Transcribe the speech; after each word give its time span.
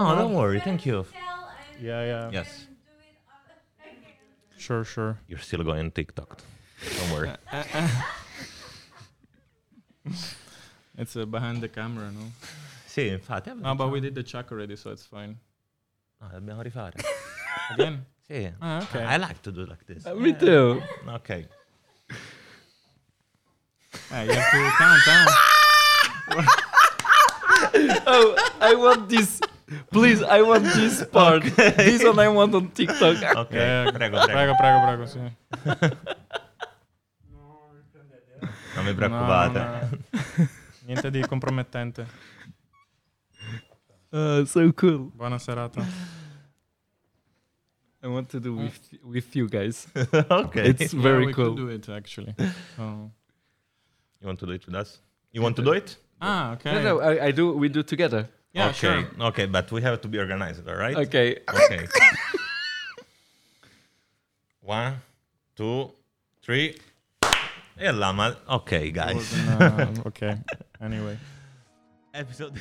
Oh, 0.00 0.14
don't 0.14 0.34
worry. 0.34 0.60
Thank 0.60 0.86
you. 0.86 1.04
Yeah, 1.80 2.04
yeah. 2.04 2.30
Yes. 2.32 2.66
Sure, 4.56 4.84
sure. 4.84 5.18
You're 5.26 5.40
still 5.40 5.64
going 5.64 5.90
TikTok. 5.90 6.38
Don't 6.98 7.12
worry. 7.12 7.30
It's 10.96 11.14
uh, 11.14 11.26
behind 11.26 11.60
the 11.60 11.68
camera, 11.68 12.10
no? 12.10 12.32
sì, 12.86 13.06
infatti. 13.06 13.52
No, 13.54 13.74
but 13.76 13.88
we 13.90 14.00
did 14.00 14.16
the 14.16 14.22
check 14.24 14.50
already, 14.50 14.74
so 14.74 14.90
it's 14.90 15.06
fine. 15.06 15.38
No, 16.20 16.28
dobbiamo 16.28 16.60
rifare. 16.62 16.92
Again? 17.70 18.04
sì. 18.28 18.52
Ah, 18.60 18.82
okay. 18.82 19.04
I 19.04 19.16
like 19.16 19.40
to 19.42 19.52
do 19.52 19.64
like 19.64 19.84
this. 19.86 20.04
Me 20.06 20.32
too. 20.32 20.82
Okay. 21.08 21.46
Ah, 24.10 24.22
you 24.22 24.32
have 24.32 24.50
to 24.50 24.70
count 24.76 25.00
down. 25.06 26.46
Oh, 28.06 28.34
I 28.60 28.74
want 28.74 29.08
this. 29.08 29.40
Please, 29.90 30.22
I 30.22 30.42
want 30.42 30.64
this 30.64 31.04
part. 31.12 31.42
This 31.76 32.02
one 32.04 32.18
I 32.18 32.28
want 32.28 32.54
on 32.54 32.70
TikTok. 32.70 33.16
Ok, 33.36 33.52
Yeah, 33.52 33.90
prego, 33.92 34.16
prego. 34.16 34.32
Prego, 34.32 34.54
prego, 34.56 34.78
prego, 34.86 35.06
sì. 35.06 35.20
Non 38.76 38.84
vi 38.86 38.94
preoccupate. 38.94 39.58
No, 39.58 39.88
no. 40.36 40.48
Niente 40.86 41.10
di 41.10 41.20
compromettente. 41.26 42.06
Uh, 44.10 44.44
so 44.44 44.72
cool. 44.72 45.10
Buona 45.14 45.38
serata. 45.38 45.84
I 48.00 48.06
want 48.06 48.28
to 48.30 48.38
do 48.40 48.54
with 48.54 48.78
with 49.02 49.34
you 49.36 49.48
guys. 49.48 49.86
ok. 50.30 50.54
It's 50.64 50.92
Yeah, 50.94 51.02
very 51.02 51.26
we 51.26 51.32
cool. 51.32 51.54
could 51.54 51.56
do 51.56 51.68
it, 51.68 51.88
actually. 51.88 52.34
Oh. 52.78 53.10
You 54.20 54.26
want 54.26 54.38
to 54.38 54.46
do 54.46 54.52
it 54.52 54.64
with 54.66 54.74
us? 54.76 55.00
You 55.32 55.42
want 55.42 55.56
to 55.56 55.62
do 55.62 55.72
it? 55.72 55.96
Ah, 56.20 56.52
okay. 56.52 56.72
No, 56.72 56.82
no, 56.82 57.00
I, 57.00 57.26
I 57.26 57.32
do. 57.32 57.52
We 57.52 57.68
do 57.68 57.82
together. 57.82 58.28
Yeah, 58.58 58.68
okay. 58.70 58.74
sure. 58.74 59.26
Okay, 59.28 59.46
but 59.46 59.70
we 59.70 59.82
have 59.82 60.00
to 60.00 60.08
be 60.08 60.18
organized, 60.18 60.68
all 60.68 60.74
right? 60.74 60.96
Okay. 60.96 61.38
Okay. 61.48 61.86
One, 64.62 65.00
two, 65.56 65.92
three. 66.42 66.74
E 67.80 67.92
là, 67.92 68.12
ma... 68.12 68.34
Ok, 68.48 68.90
guys. 68.90 69.14
wasn't, 69.14 69.98
uh, 69.98 70.08
okay. 70.08 70.36
Anyway. 70.80 71.16
Episode... 72.12 72.58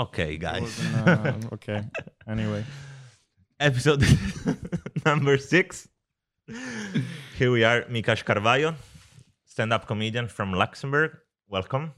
Ok, 0.00 0.38
guys. 0.38 0.80
uh, 1.06 1.34
okay. 1.52 1.82
Anyway. 2.26 2.64
Episode 3.58 4.02
number 5.04 5.36
six. 5.36 5.88
Here 7.36 7.50
we 7.52 7.64
are, 7.64 7.82
Micas 7.90 8.24
Carvalho, 8.24 8.74
stand-up 9.44 9.86
comedian 9.86 10.26
from 10.26 10.54
Luxembourg. 10.54 11.18
Welcome. 11.48 11.92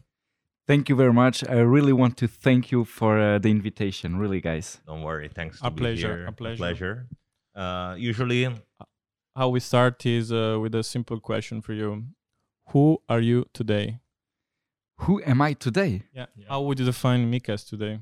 Thank 0.67 0.89
you 0.89 0.97
very 0.97 1.13
much. 1.13 1.45
I 1.49 1.61
really 1.61 1.93
want 1.93 2.17
to 2.19 2.27
thank 2.27 2.73
you 2.73 2.85
for 2.85 3.21
uh, 3.21 3.39
the 3.39 3.51
invitation. 3.51 4.19
Really, 4.19 4.41
guys. 4.41 4.81
Don't 4.85 5.03
worry. 5.03 5.29
Thanks 5.33 5.61
to 5.61 5.69
A 5.69 5.71
be 5.71 5.77
pleasure, 5.83 6.17
here. 6.17 6.27
a 6.27 6.33
pleasure. 6.33 6.57
pleasure. 6.57 7.07
Uh, 7.55 7.95
usually, 7.97 8.49
How 9.37 9.49
we 9.49 9.61
start 9.61 10.05
is 10.07 10.33
uh, 10.33 10.59
with 10.61 10.75
a 10.75 10.83
simple 10.83 11.21
question 11.21 11.63
for 11.63 11.73
you. 11.73 12.07
Who 12.71 12.99
are 13.09 13.21
you 13.21 13.45
today? 13.55 14.01
Who 15.07 15.21
am 15.27 15.41
I 15.43 15.55
today? 15.55 16.03
Yeah. 16.15 16.27
How 16.49 16.61
would 16.63 16.79
you 16.79 16.85
define 16.85 17.31
Mikas 17.31 17.69
today? 17.69 17.99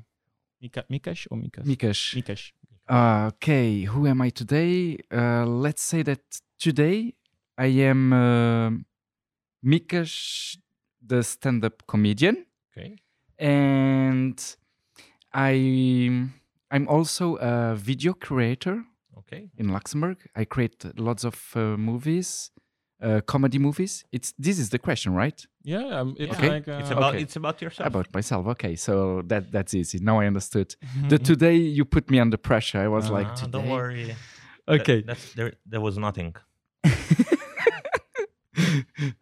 Mika, 0.61 0.83
Mikash 0.89 1.27
or 1.31 1.37
Mikas? 1.37 1.65
Mikesh. 1.65 2.15
Mikash. 2.15 2.51
Uh, 2.87 3.27
okay, 3.33 3.81
who 3.83 4.05
am 4.05 4.21
I 4.21 4.29
today? 4.29 4.97
Uh, 5.11 5.45
let's 5.45 5.81
say 5.81 6.03
that 6.03 6.21
today 6.59 7.15
I 7.57 7.67
am 7.89 8.13
uh, 8.13 8.69
Mikesh, 9.65 10.57
the 11.03 11.23
stand-up 11.23 11.87
comedian, 11.87 12.45
okay. 12.71 12.95
and 13.39 14.37
I 15.33 15.53
I'm 16.69 16.87
also 16.87 17.35
a 17.37 17.75
video 17.75 18.13
creator 18.13 18.83
Okay. 19.17 19.49
in 19.57 19.69
Luxembourg. 19.69 20.17
I 20.35 20.45
create 20.45 20.85
lots 20.99 21.23
of 21.23 21.35
uh, 21.55 21.77
movies, 21.77 22.51
uh, 23.01 23.21
comedy 23.25 23.59
movies. 23.59 24.03
It's 24.11 24.33
this 24.37 24.59
is 24.59 24.69
the 24.69 24.79
question, 24.79 25.13
right? 25.13 25.47
Yeah, 25.63 25.99
um, 26.01 26.15
it's 26.17 26.33
Okay. 26.37 26.49
like 26.49 26.67
uh, 26.67 26.79
It's 26.81 26.91
about 26.91 27.13
okay. 27.13 27.23
it's 27.23 27.35
about 27.35 27.61
yourself. 27.61 27.87
About 27.87 28.07
myself. 28.13 28.47
Okay, 28.47 28.75
so 28.75 29.21
that 29.27 29.51
that's 29.51 29.73
easy. 29.73 29.99
Now 29.99 30.19
I 30.21 30.27
understood. 30.27 30.75
The 31.09 31.19
today 31.31 31.55
you 31.55 31.85
put 31.85 32.09
me 32.09 32.19
under 32.19 32.37
pressure. 32.37 32.79
I 32.79 32.87
was 32.87 33.09
like, 33.09 33.27
Ah, 33.29 33.35
today. 33.35 33.51
don't 33.51 33.69
worry. 33.69 34.05
That- 34.67 34.81
Okay. 34.81 35.01
that's 35.01 35.33
there. 35.33 35.53
There 35.65 35.81
was 35.81 35.97
nothing. 35.97 36.35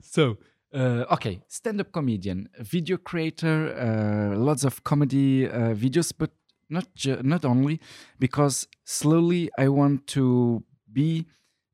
so 0.02 0.38
uh, 0.74 1.06
okay 1.12 1.42
stand-up 1.48 1.92
comedian 1.92 2.50
video 2.60 2.98
creator 2.98 3.74
uh, 3.76 4.38
lots 4.38 4.64
of 4.64 4.84
comedy 4.84 5.48
uh, 5.48 5.74
videos 5.74 6.12
but 6.18 6.32
not 6.70 6.88
ju- 6.96 7.22
not 7.24 7.46
only 7.46 7.80
because 8.20 8.68
slowly 8.86 9.50
i 9.58 9.68
want 9.68 10.06
to 10.08 10.64
be 10.92 11.26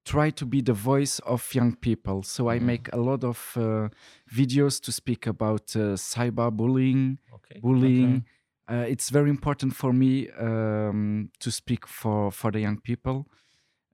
try 0.05 0.29
to 0.29 0.45
be 0.45 0.61
the 0.61 0.73
voice 0.73 1.19
of 1.25 1.53
young 1.55 1.75
people 1.75 2.21
so 2.23 2.47
i 2.49 2.57
Mhm. 2.59 2.65
make 2.65 2.89
a 2.93 2.97
lot 2.97 3.23
of 3.23 3.57
uh, 3.57 3.89
videos 4.31 4.79
to 4.81 4.91
speak 4.91 5.27
about 5.27 5.75
uh, 5.75 5.95
cyberbullying 5.97 7.17
Okay. 7.33 7.59
bullying 7.61 8.23
uh, 8.71 8.85
it's 8.87 9.09
very 9.11 9.29
important 9.29 9.75
for 9.75 9.93
me 9.93 10.29
um, 10.31 11.29
to 11.39 11.51
speak 11.51 11.87
for 11.87 12.31
for 12.31 12.51
the 12.51 12.59
young 12.59 12.79
people 12.81 13.27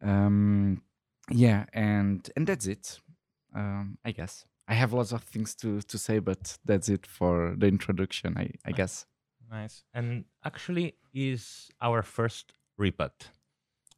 um, 0.01 0.81
yeah 1.29 1.65
and 1.73 2.29
and 2.35 2.47
that's 2.47 2.67
it 2.67 2.99
um, 3.55 3.97
i 4.05 4.11
guess 4.11 4.45
i 4.67 4.73
have 4.73 4.93
lots 4.93 5.11
of 5.13 5.23
things 5.23 5.55
to 5.55 5.81
to 5.81 5.97
say 5.97 6.19
but 6.19 6.57
that's 6.65 6.89
it 6.89 7.05
for 7.05 7.55
the 7.57 7.67
introduction 7.67 8.37
i 8.37 8.49
i 8.65 8.71
guess 8.71 9.05
nice. 9.49 9.83
And 9.93 10.23
actually, 10.45 10.95
is 11.13 11.69
our 11.81 12.01
first 12.03 12.53
repat. 12.79 13.11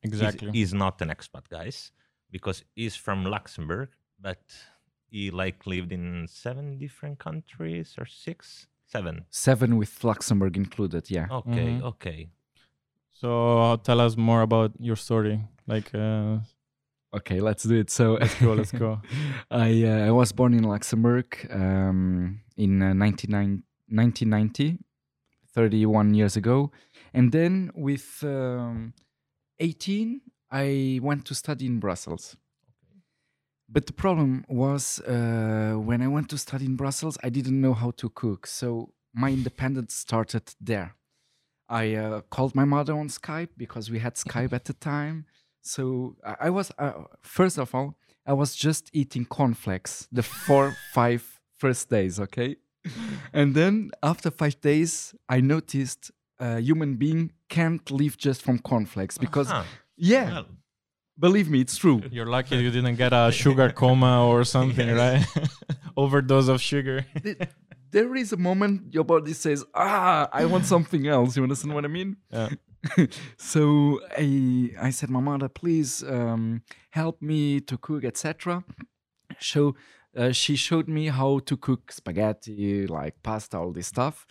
Exactly. 0.01 0.49
He's, 0.51 0.73
not 0.73 0.99
an 1.01 1.09
expat, 1.09 1.47
guys, 1.47 1.91
because 2.33 2.65
he's 2.75 2.95
from 2.95 3.23
Luxembourg, 3.23 3.89
but 4.19 4.41
he 5.09 5.29
like 5.29 5.67
lived 5.67 5.91
in 5.93 6.25
seven 6.27 6.79
different 6.79 7.19
countries 7.19 7.95
or 7.99 8.07
six, 8.07 8.67
seven. 8.87 9.25
seven 9.29 9.77
with 9.77 10.03
luxembourg 10.03 10.57
included 10.57 11.09
yeah 11.09 11.27
Okay. 11.31 11.77
Mhm. 11.77 11.83
Okay. 11.91 12.29
So 13.11 13.29
tell 13.83 14.01
us 14.01 14.17
more 14.17 14.41
about 14.41 14.71
your 14.79 14.95
story. 14.97 15.39
Like, 15.67 15.93
uh, 15.93 16.39
okay 17.13 17.39
let's 17.39 17.63
do 17.63 17.75
it 17.75 17.91
so 17.91 18.13
let's 18.19 18.35
go, 18.41 18.53
let's 18.53 18.71
go. 18.71 18.99
I 19.51 19.83
uh, 19.85 20.07
I 20.07 20.11
was 20.11 20.31
born 20.33 20.53
in 20.55 20.63
Luxembourg 20.63 21.27
um, 21.53 22.41
in 22.57 22.81
uh, 22.81 22.93
1990, 22.93 24.79
31 25.53 26.13
years 26.15 26.35
ago, 26.35 26.71
and 27.13 27.31
then 27.31 27.71
with 27.75 28.23
um, 28.23 28.93
18 29.59 30.21
I 30.53 30.99
went 31.01 31.25
to 31.25 31.33
study 31.35 31.65
in 31.65 31.79
Brussels. 31.79 32.37
But 33.67 33.87
the 33.87 33.93
problem 33.93 34.45
was 34.47 34.99
uh, 34.99 35.73
when 35.89 36.01
I 36.01 36.07
went 36.07 36.29
to 36.29 36.37
study 36.37 36.65
in 36.65 36.75
Brussels, 36.75 37.17
I 37.23 37.29
didn't 37.29 37.59
know 37.59 37.73
how 37.73 37.91
to 37.91 38.09
cook, 38.09 38.45
so 38.45 38.93
my 39.13 39.29
independence 39.31 39.95
started 39.95 40.43
there. 40.61 40.95
I 41.69 41.95
uh, 41.95 42.21
called 42.29 42.53
my 42.55 42.65
mother 42.65 42.93
on 42.93 43.07
Skype 43.07 43.49
because 43.57 43.89
we 43.89 43.99
had 43.99 44.13
Skype 44.15 44.53
at 44.53 44.65
the 44.65 44.73
time. 44.73 45.25
So 45.61 46.15
I 46.23 46.47
I 46.47 46.49
was 46.49 46.71
uh, 46.77 46.91
first 47.21 47.57
of 47.57 47.73
all 47.73 47.95
I 48.25 48.33
was 48.33 48.55
just 48.55 48.89
eating 48.93 49.25
cornflakes 49.25 50.07
the 50.11 50.23
four, 50.23 50.75
five 50.93 51.23
first 51.57 51.89
days, 51.89 52.19
okay? 52.19 52.57
And 53.33 53.55
then 53.55 53.91
after 54.01 54.29
five 54.29 54.59
days, 54.61 55.15
I 55.29 55.39
noticed 55.39 56.11
a 56.37 56.59
human 56.59 56.95
being 56.95 57.31
can't 57.49 57.89
live 57.91 58.17
just 58.17 58.41
from 58.41 58.59
cornflakes 58.59 59.17
because, 59.17 59.49
Ah, 59.51 59.65
yeah, 59.97 60.31
well, 60.31 60.45
believe 61.17 61.49
me, 61.49 61.61
it's 61.61 61.77
true. 61.77 62.01
You're 62.11 62.25
lucky 62.25 62.57
you 62.57 62.71
didn't 62.71 62.95
get 62.95 63.13
a 63.13 63.31
sugar 63.31 63.69
coma 63.75 64.27
or 64.27 64.43
something, 64.43 64.93
right? 64.95 65.25
Overdose 65.97 66.47
of 66.47 66.61
sugar. 66.61 67.05
Th- 67.23 67.37
there 67.91 68.15
is 68.15 68.33
a 68.33 68.37
moment 68.37 68.93
your 68.93 69.03
body 69.03 69.33
says, 69.33 69.63
ah, 69.75 70.27
I 70.33 70.45
want 70.45 70.65
something 70.65 71.07
else. 71.07 71.37
You 71.37 71.43
understand 71.43 71.75
what 71.75 71.85
I 71.85 71.89
mean? 71.89 72.17
Yeah. 72.31 72.49
so 73.37 74.01
I 74.17 74.71
I 74.81 74.89
said, 74.89 75.09
my 75.09 75.19
mother, 75.21 75.47
please 75.47 76.03
um, 76.03 76.63
help 76.89 77.21
me 77.21 77.61
to 77.61 77.77
cook, 77.77 78.03
etc. 78.03 78.63
So 79.39 79.75
uh, 80.17 80.31
she 80.31 80.55
showed 80.55 80.87
me 80.87 81.07
how 81.07 81.39
to 81.39 81.55
cook 81.57 81.91
spaghetti, 81.91 82.87
like 82.87 83.21
pasta, 83.23 83.57
all 83.57 83.71
this 83.71 83.87
stuff, 83.87 84.25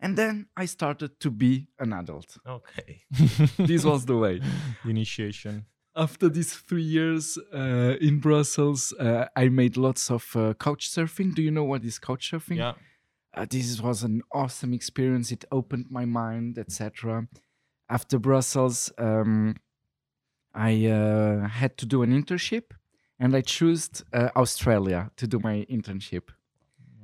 and 0.00 0.16
then 0.16 0.46
I 0.56 0.66
started 0.66 1.18
to 1.20 1.30
be 1.30 1.68
an 1.78 1.92
adult. 1.92 2.36
okay. 2.46 3.02
this 3.58 3.84
was 3.84 4.04
the 4.04 4.16
way. 4.16 4.40
Initiation. 4.84 5.66
After 5.94 6.28
these 6.28 6.52
three 6.52 6.82
years 6.82 7.38
uh, 7.54 7.94
in 8.00 8.18
Brussels, 8.20 8.92
uh, 9.00 9.26
I 9.34 9.48
made 9.48 9.78
lots 9.78 10.10
of 10.10 10.36
uh, 10.36 10.52
couch 10.54 10.90
surfing. 10.90 11.34
Do 11.34 11.42
you 11.42 11.50
know 11.50 11.64
what 11.64 11.84
is 11.84 11.98
couch 11.98 12.30
surfing? 12.30 12.58
Yeah. 12.58 12.74
uh, 13.34 13.46
this 13.48 13.80
was 13.80 14.02
an 14.02 14.22
awesome 14.32 14.74
experience. 14.74 15.32
It 15.32 15.44
opened 15.50 15.86
my 15.90 16.04
mind, 16.04 16.58
etc. 16.58 17.28
After 17.88 18.18
Brussels, 18.18 18.92
um, 18.98 19.56
I 20.54 20.86
uh, 20.86 21.48
had 21.48 21.78
to 21.78 21.86
do 21.86 22.02
an 22.02 22.10
internship, 22.10 22.72
and 23.18 23.34
I 23.34 23.40
chose 23.40 24.04
uh, 24.12 24.28
Australia 24.36 25.10
to 25.16 25.26
do 25.26 25.38
my 25.38 25.66
internship 25.70 26.28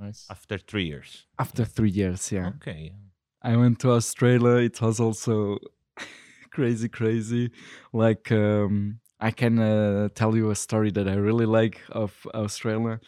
Nice. 0.02 0.26
After 0.28 0.58
three 0.58 0.86
years. 0.86 1.26
after 1.38 1.64
three 1.64 1.90
years. 1.90 2.32
Yeah. 2.32 2.48
Okay. 2.56 2.92
I 3.40 3.56
went 3.56 3.78
to 3.80 3.92
Australia. 3.92 4.56
It 4.56 4.80
was 4.80 4.98
also 4.98 5.58
crazy, 6.50 6.88
crazy. 6.88 7.50
Like 7.92 8.32
um, 8.32 8.98
I 9.20 9.30
can 9.30 9.60
uh, 9.60 10.08
tell 10.14 10.36
you 10.36 10.50
a 10.50 10.56
story 10.56 10.90
that 10.90 11.06
I 11.08 11.14
really 11.14 11.46
like 11.46 11.80
of 11.90 12.26
Australia. 12.34 12.98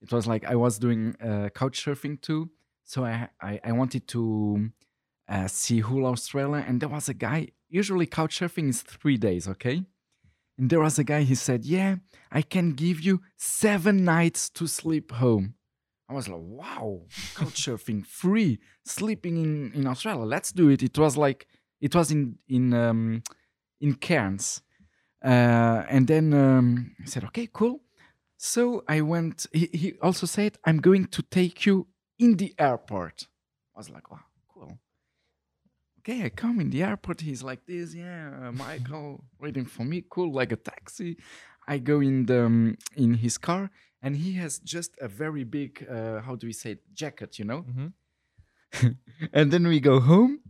It 0.00 0.10
was 0.10 0.26
like 0.26 0.44
I 0.44 0.56
was 0.56 0.78
doing 0.78 1.14
uh, 1.22 1.48
couch 1.54 1.84
surfing 1.84 2.20
too, 2.20 2.50
so 2.84 3.04
I 3.04 3.28
I, 3.40 3.60
I 3.62 3.72
wanted 3.72 4.08
to 4.08 4.70
uh, 5.28 5.46
see 5.46 5.78
whole 5.78 6.06
Australia, 6.06 6.64
and 6.66 6.80
there 6.80 6.88
was 6.88 7.08
a 7.08 7.14
guy. 7.14 7.48
Usually, 7.68 8.06
couch 8.06 8.40
surfing 8.40 8.68
is 8.68 8.82
three 8.82 9.16
days, 9.16 9.46
okay? 9.46 9.84
And 10.58 10.68
there 10.70 10.80
was 10.80 10.98
a 10.98 11.04
guy. 11.04 11.22
He 11.22 11.36
said, 11.36 11.64
"Yeah, 11.64 11.96
I 12.32 12.42
can 12.42 12.72
give 12.72 12.98
you 13.00 13.22
seven 13.36 14.04
nights 14.04 14.50
to 14.50 14.66
sleep 14.66 15.12
home." 15.12 15.54
I 16.12 16.14
was 16.14 16.28
like, 16.28 16.42
"Wow, 16.42 17.00
couch 17.34 17.64
surfing 17.64 18.04
free, 18.04 18.58
sleeping 18.84 19.36
in 19.44 19.72
in 19.72 19.86
Australia. 19.86 20.26
Let's 20.26 20.52
do 20.52 20.68
it." 20.68 20.82
It 20.82 20.98
was 20.98 21.16
like 21.16 21.46
it 21.80 21.94
was 21.94 22.10
in 22.10 22.36
in 22.48 22.74
um, 22.74 23.22
in 23.80 23.94
Cairns, 23.94 24.60
uh, 25.24 25.80
and 25.88 26.06
then 26.06 26.34
um, 26.34 26.94
I 27.02 27.06
said, 27.06 27.24
"Okay, 27.24 27.48
cool." 27.50 27.80
So 28.36 28.84
I 28.88 29.00
went. 29.00 29.46
He, 29.54 29.70
he 29.72 29.88
also 30.02 30.26
said, 30.26 30.58
"I'm 30.66 30.80
going 30.88 31.06
to 31.06 31.22
take 31.22 31.64
you 31.64 31.86
in 32.18 32.36
the 32.36 32.54
airport." 32.58 33.28
I 33.74 33.78
was 33.78 33.88
like, 33.88 34.10
"Wow, 34.10 34.26
cool." 34.52 34.78
Okay, 36.00 36.26
I 36.26 36.28
come 36.28 36.60
in 36.60 36.68
the 36.68 36.82
airport. 36.82 37.22
He's 37.22 37.42
like 37.42 37.64
this, 37.64 37.94
yeah, 37.94 38.48
uh, 38.48 38.52
Michael 38.52 39.24
waiting 39.40 39.64
for 39.64 39.84
me, 39.84 40.04
cool, 40.10 40.30
like 40.30 40.52
a 40.52 40.56
taxi. 40.56 41.16
I 41.66 41.78
go 41.78 42.00
in 42.00 42.26
the 42.26 42.44
um, 42.44 42.76
in 42.96 43.14
his 43.14 43.38
car, 43.38 43.70
and 44.02 44.16
he 44.16 44.32
has 44.34 44.58
just 44.58 44.90
a 45.00 45.08
very 45.08 45.44
big, 45.44 45.86
uh, 45.88 46.20
how 46.22 46.34
do 46.36 46.46
we 46.46 46.52
say, 46.52 46.72
it? 46.72 46.82
jacket, 46.94 47.38
you 47.38 47.44
know. 47.44 47.64
Mhm. 47.64 47.92
and 49.32 49.50
then 49.52 49.66
we 49.66 49.80
go 49.80 50.00
home. 50.00 50.40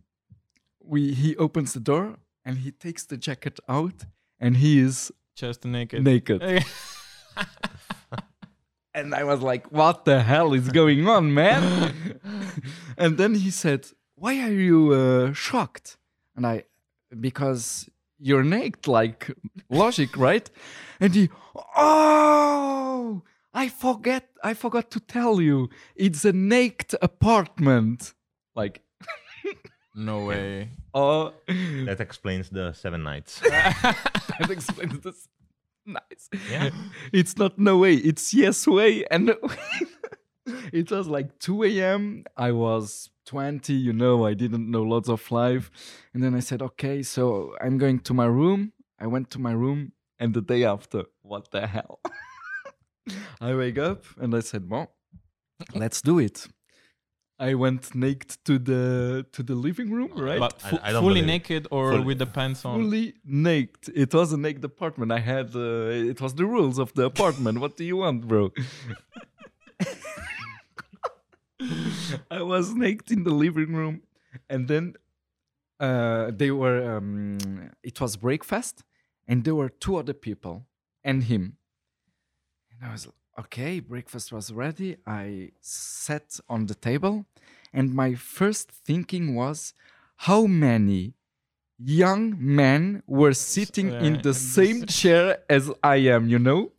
We 0.84 1.12
he 1.14 1.36
opens 1.36 1.72
the 1.72 1.80
door 1.80 2.16
and 2.44 2.58
he 2.58 2.70
takes 2.72 3.04
the 3.06 3.16
jacket 3.16 3.58
out, 3.68 4.04
and 4.40 4.56
he 4.56 4.78
is 4.80 5.12
Just 5.34 5.64
naked. 5.64 6.02
naked. 6.04 6.42
And 8.94 9.14
I 9.14 9.24
was 9.24 9.40
like, 9.40 9.72
what 9.72 10.04
the 10.04 10.20
hell 10.22 10.52
is 10.52 10.68
going 10.68 11.08
on, 11.08 11.32
man? 11.32 12.20
and 12.98 13.16
then 13.16 13.34
he 13.34 13.50
said, 13.50 13.86
why 14.16 14.38
are 14.40 14.52
you 14.52 14.92
uh, 14.92 15.32
shocked? 15.32 15.96
And 16.36 16.46
I, 16.46 16.64
because 17.18 17.88
you're 18.18 18.44
naked, 18.44 18.86
like 18.86 19.30
logic, 19.70 20.14
right? 20.18 20.50
And 21.00 21.14
he, 21.14 21.30
oh, 21.74 23.22
I 23.54 23.68
forget, 23.68 24.28
I 24.42 24.54
forgot 24.54 24.90
to 24.92 25.00
tell 25.00 25.40
you, 25.40 25.68
it's 25.94 26.24
a 26.24 26.32
naked 26.32 26.94
apartment. 27.02 28.14
Like, 28.54 28.80
no 29.94 30.24
way. 30.24 30.70
oh, 30.94 31.32
That 31.46 32.00
explains 32.00 32.48
the 32.50 32.72
seven 32.72 33.02
nights. 33.02 33.40
that 33.40 34.48
explains 34.50 35.00
this. 35.00 35.28
Nice. 35.84 36.30
Yeah. 36.50 36.70
It's 37.12 37.36
not 37.36 37.58
no 37.58 37.78
way. 37.78 37.94
It's 37.94 38.32
yes 38.32 38.66
way. 38.66 39.04
And 39.10 39.34
it 40.72 40.90
was 40.90 41.08
like 41.08 41.38
2 41.40 41.64
a.m. 41.64 42.24
I 42.36 42.52
was 42.52 43.10
20, 43.26 43.72
you 43.74 43.92
know, 43.92 44.24
I 44.24 44.34
didn't 44.34 44.70
know 44.70 44.82
lots 44.82 45.08
of 45.08 45.30
life. 45.30 45.70
And 46.14 46.22
then 46.22 46.34
I 46.34 46.40
said, 46.40 46.62
okay, 46.62 47.02
so 47.02 47.54
I'm 47.60 47.78
going 47.78 47.98
to 48.00 48.14
my 48.14 48.26
room. 48.26 48.72
I 48.98 49.08
went 49.08 49.30
to 49.30 49.38
my 49.38 49.52
room. 49.52 49.92
And 50.18 50.32
the 50.34 50.40
day 50.40 50.64
after, 50.64 51.04
what 51.22 51.50
the 51.50 51.66
hell? 51.66 52.00
I 53.40 53.54
wake 53.54 53.78
up 53.78 54.04
and 54.20 54.34
I 54.34 54.40
said, 54.40 54.68
well, 54.70 54.92
let's 55.74 56.00
do 56.02 56.18
it. 56.18 56.46
I 57.38 57.54
went 57.54 57.94
naked 57.94 58.36
to 58.44 58.58
the 58.58 59.26
to 59.32 59.42
the 59.42 59.54
living 59.56 59.90
room, 59.90 60.12
right? 60.16 60.38
But 60.38 60.54
I- 60.64 60.80
I 60.88 60.92
don't 60.92 61.02
fully 61.02 61.22
naked 61.22 61.66
or 61.70 61.90
Fully- 61.92 62.04
with 62.04 62.18
the 62.18 62.26
pants 62.26 62.64
on? 62.64 62.78
fully 62.80 63.14
naked. 63.24 63.92
It 63.96 64.14
was 64.14 64.32
a 64.32 64.36
naked 64.36 64.64
apartment. 64.64 65.10
I 65.10 65.18
had 65.18 65.56
uh, 65.56 66.10
it 66.12 66.20
was 66.20 66.34
the 66.34 66.46
rules 66.46 66.78
of 66.78 66.92
the 66.94 67.04
apartment. 67.04 67.58
what 67.58 67.76
do 67.76 67.84
you 67.84 67.96
want, 67.96 68.28
bro? 68.28 68.52
I 72.30 72.42
was 72.42 72.74
naked 72.74 73.10
in 73.12 73.22
the 73.24 73.30
living 73.30 73.74
room, 73.74 74.02
and 74.48 74.66
then 74.68 74.94
uh, 75.80 76.30
they 76.34 76.50
were. 76.50 76.96
Um, 76.96 77.38
it 77.82 78.00
was 78.00 78.16
breakfast, 78.16 78.82
and 79.28 79.44
there 79.44 79.54
were 79.54 79.68
two 79.68 79.96
other 79.96 80.14
people 80.14 80.66
and 81.04 81.24
him. 81.24 81.56
And 82.82 82.90
I 82.90 82.94
was 82.94 83.06
okay. 83.38 83.78
Breakfast 83.78 84.32
was 84.32 84.52
ready. 84.52 84.96
I 85.06 85.52
sat 85.60 86.40
on 86.48 86.66
the 86.66 86.74
table, 86.74 87.26
and 87.72 87.94
my 87.94 88.14
first 88.14 88.72
thinking 88.72 89.36
was, 89.36 89.72
how 90.16 90.46
many 90.46 91.14
young 91.78 92.34
men 92.38 93.04
were 93.06 93.34
sitting 93.34 93.92
in 93.92 94.04
in 94.16 94.22
the 94.22 94.34
same 94.34 94.84
chair 94.98 95.38
as 95.48 95.70
I 95.80 95.96
am, 96.14 96.28
you 96.28 96.40
know? 96.40 96.72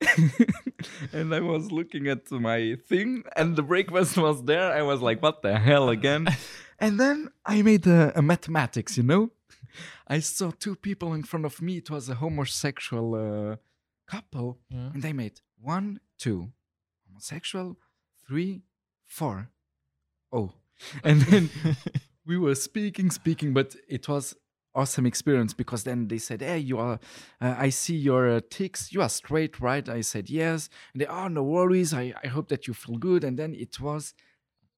and 1.12 1.34
I 1.34 1.40
was 1.40 1.70
looking 1.70 2.08
at 2.08 2.30
my 2.30 2.76
thing, 2.88 3.24
and 3.36 3.54
the 3.54 3.62
breakfast 3.62 4.16
was 4.16 4.42
there. 4.44 4.72
I 4.72 4.80
was 4.80 5.02
like, 5.02 5.22
what 5.22 5.42
the 5.42 5.58
hell 5.58 5.90
again? 5.90 6.26
and 6.78 6.98
then 6.98 7.28
I 7.44 7.60
made 7.60 7.86
a, 7.86 8.12
a 8.18 8.22
mathematics, 8.22 8.96
you 8.96 9.02
know? 9.02 9.30
I 10.08 10.20
saw 10.20 10.52
two 10.52 10.74
people 10.74 11.12
in 11.12 11.22
front 11.22 11.44
of 11.44 11.60
me. 11.60 11.76
It 11.76 11.90
was 11.90 12.08
a 12.08 12.14
homosexual 12.14 13.14
uh, 13.14 13.56
couple, 14.14 14.48
Yeah. 14.70 14.90
and 14.94 15.02
they 15.02 15.12
made 15.12 15.36
one, 15.74 16.00
two, 16.18 16.38
homosexual, 17.06 17.76
three, 18.26 18.62
four, 19.06 19.36
oh. 20.32 20.50
And 21.04 21.20
then 21.22 21.48
we 22.26 22.36
were 22.44 22.54
speaking, 22.68 23.10
speaking, 23.10 23.54
but 23.54 23.76
it 23.88 24.08
was 24.08 24.34
awesome 24.74 25.06
experience 25.06 25.54
because 25.54 25.84
then 25.84 26.08
they 26.08 26.18
said, 26.18 26.40
"Hey, 26.42 26.58
you 26.70 26.78
are, 26.78 26.98
uh, 27.40 27.54
I 27.66 27.70
see 27.70 27.96
your 28.08 28.24
uh, 28.36 28.40
ticks. 28.56 28.92
You 28.92 29.02
are 29.02 29.10
straight, 29.10 29.54
right?" 29.60 29.88
I 29.98 30.02
said, 30.02 30.24
"Yes." 30.30 30.68
And 30.92 31.00
they, 31.00 31.06
"Oh, 31.18 31.28
no 31.28 31.42
worries. 31.42 31.92
I, 31.94 32.04
I 32.24 32.28
hope 32.28 32.48
that 32.48 32.66
you 32.66 32.74
feel 32.74 32.96
good." 32.98 33.22
And 33.24 33.36
then 33.38 33.54
it 33.54 33.78
was 33.80 34.14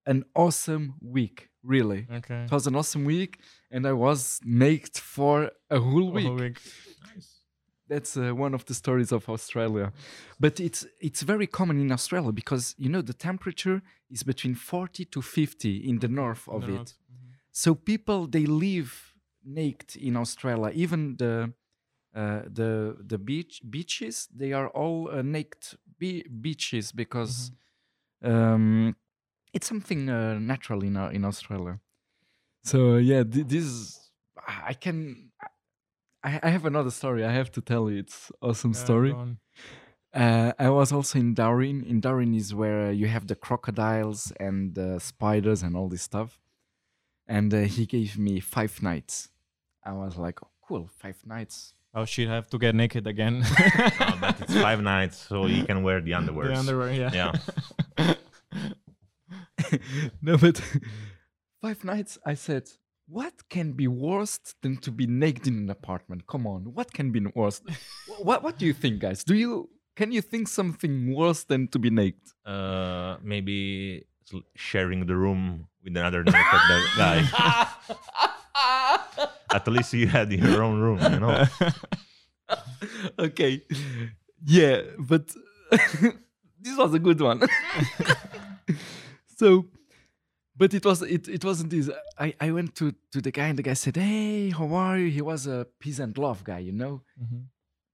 an 0.06 0.25
awesome 0.34 0.94
week, 1.00 1.48
really. 1.62 2.06
Okay. 2.19 2.44
It 2.44 2.50
was 2.52 2.66
an 2.66 2.75
awesome 2.76 3.04
week, 3.06 3.32
and 3.70 3.86
I 3.86 3.92
was 3.92 4.41
naked 4.44 4.96
for 5.14 5.50
a 5.70 5.79
whole 5.79 6.17
A 6.19 6.22
whole 6.22 6.34
week. 6.36 6.58
That's 7.88 8.17
uh, 8.17 8.32
one 8.34 8.55
of 8.55 8.64
the 8.64 8.74
stories 8.74 9.12
of 9.12 9.29
Australia. 9.29 9.93
But 10.41 10.60
it's 10.60 10.86
it's 11.00 11.22
very 11.22 11.46
common 11.46 11.81
in 11.81 11.93
Australia 11.93 12.32
because 12.32 12.74
you 12.79 12.88
know 12.88 13.03
the 13.03 13.14
temperature 13.14 13.82
is 14.10 14.22
between 14.22 14.55
40 14.55 15.05
to 15.06 15.20
50 15.22 15.76
in 15.88 15.98
the 15.98 16.08
north 16.08 16.48
of 16.48 16.62
No, 16.62 16.69
it. 16.69 16.79
not- 16.79 16.94
mhm. 17.12 17.32
So 17.53 17.74
people 17.74 18.26
they 18.26 18.46
live 18.46 19.14
naked 19.44 19.96
in 19.96 20.17
Australia. 20.17 20.70
Even 20.74 21.17
the 21.17 21.53
uh, 22.14 22.43
the 22.53 22.96
the 23.06 23.19
beach 23.19 23.60
beaches 23.69 24.29
they 24.38 24.53
are 24.53 24.69
all 24.69 25.10
uh, 25.10 25.22
naked 25.22 25.62
be- 25.98 26.26
beaches 26.41 26.93
because 26.93 27.53
um, 28.22 28.96
it's 29.53 29.67
something 29.67 30.08
uh, 30.08 30.38
natural 30.38 30.82
in 30.84 30.96
uh, 30.96 31.08
in 31.10 31.24
Australia. 31.24 31.79
So 32.62 32.96
yeah, 32.96 33.22
th- 33.24 33.46
this 33.46 33.64
is- 33.64 34.00
I 34.46 34.74
can. 34.74 35.31
I, 36.24 36.40
I 36.43 36.50
have 36.50 36.64
another 36.64 36.90
story. 36.90 37.24
I 37.24 37.32
have 37.32 37.52
to 37.52 37.60
tell 37.60 37.90
you. 37.90 37.98
It's 37.98 38.32
awesome 38.40 38.72
Yeah, 38.72 38.84
story. 38.84 39.14
Uh, 40.14 40.52
I 40.58 40.70
was 40.70 40.93
also 40.93 41.19
in 41.19 41.34
Darwin. 41.34 41.84
In 41.84 42.00
Darwin 42.00 42.34
is 42.34 42.54
where 42.54 42.86
uh, 42.86 42.90
you 42.90 43.08
have 43.08 43.26
the 43.26 43.34
crocodiles 43.34 44.32
and 44.40 44.74
the 44.74 44.98
spiders 45.00 45.62
and 45.62 45.76
all 45.76 45.88
this 45.88 46.02
stuff. 46.02 46.40
And 47.26 47.52
uh, 47.52 47.62
he 47.62 47.84
gave 47.86 48.19
me 48.19 48.40
five 48.40 48.82
nights. 48.82 49.28
I 49.84 49.93
was 49.93 50.16
like, 50.16 50.43
oh, 50.43 50.48
cool, 50.66 50.88
five 50.98 51.16
nights. 51.26 51.74
Oh, 51.94 52.04
she'd 52.04 52.28
have 52.28 52.48
to 52.50 52.58
get 52.58 52.74
naked 52.74 53.06
again. 53.06 53.44
Oh, 54.00 54.19
but 54.20 54.40
it's 54.40 54.54
five 54.54 54.82
nights, 54.82 55.16
so 55.19 55.46
you 55.46 55.64
can 55.64 55.82
wear 55.82 56.00
the 56.00 56.14
underwear. 56.14 56.48
the 56.48 56.56
underwear, 56.58 56.93
yeah. 56.93 57.32
Yeah. 57.98 58.14
no, 60.22 60.36
but 60.36 60.60
five 61.62 61.84
nights. 61.84 62.19
I 62.26 62.34
said, 62.34 62.69
what 63.06 63.49
can 63.49 63.73
be 63.73 63.87
worse 63.87 64.39
than 64.63 64.77
to 64.79 64.91
be 64.91 65.06
naked 65.06 65.46
in 65.46 65.58
an 65.58 65.70
apartment? 65.70 66.27
Come 66.27 66.46
on, 66.46 66.75
what 66.75 66.93
can 66.93 67.11
be 67.11 67.20
worse? 67.34 67.61
What 68.20 68.43
What 68.43 68.58
do 68.58 68.67
you 68.67 68.73
think, 68.73 69.01
guys? 69.01 69.25
Do 69.25 69.34
you 69.34 69.69
can 69.96 70.11
you 70.11 70.23
think 70.23 70.49
something 70.49 71.15
worse 71.15 71.44
than 71.44 71.69
to 71.69 71.79
be 71.79 71.91
naked? 71.91 72.20
Uh, 72.44 73.17
maybe 73.23 74.06
sharing 74.56 75.06
the 75.06 75.17
room 75.17 75.69
with 75.82 75.96
another 75.96 76.25
naked 76.25 76.61
guy. 76.96 77.23
At 79.53 79.69
least 79.69 79.93
you 79.93 80.08
had 80.08 80.32
your 80.32 80.65
own 80.65 80.81
room, 80.81 80.99
you 81.13 81.20
know. 81.20 81.44
okay. 83.19 83.63
Yeah, 84.44 84.82
but 84.99 85.32
this 86.61 86.77
was 86.77 86.93
a 86.94 86.99
good 86.99 87.20
one. 87.20 87.43
so 89.37 89.67
but 90.56 90.73
it 90.75 90.84
was 90.84 91.03
it, 91.03 91.29
it 91.29 91.44
wasn't 91.44 91.70
this 91.70 91.91
I, 92.19 92.34
I 92.41 92.51
went 92.53 92.75
to 92.77 92.94
to 93.13 93.20
the 93.20 93.31
guy 93.31 93.49
and 93.49 93.58
the 93.58 93.63
guy 93.63 93.75
said 93.75 93.96
hey 93.96 94.51
how 94.51 94.73
are 94.75 94.99
you? 94.99 95.11
He 95.11 95.23
was 95.23 95.46
a 95.46 95.67
peace 95.81 95.99
and 95.99 96.17
love 96.17 96.44
guy 96.44 96.61
you 96.61 96.73
know? 96.73 97.03
Mhm. 97.23 97.44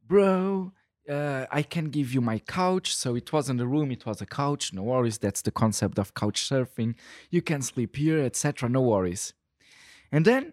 bro 0.07 0.73
uh, 1.09 1.47
i 1.51 1.63
can 1.63 1.87
give 1.97 2.09
you 2.15 2.21
my 2.21 2.39
couch. 2.39 2.89
So 2.95 3.09
it 3.17 3.33
wasn't 3.33 3.61
a 3.61 3.67
room 3.67 3.91
it 3.91 4.05
was 4.07 4.21
a 4.21 4.27
couch 4.27 4.73
no 4.73 4.83
worries 4.83 5.19
that's 5.19 5.43
the 5.43 5.51
concept 5.63 5.99
of 5.99 6.15
couch 6.15 6.39
surfing. 6.49 6.95
You 7.31 7.43
can 7.43 7.63
sleep 7.63 7.97
here 7.97 8.21
etc 8.31 8.69
no 8.69 8.83
worries. 8.93 9.25
And 10.13 10.25
then 10.25 10.53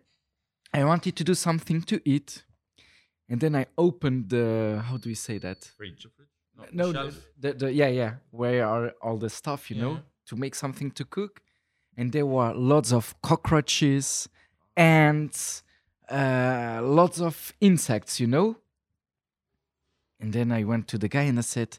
i 0.73 0.83
wanted 0.83 1.15
to 1.19 1.23
do 1.23 1.33
something 1.47 1.81
to 1.91 1.95
eat 2.13 2.29
and 3.29 3.39
then 3.43 3.53
i 3.61 3.65
opened 3.77 4.29
the 4.29 4.45
how 4.87 4.97
do 4.97 5.09
we 5.09 5.15
say 5.15 5.37
that? 5.39 5.59
Fridge. 5.77 6.07
no 6.71 6.85
the, 6.91 7.13
the, 7.43 7.53
the 7.61 7.67
yeah 7.81 7.87
yeah 8.01 8.13
where 8.31 8.65
are 8.65 8.85
all 9.05 9.17
the 9.25 9.29
stuff 9.29 9.61
you 9.69 9.77
know 9.83 9.93
to 10.29 10.35
make 10.35 10.55
something 10.55 10.89
to 10.99 11.03
cook 11.05 11.33
and 11.97 12.11
there 12.11 12.25
were 12.25 12.53
lots 12.53 12.93
of 12.93 13.19
cockroaches 13.21 14.29
ants 14.75 15.63
uh, 16.09 16.79
lots 16.81 17.19
of 17.19 17.53
insects 17.59 18.19
you 18.19 18.27
know? 18.27 18.57
And 20.19 20.33
then 20.33 20.51
i 20.51 20.63
went 20.63 20.87
to 20.89 20.97
the 20.97 21.09
guy 21.09 21.23
and 21.23 21.37
i 21.37 21.41
said 21.41 21.77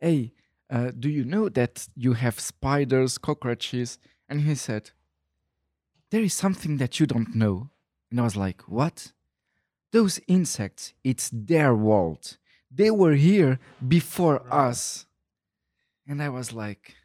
hey 0.00 0.32
uh, 0.70 0.90
do 0.98 1.08
you 1.08 1.24
know 1.24 1.48
that 1.48 1.88
you 1.94 2.14
have 2.14 2.40
spiders 2.40 3.18
cockroaches? 3.18 3.98
And 4.28 4.40
he 4.40 4.54
said 4.54 4.90
there 6.10 6.22
is 6.22 6.34
something 6.34 6.78
that 6.78 6.98
you 6.98 7.06
don't 7.06 7.34
know. 7.34 7.70
And 8.10 8.20
i 8.20 8.24
was 8.24 8.36
like 8.36 8.62
what? 8.62 9.12
Those 9.92 10.20
insects 10.26 10.94
it's 11.04 11.30
their 11.32 11.74
world. 11.74 12.38
They 12.70 12.90
were 12.90 13.14
here 13.14 13.58
before 13.86 14.42
us. 14.52 15.06
And 16.08 16.22
i 16.22 16.28
was 16.28 16.52
like 16.52 16.96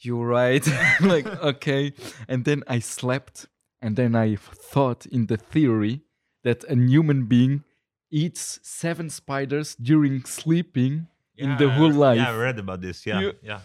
you're 0.00 0.26
right 0.26 0.66
like 1.00 1.26
okay 1.42 1.92
and 2.28 2.44
then 2.44 2.62
i 2.68 2.78
slept 2.78 3.46
and 3.82 3.96
then 3.96 4.14
i 4.14 4.36
thought 4.36 5.06
in 5.06 5.26
the 5.26 5.36
theory 5.36 6.02
that 6.44 6.64
a 6.68 6.74
human 6.76 7.26
being 7.26 7.64
eats 8.10 8.58
seven 8.62 9.10
spiders 9.10 9.74
during 9.76 10.24
sleeping 10.24 11.06
in 11.36 11.56
the 11.58 11.68
whole 11.70 11.90
life 11.92 12.16
Yeah, 12.16 12.30
I 12.32 12.36
read 12.36 12.58
about 12.58 12.80
this. 12.80 13.04
Yeah, 13.06 13.20
You- 13.20 13.34
yeah. 13.42 13.60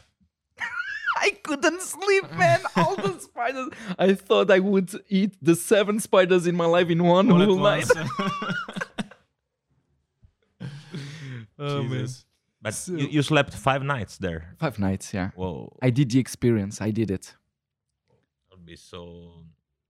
I 1.18 1.30
couldn't 1.44 1.82
sleep, 1.82 2.30
man. 2.34 2.60
All 2.76 2.96
the 2.96 3.18
spiders. 3.20 3.70
I 3.98 4.14
thought 4.14 4.52
I 4.52 4.60
would 4.60 4.92
eat 5.10 5.38
the 5.42 5.56
seven 5.56 6.00
spiders 6.00 6.46
in 6.46 6.56
my 6.56 6.66
life 6.66 6.90
in 6.90 7.02
one 7.04 7.32
All 7.32 7.40
whole 7.40 7.58
night. 7.60 7.88
Oh, 11.60 11.84
man. 11.84 12.08
Jesus. 12.66 12.88
But 12.88 12.94
So- 12.94 13.00
you, 13.02 13.08
you 13.08 13.22
slept 13.22 13.54
five 13.54 13.84
nights 13.84 14.18
there. 14.18 14.56
Five 14.60 14.80
nights, 14.80 15.14
yeah. 15.14 15.30
Whoa, 15.36 15.76
I 15.82 15.90
did 15.90 16.12
the 16.12 16.20
experience. 16.20 16.82
I 16.82 16.92
did 16.92 17.12
it. 17.12 17.36
I'd 18.52 18.66
be 18.66 18.76
so 18.76 19.44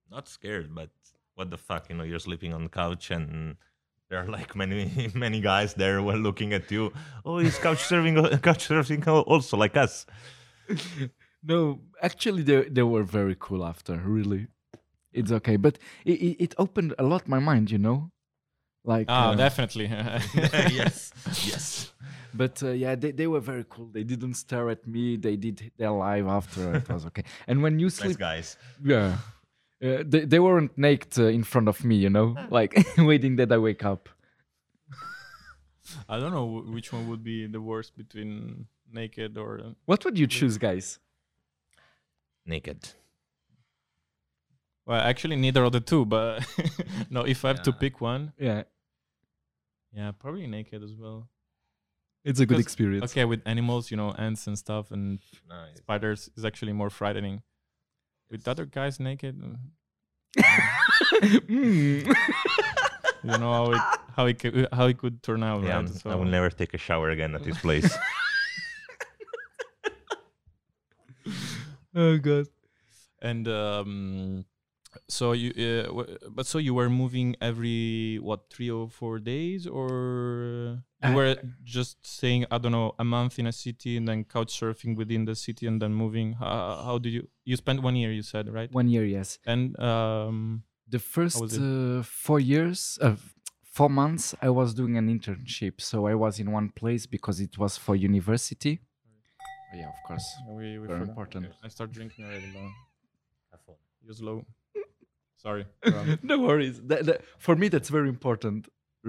not 0.10 0.28
scared, 0.28 0.74
but 0.74 0.90
what 1.36 1.50
the 1.50 1.58
fuck? 1.58 1.90
You 1.90 1.96
know, 1.98 2.04
you're 2.04 2.20
sleeping 2.20 2.54
on 2.54 2.64
the 2.64 2.70
couch 2.70 3.12
and 3.12 3.56
there 4.10 4.20
are 4.24 4.28
like 4.28 4.56
many 4.56 5.12
many 5.16 5.42
guys 5.42 5.74
there 5.74 6.02
were 6.02 6.18
looking 6.18 6.54
at 6.54 6.70
you. 6.72 6.92
Oh, 7.26 7.40
he's 7.40 7.58
couch 7.58 7.80
surfing, 7.90 8.42
couch 8.42 8.68
surfing 8.68 9.08
also 9.08 9.58
like 9.58 9.78
us. 9.78 10.06
No, 11.46 11.82
actually, 12.02 12.42
they 12.44 12.70
they 12.70 12.84
were 12.84 13.04
very 13.04 13.36
cool 13.38 13.66
after. 13.66 13.98
Really, 13.98 14.48
it's 15.12 15.30
okay. 15.32 15.58
But 15.58 15.78
it, 16.06 16.14
it, 16.22 16.44
it 16.44 16.56
opened 16.58 16.94
a 16.98 17.04
lot 17.04 17.28
my 17.28 17.40
mind, 17.40 17.70
you 17.70 17.78
know, 17.78 18.12
like. 18.86 19.08
Ah, 19.10 19.32
uh, 19.32 19.36
definitely. 19.36 19.88
yes, 19.88 21.12
yes. 21.44 21.93
But 22.34 22.62
uh, 22.64 22.72
yeah, 22.72 22.96
they, 22.96 23.12
they 23.12 23.28
were 23.28 23.40
very 23.40 23.66
cool. 23.70 23.88
They 23.92 24.04
didn't 24.04 24.34
stare 24.36 24.70
at 24.70 24.88
me. 24.88 25.18
They 25.18 25.36
did 25.36 25.72
their 25.78 25.92
live 25.92 26.28
after. 26.28 26.76
It 26.76 26.90
was 26.90 27.06
okay. 27.08 27.24
And 27.48 27.62
when 27.62 27.80
you 27.80 27.86
Nice 27.88 27.96
sleep, 27.96 28.18
guys. 28.18 28.58
yeah, 28.84 29.18
uh, 29.84 30.04
they 30.06 30.26
they 30.26 30.40
weren't 30.40 30.76
naked 30.78 31.18
uh, 31.20 31.26
in 31.28 31.44
front 31.44 31.68
of 31.68 31.84
me, 31.84 31.96
you 31.96 32.10
know, 32.10 32.36
like 32.50 32.74
waiting 32.98 33.36
that 33.38 33.52
I 33.52 33.58
wake 33.58 33.84
up. 33.86 34.10
I 36.10 36.20
don't 36.20 36.32
know 36.32 36.48
wh- 36.48 36.74
which 36.74 36.92
one 36.94 37.08
would 37.10 37.24
be 37.24 37.46
the 37.48 37.62
worst 37.62 37.96
between 37.98 38.68
naked 38.92 39.38
or. 39.38 39.60
uh, 39.60 39.74
What 39.86 40.04
would 40.06 40.18
you 40.18 40.28
choose, 40.28 40.58
guys? 40.58 41.00
Naked. 42.46 42.80
Well, 44.86 45.00
actually, 45.00 45.36
neither 45.36 45.64
of 45.64 45.72
the 45.72 45.80
two. 45.82 46.06
But 46.06 46.46
no, 47.10 47.22
if 47.22 47.46
I 47.46 47.50
have 47.50 47.62
to 47.64 47.72
pick 47.74 48.02
one, 48.02 48.34
Yeah, 48.40 48.64
yeah, 49.94 50.12
probably 50.12 50.48
naked 50.48 50.84
as 50.84 50.94
well. 50.96 51.30
It's 52.26 52.40
a 52.40 52.46
good 52.46 52.60
experience. 52.60 53.12
Okay, 53.12 53.26
with 53.26 53.42
animals, 53.46 53.92
you 53.92 53.98
know, 53.98 54.12
ants 54.18 54.48
and 54.48 54.58
stuff, 54.58 54.92
and 54.92 55.20
Nice. 55.50 55.78
spiders 55.78 56.30
is 56.38 56.46
actually 56.46 56.74
more 56.74 56.90
frightening. 56.90 57.42
With 58.32 58.48
other 58.48 58.66
guys 58.66 59.00
naked, 59.00 59.42
uh, 59.44 59.58
Mm. 60.42 62.06
you 63.24 63.38
know 63.38 63.54
how 63.54 63.72
it 63.72 63.82
how 64.16 64.26
it 64.26 64.40
could, 64.40 64.68
how 64.74 64.86
it 64.88 64.98
could 64.98 65.22
turn 65.24 65.44
out. 65.44 65.62
Yeah, 65.64 65.70
right? 65.70 65.76
I'm- 65.76 65.88
So, 65.88 66.10
I 66.10 66.16
will 66.16 66.26
never 66.38 66.50
take 66.50 66.74
a 66.74 66.78
shower 66.78 67.10
again 67.12 67.36
at 67.36 67.44
this 67.44 67.58
place. 67.60 67.90
Oh 71.96 72.18
god. 72.18 72.48
and 73.22 73.48
um, 73.48 74.46
so 75.08 75.32
you 75.34 75.52
uh, 75.56 75.86
w- 75.88 76.18
but 76.32 76.46
so 76.48 76.58
you 76.58 76.74
were 76.74 76.90
moving 76.90 77.36
every 77.40 78.18
what 78.22 78.50
three 78.50 78.70
or 78.72 78.90
four 78.90 79.20
days 79.20 79.68
or 79.68 80.84
you 81.04 81.10
Uh, 81.10 81.16
were 81.16 81.36
just 81.78 81.98
saying, 82.20 82.46
i 82.52 82.58
don't 82.62 82.72
know 82.72 82.90
a 83.00 83.04
month 83.04 83.34
in 83.40 83.46
a 83.48 83.52
city 83.52 83.98
and 83.98 84.08
then 84.08 84.24
couch 84.36 84.52
surfing 84.60 84.96
within 85.02 85.26
the 85.26 85.36
city 85.36 85.66
and 85.68 85.82
then 85.82 85.94
moving 86.04 86.34
how, 86.34 86.82
how 86.88 86.98
did 87.04 87.12
you 87.18 87.24
you 87.50 87.56
spent 87.64 87.80
one 87.84 87.96
year 88.02 88.12
you 88.20 88.24
said 88.34 88.46
right 88.58 88.70
One 88.82 88.88
year, 88.96 89.06
yes. 89.18 89.30
and 89.54 89.64
um 89.80 90.64
The 90.96 91.00
first 91.00 91.42
uh, 91.42 92.04
four 92.26 92.40
years, 92.54 92.80
uh, 93.02 93.16
four 93.78 93.90
months, 93.90 94.26
I 94.48 94.50
was 94.60 94.70
doing 94.80 94.94
an 95.02 95.08
internship. 95.16 95.76
So 95.90 95.96
I 96.14 96.16
was 96.26 96.34
in 96.44 96.48
one 96.60 96.70
place 96.82 97.04
because 97.16 97.38
it 97.48 97.54
was 97.58 97.74
for 97.86 97.94
university. 97.96 98.74
Oh, 99.72 99.78
yeah, 99.82 99.90
of 99.96 100.00
course. 100.08 100.28
we, 100.58 100.78
we 100.82 100.86
Very 100.88 101.00
forgot. 101.00 101.10
important. 101.10 101.44
i 101.66 101.70
start 101.78 101.90
drinking 101.98 102.22
already 102.26 102.50
though 102.56 102.72
you're 104.06 104.18
slow 104.24 104.38
sorry 105.46 105.66
no 106.32 106.36
worries. 106.48 106.78
That, 106.90 107.02
that, 107.08 107.18
for 107.46 107.56
me, 107.62 107.66
that's 107.74 107.90
very 107.98 108.10
important. 108.18 108.60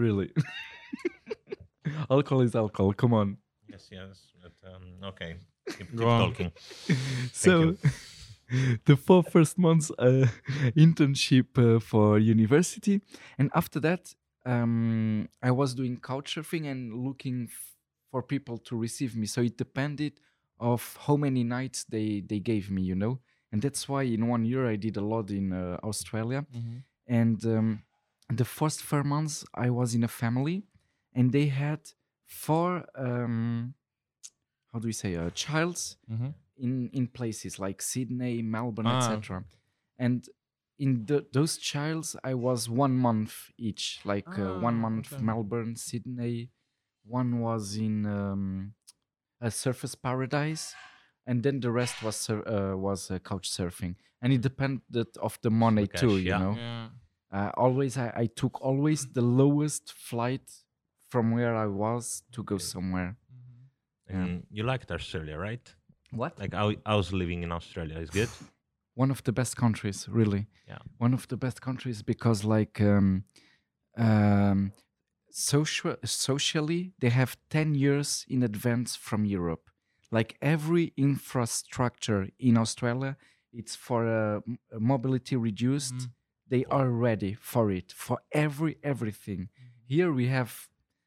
Really. 0.07 0.29
alcohol 2.11 2.43
is 2.43 2.55
alcohol. 2.55 2.93
Come 2.93 3.15
on. 3.15 3.39
yes, 3.69 3.89
yes. 3.91 4.33
But, 4.43 4.71
um, 4.71 5.09
okay. 5.11 5.37
Keep, 5.67 5.77
keep 5.79 5.97
Go 5.97 6.09
on. 6.09 6.31
talking. 6.31 6.53
so 7.33 7.77
the 8.85 8.97
four 8.97 9.23
first 9.23 9.59
months 9.59 9.91
uh, 9.99 10.27
internship 10.77 11.59
uh, 11.59 11.81
for 11.81 12.19
university 12.19 13.01
and 13.39 13.51
after 13.55 13.81
that 13.81 14.15
um, 14.47 15.29
i 15.43 15.51
was 15.51 15.75
doing 15.75 15.99
couch 15.99 16.35
surfing 16.35 16.71
and 16.71 16.93
looking 16.95 17.49
f- 17.51 17.75
for 18.11 18.23
people 18.23 18.59
to 18.59 18.77
receive 18.77 19.17
me 19.17 19.27
so 19.27 19.41
it 19.41 19.57
depended 19.57 20.21
of 20.61 20.97
how 21.07 21.17
many 21.17 21.43
nights 21.43 21.85
they 21.85 22.23
they 22.29 22.39
gave 22.39 22.71
me 22.71 22.83
you 22.83 22.95
know 22.95 23.19
and 23.51 23.63
that's 23.63 23.89
why 23.89 24.03
in 24.03 24.29
one 24.29 24.45
year 24.45 24.69
i 24.69 24.77
did 24.77 24.97
a 24.97 25.05
lot 25.05 25.31
in 25.31 25.53
uh, 25.53 25.79
australia 25.83 26.45
mhm. 26.55 26.83
and 27.07 27.45
um, 27.47 27.83
the 28.29 28.45
first 28.45 28.83
four 28.83 29.03
months 29.03 29.45
i 29.55 29.71
was 29.71 29.95
in 29.95 30.05
a 30.05 30.09
family 30.09 30.63
and 31.15 31.33
they 31.33 31.47
had 31.47 31.81
four 32.25 32.85
um, 32.97 33.75
how 34.73 34.79
do 34.79 34.87
we 34.87 34.93
say 34.93 35.17
uh, 35.17 35.31
childs 35.31 35.97
Mhm. 36.11 36.35
in 36.57 36.89
in 36.93 37.07
places 37.09 37.59
like 37.59 37.83
Sydney, 37.83 38.43
Melbourne, 38.43 38.87
Ah. 38.87 38.97
etc. 38.97 39.45
And 39.99 40.29
in 40.79 41.07
the, 41.07 41.25
those 41.33 41.57
childs, 41.59 42.17
I 42.25 42.35
was 42.35 42.69
one 42.69 42.97
month 42.97 43.51
each, 43.57 44.01
like 44.05 44.39
uh, 44.39 44.53
one 44.55 44.77
Ah, 44.77 44.81
month 44.85 45.13
okay. 45.13 45.23
Melbourne, 45.23 45.77
Sydney. 45.77 46.51
One 47.05 47.41
was 47.41 47.77
in 47.77 48.07
um, 48.07 48.75
a 49.41 49.49
Surfers 49.49 49.95
Paradise, 50.01 50.75
and 51.27 51.43
then 51.43 51.61
the 51.61 51.71
rest 51.71 52.03
was 52.03 52.17
sur- 52.17 52.47
uh, 52.49 52.77
was 52.77 53.11
uh, 53.11 53.19
couch 53.21 53.51
surfing. 53.51 53.97
And 54.23 54.33
it 54.33 54.41
depended 54.41 55.17
of 55.21 55.39
the 55.43 55.51
money 55.51 55.87
cash, 55.87 56.01
too, 56.01 56.17
you 56.19 56.25
yeah. 56.25 56.39
know. 56.39 56.55
yeah 56.57 56.89
Uh, 57.31 57.51
always, 57.57 57.97
I, 57.99 58.13
I 58.17 58.27
took 58.27 58.61
always 58.63 59.07
the 59.13 59.21
lowest 59.23 59.93
flight 59.93 60.64
from 61.15 61.31
where 61.31 61.55
I 61.65 61.69
was 61.85 62.05
to 62.33 62.43
go 62.43 62.57
Okay. 62.57 62.65
somewhere. 62.75 63.11
Mhm. 64.11 64.17
And 64.19 64.47
you 64.57 64.63
liked 64.73 64.91
Australia, 64.91 65.37
right? 65.49 65.67
What? 66.11 66.33
Like 66.43 66.55
how 66.61 66.69
I 66.93 66.95
was 66.97 67.13
living 67.13 67.41
in 67.47 67.53
Australia 67.53 67.99
is 68.05 68.11
good. 68.11 68.29
one 69.03 69.11
of 69.17 69.21
the 69.25 69.33
best 69.33 69.55
countries 69.65 69.99
really 70.21 70.43
Yeah. 70.73 70.83
one 71.07 71.15
of 71.19 71.27
the 71.33 71.37
best 71.37 71.59
countries 71.69 71.99
because 72.03 72.39
like 72.57 72.77
um 72.93 73.09
um 74.07 74.73
social 75.31 75.97
socially 76.05 76.83
they 77.03 77.11
have 77.11 77.31
10 77.57 77.75
years 77.85 78.25
in 78.35 78.43
advance 78.51 78.91
from 79.07 79.21
europe 79.39 79.65
like 80.19 80.31
every 80.55 80.87
infrastructure 80.97 82.23
in 82.39 82.55
australia 82.65 83.13
it's 83.61 83.75
for 83.87 84.01
uh, 84.07 84.17
uh, 84.17 84.79
mobility 84.93 85.37
reduced 85.51 85.95
Mhm. 85.95 86.11
they 86.53 86.65
are 86.79 86.89
ready 87.09 87.33
for 87.53 87.65
it 87.79 87.89
for 88.07 88.17
every 88.45 88.75
everything 88.93 89.41
here 89.95 90.11
we 90.21 90.27
have 90.39 90.51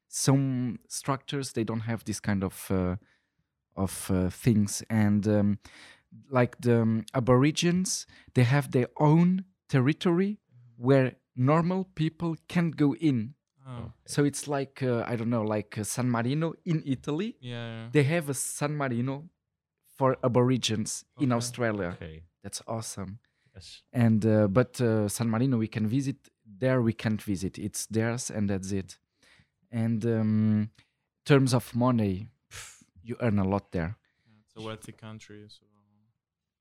some 0.08 0.80
structures 0.88 1.54
they 1.54 1.64
don't 1.64 1.82
have 1.82 2.04
this 2.06 2.20
kind 2.20 2.44
of 2.44 2.68
uh, 2.72 2.96
of 3.76 4.10
uh, 4.12 4.30
things 4.30 4.84
and 4.90 5.28
um, 5.28 5.60
like 6.32 6.58
the 6.62 6.82
um, 6.82 7.06
Aborigines, 7.14 8.08
they 8.34 8.44
have 8.44 8.72
their 8.72 8.88
own 8.98 9.44
territory 9.70 10.40
where 10.78 11.16
normal 11.36 11.84
people 11.96 12.36
can't 12.48 12.76
go 12.76 12.96
in. 12.96 13.36
Oh, 13.68 13.92
So 14.06 14.24
it's 14.24 14.48
like 14.48 14.82
uh, 14.82 15.04
I 15.06 15.16
don't 15.18 15.30
know, 15.30 15.44
like 15.44 15.78
uh, 15.78 15.84
San 15.84 16.10
Marino 16.10 16.54
in 16.66 16.82
Italy. 16.86 17.36
yeah. 17.42 17.90
They 17.92 18.04
have 18.04 18.30
a 18.30 18.34
San 18.34 18.76
Marino 18.78 19.30
for 19.98 20.16
Aborigines 20.24 21.04
in 21.20 21.32
Australia. 21.32 21.90
Okay. 22.02 22.24
That's 22.44 22.62
awesome. 22.68 23.20
Yes. 23.54 23.82
And 23.92 24.26
uh, 24.26 24.48
but 24.48 24.80
uh, 24.80 25.10
San 25.10 25.30
Marino 25.30 25.58
we 25.58 25.68
can 25.68 25.86
visit. 25.88 26.16
There 26.46 26.82
we 26.82 26.94
can't 26.94 27.22
visit. 27.22 27.58
It's 27.60 27.86
theirs, 27.88 28.32
and 28.32 28.50
that's 28.50 28.72
it. 28.72 28.98
And 29.72 30.06
um, 30.06 30.70
terms 31.26 31.54
of 31.54 31.76
money, 31.76 32.30
pff, 32.52 32.84
you 33.04 33.16
earn 33.22 33.40
a 33.40 33.44
lot 33.48 33.72
there. 33.72 33.98
It's 34.46 34.56
a 34.56 34.62
wealthy 34.62 34.92
country, 34.94 35.46
so 35.50 35.66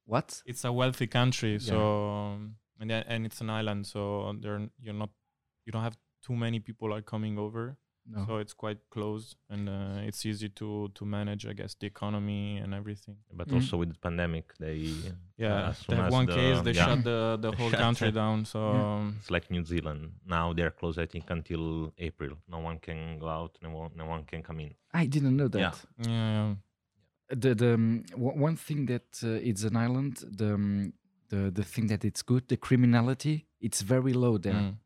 What? 0.04 0.42
it's 0.46 0.64
a 0.64 0.72
wealthy 0.72 1.06
country. 1.06 1.58
So 1.58 2.10
um, 2.10 2.56
and 2.80 2.90
and 2.92 3.26
it's 3.26 3.40
an 3.40 3.50
island, 3.50 3.86
so 3.86 4.34
there 4.40 4.68
you're 4.80 4.94
not 4.94 5.10
you 5.64 5.72
don't 5.72 5.82
have 5.82 5.96
too 6.22 6.34
many 6.36 6.60
people 6.60 6.92
are 6.92 7.02
coming 7.02 7.38
over. 7.38 7.76
No. 8.08 8.25
So 8.26 8.36
it's 8.38 8.54
quite 8.54 8.78
closed, 8.90 9.36
and 9.50 9.68
uh, 9.68 10.06
it's 10.08 10.25
easy 10.25 10.48
to 10.50 10.88
to 10.94 11.04
manage, 11.04 11.44
I 11.46 11.54
guess, 11.54 11.75
the 11.75 11.86
economy 11.86 12.58
and 12.62 12.72
everything. 12.75 13.16
But 13.32 13.48
Mm. 13.48 13.54
also 13.54 13.76
with 13.78 13.90
the 13.94 13.98
pandemic, 13.98 14.46
they 14.58 14.78
Yeah, 15.36 15.68
as 15.70 15.82
they 15.88 15.96
have 15.96 16.12
one 16.12 16.26
the- 16.26 16.34
case, 16.34 16.60
they 16.62 16.72
yeah. 16.72 16.86
shut 16.86 17.04
the 17.04 17.36
the 17.40 17.50
They 17.52 17.56
whole 17.58 17.70
country 17.72 18.08
it. 18.08 18.14
down. 18.14 18.44
So 18.44 18.58
Yeah. 18.58 18.96
um, 18.96 19.16
It's 19.18 19.30
like 19.30 19.50
New 19.50 19.64
Zealand. 19.64 20.12
Now 20.25 20.52
they're 20.54 20.70
closed, 20.80 20.98
I 21.00 21.06
think, 21.06 21.30
until 21.30 21.92
April. 21.98 22.32
No 22.48 22.58
one 22.68 22.78
can 22.78 23.18
go 23.18 23.28
out. 23.28 23.58
No 23.62 23.70
one, 23.70 23.90
no 23.96 24.06
one 24.06 24.25
can 24.25 24.42
come 24.42 24.60
in. 24.60 24.75
I 24.94 25.06
didn't 25.06 25.36
know 25.36 25.48
that. 25.48 25.60
Yeah. 25.60 25.75
yeah, 26.06 26.32
yeah. 26.36 26.54
the 27.42 27.54
the 27.54 27.75
um, 27.75 28.04
o- 28.26 28.38
one 28.46 28.56
thing 28.56 28.86
that 28.86 29.08
uh, 29.25 29.48
it's 29.50 29.64
an 29.64 29.76
island 29.76 30.14
the 30.38 30.54
um, 30.54 30.92
the 31.28 31.50
the 31.50 31.64
thing 31.64 31.88
that 31.88 32.04
it's 32.04 32.22
good 32.22 32.46
the 32.46 32.56
criminality 32.56 33.46
it's 33.60 33.82
very 33.82 34.12
low 34.12 34.38
there 34.38 34.54
Mm, 34.54 34.76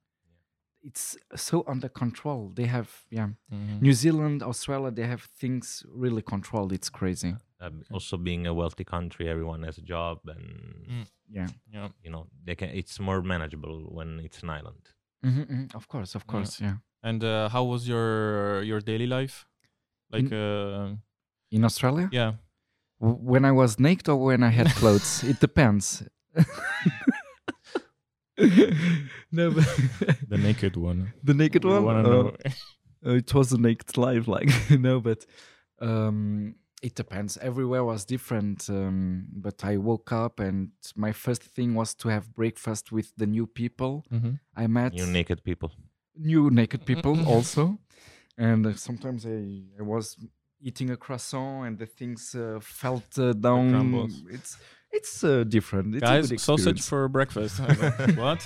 it's 0.83 1.17
so 1.37 1.63
under 1.67 1.89
control 1.89 2.51
they 2.55 2.67
have 2.67 2.89
yeah 3.11 3.29
mhm. 3.53 3.81
new 3.83 3.93
zealand 3.93 4.43
australia 4.43 4.91
they 4.91 5.07
have 5.07 5.23
things 5.41 5.85
really 6.05 6.23
controlled 6.23 6.73
it's 6.73 6.91
crazy 6.91 7.35
Uh, 7.63 7.71
also, 7.93 8.17
being 8.17 8.47
a 8.47 8.55
wealthy 8.55 8.85
country, 8.85 9.29
everyone 9.29 9.67
has 9.69 9.77
a 9.79 9.83
job, 9.95 10.17
and 10.35 10.45
Mm. 10.89 11.07
yeah 11.37 11.49
Yeah. 11.75 11.89
you 12.05 12.11
know 12.13 12.25
they 12.47 12.55
can. 12.57 12.69
It's 12.81 12.97
more 13.09 13.21
manageable 13.23 13.77
when 13.97 14.09
it's 14.27 14.43
an 14.43 14.51
island. 14.59 14.83
Mhm, 15.23 15.45
mhm, 15.51 15.75
of 15.75 15.85
course 15.93 16.17
of 16.19 16.25
course 16.27 16.53
yeah 16.65 16.77
And 17.03 17.23
uh, 17.23 17.49
how 17.55 17.65
was 17.73 17.83
your 17.93 18.09
your 18.71 18.81
daily 18.91 19.07
life? 19.19 19.37
Like, 20.15 20.33
uh, 20.33 20.97
in 21.57 21.65
australia 21.65 22.09
yeah. 22.13 22.33
W- 23.01 23.21
when 23.33 23.45
i 23.45 23.53
was 23.53 23.77
naked 23.79 24.09
or 24.09 24.17
when 24.29 24.43
i 24.43 24.53
had 24.59 24.69
clothes 24.81 25.23
it 25.33 25.39
depends 25.41 26.03
no 29.33 29.51
but 29.51 29.65
The 30.29 30.39
naked 30.39 30.77
one. 30.77 31.13
the 31.23 31.35
naked 31.35 31.65
one 31.65 31.87
Uh, 31.97 32.03
know. 32.03 32.33
It 33.03 33.33
was 33.35 33.53
a 33.53 33.59
naked 33.59 33.97
life 33.97 34.29
like 34.29 34.51
no 34.71 35.01
but 35.01 35.27
um 35.81 36.55
it 36.83 36.95
depends 36.95 37.37
everywhere 37.39 37.85
was 37.85 38.05
different 38.05 38.69
um 38.71 39.27
but 39.33 39.65
i 39.65 39.77
woke 39.77 40.13
up 40.13 40.41
and 40.41 40.71
my 40.97 41.13
first 41.13 41.43
thing 41.43 41.75
was 41.75 41.95
to 41.95 42.09
have 42.09 42.35
breakfast 42.35 42.93
with 42.93 43.13
the 43.17 43.27
new 43.27 43.47
people 43.47 44.05
Mhm. 44.11 44.39
i 44.57 44.67
met 44.67 44.93
You 44.95 45.07
naked 45.07 45.43
people. 45.43 45.71
new 46.17 46.51
naked 46.51 46.85
people 46.91 47.15
also 47.27 47.79
and 48.39 48.67
uh, 48.67 48.75
sometimes 48.75 49.25
i 49.27 49.63
i 49.79 49.83
was 49.83 50.17
eating 50.63 50.91
a 50.91 50.97
croissant 50.97 51.67
and 51.67 51.79
the 51.79 51.87
things 51.87 52.35
uh, 52.35 52.59
felt 52.61 53.19
uh, 53.19 53.33
down 53.33 53.71
crumbles. 53.71 54.15
it's 54.31 54.59
it's 54.93 55.23
uh, 55.25 55.45
different 55.45 55.95
it's 55.95 56.03
a 56.03 56.07
Guys, 56.07 56.29
good 56.31 56.41
sausage 56.41 56.83
for 56.83 57.09
breakfast. 57.09 57.61
I 57.61 57.67
was 57.67 57.81
like, 57.81 58.17
what? 58.17 58.43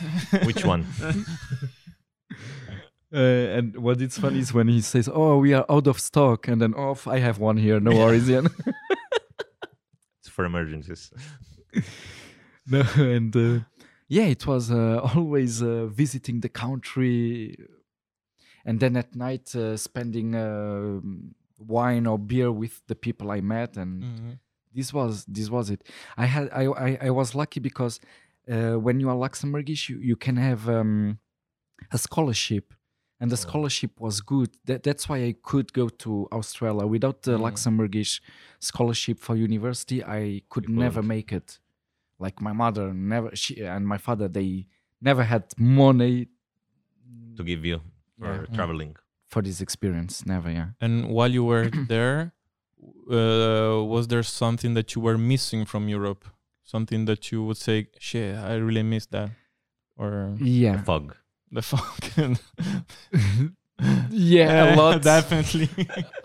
Which 0.47 0.65
one? 0.65 0.87
Uh, 3.13 3.59
and 3.59 3.77
what 3.77 4.01
is 4.01 4.19
funny 4.19 4.41
is 4.41 4.53
when 4.53 4.67
he 4.67 4.81
says, 4.81 5.09
"Oh, 5.13 5.39
we 5.39 5.55
are 5.55 5.65
out 5.71 5.87
of 5.87 6.01
stock," 6.01 6.49
and 6.49 6.61
then, 6.61 6.75
"Oh, 6.77 6.97
I 7.07 7.19
have 7.21 7.39
one 7.39 7.57
here. 7.57 7.79
No 7.79 7.93
worries, 7.93 8.29
Ian." 8.29 8.49
It's 10.21 10.29
for 10.29 10.45
emergencies. 10.45 11.13
no, 12.67 12.83
and 12.97 13.37
uh, 13.37 13.61
yeah, 14.09 14.25
it 14.25 14.45
was 14.49 14.71
uh, 14.73 14.99
always 15.15 15.63
uh, 15.63 15.87
visiting 15.87 16.41
the 16.41 16.49
country, 16.49 17.57
and 18.65 18.81
then 18.81 18.97
at 18.97 19.15
night 19.15 19.55
uh, 19.55 19.77
spending 19.77 20.35
uh, 20.35 20.99
wine 21.59 22.07
or 22.09 22.19
beer 22.19 22.51
with 22.51 22.81
the 22.89 22.97
people 22.97 23.31
I 23.31 23.41
met, 23.43 23.77
and 23.77 24.03
Mhm. 24.03 24.39
This 24.75 24.93
was 24.93 25.25
this 25.27 25.49
was 25.51 25.71
it. 25.71 25.81
I 26.17 26.27
had 26.27 26.49
I 26.53 26.65
I, 26.87 26.99
I 27.09 27.11
was 27.11 27.35
lucky 27.35 27.61
because 27.61 28.01
uh, 28.51 28.75
when 28.87 29.01
you 29.01 29.09
are 29.09 29.17
Luxembourgish, 29.17 29.89
you, 29.89 29.99
you 29.99 30.17
can 30.17 30.37
have 30.37 30.69
um, 30.69 31.19
a 31.93 31.99
scholarship, 31.99 32.75
and 33.21 33.31
the 33.31 33.37
scholarship 33.37 33.93
was 34.01 34.21
good. 34.21 34.51
That, 34.67 34.83
that's 34.83 35.09
why 35.09 35.19
I 35.25 35.35
could 35.43 35.73
go 35.73 35.89
to 36.05 36.29
Australia. 36.33 36.87
Without 36.87 37.23
the 37.23 37.39
Mm. 37.39 37.43
Luxembourgish 37.47 38.21
scholarship 38.61 39.19
for 39.21 39.35
university, 39.37 40.05
I 40.05 40.43
could 40.51 40.69
never 40.69 40.97
couldn't. 41.03 41.09
make 41.09 41.33
it. 41.33 41.59
Like 42.19 42.41
my 42.41 42.53
mother 42.53 42.93
never, 42.95 43.35
she 43.35 43.61
and 43.65 43.87
my 43.89 43.99
father, 43.99 44.29
they 44.29 44.67
never 45.01 45.25
had 45.25 45.45
money 45.59 46.29
to 47.37 47.43
give 47.45 47.65
you 47.65 47.81
for 48.19 48.47
Yeah. 48.49 48.55
Traveling. 48.55 48.97
for 49.29 49.43
this 49.43 49.61
experience. 49.61 50.25
Never, 50.27 50.51
yeah. 50.51 50.69
And 50.81 51.09
while 51.09 51.33
you 51.39 51.45
were 51.45 51.69
there, 51.89 52.33
uh, 53.11 53.83
was 53.85 54.09
there 54.09 54.23
something 54.23 54.75
that 54.75 54.95
you 54.95 55.03
were 55.03 55.19
missing 55.19 55.65
from 55.65 55.89
Europe? 55.89 56.25
Something 56.63 57.05
that 57.07 57.31
you 57.31 57.45
would 57.45 57.57
say, 57.59 57.89
shit, 57.99 58.37
I 58.37 58.55
really 58.55 58.83
miss 58.83 59.07
that? 59.07 59.31
Or 59.97 60.35
Yeah, 60.41 60.83
Fog. 60.83 61.15
the 61.51 61.63
fuck? 61.63 62.01
yeah, 64.11 64.75
a 64.75 64.77
lot. 64.77 65.03
Definitely. 65.15 65.69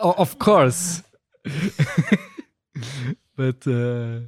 Of 0.00 0.38
course. 0.38 1.02
but 3.36 3.66
uh, 3.66 4.20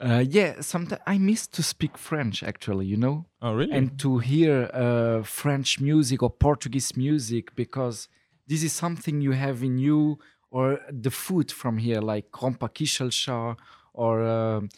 uh, 0.00 0.24
yeah, 0.28 0.60
sometimes 0.60 1.02
I 1.06 1.18
miss 1.18 1.46
to 1.48 1.62
speak 1.62 1.96
French 1.96 2.42
actually, 2.42 2.86
you 2.86 2.96
know, 2.96 3.26
oh, 3.40 3.54
really? 3.54 3.72
and 3.72 3.98
to 4.00 4.18
hear 4.18 4.70
uh, 4.74 5.22
French 5.22 5.80
music 5.80 6.22
or 6.22 6.30
Portuguese 6.30 6.96
music 6.96 7.54
because 7.54 8.08
this 8.46 8.62
is 8.62 8.72
something 8.72 9.20
you 9.20 9.32
have 9.32 9.62
in 9.62 9.78
you, 9.78 10.18
or 10.56 10.66
the 11.02 11.10
food 11.10 11.48
from 11.60 11.74
here, 11.86 12.00
like 12.14 12.26
Gromperekichelcher 12.38 13.56
or 13.92 14.14
um 14.38 14.68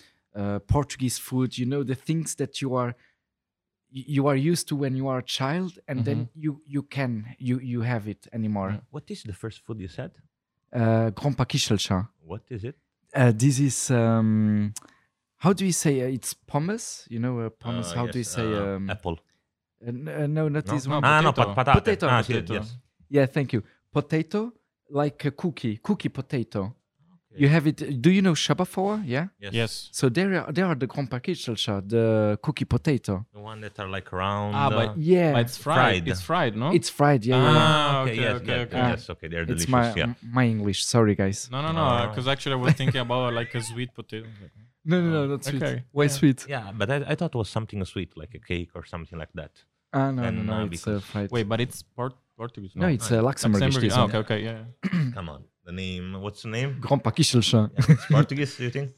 uh, 0.40 0.58
Portuguese 0.74 1.18
food. 1.28 1.50
You 1.60 1.66
know, 1.72 1.82
the 1.92 1.94
things 2.08 2.34
that 2.36 2.52
you 2.62 2.76
are 2.82 2.92
you 3.90 4.26
are 4.30 4.36
used 4.52 4.66
to 4.68 4.76
when 4.82 4.96
you 4.96 5.06
are 5.12 5.18
a 5.18 5.22
child, 5.38 5.72
and 5.88 6.04
then 6.04 6.18
you 6.34 6.60
you 6.74 6.82
can 6.96 7.12
you 7.38 7.56
you 7.72 7.82
have 7.92 8.04
it 8.10 8.26
anymore. 8.32 8.70
What 8.90 9.04
is 9.10 9.22
the 9.22 9.32
first 9.42 9.58
food 9.64 9.78
you 9.80 9.88
said? 9.88 10.10
Uh, 10.72 11.10
Gromperekichelcher. 11.18 12.08
What 12.30 12.42
is 12.50 12.62
it? 12.64 12.76
Uh, 13.14 13.32
this 13.42 13.58
is 13.60 13.90
um, 13.90 14.72
how 15.44 15.52
do 15.52 15.64
we 15.64 15.72
say 15.72 15.94
uh, 16.02 16.16
it's 16.16 16.34
pommes? 16.34 17.06
You 17.08 17.20
know, 17.20 17.34
uh, 17.46 17.50
pommes. 17.50 17.92
Uh, 17.92 17.96
how 17.98 18.06
do 18.06 18.18
we 18.18 18.24
say? 18.24 18.46
uh, 18.52 18.76
Um, 18.76 18.90
apple? 18.90 19.16
uh, 19.86 19.88
uh, 19.88 20.26
no, 20.26 20.48
not 20.48 20.66
No? 20.66 20.72
this 20.74 20.86
one. 20.88 21.00
no, 21.02 21.32
potato. 21.32 21.54
pat- 21.54 21.66
patate. 21.66 21.74
Potato. 21.84 22.06
Ah, 22.08 22.22
Potato. 22.22 22.52
yes. 22.54 22.76
Yeah, 23.08 23.26
thank 23.36 23.52
you. 23.54 23.62
Potato, 23.92 24.52
like 24.90 25.24
a 25.24 25.30
cookie, 25.30 25.78
cookie 25.82 26.08
potato. 26.08 26.74
You 27.38 27.48
have 27.48 27.66
it. 27.66 28.00
Do 28.00 28.10
you 28.10 28.22
know 28.22 28.32
Schueberfouer? 28.32 29.02
Yeah. 29.04 29.26
Yes. 29.38 29.52
yes. 29.52 29.88
So 29.92 30.08
there, 30.08 30.42
are, 30.46 30.50
there 30.50 30.64
are 30.64 30.74
the 30.74 30.86
Gromperekichelcher, 30.86 31.86
the 31.86 32.38
cookie 32.42 32.64
potato. 32.64 33.26
The 33.34 33.40
one 33.40 33.60
that 33.60 33.78
are 33.78 33.88
like 33.88 34.10
round. 34.10 34.54
Ah, 34.56 34.70
but- 34.70 34.88
uh, 34.90 34.94
Yeah, 34.96 35.32
But 35.34 35.40
it's 35.42 35.58
fried. 35.58 35.76
Fried. 35.76 36.08
It's 36.08 36.22
fried, 36.22 36.56
no? 36.56 36.70
it's 36.72 36.88
fried. 36.88 37.26
Yeah, 37.26 37.36
yeah, 37.36 37.52
yeah. 37.52 37.58
Ah, 37.58 38.00
okay, 38.02 38.12
okay, 38.12 38.20
yes, 38.22 38.36
okay, 38.36 38.46
that- 38.46 38.60
okay. 38.68 38.78
yes, 38.78 39.10
okay, 39.10 39.28
they're 39.28 39.44
delicious. 39.44 39.64
it's 39.64 39.70
my 39.70 39.94
yeah. 39.94 40.14
my 40.38 40.44
English. 40.46 40.86
Sorry, 40.86 41.14
guys. 41.14 41.50
no, 41.52 41.60
no, 41.60 41.72
no. 41.72 41.80
Ah. 41.82 42.06
Because 42.08 42.26
actually, 42.26 42.54
I 42.54 42.56
was 42.56 42.72
thinking 42.72 43.02
about 43.02 43.34
like 43.34 43.54
a 43.54 43.60
sweet 43.62 43.92
potato. 43.94 44.26
No, 44.88 45.02
no, 45.02 45.10
no, 45.10 45.26
not 45.26 45.44
sweet. 45.44 45.60
okay. 45.62 45.82
Why 45.90 46.04
Yeah. 46.04 46.08
sweet? 46.18 46.46
Yeah, 46.48 46.70
but 46.72 46.88
I, 46.88 46.96
I 47.08 47.14
thought 47.16 47.34
it 47.34 47.38
was 47.38 47.48
something 47.50 47.84
sweet, 47.84 48.16
like 48.16 48.32
a 48.36 48.38
cake 48.38 48.70
or 48.76 48.84
something 48.86 49.18
like 49.18 49.32
that. 49.34 49.50
Ah, 49.92 50.12
no, 50.12 50.22
no, 50.22 50.28
And, 50.28 50.46
no. 50.46 50.52
uh, 50.52 50.64
It's 50.66 50.86
uh, 50.86 50.90
because- 50.90 51.04
fried. 51.04 51.30
Wait, 51.32 51.48
but 51.48 51.60
it's 51.60 51.82
Port- 51.82 52.14
Portuguese. 52.36 52.72
no, 52.76 52.88
it's 52.88 53.10
uh, 53.10 53.22
Luxembourgish. 53.22 53.60
Luxembourg. 53.60 53.82
this 53.82 53.92
Ah, 53.94 54.04
okay, 54.04 54.18
okay, 54.18 54.42
yeah. 54.44 54.64
Come 55.14 55.28
on, 55.30 55.44
the 55.64 55.72
name. 55.72 56.20
What's 56.20 56.42
the 56.42 56.48
name? 56.50 56.80
Gromperekichelcher. 56.80 57.70
Yeah, 57.72 57.84
it's 57.94 58.06
Portuguese, 58.06 58.60
you 58.62 58.70
think? 58.70 58.90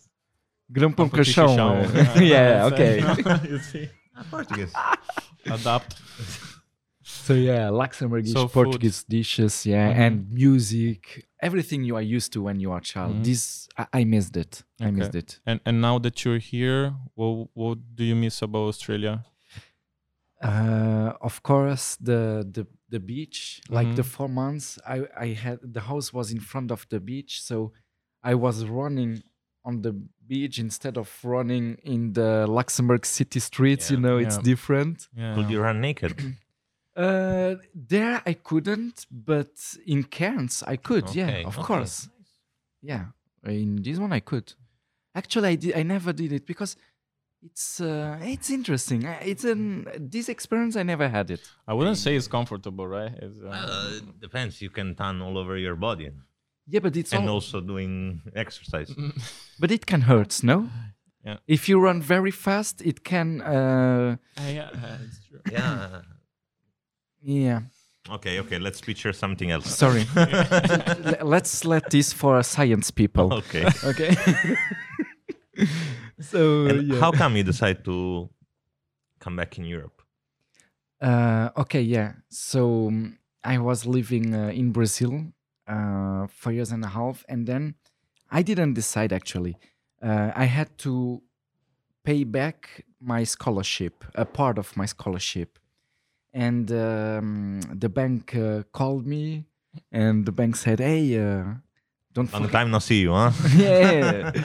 Grão 0.70 0.92
pão 0.92 1.09
Portuguese 1.09 1.35
caixão. 1.35 1.57
chão. 1.57 2.22
Yeah, 2.22 2.66
okay. 2.66 3.01
you 3.51 3.59
see, 3.59 3.88
Ah, 4.14 4.24
Portuguese. 4.31 4.72
adapt. 5.51 5.96
So 7.03 7.33
yeah, 7.35 7.70
Luxembourgish, 7.70 8.33
So 8.33 8.48
food. 8.48 8.64
Portuguese 8.64 9.03
dishes, 9.09 9.64
yeah, 9.64 9.88
Mhm. 9.92 10.01
and 10.07 10.31
music, 10.31 11.24
everything 11.40 11.85
you 11.85 11.96
are 11.96 12.03
used 12.16 12.33
to 12.35 12.42
when 12.42 12.61
you 12.61 12.70
are 12.72 12.79
a 12.79 12.83
child. 12.83 13.14
Mhm. 13.16 13.24
This 13.24 13.68
I, 13.79 14.01
I 14.01 14.05
missed 14.05 14.37
it. 14.37 14.62
I 14.81 14.90
missed 14.90 15.14
it. 15.14 15.40
And 15.46 15.61
and 15.64 15.81
now 15.81 15.98
that 16.01 16.22
you're 16.24 16.40
here, 16.40 16.92
what 17.14 17.48
what 17.55 17.79
do 17.94 18.05
you 18.05 18.14
miss 18.16 18.42
about 18.42 18.68
Australia? 18.68 19.24
Uh, 20.42 21.12
of 21.20 21.42
course, 21.42 21.96
the 22.01 22.46
the 22.53 22.66
the 22.88 23.01
beach. 23.01 23.61
Like 23.68 23.94
the 23.96 24.03
four 24.05 24.29
months, 24.29 24.79
I 24.87 25.07
I 25.16 25.29
had 25.44 25.59
the 25.62 25.81
house 25.83 26.12
was 26.12 26.31
in 26.33 26.40
front 26.40 26.70
of 26.70 26.87
the 26.88 27.01
beach, 27.01 27.42
so 27.42 27.72
I 28.22 28.35
was 28.35 28.64
running 28.64 29.22
on 29.64 29.83
the 29.83 29.92
beach 30.27 30.59
instead 30.59 30.96
of 30.96 31.09
running 31.22 31.77
in 31.85 32.12
the 32.12 32.46
Luxembourg 32.46 33.05
city 33.07 33.40
streets. 33.40 33.90
You 33.90 33.96
Yeah. 33.98 34.03
know, 34.07 34.16
it's 34.18 34.38
different. 34.38 35.09
Yeah. 35.16 35.35
Could 35.35 35.51
you 35.51 35.61
run 35.61 35.81
naked? 35.81 36.12
Uh, 36.96 37.55
there 37.72 38.20
I 38.27 38.33
couldn't, 38.35 39.07
but 39.09 39.53
in 39.87 40.03
Cairns 40.03 40.64
I 40.66 40.77
could. 40.77 41.05
Okay, 41.05 41.20
Yeah, 41.42 41.46
of 41.46 41.57
okay. 41.57 41.66
course. 41.66 42.09
Yeah, 42.83 43.05
in 43.44 43.81
this 43.83 43.98
one 43.98 44.12
I 44.12 44.18
could. 44.20 44.53
Actually, 45.14 45.48
I 45.51 45.55
did. 45.55 45.77
I 45.77 45.85
never 45.85 46.12
did 46.12 46.33
it 46.33 46.44
because 46.44 46.77
it's 47.42 47.81
uh, 47.81 48.18
it's 48.22 48.51
interesting. 48.51 49.03
It's 49.22 49.44
an 49.44 49.87
this 49.98 50.29
experience 50.29 50.77
I 50.77 50.83
never 50.83 51.09
had 51.09 51.31
it. 51.31 51.40
I 51.66 51.74
wouldn't 51.74 51.96
say 51.98 52.16
it's 52.16 52.29
comfortable, 52.29 52.87
right? 52.87 53.12
It's, 53.22 53.38
uh, 53.40 53.48
Uh, 53.48 53.96
it 53.98 54.20
depends. 54.20 54.61
You 54.61 54.70
can 54.70 54.94
tan 54.94 55.22
all 55.22 55.37
over 55.38 55.57
your 55.57 55.77
body, 55.77 56.11
Yeah, 56.66 56.81
but 56.83 56.96
it's 56.96 57.12
and 57.12 57.29
all, 57.29 57.35
also 57.37 57.61
doing 57.61 58.20
exercise. 58.35 58.94
but 59.61 59.70
it 59.70 59.87
can 59.87 60.03
hurt. 60.03 60.42
No. 60.42 60.68
Yeah. 61.24 61.37
If 61.46 61.68
you 61.68 61.81
run 61.81 62.03
very 62.03 62.31
fast, 62.31 62.83
it 62.83 63.03
can. 63.05 63.40
Uh, 63.42 64.16
yeah, 64.40 64.70
it's 65.05 65.20
true. 65.29 65.40
yeah. 65.53 66.03
yeah. 67.22 67.61
Okay. 68.11 68.40
Okay. 68.40 68.59
Let's 68.59 68.81
picture 68.81 69.12
something 69.12 69.51
else. 69.51 69.66
Sorry. 69.77 70.07
Let's 71.22 71.64
let 71.64 71.90
this 71.90 72.12
for 72.12 72.42
science 72.42 72.90
people. 72.90 73.33
okay. 73.35 73.66
Okay. 73.85 74.16
so 76.31 76.66
yeah. 76.66 77.00
how 77.00 77.12
come 77.12 77.37
you 77.37 77.42
decide 77.42 77.85
to 77.85 78.28
come 79.20 79.37
back 79.37 79.59
in 79.59 79.64
Europe? 79.64 80.02
Uh, 81.00 81.50
okay, 81.57 81.81
yeah. 81.81 82.12
So 82.28 82.88
um, 82.88 83.18
I 83.44 83.59
was 83.59 83.87
living 83.87 84.35
uh, 84.35 84.48
in 84.48 84.72
Brazil 84.72 85.26
uh, 85.66 86.26
for 86.26 86.52
years 86.52 86.72
and 86.72 86.85
a 86.85 86.88
half, 86.88 87.24
and 87.28 87.46
then 87.46 87.74
I 88.31 88.42
didn't 88.42 88.74
decide 88.74 89.12
actually. 89.12 89.57
Uh, 90.02 90.31
I 90.35 90.44
had 90.44 90.76
to 90.78 91.22
pay 92.04 92.24
back 92.24 92.85
my 93.00 93.24
scholarship, 93.24 94.04
a 94.14 94.24
part 94.24 94.59
of 94.59 94.76
my 94.76 94.87
scholarship, 94.87 95.59
and 96.33 96.70
um, 96.72 97.61
the 97.74 97.88
bank 97.88 98.35
uh, 98.35 98.62
called 98.72 99.07
me, 99.07 99.44
and 99.92 100.26
the 100.26 100.33
bank 100.33 100.57
said, 100.57 100.81
"Hey, 100.81 101.18
uh, 101.18 101.44
don't 102.12 102.33
Long 102.33 102.42
forget." 102.42 102.52
time 102.52 102.70
no 102.70 102.78
see 102.81 103.02
you, 103.02 103.12
huh? 103.12 103.31
yeah. 103.57 104.33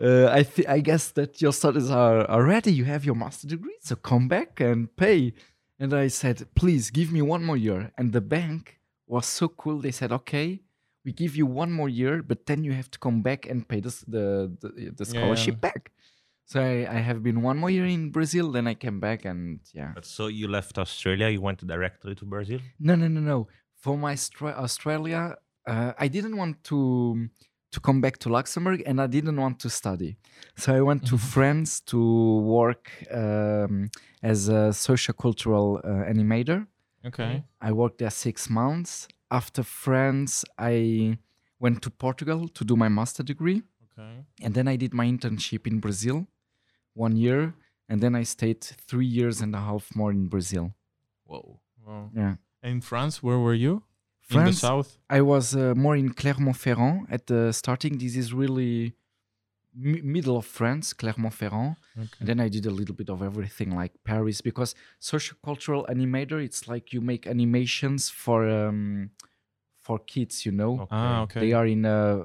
Uh, 0.00 0.28
I 0.32 0.42
th- 0.44 0.68
I 0.68 0.80
guess 0.80 1.10
that 1.10 1.42
your 1.42 1.52
studies 1.52 1.90
are, 1.90 2.24
are 2.30 2.42
ready. 2.42 2.72
You 2.72 2.84
have 2.84 3.04
your 3.04 3.14
master 3.14 3.46
degree, 3.46 3.76
so 3.80 3.96
come 3.96 4.28
back 4.28 4.60
and 4.60 4.94
pay. 4.96 5.34
And 5.78 5.92
I 5.92 6.08
said, 6.08 6.46
please 6.54 6.90
give 6.90 7.12
me 7.12 7.22
one 7.22 7.44
more 7.44 7.56
year. 7.56 7.92
And 7.98 8.12
the 8.12 8.20
bank 8.20 8.80
was 9.06 9.26
so 9.26 9.48
cool. 9.48 9.78
They 9.78 9.90
said, 9.90 10.12
okay, 10.12 10.60
we 11.04 11.12
give 11.12 11.36
you 11.36 11.46
one 11.46 11.72
more 11.72 11.88
year, 11.88 12.22
but 12.22 12.46
then 12.46 12.64
you 12.64 12.72
have 12.72 12.90
to 12.90 12.98
come 12.98 13.22
back 13.22 13.46
and 13.46 13.66
pay 13.66 13.80
the 13.80 13.94
the 14.06 14.56
the, 14.60 14.90
the 14.96 15.04
scholarship 15.04 15.56
yeah. 15.56 15.70
back. 15.70 15.92
So 16.44 16.60
I, 16.60 16.96
I 16.96 16.98
have 17.08 17.22
been 17.22 17.42
one 17.42 17.58
more 17.58 17.70
year 17.70 17.86
in 17.86 18.10
Brazil. 18.10 18.50
Then 18.50 18.66
I 18.66 18.74
came 18.74 19.00
back 19.00 19.24
and 19.24 19.60
yeah. 19.72 19.92
But 19.94 20.04
so 20.04 20.26
you 20.26 20.48
left 20.48 20.78
Australia, 20.78 21.28
you 21.28 21.40
went 21.40 21.66
directly 21.66 22.14
to 22.16 22.24
Brazil? 22.24 22.60
No, 22.78 22.94
no, 22.94 23.08
no, 23.08 23.20
no. 23.20 23.48
For 23.76 23.96
my 23.96 24.14
Stra- 24.14 24.58
Australia, 24.58 25.36
uh, 25.66 25.92
I 25.98 26.08
didn't 26.08 26.36
want 26.36 26.64
to 26.64 27.28
to 27.72 27.80
come 27.80 28.00
back 28.00 28.18
to 28.18 28.28
Luxembourg, 28.28 28.82
and 28.86 29.00
I 29.00 29.06
didn't 29.06 29.36
want 29.36 29.58
to 29.60 29.70
study. 29.70 30.16
So 30.56 30.74
I 30.74 30.80
went 30.80 31.06
to 31.06 31.16
France 31.18 31.80
to 31.82 32.38
work 32.40 32.90
um, 33.12 33.90
as 34.22 34.48
a 34.48 34.70
sociocultural 34.72 35.78
uh, 35.78 36.10
animator. 36.12 36.66
Okay. 37.06 37.44
I 37.60 37.72
worked 37.72 37.98
there 37.98 38.10
six 38.10 38.50
months. 38.50 39.08
After 39.30 39.62
France, 39.62 40.44
I 40.58 41.18
went 41.60 41.82
to 41.82 41.90
Portugal 41.90 42.48
to 42.48 42.64
do 42.64 42.76
my 42.76 42.88
master 42.88 43.22
degree, 43.22 43.62
Okay. 43.98 44.24
and 44.42 44.54
then 44.54 44.66
I 44.68 44.76
did 44.76 44.92
my 44.94 45.06
internship 45.06 45.66
in 45.66 45.78
Brazil, 45.78 46.26
one 46.94 47.16
year, 47.16 47.54
and 47.88 48.00
then 48.00 48.14
I 48.16 48.24
stayed 48.24 48.62
three 48.62 49.06
years 49.06 49.40
and 49.40 49.54
a 49.54 49.60
half 49.60 49.94
more 49.94 50.10
in 50.10 50.26
Brazil. 50.28 50.74
Whoa. 51.24 51.60
Wow. 51.86 52.10
Yeah. 52.14 52.34
In 52.62 52.80
France, 52.80 53.22
where 53.22 53.38
were 53.38 53.54
you? 53.54 53.82
In 54.38 54.44
the 54.44 54.52
south. 54.52 54.98
I 55.08 55.20
was 55.20 55.54
uh, 55.56 55.74
more 55.76 55.96
in 55.96 56.10
Clermont-Ferrand 56.12 57.06
at 57.10 57.26
the 57.26 57.52
starting. 57.52 57.98
This 57.98 58.16
is 58.16 58.32
really 58.32 58.94
mi- 59.74 60.02
middle 60.02 60.36
of 60.36 60.46
France, 60.46 60.92
Clermont-Ferrand. 60.92 61.76
Okay. 61.98 62.08
And 62.20 62.28
then 62.28 62.40
I 62.40 62.48
did 62.48 62.66
a 62.66 62.70
little 62.70 62.94
bit 62.94 63.08
of 63.10 63.22
everything 63.22 63.70
like 63.74 63.92
Paris 64.04 64.40
because 64.40 64.74
sociocultural 65.00 65.88
animator, 65.88 66.42
it's 66.42 66.68
like 66.68 66.92
you 66.92 67.00
make 67.00 67.26
animations 67.26 68.08
for 68.08 68.48
um, 68.48 69.10
for 69.80 69.98
kids, 69.98 70.44
you 70.46 70.52
know. 70.52 70.86
Ah, 70.90 71.22
okay. 71.22 71.40
They 71.40 71.52
are 71.52 71.66
in 71.66 71.84
a, 71.84 72.24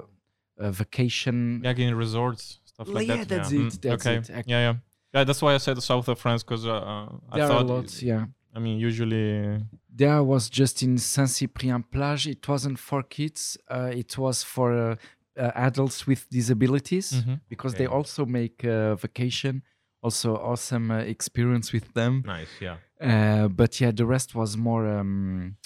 a 0.58 0.70
vacation. 0.70 1.60
Yeah, 1.64 1.72
in 1.72 1.94
resorts, 1.94 2.60
stuff 2.64 2.88
like 2.88 3.06
Yeah, 3.08 3.16
that. 3.24 3.28
that's 3.28 3.52
Mm, 3.52 3.74
it, 3.74 3.82
that's 3.82 4.06
okay. 4.06 4.16
it, 4.18 4.46
Yeah, 4.46 4.60
yeah. 4.70 4.74
Yeah, 5.14 5.24
that's 5.24 5.40
why 5.40 5.54
I 5.54 5.58
said 5.58 5.76
the 5.76 5.82
south 5.82 6.08
of 6.08 6.18
France 6.18 6.42
because 6.42 6.66
uh, 6.66 6.72
uh, 6.74 7.08
I 7.32 7.36
there 7.38 7.46
are 7.46 7.48
thought. 7.48 7.66
lots, 7.66 8.02
yeah. 8.02 8.26
I 8.56 8.58
mean, 8.58 8.78
usually. 8.78 9.58
There 10.02 10.22
was 10.22 10.48
just 10.60 10.82
in 10.82 10.96
Saint-Cyprien 10.98 11.82
plage. 11.90 12.26
It 12.26 12.48
wasn't 12.48 12.78
for 12.78 13.02
kids. 13.02 13.58
Uh, 13.70 13.90
it 14.02 14.16
was 14.18 14.42
for 14.42 14.72
uh, 14.72 14.96
uh, 15.38 15.50
adults 15.54 16.06
with 16.06 16.28
disabilities. 16.30 17.12
Mhm. 17.12 17.40
because 17.48 17.74
they 17.74 17.86
also 17.86 18.24
make 18.26 18.64
uh, 18.64 18.94
vacation 18.96 19.62
also 20.02 20.36
awesome 20.36 20.90
uh, 20.90 20.98
experience 21.14 21.72
with 21.72 21.86
them 21.94 22.22
Nice, 22.26 22.54
yeah. 22.60 22.76
uh, 23.00 23.48
but 23.48 23.80
yeah 23.80 23.90
the 24.00 24.06
rest 24.06 24.34
was 24.34 24.56
more 24.56 24.86
um, 24.98 25.56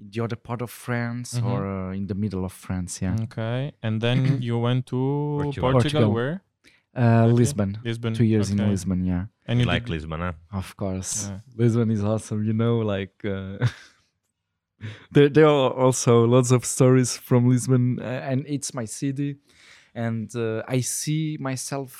in 0.00 0.10
the 0.10 0.20
other 0.24 0.36
part 0.36 0.60
of 0.62 0.70
france 0.70 1.38
Mhm. 1.38 1.46
or 1.50 1.60
uh, 1.66 1.96
in 2.00 2.06
the 2.06 2.14
middle 2.14 2.44
of 2.44 2.52
france 2.52 2.92
yeah 3.04 3.14
Okay. 3.26 3.72
And 3.82 4.00
then 4.00 4.18
you 4.48 4.58
went 4.58 4.86
to 4.86 4.96
Portugal. 5.42 5.72
Portugal, 5.72 5.72
Portugal. 5.72 6.12
where? 6.12 6.42
Uh, 6.96 7.24
Okay. 7.26 7.32
lisbon 7.34 7.78
Lisbon. 7.84 8.14
two 8.14 8.24
years 8.24 8.50
in 8.50 8.58
lisbon 8.58 9.04
yeah 9.04 9.26
And 9.46 9.60
you 9.60 9.66
like 9.66 9.84
did- 9.84 9.90
Lisbon, 9.96 10.20
huh? 10.20 10.32
of 10.52 10.74
course 10.76 11.28
Yeah. 11.28 11.40
lisbon 11.56 11.90
is 11.90 12.02
awesome 12.02 12.44
you 12.44 12.52
know 12.52 12.78
like 12.78 13.16
uh, 13.24 13.58
there, 15.12 15.28
there 15.28 15.46
are 15.46 15.72
also 15.72 16.24
lots 16.26 16.50
of 16.50 16.64
stories 16.64 17.16
from 17.16 17.48
lisbon 17.48 17.98
uh, 18.00 18.04
and 18.30 18.44
it's 18.46 18.74
my 18.74 18.84
city 18.86 19.36
and 19.94 20.34
uh, 20.36 20.62
i 20.68 20.80
see 20.80 21.36
myself 21.40 21.90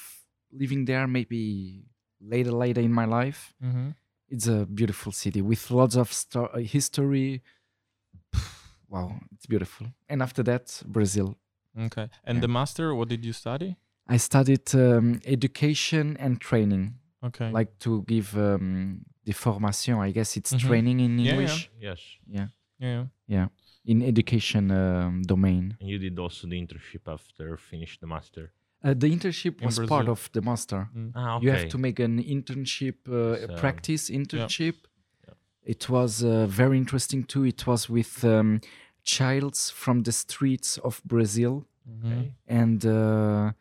living 0.53 0.85
there 0.85 1.07
maybe 1.07 1.85
later 2.21 2.53
later 2.53 2.81
in 2.81 2.93
my 2.93 3.05
life 3.07 3.55
Mhm. 3.63 3.95
it's 4.29 4.47
a 4.49 4.67
beautiful 4.67 5.13
city 5.13 5.43
with 5.43 5.71
lots 5.71 5.97
of 5.97 6.13
sto- 6.13 6.51
uh, 6.55 6.59
history 6.59 7.43
wow 8.89 9.19
it's 9.35 9.47
beautiful 9.47 9.87
and 10.09 10.23
after 10.23 10.43
that 10.43 10.83
brazil 10.87 11.37
Okay. 11.77 12.09
And 12.23 12.37
Yeah. 12.37 12.43
the 12.43 12.49
master, 12.49 12.95
what 12.95 13.09
did 13.09 13.25
you 13.25 13.33
study? 13.33 13.77
I 14.09 14.17
studied 14.19 14.75
um, 14.75 15.21
education 15.27 16.17
and 16.19 16.41
training 16.41 16.95
Okay. 17.23 17.51
like 17.51 17.73
to 17.79 18.03
give 18.07 18.37
um, 18.37 19.01
the 19.25 19.33
formation 19.33 19.95
i 19.99 20.11
guess 20.13 20.37
it's 20.37 20.53
Mhm. 20.53 20.61
training 20.69 21.01
in 21.01 21.19
Yeah, 21.19 21.25
yeah. 21.25 21.31
english 21.33 21.71
Yes. 21.81 22.01
yeah 22.27 22.49
yeah. 22.79 23.07
yeah 23.27 23.49
in 23.85 24.03
education 24.03 24.71
um, 24.71 25.23
domain 25.23 25.77
And 25.81 25.89
you 25.89 25.99
did 25.99 26.19
also 26.19 26.47
the 26.49 26.57
internship 26.61 27.09
after 27.09 27.57
finish 27.57 27.99
the 27.99 28.07
master. 28.07 28.53
uh, 28.85 28.93
the 28.95 29.09
internship 29.11 29.55
In 29.61 29.67
was 29.67 29.79
part 29.89 30.09
of 30.09 30.29
the 30.33 30.43
master 30.43 30.89
Ah, 31.15 31.37
okay. 31.37 31.45
you 31.47 31.51
have 31.53 31.69
to 31.69 31.79
make 31.79 31.99
an 32.03 32.23
internship 32.23 32.97
uh, 33.09 33.37
So- 33.37 33.45
a 33.45 33.49
practice 33.61 34.11
internship 34.13 34.77
Yeah. 35.27 35.35
it 35.75 35.89
was 35.89 36.23
uh, 36.23 36.47
very 36.47 36.77
interesting 36.77 37.25
too 37.27 37.45
it 37.47 37.67
was 37.67 37.89
with 37.89 38.23
um, 38.25 38.61
childs 39.03 39.71
from 39.71 40.03
the 40.03 40.13
streets 40.13 40.79
of 40.79 41.03
brazil 41.05 41.65
Mhm. 41.89 42.05
Okay. 42.05 42.35
and 42.61 42.85
uh, 42.85 43.53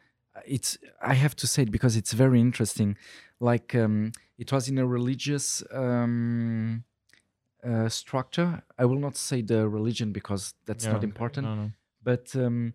it's 0.47 0.77
i 1.01 1.13
have 1.13 1.35
to 1.35 1.47
say 1.47 1.63
it 1.63 1.71
because 1.71 1.95
it's 1.95 2.13
very 2.13 2.39
interesting 2.39 2.97
like 3.39 3.75
um, 3.75 4.11
it 4.37 4.51
was 4.51 4.67
in 4.69 4.77
a 4.77 4.85
religious 4.85 5.63
um, 5.73 6.83
uh, 7.63 7.87
structure 7.89 8.63
i 8.77 8.85
will 8.85 8.99
not 8.99 9.15
say 9.15 9.41
the 9.41 9.67
religion 9.67 10.11
because 10.11 10.53
that's 10.65 10.85
Yeah. 10.85 10.93
not 10.93 11.03
important 11.03 11.47
No, 11.47 11.55
no. 11.55 11.71
but 12.03 12.35
um, 12.35 12.73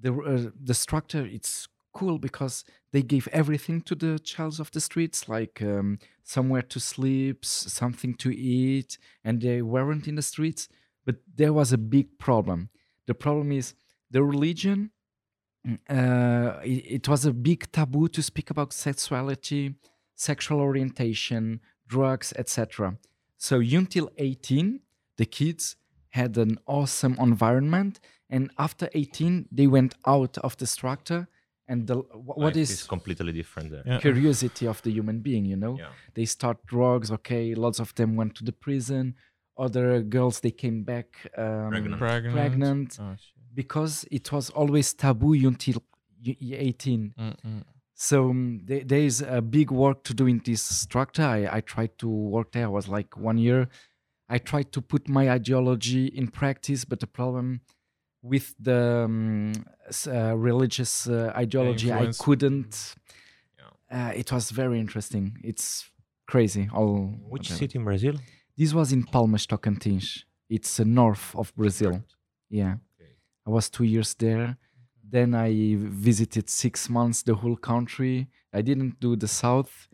the 0.00 0.12
uh, 0.14 0.50
the 0.64 0.74
structure 0.74 1.24
it's 1.26 1.68
cool 1.92 2.18
because 2.18 2.64
they 2.92 3.02
gave 3.02 3.28
everything 3.32 3.80
to 3.82 3.94
the 3.96 4.18
childs 4.20 4.60
of 4.60 4.70
the 4.70 4.80
streets 4.80 5.28
like 5.28 5.60
um, 5.60 5.98
somewhere 6.22 6.62
to 6.62 6.78
sleep 6.80 7.44
something 7.44 8.14
to 8.14 8.30
eat 8.30 8.96
and 9.24 9.40
they 9.42 9.60
weren't 9.60 10.06
in 10.06 10.14
the 10.14 10.22
streets 10.22 10.68
but 11.04 11.16
there 11.36 11.52
was 11.52 11.72
a 11.72 11.78
big 11.78 12.16
problem 12.18 12.68
the 13.06 13.14
problem 13.14 13.50
is 13.52 13.74
the 14.10 14.22
religion 14.22 14.90
uh, 15.88 16.58
it, 16.64 16.84
it 16.96 17.08
was 17.08 17.24
a 17.26 17.32
big 17.32 17.70
taboo 17.72 18.08
to 18.08 18.22
speak 18.22 18.50
about 18.50 18.72
sexuality 18.72 19.74
sexual 20.14 20.60
orientation 20.60 21.60
drugs 21.86 22.32
etc 22.36 22.96
so 23.36 23.58
until 23.60 24.10
18 24.18 24.80
the 25.16 25.26
kids 25.26 25.76
had 26.10 26.36
an 26.38 26.58
awesome 26.66 27.16
environment 27.20 28.00
and 28.28 28.50
after 28.58 28.88
18 28.94 29.48
they 29.52 29.66
went 29.66 29.94
out 30.06 30.38
of 30.38 30.56
the 30.56 30.66
structure 30.66 31.28
and 31.68 31.86
the 31.86 31.94
what 31.96 32.38
Life 32.38 32.56
is 32.56 32.82
completely 32.82 33.32
different 33.32 33.70
there. 33.70 33.82
Yeah. 33.86 34.00
curiosity 34.00 34.66
of 34.66 34.82
the 34.82 34.90
human 34.90 35.20
being 35.20 35.44
you 35.44 35.56
know 35.56 35.76
Yeah. 35.78 35.90
they 36.14 36.24
start 36.24 36.58
drugs 36.66 37.10
okay 37.12 37.54
lots 37.54 37.78
of 37.80 37.94
them 37.94 38.16
went 38.16 38.34
to 38.36 38.44
the 38.44 38.52
prison 38.52 39.14
other 39.58 40.02
girls 40.02 40.40
they 40.40 40.50
came 40.50 40.84
back 40.84 41.08
um, 41.36 41.68
Pregnant. 41.70 41.98
Pregnant. 41.98 42.34
pregnant 42.34 42.98
Oh, 43.00 43.14
shit. 43.16 43.39
Because 43.54 44.04
it 44.10 44.30
was 44.32 44.50
always 44.50 44.94
taboo 44.94 45.34
until 45.34 45.82
y- 46.24 46.36
y- 46.40 46.56
18. 46.58 47.14
Mm-mm. 47.18 47.62
So 47.94 48.30
um, 48.30 48.60
there, 48.64 48.82
there 48.84 49.00
is 49.00 49.20
a 49.22 49.42
big 49.42 49.70
work 49.70 50.04
to 50.04 50.14
do 50.14 50.26
in 50.26 50.40
this 50.44 50.62
structure. 50.62 51.22
I, 51.22 51.48
I 51.56 51.60
tried 51.60 51.98
to 51.98 52.08
work 52.08 52.52
there. 52.52 52.64
I 52.64 52.68
was 52.68 52.88
like 52.88 53.16
one 53.16 53.36
year. 53.38 53.68
I 54.28 54.38
tried 54.38 54.72
to 54.72 54.80
put 54.80 55.08
my 55.08 55.28
ideology 55.30 56.06
in 56.06 56.28
practice, 56.28 56.84
but 56.84 57.00
the 57.00 57.06
problem 57.06 57.60
with 58.22 58.54
the 58.60 59.04
um, 59.04 59.52
uh, 60.06 60.36
religious 60.36 61.08
uh, 61.08 61.32
ideology, 61.36 61.92
I 61.92 62.12
couldn't. 62.18 62.94
Uh, 63.90 64.12
it 64.14 64.30
was 64.32 64.50
very 64.50 64.78
interesting. 64.78 65.36
It's 65.42 65.90
crazy. 66.26 66.68
All 66.72 67.06
Which 67.28 67.48
whatever. 67.50 67.58
city 67.58 67.78
in 67.78 67.84
Brazil? 67.84 68.14
This 68.56 68.72
was 68.72 68.92
in 68.92 69.02
Palmas, 69.04 69.46
Tocantins. 69.46 70.22
It's 70.48 70.78
uh, 70.78 70.84
north 70.84 71.34
of 71.34 71.52
Brazil. 71.56 72.02
Yeah. 72.48 72.76
I 73.46 73.50
was 73.50 73.70
two 73.70 73.84
years 73.84 74.14
there. 74.14 74.56
Then 75.02 75.34
I 75.34 75.76
visited 75.76 76.48
six 76.48 76.88
months 76.88 77.22
the 77.22 77.34
whole 77.34 77.56
country. 77.56 78.28
I 78.52 78.62
didn't 78.62 79.00
do 79.00 79.16
the 79.16 79.28
south. 79.28 79.88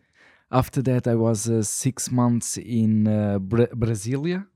After 0.51 0.81
that, 0.83 1.07
I 1.07 1.15
was 1.15 1.49
uh, 1.49 1.63
six 1.63 2.11
months 2.11 2.57
in 2.57 3.07
uh, 3.07 3.39
Bra- 3.39 3.73
Brasilia, 3.75 4.47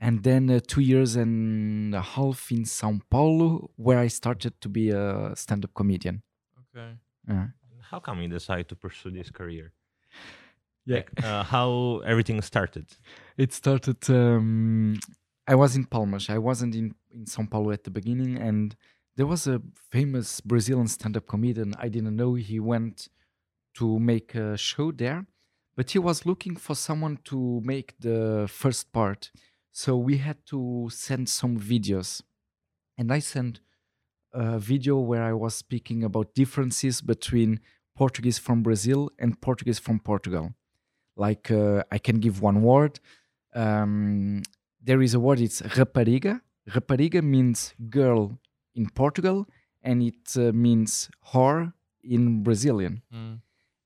and 0.00 0.22
then 0.22 0.50
uh, 0.50 0.60
two 0.66 0.80
years 0.80 1.16
and 1.16 1.94
a 1.94 2.00
half 2.00 2.52
in 2.52 2.64
São 2.64 3.00
Paulo, 3.10 3.70
where 3.76 3.98
I 3.98 4.08
started 4.08 4.60
to 4.60 4.68
be 4.68 4.90
a 4.90 5.32
stand-up 5.34 5.74
comedian. 5.74 6.22
Okay. 6.76 6.94
Yeah. 7.28 7.48
How 7.90 7.98
come 7.98 8.22
you 8.22 8.28
decided 8.28 8.68
to 8.68 8.76
pursue 8.76 9.10
this 9.10 9.30
career? 9.30 9.72
Yeah. 10.86 10.96
Like, 10.96 11.24
uh, 11.24 11.42
how 11.42 12.00
everything 12.04 12.40
started? 12.42 12.86
It 13.36 13.52
started. 13.52 14.08
Um, 14.08 15.00
I 15.48 15.54
was 15.54 15.74
in 15.74 15.86
Palmas. 15.86 16.28
I 16.28 16.38
wasn't 16.38 16.74
in 16.74 16.94
in 17.10 17.24
São 17.24 17.50
Paulo 17.50 17.70
at 17.72 17.84
the 17.84 17.90
beginning, 17.90 18.36
and 18.36 18.76
there 19.16 19.26
was 19.26 19.46
a 19.46 19.62
famous 19.90 20.42
Brazilian 20.42 20.86
stand-up 20.86 21.26
comedian. 21.26 21.74
I 21.78 21.88
didn't 21.88 22.16
know 22.16 22.34
he 22.34 22.60
went 22.60 23.08
to 23.78 23.98
make 23.98 24.34
a 24.34 24.58
show 24.58 24.92
there, 24.92 25.26
but 25.74 25.90
he 25.90 25.98
was 25.98 26.26
looking 26.26 26.54
for 26.56 26.76
someone 26.76 27.18
to 27.24 27.62
make 27.64 27.94
the 27.98 28.46
first 28.46 28.92
part. 28.92 29.30
So 29.72 29.96
we 29.96 30.18
had 30.18 30.36
to 30.46 30.90
send 30.90 31.28
some 31.30 31.58
videos, 31.58 32.22
and 32.98 33.10
I 33.10 33.20
sent 33.20 33.60
a 34.32 34.58
video 34.58 34.98
where 34.98 35.24
I 35.24 35.32
was 35.32 35.54
speaking 35.54 36.04
about 36.04 36.34
differences 36.34 37.00
between 37.00 37.60
Portuguese 37.96 38.38
from 38.38 38.62
Brazil 38.62 39.10
and 39.18 39.40
Portuguese 39.40 39.78
from 39.78 39.98
Portugal. 39.98 40.52
Like 41.16 41.50
uh, 41.50 41.84
I 41.90 41.98
can 41.98 42.20
give 42.20 42.42
one 42.42 42.60
word. 42.60 43.00
Um, 43.54 44.42
there 44.88 45.02
is 45.02 45.12
a 45.12 45.20
word. 45.20 45.40
It's 45.40 45.60
rapariga. 45.76 46.40
Rapariga 46.70 47.22
means 47.22 47.74
girl 47.90 48.38
in 48.74 48.88
Portugal, 49.02 49.46
and 49.82 50.02
it 50.02 50.24
uh, 50.36 50.50
means 50.66 51.10
whore 51.30 51.74
in 52.02 52.42
Brazilian. 52.42 53.02
Mm. 53.14 53.40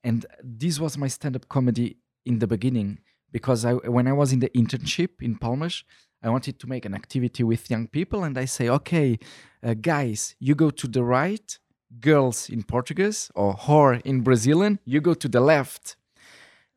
And 0.05 0.27
this 0.43 0.79
was 0.79 0.97
my 0.97 1.09
stand-up 1.09 1.49
comedy 1.49 1.97
in 2.25 2.39
the 2.39 2.47
beginning 2.47 3.01
because 3.33 3.65
I, 3.65 3.73
when 3.97 4.07
I 4.07 4.13
was 4.13 4.33
in 4.33 4.41
the 4.45 4.51
internship 4.51 5.11
in 5.21 5.37
Palmas, 5.37 5.85
I 6.23 6.29
wanted 6.29 6.61
to 6.61 6.69
make 6.69 6.85
an 6.85 6.95
activity 6.95 7.43
with 7.43 7.69
young 7.69 7.89
people, 7.89 8.23
and 8.23 8.39
I 8.39 8.45
say, 8.45 8.69
okay, 8.69 9.19
uh, 9.63 9.75
guys, 9.75 10.37
you 10.39 10.55
go 10.55 10.71
to 10.71 10.87
the 10.87 11.03
right, 11.03 11.59
girls 12.01 12.49
in 12.49 12.63
Portuguese 12.63 13.31
or 13.35 13.55
whore 13.55 14.01
in 14.03 14.21
Brazilian, 14.21 14.79
you 14.85 15.01
go 15.01 15.15
to 15.15 15.29
the 15.29 15.41
left. 15.41 15.97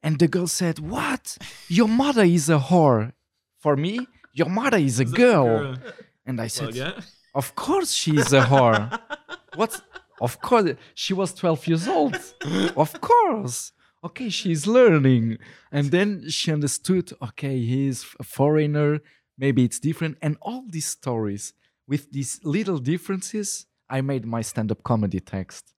And 0.04 0.20
the 0.20 0.28
girl 0.28 0.48
said, 0.48 0.80
What? 0.80 1.38
Your 1.68 1.88
mother 1.88 2.24
is 2.24 2.50
a 2.50 2.60
whore. 2.60 3.14
For 3.58 3.76
me, 3.76 4.08
your 4.36 4.50
mother 4.50 4.78
is 4.78 5.00
a 5.00 5.06
girl. 5.06 5.76
And 6.26 6.40
I 6.40 6.48
said, 6.48 6.76
yeah. 6.76 7.00
Of 7.34 7.56
course 7.56 7.92
she 7.92 8.18
is 8.18 8.34
a 8.34 8.42
whore. 8.42 9.00
what? 9.56 9.82
Of 10.22 10.42
course. 10.42 10.72
She 10.94 11.14
was 11.14 11.34
12 11.34 11.68
years 11.68 11.88
old. 11.88 12.18
of 12.76 13.02
course. 13.02 13.72
Okay, 14.04 14.30
she's 14.30 14.68
learning. 14.68 15.38
And 15.72 15.90
then 15.90 16.30
she 16.30 16.52
understood, 16.52 17.12
okay, 17.22 17.60
he's 17.60 18.06
a 18.20 18.24
foreigner. 18.24 19.00
Maybe 19.38 19.64
it's 19.64 19.80
different. 19.80 20.18
And 20.22 20.38
all 20.42 20.64
these 20.70 20.86
stories 20.86 21.54
with 21.88 22.12
these 22.12 22.40
little 22.44 22.78
differences, 22.78 23.66
I 23.90 24.02
made 24.02 24.26
my 24.26 24.42
stand 24.42 24.72
up 24.72 24.84
comedy 24.84 25.20
text. 25.22 25.74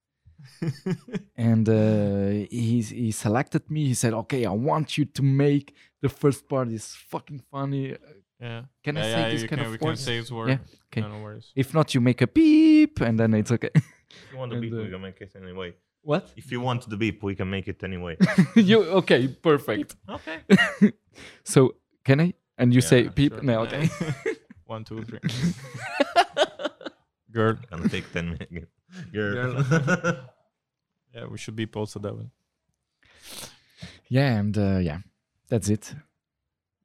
and 1.36 1.67
uh, 1.67 2.48
he, 2.50 2.82
he 2.82 3.12
selected 3.12 3.70
me. 3.70 3.86
He 3.88 3.93
said, 3.93 4.13
okay, 4.13 4.46
I 4.46 4.52
want 4.52 4.98
you 4.98 5.06
to 5.06 5.24
make 5.24 5.74
the 6.02 6.10
first 6.10 6.48
part 6.48 6.70
is 6.70 6.96
fucking 6.96 7.43
funny. 7.52 7.98
Yeah. 8.39 8.63
Can 8.84 8.97
I 8.97 9.02
say 9.02 9.10
yeah, 9.10 9.30
this 9.30 9.41
kind 9.41 9.50
can, 9.50 9.60
of 9.62 9.71
we 9.71 9.78
can 9.78 9.88
words? 9.88 10.04
say 10.04 10.19
this 10.19 10.32
word. 10.32 10.50
Yeah, 10.50 10.58
okay. 10.91 11.02
No, 11.02 11.17
no 11.17 11.23
worries. 11.23 11.52
If 11.56 11.73
not, 11.73 11.93
you 11.95 12.02
make 12.02 12.21
a 12.21 12.28
beep, 12.28 13.02
and 13.02 13.19
then 13.19 13.34
it's 13.34 13.52
okay. 13.52 13.71
If 13.73 14.32
you 14.32 14.38
want 14.38 14.52
the 14.52 14.60
beep, 14.60 14.73
uh, 14.73 14.78
we 14.78 14.89
can 14.89 15.02
make 15.02 15.21
it 15.21 15.34
anyway. 15.36 15.73
what? 16.02 16.32
If 16.36 16.52
you 16.52 16.62
want 16.62 16.89
the 16.89 16.97
beep, 16.97 17.23
we 17.23 17.36
can 17.36 17.50
make 17.50 17.67
it 17.67 17.84
anyway. 17.84 18.17
you 18.56 18.84
okay? 18.84 19.28
Perfect. 19.28 19.95
okay. 20.10 20.93
So 21.43 21.76
can 22.06 22.21
I? 22.21 22.34
And 22.60 22.73
you 22.73 22.82
say 22.82 23.08
beep? 23.08 23.34
sure. 23.34 23.43
No, 23.43 23.62
okay. 23.62 23.89
One, 24.65 24.84
two, 24.84 25.04
three. 25.04 25.19
Girl. 27.32 27.58
Gonna 27.69 27.89
take 27.89 28.12
10 28.13 28.38
minutes. 28.38 28.71
Girl. 29.12 29.63
Yeah, 31.17 31.26
we 31.26 31.38
should 31.38 31.56
be 31.56 31.65
posted 31.65 32.04
that 32.04 32.15
one. 32.15 32.30
yeah, 34.08 34.38
and 34.38 34.56
uh, 34.56 34.78
yeah, 34.78 35.00
that's 35.50 35.67
it. 35.67 35.95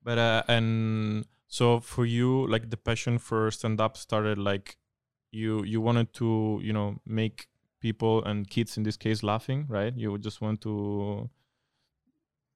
But 0.02 0.18
uh, 0.18 0.42
and 0.48 1.26
so 1.52 1.80
for 1.80 2.06
you, 2.06 2.46
like 2.48 2.70
the 2.70 2.78
passion 2.78 3.18
for 3.18 3.50
stand 3.50 3.78
up 3.78 3.98
started 3.98 4.38
like 4.38 4.78
you 5.32 5.62
you 5.64 5.82
wanted 5.82 6.14
to 6.14 6.58
you 6.62 6.72
know 6.72 6.96
make 7.04 7.46
people 7.78 8.24
and 8.24 8.48
kids 8.48 8.78
in 8.78 8.84
this 8.84 8.96
case 8.96 9.22
laughing, 9.22 9.66
right? 9.68 9.92
You 9.94 10.16
just 10.16 10.40
want 10.40 10.62
to 10.62 11.28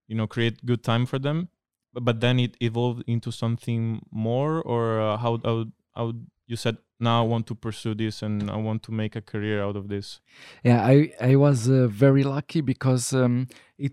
you 0.08 0.16
know 0.16 0.26
create 0.26 0.64
good 0.64 0.82
time 0.82 1.04
for 1.04 1.18
them, 1.18 1.50
but, 1.92 2.06
but 2.06 2.20
then 2.20 2.40
it 2.40 2.56
evolved 2.62 3.04
into 3.06 3.30
something 3.30 4.00
more, 4.10 4.62
or 4.62 4.98
uh, 4.98 5.18
how 5.18 5.40
how 5.44 5.66
how 5.94 6.14
you 6.46 6.56
said 6.56 6.78
now 6.98 7.22
I 7.22 7.26
want 7.26 7.46
to 7.48 7.54
pursue 7.54 7.94
this 7.94 8.22
and 8.22 8.50
I 8.50 8.56
want 8.56 8.82
to 8.84 8.92
make 8.92 9.14
a 9.14 9.20
career 9.20 9.62
out 9.62 9.76
of 9.76 9.88
this. 9.88 10.20
Yeah, 10.64 10.82
I 10.82 11.12
I 11.20 11.36
was 11.36 11.68
uh, 11.68 11.86
very 11.86 12.24
lucky 12.24 12.62
because 12.62 13.12
um, 13.12 13.48
it 13.76 13.92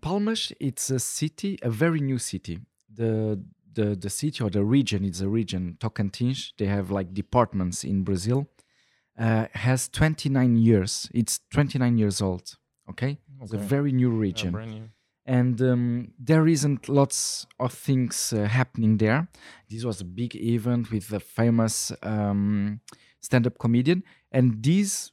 Palmas 0.00 0.54
it's 0.58 0.88
a 0.88 0.98
city, 0.98 1.58
a 1.60 1.68
very 1.68 2.00
new 2.00 2.16
city. 2.16 2.60
The 2.90 3.38
the 3.78 3.88
the 4.04 4.10
city 4.10 4.38
or 4.44 4.50
the 4.50 4.64
region, 4.78 5.04
it's 5.04 5.20
a 5.22 5.28
region. 5.40 5.62
Tocantins, 5.78 6.52
they 6.58 6.66
have 6.76 6.86
like 6.98 7.08
departments 7.22 7.84
in 7.84 8.04
Brazil. 8.04 8.40
Uh, 9.18 9.46
has 9.52 9.88
29 9.88 10.56
years. 10.68 11.08
It's 11.12 11.40
29 11.50 11.98
years 11.98 12.20
old. 12.22 12.56
Okay, 12.90 13.18
it's 13.42 13.52
a 13.52 13.58
very 13.58 13.92
new 13.92 14.12
Yeah, 14.12 14.20
region. 14.28 14.52
brand 14.52 14.70
new. 14.70 14.88
and 15.38 15.60
um, 15.60 16.12
there 16.28 16.46
isn't 16.54 16.88
lots 16.88 17.46
of 17.58 17.72
things 17.86 18.32
uh, 18.32 18.38
happening 18.58 18.98
there. 18.98 19.20
This 19.70 19.84
was 19.84 20.00
a 20.00 20.04
big 20.20 20.34
event 20.36 20.90
with 20.90 21.12
a 21.12 21.20
famous 21.20 21.92
um, 22.02 22.80
stand-up 23.20 23.56
comedian, 23.58 24.02
and 24.36 24.44
this 24.62 25.12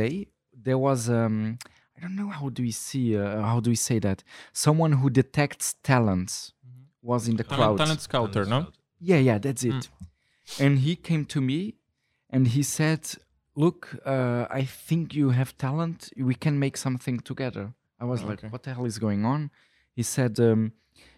day 0.00 0.14
there 0.66 0.78
was 0.78 1.08
um, 1.08 1.58
I 1.96 2.00
don't 2.02 2.16
know 2.20 2.28
how 2.38 2.48
do 2.56 2.62
we 2.62 2.72
see 2.72 3.16
uh, 3.16 3.40
how 3.50 3.60
do 3.60 3.70
we 3.70 3.76
say 3.88 3.98
that 4.00 4.22
someone 4.52 4.92
who 5.00 5.08
detects 5.10 5.74
talents 5.82 6.52
was 7.12 7.22
in 7.30 7.36
the 7.36 7.44
Talent, 7.44 7.60
crowd. 7.60 7.78
talent 7.82 8.00
scouter, 8.08 8.44
no? 8.54 8.60
Yeah, 9.10 9.18
yeah, 9.28 9.38
that's 9.38 9.64
it. 9.72 9.82
Mm. 9.88 10.60
And 10.64 10.72
he 10.86 10.92
came 11.08 11.24
to 11.34 11.40
me 11.50 11.60
and 12.34 12.42
he 12.48 12.62
said, 12.78 13.02
Look, 13.64 13.82
uh, 14.04 14.44
I 14.60 14.64
think 14.88 15.14
you 15.14 15.30
have 15.30 15.50
talent. 15.56 15.98
We 16.30 16.34
can 16.34 16.58
make 16.58 16.76
something 16.86 17.16
together. 17.20 17.64
I 17.98 18.04
was 18.12 18.20
like, 18.22 18.40
What 18.52 18.62
the 18.64 18.74
hell 18.74 18.84
is 18.92 18.98
going 18.98 19.24
on? 19.24 19.50
He 19.98 20.02
said, 20.02 20.38
um, 20.40 20.72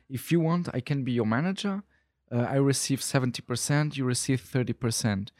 If 0.08 0.22
you 0.32 0.38
want, 0.40 0.64
I 0.78 0.80
can 0.80 1.00
be 1.08 1.12
your 1.12 1.26
manager. 1.38 1.82
Uh, 2.30 2.46
I 2.56 2.56
receive 2.72 3.00
70%, 3.00 3.96
you 3.96 4.04
receive 4.04 4.40
30%. 4.42 5.30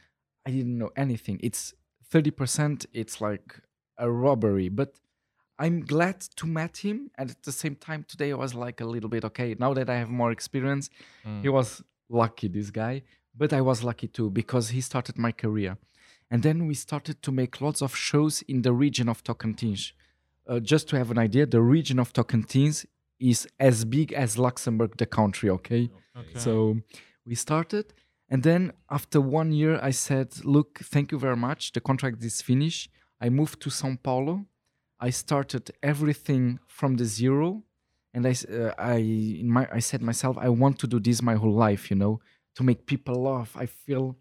I 0.47 0.51
didn't 0.51 0.79
know 0.79 0.91
anything. 0.97 1.39
It's 1.49 1.75
30%, 2.11 2.87
it's 2.95 3.21
like 3.21 3.61
a 3.99 4.11
robbery. 4.11 4.69
But 4.71 4.91
I'm 5.59 5.81
glad 5.81 6.21
to 6.37 6.47
met 6.47 6.79
him. 6.79 7.11
And 7.19 7.31
at 7.31 7.43
the 7.43 7.53
same 7.53 7.75
time, 7.77 8.05
today 8.09 8.31
I 8.33 8.37
was 8.37 8.55
like 8.55 8.81
a 8.81 8.85
little 8.85 9.09
bit 9.11 9.25
okay. 9.25 9.57
Now 9.59 9.75
that 9.75 9.89
I 9.91 9.97
have 9.97 10.11
more 10.11 10.31
experience, 10.33 10.89
Mm. 11.27 11.43
he 11.43 11.49
was 11.49 11.83
lucky, 12.09 12.49
this 12.49 12.71
guy. 12.71 13.03
But 13.37 13.53
I 13.53 13.61
was 13.61 13.83
lucky 13.83 14.09
too 14.09 14.31
because 14.31 14.71
he 14.71 14.81
started 14.81 15.17
my 15.19 15.33
career. 15.33 15.77
And 16.31 16.43
then 16.43 16.67
we 16.67 16.75
started 16.75 17.23
to 17.23 17.33
make 17.33 17.61
lots 17.61 17.81
of 17.83 17.97
shows 17.97 18.43
in 18.43 18.63
the 18.63 18.73
region 18.73 19.09
of 19.09 19.23
Tocantins. 19.25 19.93
Uh, 20.47 20.61
just 20.61 20.89
to 20.89 20.97
have 20.97 21.11
an 21.11 21.19
idea, 21.19 21.47
the 21.47 21.61
region 21.61 21.99
of 21.99 22.13
Tocantins 22.13 22.87
is 23.19 23.47
as 23.59 23.85
big 23.85 24.13
as 24.13 24.39
Luxembourg, 24.39 24.97
the 24.97 25.07
country, 25.07 25.51
okay? 25.51 25.91
Okay. 26.17 26.39
So 26.39 26.79
we 27.27 27.35
started. 27.35 27.87
And 28.31 28.43
then 28.43 28.73
after 28.91 29.21
one 29.21 29.53
year, 29.53 29.79
I 29.83 29.91
said, 29.93 30.29
Look, 30.45 30.81
thank 30.81 31.13
you 31.13 31.19
very 31.19 31.37
much. 31.37 31.73
The 31.73 31.81
contract 31.81 32.23
is 32.25 32.43
finished. 32.43 32.91
I 33.21 33.29
moved 33.31 33.61
to 33.63 33.71
Sao 33.71 33.97
Paulo. 34.03 34.45
I 35.01 35.11
started 35.11 35.71
everything 35.83 36.59
from 36.67 36.97
the 36.97 37.05
zero. 37.05 37.63
And 38.15 38.27
I, 38.27 38.35
uh, 38.53 38.73
I, 38.79 38.97
in 38.97 39.51
my, 39.51 39.69
I 39.73 39.79
said 39.81 40.03
myself, 40.03 40.37
I 40.39 40.49
want 40.49 40.79
to 40.81 40.87
do 40.87 40.99
this 40.99 41.23
my 41.23 41.35
whole 41.35 41.53
life, 41.53 41.91
you 41.91 41.97
know, 41.97 42.21
to 42.57 42.63
make 42.63 42.87
people 42.87 43.23
laugh. 43.23 43.57
I 43.57 43.67
feel 43.67 44.17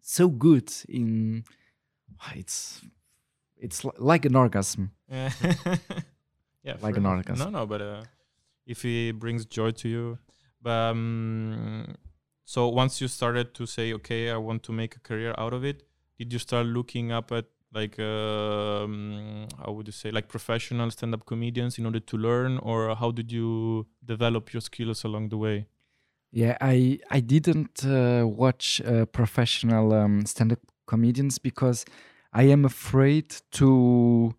so 0.00 0.28
good 0.28 0.72
in, 0.88 1.44
it's, 2.34 2.80
it's 3.56 3.84
like 3.98 4.24
an 4.24 4.36
orgasm. 4.36 4.92
Yeah. 5.08 5.30
yeah. 6.64 6.76
Like 6.80 6.96
an 6.96 7.06
orgasm. 7.06 7.52
No, 7.52 7.60
no, 7.60 7.66
but 7.66 7.82
uh, 7.82 8.02
if 8.66 8.84
it 8.84 9.18
brings 9.18 9.44
joy 9.44 9.70
to 9.72 9.88
you, 9.88 10.18
but 10.62 10.70
um, 10.70 11.94
so 12.44 12.68
once 12.68 13.00
you 13.00 13.08
started 13.08 13.54
to 13.54 13.66
say, 13.66 13.92
okay, 13.92 14.30
I 14.30 14.36
want 14.36 14.62
to 14.64 14.72
make 14.72 14.96
a 14.96 15.00
career 15.00 15.34
out 15.38 15.52
of 15.52 15.64
it, 15.64 15.84
did 16.18 16.32
you 16.32 16.38
start 16.38 16.66
looking 16.66 17.12
up 17.12 17.32
at 17.32 17.46
like 17.72 17.98
um, 18.00 19.46
how 19.64 19.72
would 19.72 19.86
you 19.86 19.92
say 19.92 20.10
like 20.10 20.28
professional 20.28 20.90
stand-up 20.90 21.24
comedians 21.24 21.78
in 21.78 21.86
order 21.86 22.00
to 22.00 22.16
learn, 22.16 22.58
or 22.58 22.94
how 22.96 23.10
did 23.10 23.30
you 23.30 23.86
develop 24.04 24.52
your 24.52 24.60
skills 24.60 25.04
along 25.04 25.28
the 25.28 25.36
way? 25.36 25.66
Yeah, 26.32 26.56
I 26.60 26.98
I 27.10 27.20
didn't 27.20 27.84
uh, 27.84 28.26
watch 28.26 28.80
uh, 28.80 29.06
professional 29.06 29.92
um, 29.92 30.26
stand-up 30.26 30.60
comedians 30.86 31.38
because 31.38 31.84
I 32.32 32.44
am 32.44 32.64
afraid 32.64 33.36
to 33.52 34.34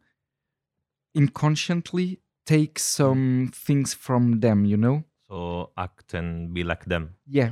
inconsciently 1.16 2.20
take 2.46 2.80
some 2.80 3.52
things 3.54 3.94
from 3.94 4.40
them. 4.40 4.66
You 4.66 4.78
know? 4.78 5.04
So 5.30 5.72
act 5.78 6.14
and 6.14 6.54
be 6.54 6.64
like 6.64 6.86
them. 6.86 7.16
Yeah, 7.26 7.52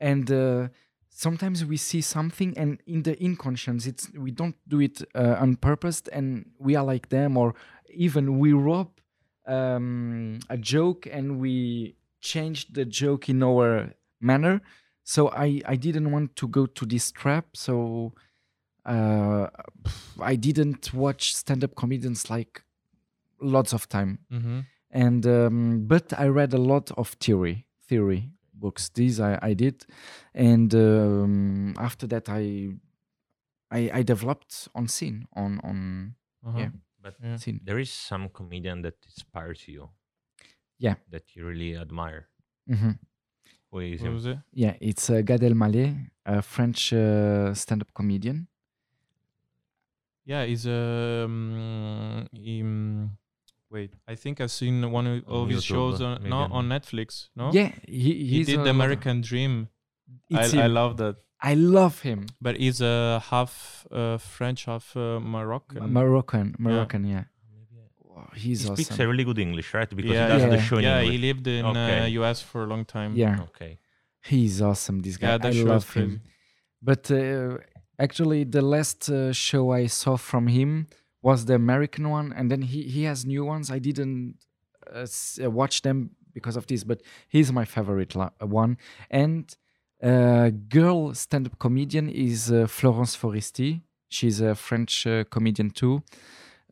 and 0.00 0.30
uh, 0.30 0.68
sometimes 1.14 1.64
we 1.64 1.76
see 1.76 2.00
something, 2.00 2.56
and 2.58 2.80
in 2.86 3.02
the 3.02 3.16
inconscience, 3.22 3.86
it's 3.86 4.10
we 4.16 4.30
don't 4.30 4.56
do 4.66 4.80
it 4.80 5.02
uh, 5.14 5.36
on 5.38 5.56
purpose, 5.56 6.02
and 6.12 6.46
we 6.58 6.74
are 6.76 6.84
like 6.84 7.08
them, 7.08 7.36
or 7.36 7.54
even 7.94 8.38
we 8.38 8.52
rob 8.52 8.88
um, 9.46 10.38
a 10.48 10.56
joke 10.56 11.06
and 11.12 11.38
we 11.40 11.96
change 12.20 12.72
the 12.72 12.84
joke 12.84 13.28
in 13.28 13.42
our 13.42 13.94
manner. 14.20 14.60
So 15.04 15.28
I 15.30 15.60
I 15.66 15.76
didn't 15.76 16.10
want 16.10 16.36
to 16.36 16.48
go 16.48 16.66
to 16.66 16.86
this 16.86 17.12
trap. 17.12 17.46
So 17.56 18.12
uh, 18.86 19.48
I 20.20 20.36
didn't 20.36 20.92
watch 20.94 21.34
stand-up 21.34 21.74
comedians 21.74 22.30
like 22.30 22.62
lots 23.40 23.72
of 23.72 23.88
time 23.88 24.18
Mm-hmm. 24.32 24.60
and 24.90 25.26
um, 25.26 25.86
but 25.86 26.12
I 26.18 26.26
read 26.28 26.52
a 26.54 26.58
lot 26.58 26.90
of 26.96 27.10
theory 27.20 27.66
theory 27.88 28.30
books. 28.64 28.82
These 28.94 29.16
I, 29.28 29.32
I 29.50 29.52
did, 29.54 29.76
and 30.34 30.70
um, 30.74 31.74
after 31.88 32.06
that 32.12 32.28
I, 32.28 32.42
I 33.78 33.80
I 33.98 34.02
developed 34.12 34.68
on 34.78 34.84
scene 34.88 35.18
on 35.42 35.50
on 35.68 35.78
Uh-huh. 36.46 36.58
Yeah. 36.62 36.70
But 37.04 37.14
Yeah. 37.22 37.36
scene. 37.42 37.58
there 37.68 37.80
is 37.82 37.90
some 38.10 38.28
comedian 38.38 38.82
that 38.82 38.94
inspires 39.10 39.60
you. 39.68 39.90
Yeah. 40.78 40.96
That 41.10 41.24
you 41.36 41.46
really 41.50 41.72
admire. 41.84 42.22
Mhm. 42.68 42.98
Who 43.70 43.78
is 43.80 44.00
What 44.00 44.06
him? 44.08 44.14
was 44.14 44.26
it? 44.26 44.38
Yeah, 44.64 44.74
it's 44.80 45.10
uh, 45.10 45.22
Gad 45.28 45.40
Elmaleh, 45.42 45.90
a 46.26 46.42
French 46.42 46.92
uh, 46.92 47.54
stand-up 47.54 47.90
comedian. 47.94 48.46
Yeah, 50.24 50.44
he's 50.46 50.66
um, 50.66 52.28
him, 52.32 53.18
wait. 53.76 53.90
I 54.12 54.14
think 54.22 54.34
I've 54.42 54.50
seen 54.62 54.76
one 54.98 55.06
of, 55.12 55.14
On 55.26 55.42
of 55.42 55.48
his 55.48 55.62
YouTube, 55.64 55.68
shows 55.74 56.00
uh, 56.00 56.06
on 56.06 56.14
no 56.34 56.38
maybe. 56.42 56.52
on 56.58 56.64
Netflix. 56.76 57.08
No, 57.40 57.44
Yeah, 57.58 57.70
he 58.02 58.10
he 58.32 58.38
did 58.44 58.58
the 58.60 58.64
lot- 58.64 58.76
American 58.78 59.16
Dream. 59.30 59.52
I, 60.42 60.44
I 60.66 60.68
love 60.80 60.92
that. 61.02 61.16
I 61.52 61.54
love 61.54 61.94
him. 62.08 62.20
But 62.46 62.54
he's 62.62 62.80
a 62.80 62.96
half 63.30 63.52
uh, 63.90 64.18
French, 64.18 64.60
half 64.70 64.86
uh, 64.96 65.18
Moroccan. 65.34 65.92
Moroccan, 65.98 66.48
Moroccan, 66.66 67.02
yeah. 67.14 67.24
Wow, 68.10 68.28
he's 68.44 68.60
He 68.68 68.74
speaks 68.76 68.98
a 69.04 69.06
really 69.10 69.24
good 69.30 69.38
English, 69.46 69.68
right? 69.74 69.90
Because 69.98 70.12
yeah, 70.12 70.26
he 70.26 70.32
does 70.34 70.42
yeah. 70.42 70.48
the 70.56 70.60
show 70.68 70.76
in 70.78 70.84
yeah, 70.84 71.00
he 71.12 71.16
lived 71.28 71.46
in 71.56 71.64
uh, 71.64 71.70
Okay. 71.70 72.08
US 72.20 72.38
for 72.50 72.58
a 72.66 72.68
long 72.72 72.84
time. 72.96 73.10
yeah, 73.16 73.40
Okay. 73.48 73.72
he's 74.32 74.56
awesome. 74.70 74.96
This 75.06 75.16
guy, 75.16 75.28
yeah, 75.30 75.38
that 75.38 75.52
I 75.54 75.60
show 75.60 75.64
love 75.74 75.86
him. 75.98 76.10
But 76.88 77.10
uh, 77.10 77.58
actually, 77.98 78.40
the 78.56 78.62
last 78.74 79.08
uh, 79.10 79.32
show 79.32 79.64
I 79.72 79.86
saw 80.00 80.14
from 80.30 80.44
him 80.58 80.70
was 81.22 81.44
the 81.46 81.54
American 81.54 82.10
one, 82.10 82.32
and 82.32 82.50
then 82.50 82.62
he 82.62 82.82
he 82.82 83.04
has 83.04 83.24
new 83.24 83.44
ones. 83.44 83.70
I 83.70 83.78
didn't 83.78 84.36
uh, 84.92 85.06
uh, 85.42 85.50
watch 85.50 85.82
them 85.82 86.10
because 86.34 86.56
of 86.56 86.66
this, 86.66 86.84
but 86.84 87.00
he's 87.28 87.52
my 87.52 87.64
favorite 87.64 88.14
la- 88.14 88.30
uh, 88.42 88.46
one. 88.46 88.76
And 89.10 89.54
uh, 90.02 90.50
girl 90.68 91.14
stand-up 91.14 91.58
comedian 91.58 92.08
is 92.08 92.50
uh, 92.50 92.66
Florence 92.66 93.16
Foresti. 93.16 93.82
She's 94.08 94.40
a 94.40 94.54
French 94.54 95.06
uh, 95.06 95.24
comedian 95.24 95.70
too. 95.70 96.02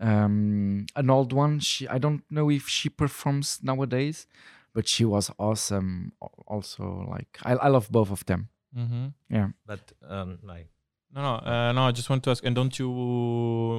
Um, 0.01 0.87
an 0.97 1.11
old 1.11 1.33
one. 1.33 1.61
She 1.61 1.87
I 1.89 1.99
don't 1.99 2.23
know 2.31 2.51
if 2.51 2.69
she 2.69 2.89
performs 2.89 3.61
nowadays, 3.63 4.27
but 4.75 4.89
she 4.89 5.05
was 5.05 5.31
awesome. 5.39 6.13
Also, 6.47 7.07
like 7.09 7.39
I, 7.45 7.53
I 7.53 7.69
love 7.69 7.91
both 7.91 8.11
of 8.11 8.25
them. 8.27 8.49
Mm-hmm. 8.77 9.07
Yeah. 9.29 9.49
But 9.67 9.93
um, 10.09 10.39
like 10.43 10.69
No, 11.13 11.23
no, 11.23 11.35
uh, 11.53 11.73
no. 11.73 11.83
I 11.89 11.93
just 11.93 12.09
want 12.09 12.23
to 12.25 12.31
ask. 12.31 12.45
And 12.45 12.55
don't 12.55 12.79
you 12.79 12.89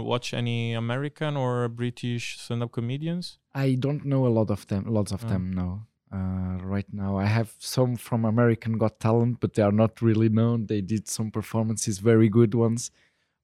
watch 0.06 0.34
any 0.34 0.74
American 0.74 1.38
or 1.38 1.68
British 1.70 2.38
stand-up 2.40 2.72
comedians? 2.74 3.38
I 3.54 3.76
don't 3.76 4.04
know 4.06 4.28
a 4.28 4.34
lot 4.40 4.50
of 4.52 4.68
them. 4.68 4.86
Lots 4.86 5.12
of 5.12 5.24
Oh. 5.26 5.28
them, 5.30 5.54
no. 5.54 5.86
Uh, 6.12 6.58
right 6.62 6.92
now, 6.92 7.18
I 7.18 7.26
have 7.26 7.54
some 7.58 7.96
from 7.96 8.26
American 8.26 8.78
Got 8.78 9.00
Talent, 9.00 9.40
but 9.40 9.54
they 9.54 9.64
are 9.64 9.72
not 9.72 10.02
really 10.02 10.28
known. 10.28 10.66
They 10.66 10.82
did 10.82 11.08
some 11.08 11.32
performances, 11.32 12.00
very 12.00 12.28
good 12.28 12.54
ones, 12.54 12.92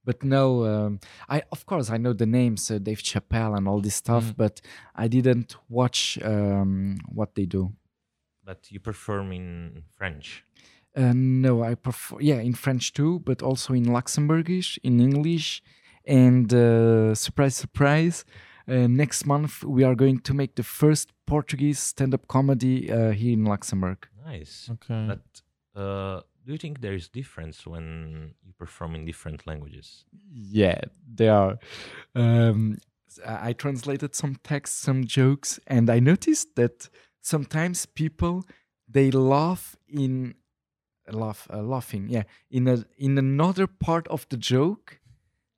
but 0.04 0.22
no. 0.22 0.66
Um, 0.66 1.00
I 1.30 1.44
of 1.54 1.66
course 1.66 1.90
I 1.90 1.96
know 1.96 2.12
the 2.12 2.26
names, 2.26 2.70
uh, 2.70 2.78
Dave 2.80 3.02
Chappelle 3.02 3.56
and 3.58 3.70
all 3.70 3.80
this 3.80 3.96
stuff, 3.96 4.26
Mhm. 4.26 4.36
but 4.44 4.60
I 4.96 5.08
didn't 5.08 5.56
watch 5.70 6.20
um, 6.24 6.98
what 7.08 7.36
they 7.36 7.46
do. 7.46 7.72
but 8.44 8.72
you 8.72 8.80
perform 8.80 9.34
in 9.34 9.84
French. 9.98 10.42
Uh, 10.98 11.14
no, 11.16 11.64
I 11.72 11.76
prefer 11.76 12.18
yeah 12.20 12.42
in 12.42 12.54
French 12.56 12.92
too, 12.94 13.20
but 13.20 13.42
also 13.44 13.74
in 13.74 13.86
Luxembourgish, 13.86 14.80
in 14.84 15.00
English, 15.00 15.62
and 16.06 16.52
uh, 16.54 17.14
surprise, 17.16 17.56
surprise. 17.56 18.26
Uh, 18.70 18.88
next 18.88 19.26
month 19.26 19.64
we 19.64 19.84
are 19.86 19.96
going 19.96 20.20
to 20.20 20.34
make 20.34 20.56
the 20.56 20.64
first 20.64 21.12
Portuguese 21.26 21.80
stand-up 21.80 22.28
comedy 22.28 22.92
uh, 22.92 23.12
here 23.12 23.34
in 23.34 23.46
Luxembourg. 23.46 24.08
Nice. 24.26 24.70
Okay. 24.74 25.08
But 25.08 25.82
uh, 25.82 26.22
do 26.46 26.52
you 26.52 26.58
think 26.58 26.82
there 26.82 26.96
is 26.96 27.08
difference 27.10 27.66
when 27.66 28.34
you 28.46 28.54
perform 28.58 28.96
in 28.96 29.06
different 29.06 29.46
languages? 29.48 30.06
Yeah, 30.30 30.82
there 31.16 31.34
are. 31.34 31.60
Um, 32.16 32.78
s- 33.08 33.20
I 33.26 33.50
I 33.50 33.54
translated 33.54 34.16
some 34.16 34.36
texts, 34.44 34.78
some 34.82 35.06
jokes, 35.06 35.60
and 35.68 35.90
I 35.90 36.00
noticed 36.00 36.56
that 36.56 36.90
sometimes 37.22 37.86
people 37.86 38.44
they 38.90 39.12
laugh 39.12 39.76
in 39.88 40.34
laugh 41.12 41.48
uh, 41.54 41.62
laughing 41.62 42.08
yeah 42.10 42.24
in 42.52 42.68
a 42.68 42.86
in 42.98 43.18
another 43.18 43.68
part 43.68 44.08
of 44.10 44.28
the 44.30 44.38
joke 44.38 45.00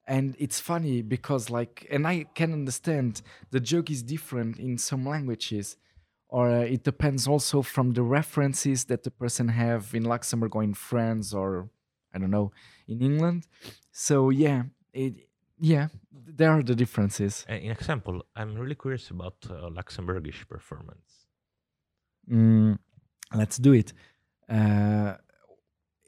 and 0.07 0.35
it's 0.39 0.59
funny 0.59 1.01
because 1.01 1.49
like 1.49 1.85
and 1.91 2.07
i 2.07 2.25
can 2.35 2.53
understand 2.53 3.21
the 3.51 3.59
joke 3.59 3.89
is 3.89 4.01
different 4.03 4.57
in 4.59 4.77
some 4.77 5.05
languages 5.05 5.77
or 6.27 6.49
uh, 6.49 6.59
it 6.61 6.83
depends 6.83 7.27
also 7.27 7.61
from 7.61 7.91
the 7.93 8.03
references 8.03 8.85
that 8.85 9.03
the 9.03 9.11
person 9.11 9.47
have 9.49 9.93
in 9.93 10.03
luxembourg 10.03 10.55
or 10.55 10.63
in 10.63 10.73
france 10.73 11.33
or 11.33 11.69
i 12.13 12.17
don't 12.17 12.31
know 12.31 12.51
in 12.87 13.01
england 13.01 13.47
so 13.91 14.29
yeah 14.29 14.63
it 14.93 15.13
yeah 15.59 15.87
there 16.11 16.51
are 16.51 16.63
the 16.63 16.75
differences 16.75 17.45
Uh, 17.49 17.53
in 17.55 17.71
example, 17.71 18.23
I'm 18.35 18.55
really 18.55 18.75
curious 18.75 19.09
about 19.09 19.35
uh, 19.49 19.69
Luxembourgish 19.69 20.47
performance. 20.47 21.27
Mm, 22.31 22.77
let's 23.33 23.57
do 23.57 23.73
it. 23.73 23.93
Uh, 24.47 25.15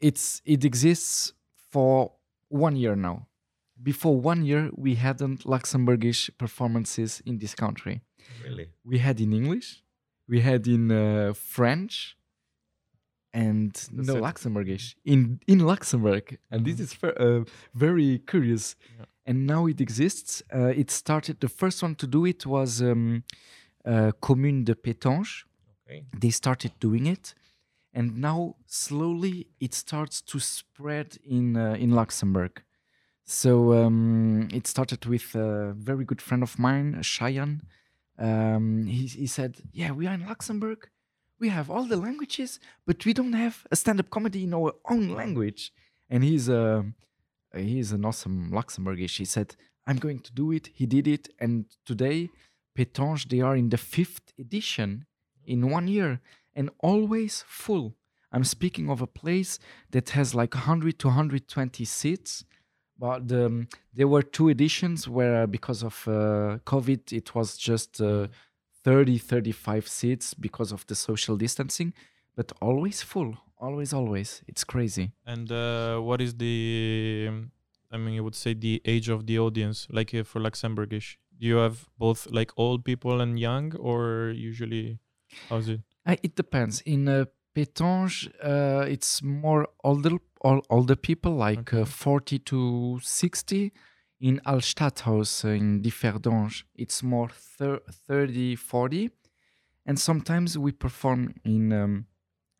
it's 0.01 0.41
it 0.45 0.63
exists 0.65 1.33
for 1.71 2.11
one 2.49 2.75
year 2.75 2.95
now. 2.95 3.27
Before 3.83 4.19
one 4.19 4.45
year, 4.45 4.69
we 4.75 4.95
hadn't 4.95 5.43
Luxembourgish 5.45 6.29
performances 6.37 7.21
in 7.25 7.37
this 7.39 7.55
country. 7.55 8.01
Really? 8.43 8.67
We 8.83 8.99
had 8.99 9.19
in 9.19 9.33
English, 9.33 9.83
we 10.27 10.41
had 10.41 10.67
in 10.67 10.91
uh, 10.91 11.33
French, 11.33 12.15
and 13.33 13.71
That's 13.73 14.07
no 14.07 14.17
it. 14.17 14.21
Luxembourgish 14.21 14.95
in 15.05 15.39
in 15.47 15.59
Luxembourg. 15.59 16.37
And 16.51 16.65
this 16.65 16.75
Mhm. 16.75 16.83
is 16.83 16.97
uh, 17.03 17.43
very 17.73 18.19
curious. 18.19 18.75
Yeah. 18.99 19.05
And 19.25 19.45
now 19.47 19.67
it 19.67 19.79
exists. 19.81 20.43
Uh, 20.53 20.73
it 20.81 20.91
started. 20.91 21.39
The 21.39 21.49
first 21.49 21.81
one 21.83 21.95
to 21.95 22.07
do 22.07 22.25
it 22.25 22.45
was 22.45 22.81
um, 22.81 23.23
uh, 23.85 24.11
Commune 24.19 24.63
de 24.63 24.75
Pétange 24.75 25.45
Okay. 25.87 26.05
they 26.19 26.31
started 26.31 26.71
doing 26.79 27.05
it 27.07 27.33
and 27.93 28.17
now 28.17 28.55
slowly 28.65 29.47
it 29.59 29.73
starts 29.73 30.21
to 30.21 30.39
spread 30.39 31.17
in 31.25 31.57
uh, 31.57 31.73
in 31.73 31.91
luxembourg. 31.91 32.63
So 33.25 33.73
um, 33.73 34.49
it 34.51 34.67
started 34.67 35.05
with 35.05 35.35
a 35.35 35.73
very 35.77 36.05
good 36.05 36.21
friend 36.21 36.43
of 36.43 36.57
mine 36.59 37.01
cheyenne 37.01 37.61
um, 38.21 38.85
he, 38.85 39.07
he 39.07 39.27
said 39.27 39.57
yeah 39.73 39.91
we 39.91 40.07
are 40.07 40.13
in 40.13 40.25
luxembourg. 40.25 40.89
We 41.39 41.49
have 41.49 41.71
all 41.71 41.85
the 41.85 41.97
languages 41.97 42.59
but 42.85 43.03
we 43.05 43.13
don't 43.13 43.33
have 43.33 43.65
a 43.71 43.75
stand-up 43.75 44.09
comedy 44.09 44.43
in 44.43 44.53
our 44.53 44.73
own 44.89 45.09
language. 45.09 45.71
And 46.09 46.23
he's 46.23 46.49
a 46.49 46.85
he's 47.55 47.91
an 47.91 48.05
awesome 48.05 48.51
luxembourgish. 48.51 49.17
He 49.17 49.25
said 49.25 49.55
i'm 49.87 49.97
going 49.97 50.19
to 50.19 50.31
do 50.33 50.51
it. 50.51 50.69
He 50.73 50.85
did 50.85 51.07
it. 51.07 51.29
And 51.39 51.65
today 51.85 52.29
pétange 52.77 53.27
they 53.29 53.41
are 53.41 53.55
in 53.55 53.69
the 53.69 53.77
fifth 53.77 54.33
edition 54.37 55.05
in 55.45 55.69
one 55.69 55.87
year 55.87 56.21
and 56.55 56.69
always 56.79 57.43
full. 57.47 57.95
I'm 58.31 58.43
speaking 58.43 58.89
of 58.89 59.01
a 59.01 59.07
place 59.07 59.59
that 59.91 60.11
has 60.11 60.33
like 60.33 60.53
100 60.53 60.99
to 60.99 61.07
120 61.07 61.83
seats, 61.85 62.45
but 62.97 63.31
um, 63.31 63.67
there 63.93 64.07
were 64.07 64.21
two 64.21 64.49
editions 64.49 65.07
where 65.07 65.43
uh, 65.43 65.47
because 65.47 65.83
of 65.83 66.07
uh, 66.07 66.59
COVID 66.65 67.11
it 67.11 67.35
was 67.35 67.57
just 67.57 67.99
uh, 67.99 68.27
30 68.83 69.17
35 69.17 69.87
seats 69.87 70.33
because 70.33 70.71
of 70.71 70.85
the 70.87 70.95
social 70.95 71.35
distancing, 71.35 71.93
but 72.35 72.51
always 72.61 73.01
full, 73.01 73.37
always 73.57 73.93
always. 73.93 74.41
It's 74.47 74.63
crazy. 74.63 75.11
And 75.25 75.51
uh, 75.51 75.99
what 75.99 76.21
is 76.21 76.35
the, 76.35 77.25
um, 77.29 77.51
I 77.91 77.97
mean, 77.97 78.13
you 78.13 78.23
would 78.23 78.35
say 78.35 78.53
the 78.53 78.81
age 78.85 79.09
of 79.09 79.27
the 79.27 79.39
audience, 79.39 79.87
like 79.91 80.13
uh, 80.13 80.23
for 80.23 80.39
Luxembourgish? 80.39 81.17
Do 81.39 81.47
you 81.47 81.55
have 81.57 81.89
both 81.97 82.27
like 82.31 82.51
old 82.55 82.85
people 82.85 83.19
and 83.19 83.39
young, 83.39 83.75
or 83.75 84.31
usually, 84.35 84.99
how's 85.49 85.69
it? 85.69 85.81
Uh, 86.05 86.15
it 86.23 86.35
depends. 86.35 86.81
In 86.81 87.07
uh, 87.07 87.25
Pétange, 87.55 88.29
uh, 88.43 88.85
it's 88.87 89.21
more 89.21 89.67
older 89.83 90.17
all 90.43 90.61
older 90.69 90.95
people, 90.95 91.33
like 91.35 91.73
uh, 91.73 91.81
Okay. 91.81 91.85
40 91.85 92.39
to 92.39 92.99
60. 93.03 93.71
In 94.21 94.39
Aalt 94.45 94.63
Stadhaus 94.63 95.43
uh, 95.45 95.49
in 95.49 95.81
Differdange, 95.81 96.63
it's 96.75 97.01
more 97.03 97.29
thir- 97.29 97.81
30, 98.07 98.55
40. 98.55 99.09
And 99.85 99.99
sometimes 99.99 100.57
we 100.57 100.71
perform 100.71 101.33
in 101.43 101.73
um, 101.73 102.05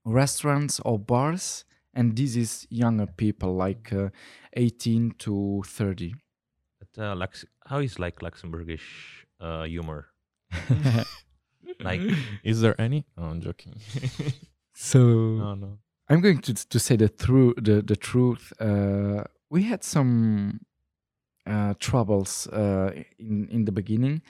restaurants 0.06 0.80
or 0.84 0.98
bars, 1.00 1.66
and 1.94 2.16
this 2.16 2.36
is 2.36 2.68
younger 2.70 3.06
people, 3.08 3.56
like 3.56 3.94
uh, 3.94 4.10
18 4.54 5.12
to 5.20 5.62
30. 5.66 6.14
But, 6.80 7.02
uh, 7.04 7.16
Lux- 7.16 7.46
how 7.68 7.80
is 7.80 8.00
like 8.00 8.20
Luxembourgish 8.22 9.26
uh, 9.40 9.64
humor? 9.64 10.08
Like, 11.84 12.02
Is 12.44 12.62
there 12.62 12.80
any? 12.80 13.06
Oh, 13.18 13.26
I'm 13.26 13.42
joking. 13.42 13.76
so 14.74 15.00
no, 15.00 15.56
no. 15.56 15.80
I'm 16.10 16.22
going 16.22 16.40
to 16.42 16.54
to 16.54 16.80
say 16.80 16.96
the 16.96 17.10
true 17.10 17.54
the 17.58 17.82
the 17.82 17.96
truth. 17.96 18.54
Uh, 18.60 19.24
we 19.50 19.64
had 19.64 19.84
some 19.84 20.62
uh, 21.46 21.74
troubles 21.80 22.48
uh, 22.48 22.92
in 23.20 23.48
in 23.50 23.66
the 23.66 23.72
beginning 23.72 24.22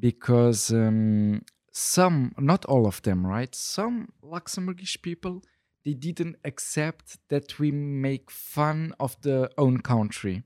because 0.00 0.70
um, 0.70 1.42
some, 1.72 2.32
not 2.38 2.64
all 2.64 2.86
of 2.86 3.02
them, 3.02 3.26
right? 3.26 3.54
Some 3.54 4.08
Luxembourgish 4.22 5.02
people 5.02 5.42
they 5.86 5.94
didn't 5.94 6.36
accept 6.44 7.16
that 7.28 7.60
we 7.60 7.70
make 7.70 8.28
fun 8.28 8.92
of 8.98 9.16
the 9.22 9.48
own 9.56 9.78
country. 9.78 10.42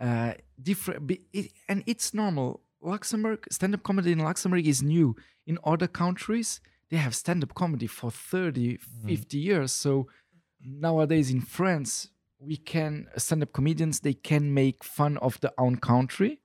Uh, 0.00 0.32
different, 0.60 1.06
be- 1.06 1.26
it, 1.32 1.52
and 1.68 1.82
it's 1.86 2.14
normal. 2.14 2.62
Luxembourg 2.80 3.46
stand-up 3.50 3.82
comedy 3.82 4.12
in 4.12 4.18
Luxembourg 4.18 4.66
is 4.66 4.82
new. 4.82 5.16
In 5.46 5.58
other 5.64 5.86
countries, 5.86 6.60
they 6.90 6.96
have 6.96 7.14
stand-up 7.14 7.54
comedy 7.54 7.86
for 7.86 8.10
30 8.10 8.78
mm-hmm. 8.78 9.08
50 9.08 9.38
years. 9.38 9.72
So 9.72 10.08
nowadays 10.60 11.30
in 11.30 11.40
france 11.40 12.08
we 12.38 12.56
can 12.56 13.06
uh, 13.14 13.18
stand-up 13.18 13.52
comedians 13.52 14.00
they 14.00 14.14
can 14.14 14.52
make 14.52 14.82
fun 14.82 15.16
of 15.18 15.40
their 15.40 15.52
own 15.58 15.76
country. 15.76 16.40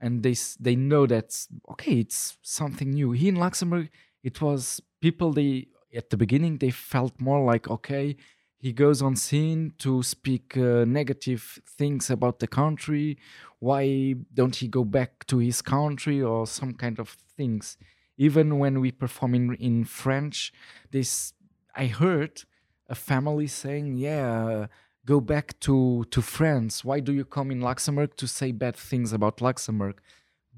And 0.00 0.22
they 0.22 0.34
they 0.58 0.76
know 0.76 1.06
that, 1.06 1.46
okay 1.72 2.00
it's 2.00 2.38
something 2.42 2.90
new. 2.90 3.12
Here 3.12 3.28
in 3.30 3.36
luxembourg 3.36 3.90
it 4.22 4.40
was 4.40 4.80
people 5.00 5.32
they 5.32 5.68
at 5.94 6.10
the 6.10 6.16
beginning 6.16 6.58
they 6.58 6.70
felt 6.70 7.20
more 7.20 7.44
like 7.44 7.68
okay 7.68 8.16
he 8.62 8.72
goes 8.74 9.00
on 9.00 9.16
scene 9.16 9.72
to 9.78 10.02
speak 10.02 10.54
uh, 10.56 10.84
negative 10.84 11.58
things 11.66 12.10
about 12.10 12.38
the 12.40 12.46
country 12.46 13.16
why 13.58 14.14
don't 14.34 14.56
he 14.56 14.68
go 14.68 14.84
back 14.84 15.26
to 15.26 15.38
his 15.38 15.62
country 15.62 16.22
or 16.22 16.46
some 16.46 16.72
kind 16.74 16.98
of 16.98 17.08
things 17.36 17.76
even 18.16 18.58
when 18.58 18.80
we 18.80 18.90
perform 18.90 19.34
in, 19.34 19.54
in 19.54 19.84
french 19.84 20.52
this 20.90 21.32
i 21.74 21.86
heard 21.86 22.42
a 22.88 22.94
family 22.94 23.46
saying 23.46 23.96
yeah 23.96 24.66
go 25.06 25.20
back 25.20 25.58
to 25.60 26.04
to 26.10 26.20
france 26.20 26.84
why 26.84 27.00
do 27.00 27.12
you 27.12 27.24
come 27.24 27.50
in 27.50 27.60
luxembourg 27.60 28.14
to 28.16 28.26
say 28.28 28.52
bad 28.52 28.76
things 28.76 29.12
about 29.12 29.40
luxembourg 29.40 29.96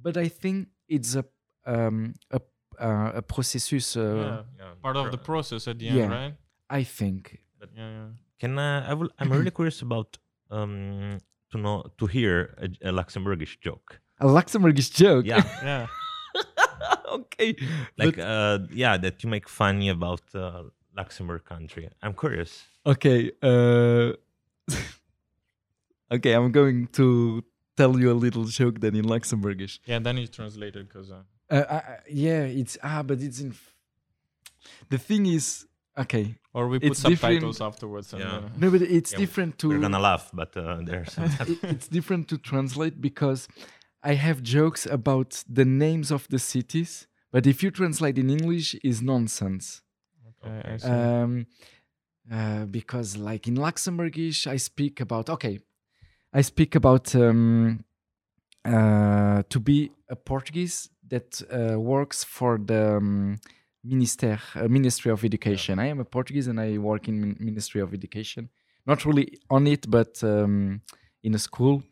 but 0.01 0.17
i 0.17 0.29
think 0.29 0.69
it's 0.89 1.15
a 1.15 1.25
um 1.67 2.15
a 2.31 2.41
uh, 2.81 3.13
a 3.17 3.23
processus 3.23 3.97
uh, 3.97 4.03
yeah. 4.03 4.43
Yeah, 4.59 4.73
Part 4.83 4.97
of 4.97 5.11
the 5.13 5.19
process 5.19 5.69
at 5.69 5.79
the 5.79 5.89
end, 5.89 5.99
Yeah. 5.99 6.09
right? 6.09 6.35
i 6.71 6.83
think 6.83 7.39
Yeah, 7.77 7.91
yeah. 7.91 8.09
Can 8.41 8.59
uh, 8.59 8.87
I 8.91 8.95
will? 8.95 9.11
I'm 9.19 9.31
really 9.31 9.51
curious 9.51 9.83
about 9.83 10.19
um 10.51 11.19
to 11.51 11.59
know 11.59 11.85
to 11.99 12.07
hear 12.07 12.55
a, 12.59 12.89
a 12.89 12.93
Luxembourgish 12.93 13.55
joke. 13.61 14.01
a 14.21 14.27
luxembourgish 14.27 14.91
joke 15.03 15.25
Yeah, 15.27 15.43
Yeah. 15.71 15.87
okay 17.19 17.51
like 18.01 18.17
but- 18.17 18.25
uh 18.35 18.59
yeah 18.83 18.97
that 19.05 19.23
you 19.23 19.29
make 19.31 19.49
funny 19.49 19.89
about 19.91 20.23
uh, 20.35 20.63
Luxembourg 20.97 21.43
country. 21.45 21.89
I'm 22.03 22.15
curious. 22.15 22.53
okay 22.87 23.31
uh 23.43 24.13
okay 26.17 26.33
i'm 26.35 26.51
going 26.53 26.87
to 26.89 27.07
tell 27.77 27.99
you 27.99 28.11
a 28.11 28.19
little 28.27 28.45
joke 28.45 28.81
then 28.81 28.95
in 28.97 29.05
luxembourgish 29.05 29.79
Yeah, 29.87 29.99
then 30.07 30.19
it's 30.19 30.35
translated 30.37 30.89
because 30.89 31.11
uh, 31.11 31.23
Uh, 31.51 31.65
I, 31.69 31.77
I- 31.93 32.01
yeah, 32.27 32.43
it's 32.61 32.75
ah, 32.83 33.03
but 33.09 33.19
it's 33.27 33.41
in. 33.45 33.51
f- 33.51 33.75
The 34.93 34.99
thing 35.09 35.23
is, 35.27 35.67
okay, 35.99 36.35
or 36.55 36.69
we 36.69 36.79
put 36.79 36.89
It's 36.93 37.03
different- 37.03 37.41
subtitles 37.43 37.61
afterwards. 37.61 38.13
And, 38.13 38.23
Yeah. 38.23 38.37
uh, 38.37 38.49
no, 38.57 38.71
but 38.71 38.83
it's 38.83 39.13
Yeah, 39.13 39.19
different 39.19 39.59
to. 39.59 39.69
We're 39.69 39.79
gonna 39.81 39.99
laugh, 39.99 40.31
but 40.33 40.57
uh, 40.57 40.81
there's 40.85 41.17
it, 41.53 41.59
it's 41.65 41.89
different 41.89 42.29
to 42.29 42.39
translate 42.39 43.01
because 43.01 43.49
I 44.03 44.15
have 44.15 44.43
jokes 44.43 44.87
about 44.87 45.45
the 45.49 45.65
names 45.65 46.11
of 46.11 46.27
the 46.29 46.39
cities, 46.39 47.07
but 47.31 47.47
if 47.47 47.63
you 47.63 47.71
translate 47.71 48.19
in 48.19 48.31
English, 48.31 48.75
is 48.83 49.01
nonsense. 49.03 49.83
okay, 50.45 50.73
I 50.75 50.77
see. 50.79 50.89
Um, 50.89 51.47
uh, 52.31 52.65
because 52.67 53.17
like 53.17 53.47
in 53.49 53.57
Luxembourgish, 53.57 54.47
I 54.47 54.57
speak 54.59 55.01
about 55.01 55.29
okay, 55.29 55.59
I 56.33 56.41
speak 56.43 56.75
about 56.75 57.15
um, 57.15 57.85
uh, 58.65 59.43
to 59.49 59.61
be 59.61 59.91
a 60.09 60.17
Portuguese 60.17 60.89
that 61.09 61.43
uh, 61.51 61.79
works 61.79 62.25
for 62.25 62.59
the 62.59 62.97
um, 62.97 63.39
minister 63.85 64.39
uh, 64.55 64.69
Ministry 64.69 65.11
of 65.11 65.25
Education. 65.25 65.79
I 65.79 65.87
am 65.87 66.01
a 66.01 66.05
Portuguese 66.05 66.47
and 66.47 66.61
I 66.61 66.79
work 66.79 67.09
in 67.09 67.37
Ministry 67.39 67.81
of 67.81 67.93
Education. 67.93 68.49
Not 68.87 69.05
really 69.05 69.39
on 69.51 69.67
it, 69.67 69.91
but 69.91 70.23
um, 70.25 70.81
in 71.23 71.35
a 71.35 71.39
school. 71.39 71.83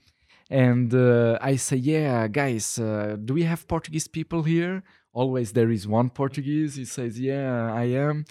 And 0.51 0.93
uh, 0.93 1.39
I 1.41 1.57
say, 1.57 1.77
yeah, 1.77 2.27
guys, 2.27 2.79
uh, 2.79 3.17
do 3.25 3.35
we 3.35 3.45
have 3.45 3.69
Portuguese 3.69 4.09
people 4.09 4.43
here? 4.43 4.83
Always 5.13 5.53
there 5.53 5.71
is 5.71 5.87
one 5.87 6.11
Portuguese. 6.11 6.75
He 6.75 6.85
says, 6.85 7.19
yeah, 7.19 7.73
I 7.73 7.85
am. 7.85 8.25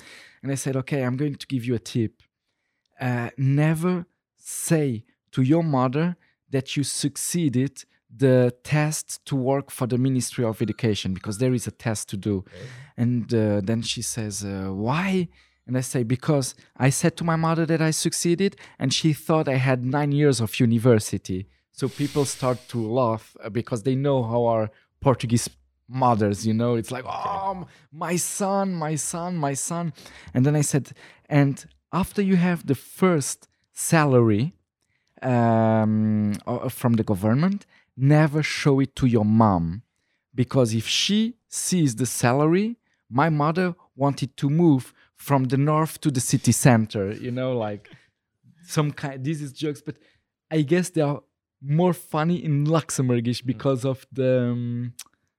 And 0.44 0.52
I 0.52 0.56
said, 0.56 0.76
okay, 0.78 1.04
I'm 1.04 1.16
going 1.16 1.36
to 1.36 1.48
give 1.48 1.64
you 1.66 1.76
a 1.76 1.80
tip. 1.80 2.22
Uh, 3.00 3.30
never 3.38 4.06
say 4.38 5.06
to 5.32 5.42
your 5.42 5.64
mother 5.64 6.18
that 6.50 6.76
you 6.76 6.84
succeeded 6.84 7.86
the 8.16 8.54
test 8.64 9.24
to 9.26 9.36
work 9.36 9.70
for 9.72 9.88
the 9.88 9.98
Ministry 9.98 10.44
of 10.44 10.62
Education 10.62 11.14
because 11.14 11.38
there 11.38 11.54
is 11.54 11.68
a 11.68 11.72
test 11.72 12.10
to 12.10 12.18
do. 12.18 12.44
And 12.98 13.34
uh, 13.34 13.62
then 13.64 13.82
she 13.82 14.02
says, 14.02 14.44
uh, 14.44 14.70
why? 14.72 15.30
And 15.68 15.78
I 15.78 15.82
say, 15.82 16.04
because 16.04 16.56
I 16.78 16.90
said 16.90 17.16
to 17.18 17.24
my 17.24 17.36
mother 17.36 17.66
that 17.68 17.82
I 17.82 17.92
succeeded 17.92 18.56
and 18.80 18.92
she 18.92 19.14
thought 19.14 19.48
I 19.48 19.56
had 19.56 19.86
nine 19.86 20.12
years 20.12 20.42
of 20.42 20.60
university. 20.60 21.48
So 21.72 21.88
people 21.88 22.26
start 22.26 22.68
to 22.70 22.80
laugh 22.92 23.38
uh, 23.44 23.50
because 23.50 23.84
they 23.84 23.96
know 23.96 24.24
how 24.24 24.46
our 24.46 24.72
Portuguese 25.00 25.48
mothers, 25.88 26.46
you 26.46 26.54
know, 26.54 26.76
it's 26.76 26.92
like, 26.92 27.06
oh, 27.06 27.68
my 27.92 28.16
son, 28.16 28.74
my 28.74 28.96
son, 28.96 29.36
my 29.36 29.54
son. 29.54 29.94
And 30.34 30.46
then 30.46 30.56
I 30.56 30.62
said, 30.62 30.92
and 31.30 31.66
after 31.94 32.22
you 32.22 32.36
have 32.36 32.66
the 32.66 32.76
first 32.76 33.48
salary 33.74 34.54
um, 35.22 36.34
from 36.70 36.94
the 36.94 37.04
government, 37.04 37.66
never 38.00 38.42
show 38.44 38.80
it 38.80 38.96
to 38.98 39.06
your 39.08 39.26
mom. 39.26 39.84
Because 40.34 40.74
if 40.74 40.88
she 40.88 41.36
sees 41.48 41.96
the 41.96 42.06
salary, 42.06 42.78
my 43.10 43.30
mother 43.30 43.76
wanted 43.96 44.38
to 44.38 44.50
move 44.50 44.94
from 45.16 45.46
the 45.46 45.58
north 45.58 46.00
to 46.02 46.12
the 46.12 46.22
city 46.22 46.52
center, 46.52 47.12
you 47.12 47.32
know, 47.32 47.52
like 47.58 47.90
some 48.64 48.92
kind, 48.92 49.24
this 49.24 49.42
is 49.42 49.52
jokes, 49.52 49.82
but 49.82 49.98
I 50.52 50.62
guess 50.62 50.90
they 50.92 51.02
are 51.02 51.22
more 51.62 51.94
funny 51.94 52.44
in 52.44 52.66
Luxembourgish 52.66 53.46
because 53.46 53.84
of 53.86 54.06
the. 54.12 54.50
Um, 54.52 54.94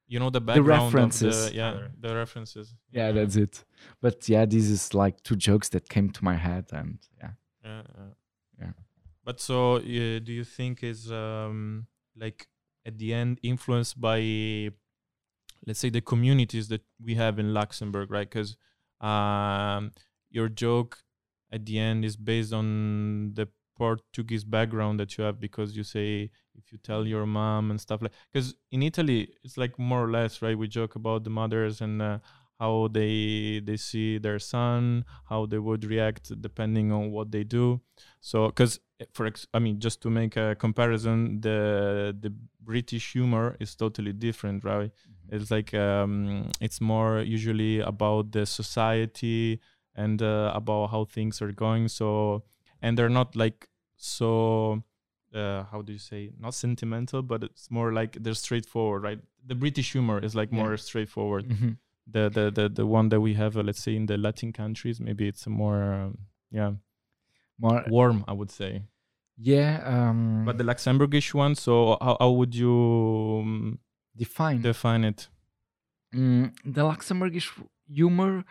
you 0.09 0.19
know 0.19 0.29
the 0.29 0.41
background 0.41 0.93
references. 0.93 1.47
Of 1.47 1.51
the, 1.53 1.57
yeah, 1.57 1.73
Yeah. 1.75 1.87
the 2.01 2.15
references. 2.17 2.75
yeah, 2.91 3.13
that's 3.13 3.37
it. 3.37 3.65
But 4.01 4.29
yeah, 4.29 4.45
this 4.45 4.69
is 4.69 4.93
like 4.93 5.23
two 5.23 5.37
jokes 5.37 5.69
that 5.71 5.89
came 5.89 6.11
to 6.11 6.25
my 6.25 6.35
head, 6.35 6.67
and 6.73 6.99
yeah. 7.17 7.31
Yeah, 7.65 7.83
yeah. 7.97 8.05
Yeah. 8.61 8.73
But 9.25 9.41
so, 9.41 9.77
uh, 9.77 9.81
do 9.81 10.33
you 10.33 10.43
think 10.45 10.83
is 10.83 11.13
um 11.13 11.87
like 12.17 12.49
at 12.87 12.99
the 12.99 13.13
end 13.13 13.39
influenced 13.43 14.01
by, 14.01 14.71
let's 15.67 15.81
say, 15.81 15.91
the 15.91 16.01
communities 16.01 16.69
that 16.69 16.83
we 17.03 17.15
have 17.15 17.39
in 17.39 17.55
Luxembourg, 17.55 18.11
right? 18.11 18.29
Because 18.29 18.57
um, 19.01 19.93
your 20.31 20.49
joke 20.49 20.99
at 21.53 21.67
the 21.67 21.79
end 21.79 22.05
is 22.05 22.17
based 22.17 22.53
on 22.53 23.33
the 23.35 23.49
Portuguese 23.77 24.45
background 24.45 25.01
that 25.01 25.17
you 25.17 25.25
have, 25.25 25.41
because 25.41 25.77
you 25.77 25.85
say 25.85 26.31
if 26.55 26.71
you 26.71 26.79
tell 26.79 27.07
your 27.07 27.27
mom 27.27 27.71
and 27.71 27.81
stuff 27.81 28.03
like. 28.03 28.13
Because 28.33 28.55
in 28.71 28.83
Italy, 28.83 29.29
it's 29.43 29.57
like 29.57 29.79
more 29.79 30.05
or 30.05 30.11
less, 30.11 30.43
right? 30.43 30.57
We 30.57 30.69
joke 30.69 30.97
about 30.97 31.25
the 31.25 31.31
mothers 31.31 31.81
and. 31.81 32.03
Uh, 32.03 32.19
how 32.61 32.89
they 32.93 33.61
they 33.65 33.77
see 33.77 34.19
their 34.19 34.39
son 34.39 35.03
how 35.31 35.47
they 35.47 35.59
would 35.59 35.83
react 35.87 36.31
depending 36.43 36.93
on 36.93 37.11
what 37.11 37.33
they 37.33 37.43
do 37.43 37.81
so 38.21 38.49
because 38.49 38.79
for 39.13 39.27
ex- 39.27 39.47
I 39.55 39.59
mean, 39.59 39.79
just 39.81 40.01
to 40.03 40.11
make 40.11 40.37
a 40.37 40.55
comparison, 40.55 41.41
the 41.41 42.17
the 42.21 42.33
British 42.63 43.13
humor 43.13 43.57
is 43.61 43.75
totally 43.77 44.13
different, 44.13 44.65
right? 44.65 44.91
It's 45.31 45.51
like 45.51 45.73
um, 45.75 46.51
it's 46.61 46.81
more 46.81 47.21
usually 47.21 47.81
about 47.81 48.33
the 48.33 48.45
society 48.47 49.61
and 49.95 50.21
uh, 50.23 50.53
about 50.55 50.91
how 50.91 51.05
things 51.05 51.41
are 51.43 51.53
going. 51.53 51.89
So, 51.89 52.43
and 52.83 52.97
they're 52.99 53.09
not 53.21 53.37
like 53.37 53.69
so. 53.97 54.83
Uh, 55.33 55.63
how 55.71 55.81
do 55.83 55.93
you 55.93 55.99
say? 55.99 56.33
Not 56.41 56.55
sentimental, 56.55 57.23
but 57.23 57.45
it's 57.45 57.71
more 57.71 57.93
like 57.93 58.17
they're 58.21 58.35
straightforward, 58.35 59.03
right? 59.05 59.21
The 59.47 59.55
British 59.55 59.93
humor 59.93 60.19
is 60.19 60.35
like 60.35 60.51
Yeah. 60.51 60.63
more 60.65 60.77
straightforward. 60.77 61.49
Mhm. 61.49 61.77
The, 62.07 62.29
the 62.29 62.51
the 62.51 62.69
the 62.69 62.87
one 62.87 63.09
that 63.11 63.21
we 63.21 63.35
have, 63.35 63.57
uh, 63.57 63.63
let's 63.63 63.81
say, 63.81 63.95
in 63.95 64.07
the 64.07 64.17
Latin 64.19 64.53
countries, 64.53 64.99
maybe 65.01 65.29
it's 65.29 65.47
more, 65.47 65.95
um, 65.95 66.19
yeah, 66.51 66.73
More, 67.61 67.85
warm, 67.89 68.25
I 68.27 68.33
would 68.33 68.51
say. 68.51 68.83
yeah. 69.37 69.73
Um, 69.93 70.45
But 70.45 70.57
the 70.59 70.65
Luxembourgish 70.65 71.35
one, 71.35 71.55
so 71.55 71.97
how, 72.01 72.17
how 72.21 72.31
would 72.31 72.55
you 72.55 73.41
um, 73.43 73.79
define 74.17 74.63
define 74.63 75.05
it? 75.05 75.29
Mm, 76.15 76.53
the 76.65 76.83
Luxembourgish 76.83 77.49
humor. 77.89 78.45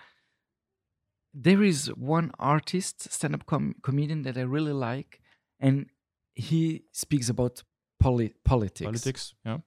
There 1.34 1.62
is 1.64 1.88
one 1.96 2.32
artist, 2.40 3.12
stand-up 3.12 3.46
com- 3.46 3.76
comedian 3.84 4.24
that 4.24 4.36
I 4.38 4.42
really 4.42 4.74
like, 4.74 5.22
and 5.60 5.86
he 6.34 6.84
speaks 6.92 7.30
about 7.30 7.64
poli- 8.00 8.34
politics. 8.44 8.86
Politics, 8.86 9.36
yeah. 9.46 9.60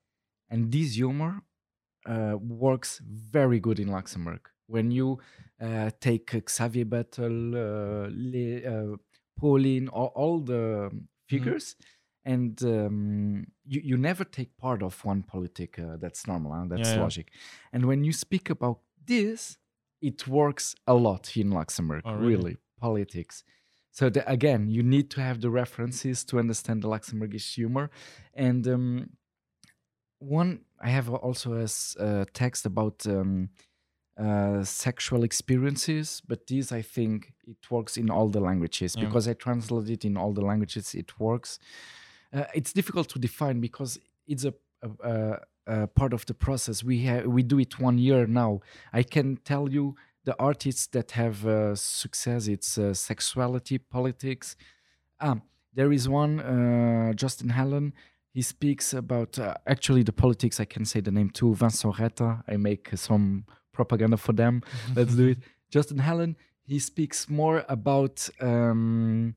and 0.50 0.72
this 0.72 0.94
humor 0.96 1.42
uh, 2.06 2.36
works 2.40 3.00
very 3.04 3.60
good 3.60 3.78
in 3.78 3.88
Luxembourg. 3.88 4.40
When 4.66 4.90
you 4.90 5.18
uh, 5.60 5.90
take 6.00 6.26
Xavier 6.50 6.84
Bettel, 6.86 7.54
uh, 7.54 8.08
Le, 8.10 8.46
uh, 8.72 8.96
Pauline, 9.38 9.88
all, 9.88 10.12
all 10.14 10.40
the 10.40 10.90
figures, 11.28 11.76
and 12.24 12.62
um, 12.62 13.46
you, 13.64 13.80
you 13.82 13.96
never 13.96 14.24
take 14.24 14.56
part 14.56 14.82
of 14.82 15.04
one 15.04 15.22
politic. 15.22 15.78
Uh, 15.78 15.96
that's 15.98 16.26
normal. 16.26 16.52
Huh? 16.52 16.66
That's 16.68 16.88
Yeah, 16.88 16.96
yeah. 16.96 17.02
logic. 17.02 17.32
And 17.72 17.86
when 17.86 18.04
you 18.04 18.12
speak 18.12 18.50
about 18.50 18.80
this, 19.04 19.58
it 20.00 20.28
works 20.28 20.74
a 20.86 20.94
lot 20.94 21.36
in 21.36 21.50
Luxembourg. 21.50 22.02
Oh, 22.04 22.14
really? 22.14 22.36
really, 22.36 22.56
politics. 22.80 23.44
So 23.90 24.08
the, 24.08 24.28
again, 24.30 24.68
you 24.68 24.82
need 24.82 25.10
to 25.10 25.20
have 25.20 25.40
the 25.40 25.50
references 25.50 26.24
to 26.26 26.38
understand 26.38 26.82
the 26.82 26.88
Luxembourgish 26.88 27.54
humor, 27.54 27.90
and 28.34 28.66
um, 28.66 29.10
one 30.18 30.60
I 30.80 30.88
have 30.90 31.10
also 31.10 31.54
a 31.54 31.68
uh, 32.02 32.24
text 32.32 32.66
about 32.66 33.06
um, 33.06 33.50
uh, 34.18 34.62
sexual 34.64 35.24
experiences, 35.24 36.22
but 36.26 36.46
this 36.46 36.70
I 36.72 36.82
think 36.82 37.32
it 37.46 37.70
works 37.70 37.96
in 37.96 38.10
all 38.10 38.28
the 38.28 38.40
languages 38.40 38.94
Yeah. 38.96 39.04
because 39.06 39.26
I 39.28 39.34
translate 39.34 39.88
it 39.90 40.04
in 40.04 40.16
all 40.16 40.32
the 40.32 40.42
languages. 40.44 40.94
It 40.94 41.18
works. 41.18 41.58
Uh, 42.32 42.44
it's 42.54 42.72
difficult 42.72 43.08
to 43.10 43.18
define 43.18 43.60
because 43.60 43.98
it's 44.26 44.44
a, 44.44 44.54
a, 44.82 44.88
a, 45.12 45.38
a 45.66 45.86
part 45.86 46.12
of 46.12 46.24
the 46.26 46.34
process. 46.34 46.82
We 46.84 47.00
have 47.04 47.26
we 47.26 47.42
do 47.42 47.58
it 47.58 47.78
one 47.80 47.98
year 47.98 48.26
now. 48.26 48.60
I 48.92 49.02
can 49.02 49.36
tell 49.44 49.68
you 49.70 49.94
the 50.24 50.34
artists 50.38 50.86
that 50.88 51.12
have 51.12 51.46
uh, 51.46 51.74
success. 51.74 52.48
It's 52.48 52.78
uh, 52.78 52.94
sexuality, 52.94 53.78
politics. 53.78 54.56
Ah, 55.20 55.36
there 55.74 55.90
is 55.92 56.08
one, 56.08 56.40
uh, 56.40 57.12
Justin 57.14 57.50
Hallen. 57.50 57.92
He 58.34 58.42
speaks 58.42 58.94
about 58.94 59.38
uh, 59.38 59.54
actually 59.66 60.02
the 60.04 60.12
politics. 60.12 60.58
I 60.60 60.64
can 60.64 60.84
say 60.84 61.00
the 61.00 61.10
name 61.10 61.30
too. 61.30 61.54
Vincent 61.54 61.98
Retta. 61.98 62.42
I 62.48 62.56
make 62.56 62.90
some 62.94 63.44
propaganda 63.72 64.16
for 64.16 64.32
them. 64.32 64.62
Let's 64.96 65.14
do 65.14 65.28
it. 65.28 65.38
Justin 65.70 65.98
Hallen. 65.98 66.36
He 66.64 66.78
speaks 66.78 67.28
more 67.28 67.64
about 67.68 68.28
um, 68.40 69.34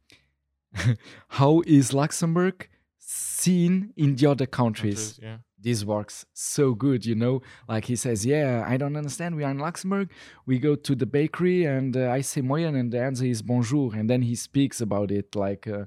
how 1.29 1.63
is 1.65 1.91
Luxembourg 1.91 2.69
seen 2.99 3.93
in 3.97 4.15
the 4.15 4.27
other 4.27 4.45
countries 4.45 5.13
Countries, 5.15 5.19
yeah. 5.21 5.37
this 5.59 5.83
works 5.83 6.25
so 6.33 6.73
good, 6.73 7.05
you 7.05 7.15
know. 7.15 7.41
Like 7.67 7.85
he 7.85 7.95
says, 7.95 8.25
"Yeah, 8.25 8.65
I 8.67 8.77
don't 8.77 8.95
understand. 8.95 9.35
We 9.35 9.43
are 9.43 9.51
in 9.51 9.59
Luxembourg. 9.59 10.09
We 10.45 10.59
go 10.59 10.75
to 10.75 10.95
the 10.95 11.05
bakery, 11.05 11.65
and 11.65 11.95
uh, 11.97 12.11
I 12.11 12.21
say 12.21 12.41
moyen, 12.41 12.75
and 12.75 12.91
the 12.91 13.01
answer 13.01 13.25
is 13.25 13.41
bonjour." 13.41 13.93
And 13.95 14.09
then 14.09 14.21
he 14.21 14.35
speaks 14.35 14.81
about 14.81 15.11
it, 15.11 15.35
like 15.35 15.67
uh, 15.67 15.85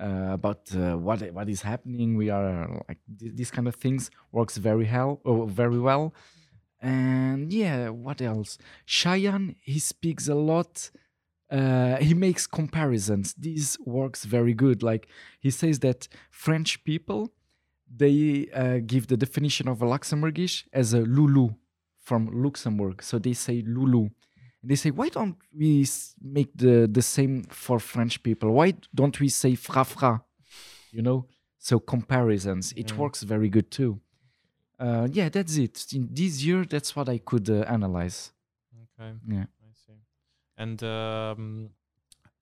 uh, 0.00 0.30
about 0.32 0.74
uh, 0.74 0.96
what 0.96 1.20
what 1.32 1.48
is 1.48 1.62
happening. 1.62 2.16
We 2.16 2.30
are 2.30 2.82
like 2.88 2.98
th- 3.18 3.34
these 3.34 3.50
kind 3.50 3.68
of 3.68 3.74
things 3.76 4.10
works 4.30 4.56
very 4.56 4.86
hell, 4.86 5.20
oh, 5.24 5.46
very 5.46 5.78
well. 5.78 6.14
And 6.82 7.52
yeah, 7.52 7.90
what 7.90 8.20
else? 8.20 8.58
Cheyenne, 8.84 9.54
he 9.62 9.78
speaks 9.78 10.28
a 10.28 10.34
lot. 10.34 10.90
Uh, 11.50 11.96
he 11.96 12.14
makes 12.14 12.46
comparisons. 12.46 13.34
This 13.34 13.78
works 13.86 14.24
very 14.24 14.54
good. 14.54 14.82
Like 14.82 15.06
he 15.38 15.50
says 15.50 15.78
that 15.80 16.08
French 16.30 16.82
people 16.84 17.32
they 17.94 18.48
uh, 18.54 18.78
give 18.86 19.06
the 19.08 19.18
definition 19.18 19.68
of 19.68 19.82
a 19.82 19.84
Luxembourgish 19.84 20.64
as 20.72 20.94
a 20.94 21.00
Lulu 21.00 21.50
from 22.00 22.42
Luxembourg. 22.42 23.02
So 23.02 23.18
they 23.18 23.34
say 23.34 23.62
Lulu. 23.66 24.08
And 24.62 24.70
they 24.70 24.76
say, 24.76 24.90
why 24.90 25.10
don't 25.10 25.36
we 25.54 25.86
make 26.22 26.56
the, 26.56 26.88
the 26.90 27.02
same 27.02 27.42
for 27.50 27.78
French 27.78 28.22
people? 28.22 28.50
Why 28.52 28.72
don't 28.94 29.20
we 29.20 29.28
say 29.28 29.54
fra 29.56 29.84
fra? 29.84 30.22
You 30.90 31.02
know? 31.02 31.26
So 31.58 31.78
comparisons. 31.78 32.72
It 32.76 32.92
Yeah. 32.92 32.96
works 32.98 33.22
very 33.24 33.50
good 33.50 33.70
too. 33.70 34.00
Uh, 34.82 35.06
yeah, 35.12 35.28
that's 35.28 35.56
it. 35.56 35.86
In 35.92 36.08
this 36.10 36.42
year, 36.42 36.64
that's 36.64 36.96
what 36.96 37.08
I 37.08 37.18
could 37.18 37.48
uh, 37.48 37.64
analyze. 37.68 38.32
Okay. 38.98 39.12
Yeah. 39.28 39.44
I 39.62 39.70
see. 39.86 39.98
And 40.56 40.82
um, 40.82 41.70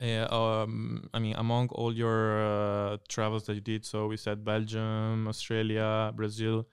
yeah, 0.01 0.26
um, 0.30 1.11
I 1.12 1.18
mean, 1.18 1.34
among 1.36 1.68
all 1.68 1.95
your 1.95 2.41
uh, 2.41 2.97
travels 3.09 3.45
that 3.45 3.55
you 3.55 3.61
did, 3.61 3.84
so 3.84 4.07
we 4.07 4.16
said 4.16 4.43
Belgium, 4.43 5.28
Australia, 5.28 6.12
Brazil. 6.16 6.66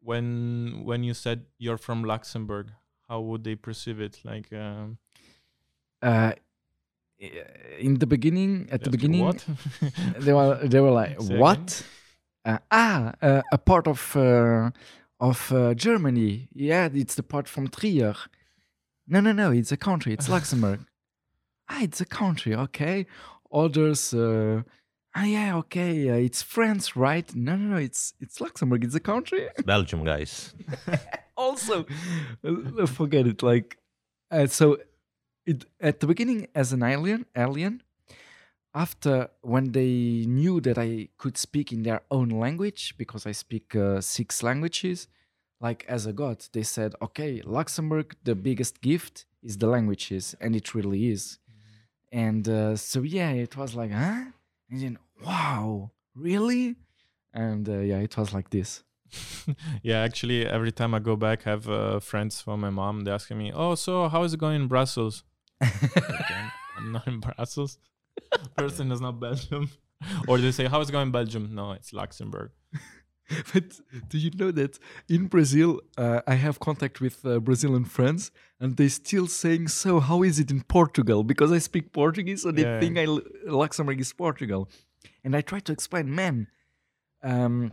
When 0.00 0.82
when 0.84 1.02
you 1.02 1.14
said 1.14 1.46
you're 1.58 1.78
from 1.78 2.04
Luxembourg, 2.04 2.70
how 3.08 3.20
would 3.20 3.42
they 3.42 3.56
perceive 3.56 4.00
it? 4.00 4.20
Like, 4.22 4.52
um, 4.52 4.98
Uh, 6.02 6.32
in 7.78 7.98
the 7.98 8.06
beginning, 8.06 8.68
at 8.70 8.84
the 8.84 8.90
beginning, 8.90 9.24
what? 9.24 9.44
they 10.18 10.32
were 10.32 10.60
they 10.62 10.80
were 10.80 10.90
like 10.90 11.20
Say 11.20 11.38
what 11.38 11.82
uh, 11.82 12.03
ah 12.44 13.12
uh, 13.22 13.42
a 13.52 13.58
part 13.58 13.86
of 13.86 14.16
uh, 14.16 14.70
of 15.20 15.52
uh, 15.52 15.74
germany. 15.74 16.48
Yeah 16.54 16.88
it's 16.92 17.14
the 17.14 17.22
part 17.22 17.48
from 17.48 17.68
trier. 17.68 18.14
No 19.06 19.20
no 19.20 19.32
no 19.32 19.50
it's 19.50 19.72
a 19.72 19.76
country. 19.76 20.12
It's 20.12 20.28
luxembourg. 20.36 20.80
Ah 21.68 21.82
it's 21.82 22.00
a 22.00 22.06
country. 22.06 22.54
Okay. 22.54 23.06
Others 23.52 24.14
uh, 24.14 24.62
ah 25.14 25.24
yeah 25.24 25.56
okay. 25.56 26.10
Uh, 26.10 26.14
it's 26.14 26.42
france 26.42 26.96
right? 26.96 27.34
No 27.34 27.56
no 27.56 27.66
no 27.74 27.76
it's 27.76 28.14
it's 28.20 28.40
luxembourg. 28.40 28.84
It's 28.84 28.94
a 28.94 29.00
country? 29.00 29.48
Belgium, 29.64 30.04
guys. 30.04 30.54
also 31.36 31.86
uh, 32.44 32.86
forget 32.86 33.26
it. 33.26 33.42
Like 33.42 33.78
uh, 34.30 34.46
so 34.46 34.78
it 35.46 35.64
at 35.80 36.00
the 36.00 36.06
beginning 36.06 36.48
as 36.54 36.72
an 36.72 36.82
alien 36.82 37.26
alien 37.36 37.82
after 38.74 39.28
when 39.42 39.72
they 39.72 40.24
knew 40.26 40.60
that 40.60 40.78
i 40.78 41.08
could 41.16 41.36
speak 41.36 41.72
in 41.72 41.82
their 41.82 42.02
own 42.10 42.28
language 42.28 42.94
because 42.98 43.26
i 43.26 43.32
speak 43.32 43.74
uh, 43.76 44.00
six 44.00 44.42
languages 44.42 45.08
like 45.60 45.84
as 45.88 46.06
a 46.06 46.12
god 46.12 46.44
they 46.52 46.62
said 46.62 46.94
okay 47.00 47.40
luxembourg 47.44 48.16
the 48.24 48.34
biggest 48.34 48.80
gift 48.80 49.26
is 49.42 49.58
the 49.58 49.66
languages 49.66 50.34
and 50.40 50.56
it 50.56 50.74
really 50.74 51.08
is 51.10 51.38
and 52.12 52.48
uh, 52.48 52.74
so 52.76 53.02
yeah 53.02 53.30
it 53.30 53.56
was 53.56 53.74
like 53.74 53.92
huh 53.92 54.24
and 54.70 54.80
then 54.80 54.98
wow 55.24 55.90
really 56.14 56.74
and 57.32 57.68
uh, 57.68 57.78
yeah 57.78 57.98
it 57.98 58.16
was 58.16 58.32
like 58.32 58.50
this 58.50 58.82
yeah, 59.82 60.00
actually, 60.00 60.46
every 60.46 60.72
time 60.72 60.94
I 60.94 60.98
go 60.98 61.14
back, 61.14 61.46
I 61.46 61.50
have 61.50 61.68
uh, 61.68 62.00
friends 62.00 62.40
from 62.40 62.60
my 62.60 62.70
mom. 62.70 63.04
They 63.04 63.10
asking 63.12 63.38
me, 63.38 63.52
"Oh, 63.54 63.74
so 63.74 64.08
how 64.08 64.22
is 64.24 64.34
it 64.34 64.40
going 64.40 64.62
in 64.62 64.66
Brussels?" 64.66 65.22
Okay, 65.62 66.42
I'm 66.76 66.92
not 66.92 67.06
in 67.06 67.20
Brussels. 67.20 67.78
Person 68.56 68.92
is 68.92 69.00
not 69.00 69.20
Belgium. 69.20 69.70
or 70.28 70.38
they 70.38 70.52
say, 70.52 70.66
"How 70.66 70.80
is 70.80 70.88
it 70.88 70.92
going 70.92 71.06
in 71.08 71.12
Belgium?" 71.12 71.54
No, 71.54 71.72
it's 71.72 71.92
Luxembourg. 71.92 72.50
but 73.54 73.80
do 74.08 74.18
you 74.18 74.30
know 74.34 74.50
that 74.50 74.78
in 75.08 75.26
Brazil, 75.28 75.80
uh, 75.96 76.20
I 76.26 76.34
have 76.34 76.60
contact 76.60 77.00
with 77.00 77.24
uh, 77.24 77.38
Brazilian 77.40 77.84
friends, 77.84 78.30
and 78.60 78.76
they 78.76 78.88
still 78.88 79.26
saying, 79.26 79.68
"So 79.68 80.00
how 80.00 80.22
is 80.22 80.38
it 80.38 80.50
in 80.50 80.62
Portugal?" 80.62 81.22
Because 81.24 81.50
I 81.52 81.58
speak 81.58 81.92
Portuguese, 81.92 82.42
so 82.42 82.50
they 82.50 82.62
Yeah. 82.62 82.80
think 82.80 82.98
I 82.98 83.04
l- 83.04 83.22
Luxembourg 83.46 83.98
is 84.00 84.12
Portugal, 84.12 84.68
and 85.24 85.34
I 85.34 85.40
try 85.40 85.60
to 85.60 85.72
explain, 85.72 86.14
man, 86.14 86.48
um, 87.22 87.72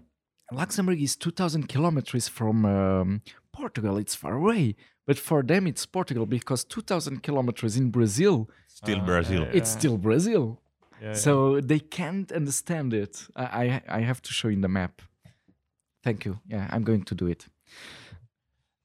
Luxembourg 0.52 1.02
is 1.02 1.16
two 1.16 1.32
thousand 1.32 1.68
kilometers 1.68 2.28
from 2.28 2.66
um, 2.66 3.22
Portugal. 3.52 3.98
It's 3.98 4.16
far 4.16 4.36
away, 4.36 4.76
but 5.06 5.18
for 5.18 5.44
them 5.44 5.68
it's 5.68 5.86
Portugal 5.86 6.26
because 6.26 6.64
two 6.64 6.82
thousand 6.82 7.24
kilometers 7.24 7.76
in 7.78 7.90
Brazil, 7.92 8.50
Still 8.84 9.00
Uh, 9.02 9.06
Brazil. 9.06 9.42
yeah. 9.42 9.52
it's 9.58 9.70
still 9.70 9.98
Brazil. 9.98 10.58
Yeah, 11.02 11.14
So 11.16 11.62
they 11.62 11.80
can't 11.80 12.32
understand 12.32 12.94
it. 12.94 13.28
I, 13.36 13.46
I 13.64 13.82
I 13.98 14.02
have 14.02 14.22
to 14.22 14.32
show 14.34 14.50
in 14.50 14.62
the 14.62 14.68
map. 14.68 15.02
Thank 16.04 16.26
you. 16.26 16.40
Yeah, 16.48 16.68
I'm 16.74 16.84
going 16.84 17.04
to 17.06 17.16
do 17.16 17.28
it. 17.28 17.48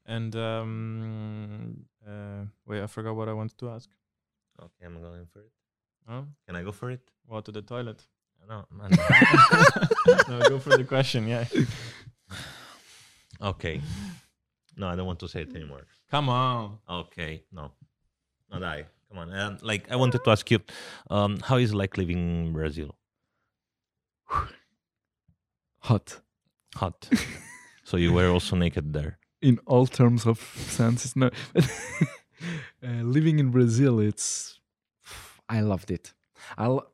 And 0.07 0.35
um, 0.37 1.87
uh, 2.07 2.45
wait, 2.67 2.83
I 2.83 2.87
forgot 2.87 3.17
what 3.17 3.29
I 3.29 3.33
wanted 3.33 3.59
to 3.59 3.69
ask. 3.71 3.89
Okay, 4.63 4.87
I'm 4.87 5.01
going 5.01 5.27
for 5.33 5.41
it. 5.41 5.53
Huh? 6.09 6.23
Can 6.47 6.57
I 6.57 6.63
go 6.63 6.73
for 6.73 6.91
it? 6.91 7.01
What 7.27 7.45
to 7.47 7.53
the 7.53 7.63
toilet? 7.63 8.07
No, 8.49 8.65
man. 8.71 8.91
no, 10.29 10.49
go 10.49 10.59
for 10.59 10.77
the 10.77 10.85
question. 10.85 11.27
Yeah. 11.27 11.45
okay. 13.43 13.81
No, 14.77 14.87
I 14.89 14.97
don't 14.97 15.07
want 15.07 15.19
to 15.21 15.29
say 15.29 15.43
it 15.43 15.55
anymore. 15.57 15.85
Come 16.11 16.29
on. 16.29 16.79
Okay, 16.89 17.43
no, 17.51 17.73
not 18.51 18.63
I. 18.63 18.85
Come 19.09 19.19
on. 19.19 19.33
Um, 19.35 19.59
like, 19.63 19.91
I 19.91 19.97
wanted 19.97 20.25
to 20.25 20.31
ask 20.31 20.51
you, 20.51 20.61
um, 21.11 21.39
how 21.41 21.57
is 21.57 21.71
it 21.71 21.77
like 21.77 21.97
living 21.97 22.47
in 22.47 22.53
Brazil? 22.53 22.97
Hot. 25.81 26.21
Hot. 26.77 27.09
so 27.85 27.97
you 27.97 28.13
were 28.13 28.29
also 28.29 28.57
naked 28.57 28.93
there. 28.93 29.19
In 29.43 29.59
all 29.67 29.87
terms 29.87 30.27
of 30.27 30.41
senses, 30.41 31.15
no. 31.15 31.31
uh, 31.57 33.03
living 33.03 33.39
in 33.39 33.51
Brazil, 33.51 34.01
it's. 34.01 34.59
I 35.49 35.61
loved 35.61 35.91
it. 35.91 36.13
I'll. 36.59 36.91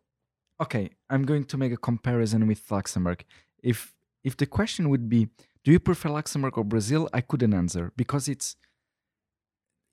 Okay, 0.60 0.90
I'm 1.08 1.24
going 1.24 1.44
to 1.44 1.56
make 1.56 1.72
a 1.72 1.76
comparison 1.76 2.46
with 2.46 2.70
Luxembourg. 2.70 3.24
If 3.62 3.94
if 4.22 4.36
the 4.36 4.46
question 4.46 4.90
would 4.90 5.08
be, 5.08 5.28
do 5.64 5.72
you 5.72 5.80
prefer 5.80 6.10
Luxembourg 6.10 6.58
or 6.58 6.64
Brazil? 6.64 7.08
I 7.12 7.20
couldn't 7.20 7.54
answer 7.54 7.92
because 7.96 8.28
it's 8.28 8.56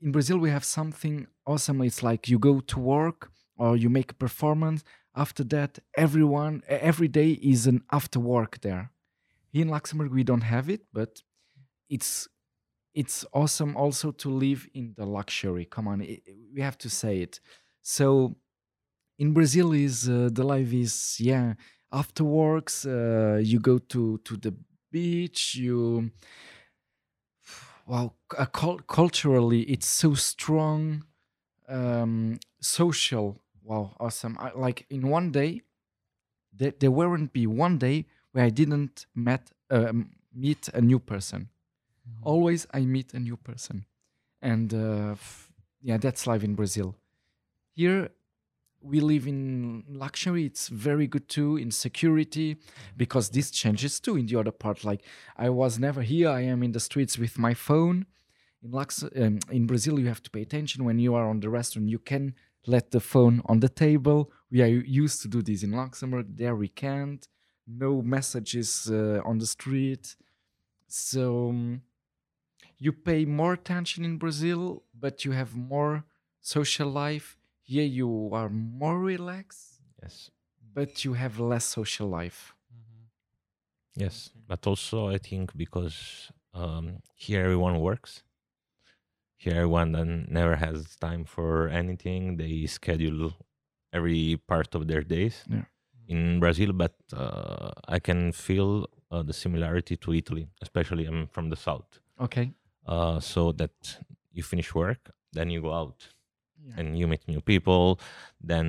in 0.01 0.11
Brazil 0.11 0.37
we 0.37 0.49
have 0.49 0.63
something 0.63 1.27
awesome. 1.49 1.81
It's 1.81 2.03
like 2.03 2.29
you 2.29 2.39
go 2.39 2.59
to 2.61 2.79
work 2.79 3.31
or 3.57 3.75
you 3.77 3.89
make 3.89 4.11
a 4.11 4.15
performance. 4.15 4.83
After 5.15 5.43
that, 5.45 5.79
everyone 5.97 6.63
every 6.67 7.07
day 7.07 7.31
is 7.31 7.67
an 7.67 7.79
after 7.91 8.19
work 8.19 8.61
there. 8.61 8.91
Here 9.53 9.63
in 9.63 9.69
Luxembourg 9.69 10.11
we 10.13 10.23
don't 10.23 10.41
have 10.55 10.69
it, 10.69 10.81
but 10.93 11.21
it's 11.89 12.27
it's 12.95 13.25
awesome 13.33 13.77
also 13.77 14.11
to 14.11 14.29
live 14.29 14.67
in 14.73 14.93
the 14.97 15.05
luxury. 15.05 15.65
Come 15.65 15.87
on, 15.87 16.01
i 16.03 16.21
we 16.55 16.61
have 16.61 16.77
to 16.79 16.89
say 16.89 17.21
it. 17.21 17.39
So 17.83 18.35
in 19.17 19.33
Brazil 19.33 19.73
is 19.73 20.09
uh, 20.09 20.29
the 20.31 20.43
life 20.43 20.73
is 20.73 21.17
yeah 21.19 21.53
after 21.91 22.23
works 22.23 22.85
uh, 22.85 23.39
you 23.43 23.59
go 23.59 23.77
to 23.79 24.19
to 24.25 24.37
the 24.37 24.53
beach 24.91 25.55
you 25.55 26.11
wow 27.87 28.13
uh, 28.37 28.45
cul- 28.45 28.79
culturally 28.87 29.61
it's 29.63 29.87
so 29.87 30.13
strong 30.13 31.03
um 31.69 32.39
social. 32.61 33.41
Wow 33.63 33.95
awesome. 33.99 34.37
I, 34.39 34.51
like 34.55 34.85
in 34.89 35.07
one 35.09 35.31
day 35.31 35.61
there, 36.53 36.73
there 36.79 36.91
weren't 36.91 37.33
be 37.33 37.47
one 37.47 37.77
day 37.77 38.05
where 38.31 38.45
i 38.45 38.49
didn't 38.49 39.05
met 39.15 39.51
um, 39.69 40.11
meet 40.33 40.67
a 40.69 40.81
new 40.81 40.99
person. 40.99 41.49
Always 42.23 42.67
i 42.73 42.81
meet 42.81 43.13
a 43.13 43.19
new 43.19 43.37
person. 43.37 43.85
And 44.41 44.73
uh, 44.73 45.11
f- 45.11 45.51
yeah 45.81 45.97
that's 45.97 46.27
life 46.27 46.43
in 46.43 46.55
brazil. 46.55 46.95
Here 47.75 48.09
we 48.81 49.01
live 49.01 49.27
in 49.27 49.83
luxury. 49.89 50.45
It's 50.45 50.69
very 50.69 51.07
good 51.07 51.27
too 51.29 51.57
in 51.57 51.71
security 51.71 52.57
because 52.97 53.29
this 53.29 53.51
changes 53.51 53.99
too 53.99 54.15
in 54.17 54.25
the 54.27 54.37
other 54.39 54.51
part. 54.51 54.83
Like 54.83 55.03
i 55.37 55.49
was 55.49 55.79
never 55.79 56.01
here. 56.01 56.29
I 56.29 56.41
am 56.41 56.63
in 56.63 56.71
the 56.71 56.79
streets 56.79 57.17
with 57.17 57.37
my 57.37 57.53
phone 57.53 58.05
in 58.63 58.71
Lux 58.71 59.03
um, 59.03 59.39
in 59.51 59.65
brazil 59.67 59.99
you 59.99 60.07
have 60.07 60.21
to 60.23 60.29
pay 60.29 60.41
attention. 60.41 60.83
When 60.85 60.99
you 60.99 61.15
are 61.15 61.27
on 61.29 61.39
the 61.39 61.49
restaurant 61.49 61.89
you 61.89 61.99
can 61.99 62.35
let 62.67 62.91
the 62.91 62.99
phone 62.99 63.41
on 63.45 63.59
the 63.61 63.69
table. 63.69 64.31
We 64.51 64.61
are 64.61 64.67
used 64.67 65.21
to 65.23 65.27
do 65.27 65.41
this 65.41 65.63
in 65.63 65.71
luxembourg. 65.71 66.25
There 66.35 66.55
we 66.55 66.67
can't. 66.67 67.25
No 67.67 68.01
messages 68.01 68.89
uh, 68.91 69.21
on 69.29 69.37
the 69.37 69.45
street. 69.47 70.15
So 70.87 71.49
um, 71.49 71.81
you 72.77 72.91
pay 72.91 73.25
more 73.25 73.53
attention 73.53 74.03
in 74.05 74.17
brazil 74.17 74.83
but 74.93 75.23
you 75.25 75.31
have 75.31 75.55
more 75.55 76.03
social 76.41 76.89
life. 76.89 77.37
Here 77.63 77.85
you 77.99 78.29
are 78.33 78.49
more 78.49 78.99
relaxed 78.99 79.79
Yes. 80.01 80.31
but 80.73 81.03
you 81.05 81.13
have 81.13 81.39
less 81.39 81.65
social 81.65 82.07
life. 82.07 82.53
Yes. 83.95 84.29
But 84.47 84.65
also, 84.65 85.09
I 85.09 85.17
think 85.17 85.55
because 85.55 86.31
um, 86.53 86.85
here 87.15 87.43
everyone 87.43 87.79
works. 87.79 88.23
Here 89.45 89.65
one 89.79 89.89
then 89.97 90.11
never 90.39 90.55
has 90.65 90.77
time 91.07 91.23
for 91.35 91.69
anything. 91.81 92.37
They 92.41 92.65
schedule 92.67 93.31
every 93.97 94.23
part 94.51 94.75
of 94.77 94.81
their 94.89 95.03
days 95.15 95.35
Yeah. 95.55 95.65
in 96.13 96.39
Brazil, 96.43 96.71
but 96.83 96.93
uh, 97.21 97.71
I 97.95 97.99
can 98.07 98.31
feel 98.47 98.71
uh, 99.11 99.23
the 99.29 99.33
similarity 99.33 99.95
to 100.03 100.09
Italy, 100.21 100.45
especially 100.65 101.03
I'm 101.09 101.27
from 101.35 101.45
the 101.49 101.59
south. 101.67 101.89
okay 102.27 102.47
Uh, 102.95 103.19
so 103.33 103.41
that 103.61 103.75
you 104.37 104.43
finish 104.53 104.69
work, 104.75 105.01
then 105.37 105.47
you 105.53 105.59
go 105.67 105.73
out 105.81 105.99
yeah. 106.67 106.79
and 106.79 106.87
you 106.99 107.05
meet 107.07 107.23
new 107.33 107.41
people. 107.51 107.85
Then, 108.51 108.67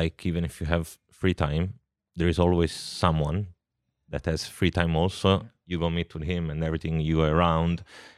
like, 0.00 0.16
even 0.30 0.42
if 0.44 0.54
you 0.60 0.66
have 0.74 0.84
free 1.20 1.34
time, 1.46 1.64
there 2.18 2.28
is 2.34 2.38
always 2.38 2.72
someone 2.72 3.38
that 4.12 4.26
has 4.26 4.40
free 4.58 4.70
time 4.70 4.92
also. 5.02 5.28
Yeah. 5.30 5.48
You 5.70 5.78
go 5.84 5.88
meet 5.90 6.10
with 6.14 6.24
him 6.32 6.50
and 6.50 6.60
everything. 6.68 6.94
You 7.08 7.16
go 7.22 7.28
around. 7.36 7.76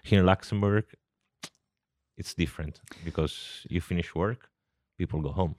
Here 0.09 0.21
in 0.21 0.27
Luxembourg, 0.27 0.85
it's 2.17 2.35
different 2.35 2.81
because 3.05 3.67
you 3.69 3.81
finish 3.81 4.15
work, 4.15 4.51
people 4.99 5.21
go 5.21 5.33
home. 5.33 5.57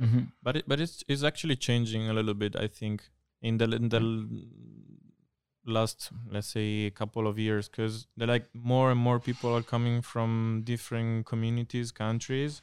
Mhm. 0.00 0.32
But 0.42 0.56
it, 0.56 0.64
but 0.68 0.80
it's 0.80 1.04
it's 1.08 1.22
actually 1.22 1.56
changing 1.56 2.08
a 2.08 2.12
little 2.12 2.34
bit. 2.34 2.56
I 2.56 2.68
think 2.68 3.02
in 3.42 3.58
the 3.58 3.64
in 3.64 3.88
the 3.88 4.00
last 5.66 6.10
let's 6.30 6.48
say 6.48 6.90
couple 6.90 7.26
of 7.26 7.38
years 7.38 7.68
because 7.68 8.06
they're 8.16 8.26
like 8.28 8.46
more 8.54 8.90
and 8.90 9.00
more 9.00 9.20
people 9.20 9.54
are 9.54 9.62
coming 9.62 10.02
from 10.02 10.62
different 10.64 11.26
communities, 11.26 11.92
countries, 11.92 12.62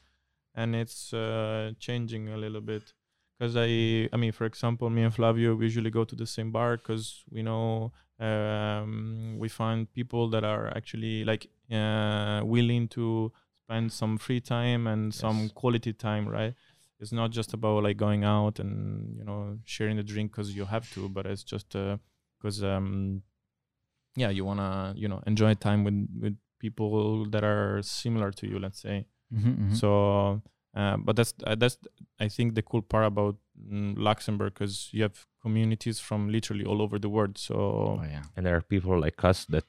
and 0.56 0.76
it's 0.76 1.14
uh, 1.14 1.72
changing 1.80 2.30
a 2.30 2.38
little 2.38 2.62
bit. 2.62 2.94
Because 3.38 3.56
I 3.58 4.10
I 4.14 4.18
mean, 4.18 4.32
for 4.32 4.46
example, 4.46 4.90
me 4.90 5.04
and 5.04 5.14
Flavio 5.14 5.56
we 5.56 5.66
usually 5.66 5.92
go 5.92 6.04
to 6.06 6.16
the 6.16 6.26
same 6.26 6.52
bar 6.52 6.78
because 6.78 7.24
we 7.30 7.44
know 7.44 7.92
um, 8.20 9.36
we 9.38 9.50
find 9.50 9.92
people 9.94 10.30
that 10.30 10.44
are 10.44 10.68
actually 10.76 11.26
like 11.26 11.48
uh, 11.72 12.42
willing 12.44 12.88
to 12.90 13.32
spend 13.64 13.92
some 13.92 14.18
free 14.18 14.40
time 14.42 14.88
and 14.88 15.14
some 15.14 15.50
quality 15.50 15.94
time, 15.94 16.28
right? 16.28 16.54
it's 16.98 17.12
not 17.12 17.30
just 17.30 17.54
about 17.54 17.84
like 17.84 17.98
going 17.98 18.24
out 18.24 18.58
and 18.58 19.18
you 19.18 19.24
know 19.26 19.58
sharing 19.66 19.98
the 19.98 20.02
drink 20.04 20.32
because 20.32 20.56
you 20.56 20.64
have 20.64 20.90
to 20.94 21.10
but 21.10 21.26
it's 21.26 21.44
just 21.44 21.76
because 22.40 22.64
um 22.64 23.22
yeah 24.16 24.30
you 24.30 24.46
want 24.46 24.60
to 24.60 24.94
you 24.98 25.08
know 25.08 25.22
enjoy 25.28 25.54
time 25.54 25.84
with 25.84 26.08
with 26.22 26.38
people 26.60 27.26
that 27.30 27.44
are 27.44 27.82
similar 27.82 28.32
to 28.32 28.48
you 28.48 28.58
let's 28.60 28.80
say 28.82 29.06
Mhm, 29.34 29.58
mhm. 29.58 29.76
so 29.76 30.42
uh, 30.74 30.96
but 30.98 31.18
that's 31.18 31.34
uh, 31.46 31.56
that's 31.56 31.78
i 32.20 32.30
think 32.30 32.56
the 32.56 32.62
cool 32.62 32.82
part 32.82 33.06
about 33.06 33.36
mm, 33.60 33.94
luxembourg 33.98 34.54
because 34.54 34.88
you 34.94 35.02
have 35.04 35.26
communities 35.42 36.00
from 36.00 36.30
literally 36.30 36.64
all 36.64 36.82
over 36.82 36.98
the 36.98 37.10
world 37.10 37.38
so 37.38 37.56
oh 38.00 38.04
yeah 38.10 38.24
And 38.38 38.46
there 38.46 38.56
are 38.56 38.62
people 38.62 38.98
like 38.98 39.22
us 39.28 39.46
that 39.48 39.68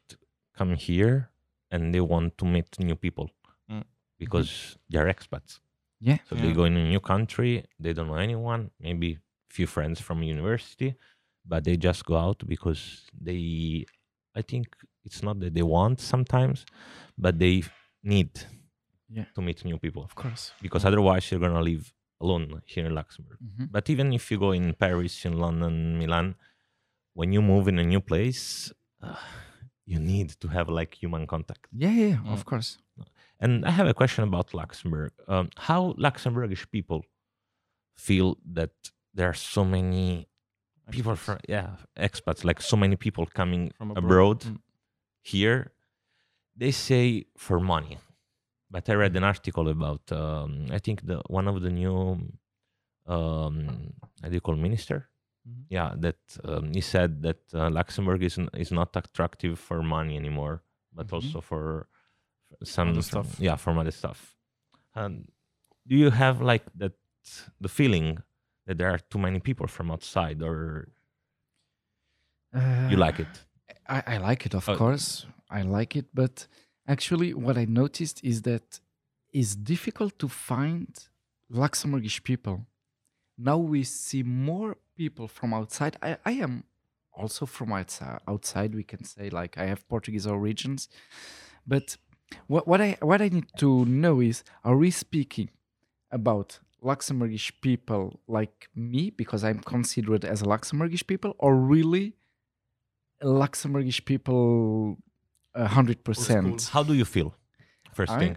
come 0.56 0.76
here 0.76 1.30
and 1.70 1.92
they 1.94 2.00
want 2.00 2.36
to 2.38 2.44
meet 2.44 2.78
new 2.78 2.96
people 2.96 3.30
Mm. 3.70 3.84
because 4.18 4.76
they're 4.90 5.08
expats. 5.14 5.60
yeah 6.00 6.18
So 6.28 6.34
they 6.36 6.52
go 6.52 6.64
in 6.64 6.76
a 6.76 6.88
new 6.88 7.00
country, 7.00 7.64
they 7.82 7.92
don't 7.94 8.06
know 8.08 8.20
anyone, 8.28 8.70
maybe 8.78 9.18
few 9.56 9.66
friends 9.66 10.00
from 10.00 10.22
university, 10.22 10.94
but 11.44 11.64
they 11.64 11.76
just 11.76 12.04
go 12.04 12.16
out 12.16 12.38
because 12.46 12.82
they 13.26 13.84
I 14.34 14.42
think 14.42 14.66
it's 15.04 15.22
not 15.22 15.40
that 15.40 15.54
they 15.54 15.62
want 15.62 16.00
sometimes, 16.00 16.66
but 17.18 17.38
they 17.38 17.62
need 18.02 18.30
Yeah. 19.08 19.24
to 19.34 19.40
meet 19.42 19.64
new 19.64 19.78
people 19.78 20.02
of 20.02 20.14
course 20.14 20.52
because 20.62 20.84
otherwise 20.84 21.30
you're 21.30 21.40
gonna 21.46 21.62
live 21.72 21.84
alone 22.20 22.62
here 22.66 22.86
in 22.86 22.94
Luxembourg. 22.94 23.38
Mhm. 23.40 23.70
But 23.70 23.88
even 23.90 24.12
if 24.12 24.30
you 24.30 24.38
go 24.38 24.52
in 24.52 24.74
Paris, 24.74 25.24
in 25.24 25.34
London, 25.38 25.98
Milan, 25.98 26.34
when 27.14 27.32
you 27.32 27.42
move 27.42 27.68
in 27.68 27.78
a 27.78 27.84
new 27.84 28.00
place, 28.00 28.72
uh, 29.02 29.16
you 29.92 29.98
need 30.12 30.28
to 30.42 30.48
have 30.48 30.68
like 30.80 30.92
human 31.02 31.26
contact. 31.26 31.66
yeah 31.82 31.90
yeah, 32.00 32.08
yeah 32.12 32.20
Mm. 32.24 32.32
of 32.36 32.44
course 32.44 32.70
And 33.44 33.52
I 33.70 33.72
have 33.78 33.88
a 33.94 33.96
question 34.00 34.22
about 34.30 34.46
Luxembourg. 34.60 35.12
Um, 35.32 35.46
how 35.68 35.80
Luxembourgish 36.06 36.64
people 36.76 37.00
feel 38.06 38.28
that 38.58 38.72
there 39.16 39.28
are 39.32 39.38
so 39.54 39.62
many 39.76 40.26
people 40.94 41.14
from 41.24 41.36
yeah 41.56 41.68
expats, 42.08 42.40
like 42.48 42.60
so 42.72 42.76
many 42.84 42.96
people 42.96 43.24
coming 43.40 43.62
from 43.78 43.88
abroad, 44.00 44.40
Mm. 44.44 44.58
here? 45.32 45.58
They 46.62 46.72
say 46.88 47.06
for 47.44 47.58
money, 47.74 47.96
but 48.74 48.82
I 48.88 48.94
read 49.02 49.14
an 49.20 49.24
article 49.34 49.66
about 49.76 50.04
um, 50.22 50.50
I 50.76 50.78
think 50.84 50.98
the 51.10 51.18
one 51.38 51.46
of 51.52 51.56
the 51.64 51.70
new 51.82 51.96
um, 53.14 53.56
how 54.22 54.28
do 54.30 54.34
you 54.34 54.40
call 54.46 54.56
minister? 54.56 54.98
Mhm. 55.48 55.64
Yeah, 55.70 55.94
that 55.98 56.18
um, 56.44 56.72
he 56.74 56.80
said 56.80 57.22
that 57.22 57.40
uh, 57.54 57.70
Luxembourg 57.70 58.22
is 58.22 58.38
n- 58.38 58.50
is 58.54 58.70
not 58.72 58.96
attractive 58.96 59.58
for 59.58 59.82
money 59.82 60.16
anymore, 60.16 60.62
but 60.92 61.06
Mhm. 61.08 61.12
also 61.16 61.40
for 61.40 61.88
for 62.48 62.64
some 62.64 62.88
Other 62.90 63.02
from- 63.02 63.24
stuff. 63.24 63.40
Yeah, 63.40 63.56
from 63.56 63.78
other 63.78 63.92
stuff. 63.92 64.36
Um, 64.94 65.28
do 65.88 65.94
you 65.96 66.10
have 66.10 66.40
like 66.40 66.64
that 66.80 66.94
the 67.60 67.68
feeling 67.68 68.18
that 68.66 68.78
there 68.78 68.90
are 68.90 68.98
too 69.10 69.18
many 69.18 69.40
people 69.40 69.66
from 69.68 69.90
outside, 69.90 70.42
or 70.42 70.88
you 72.90 72.96
Uh, 72.96 73.06
like 73.06 73.18
it? 73.20 73.44
I, 73.88 74.02
I 74.14 74.16
like 74.18 74.46
it, 74.46 74.54
of 74.54 74.68
Oh. 74.68 74.76
course. 74.76 75.26
I 75.50 75.62
like 75.62 75.94
it, 75.96 76.06
but 76.14 76.46
actually, 76.88 77.34
what 77.34 77.56
I 77.56 77.64
noticed 77.66 78.22
is 78.24 78.42
that 78.42 78.80
it's 79.32 79.54
difficult 79.56 80.18
to 80.18 80.28
find 80.28 80.88
Luxembourgish 81.50 82.22
people. 82.24 82.66
Now 83.38 83.58
we 83.58 83.84
see 83.84 84.22
more 84.22 84.76
people 84.96 85.28
from 85.28 85.52
outside. 85.52 85.96
I, 86.02 86.16
I 86.24 86.32
am 86.32 86.64
also 87.12 87.46
from 87.46 87.72
outside, 87.72 88.20
outside, 88.28 88.74
we 88.74 88.82
can 88.82 89.04
say, 89.04 89.30
like 89.30 89.58
I 89.58 89.66
have 89.66 89.88
Portuguese 89.88 90.26
origins. 90.26 90.88
But 91.66 91.96
what, 92.46 92.66
what 92.66 92.80
I 92.80 92.96
what 93.00 93.20
I 93.22 93.28
need 93.28 93.48
to 93.58 93.84
know 93.84 94.20
is 94.20 94.44
are 94.64 94.76
we 94.76 94.90
speaking 94.90 95.50
about 96.10 96.58
Luxembourgish 96.82 97.52
people 97.60 98.20
like 98.28 98.68
me 98.74 99.10
because 99.10 99.42
I'm 99.44 99.60
considered 99.60 100.24
as 100.24 100.42
a 100.42 100.44
Luxembourgish 100.44 101.06
people, 101.06 101.34
or 101.38 101.56
really 101.56 102.14
Luxembourgish 103.22 104.04
people 104.04 104.98
a 105.54 105.66
hundred 105.66 106.04
percent? 106.04 106.68
How 106.72 106.82
do 106.82 106.94
you 106.94 107.04
feel? 107.04 107.34
First 107.92 108.12
I- 108.12 108.18
thing. 108.18 108.36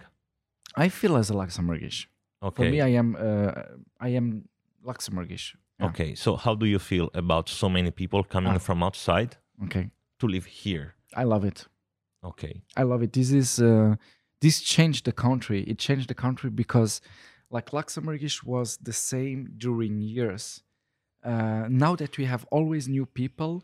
I 0.76 0.88
feel 0.88 1.16
as 1.16 1.30
a 1.30 1.34
Luxembourgish. 1.34 2.06
Okay. 2.42 2.64
For 2.64 2.70
me, 2.70 2.80
I 2.80 2.88
am 2.88 3.16
uh, 3.18 3.52
I 4.00 4.10
am 4.10 4.48
Luxembourgish. 4.84 5.54
yeah. 5.78 5.86
Okay. 5.88 6.14
So 6.14 6.36
how 6.36 6.54
do 6.54 6.66
you 6.66 6.78
feel 6.78 7.10
about 7.14 7.48
so 7.48 7.68
many 7.68 7.90
people 7.90 8.24
coming 8.24 8.54
Ah. 8.54 8.58
from 8.58 8.82
outside 8.82 9.36
Okay, 9.64 9.90
to 10.18 10.26
live 10.26 10.46
here? 10.46 10.94
I 11.16 11.24
love 11.24 11.44
it. 11.44 11.68
Okay. 12.22 12.62
I 12.76 12.82
love 12.84 13.02
it. 13.02 13.12
This 13.12 13.30
is 13.30 13.58
uh, 13.58 13.96
this 14.40 14.60
changed 14.62 15.04
the 15.04 15.12
country. 15.12 15.62
It 15.66 15.78
changed 15.78 16.08
the 16.08 16.14
country 16.14 16.50
because, 16.50 17.00
like 17.50 17.70
Luxembourgish 17.72 18.42
was 18.44 18.78
the 18.78 18.92
same 18.92 19.48
during 19.58 20.00
years. 20.00 20.62
Uh, 21.22 21.66
now 21.68 21.96
that 21.96 22.16
we 22.18 22.24
have 22.26 22.46
always 22.50 22.88
new 22.88 23.04
people, 23.06 23.62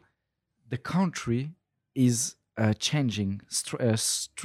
the 0.68 0.76
country 0.78 1.52
is 1.94 2.36
uh, 2.58 2.72
changing 2.78 3.40
uh, 3.80 3.96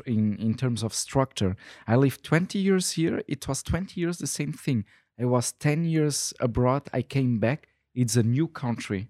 in 0.06 0.38
in 0.38 0.54
terms 0.56 0.84
of 0.84 0.94
structure. 0.94 1.56
I 1.88 1.96
lived 1.98 2.24
20 2.24 2.60
years 2.60 2.92
here. 2.92 3.22
It 3.28 3.48
was 3.48 3.64
20 3.64 4.00
years 4.00 4.18
the 4.18 4.28
same 4.28 4.54
thing. 4.54 4.86
I 5.22 5.26
was 5.26 5.52
10 5.54 5.86
years 5.86 6.34
abroad. 6.40 6.90
I 6.94 7.04
came 7.04 7.38
back. 7.40 7.68
It's 7.94 8.16
a 8.16 8.24
new 8.24 8.48
country. 8.48 9.08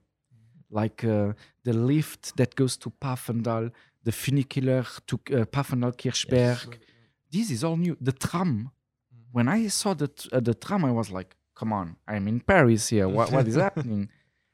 Like 0.69 1.03
uh, 1.03 1.33
the 1.63 1.73
lift 1.73 2.35
that 2.37 2.55
goes 2.55 2.75
to 2.77 2.91
Pfaffendal, 3.01 3.71
the 4.03 4.11
funicular 4.11 4.85
to 5.07 5.15
uh, 5.31 5.45
Pfaffendal 5.45 5.93
Kirchberg. 5.93 6.77
This 7.31 7.49
is 7.51 7.63
all 7.63 7.77
new. 7.77 7.97
The 8.01 8.11
tram. 8.11 8.71
When 9.31 9.47
I 9.47 9.67
saw 9.67 9.93
the 9.93 10.09
uh, 10.31 10.39
the 10.39 10.53
tram, 10.53 10.85
I 10.85 10.91
was 10.91 11.11
like, 11.11 11.35
"Come 11.55 11.73
on, 11.73 11.97
I'm 12.07 12.27
in 12.27 12.39
Paris 12.39 12.89
here. 12.89 13.07
What 13.07 13.31
what 13.31 13.47
is 13.47 13.55
happening?" 13.67 14.09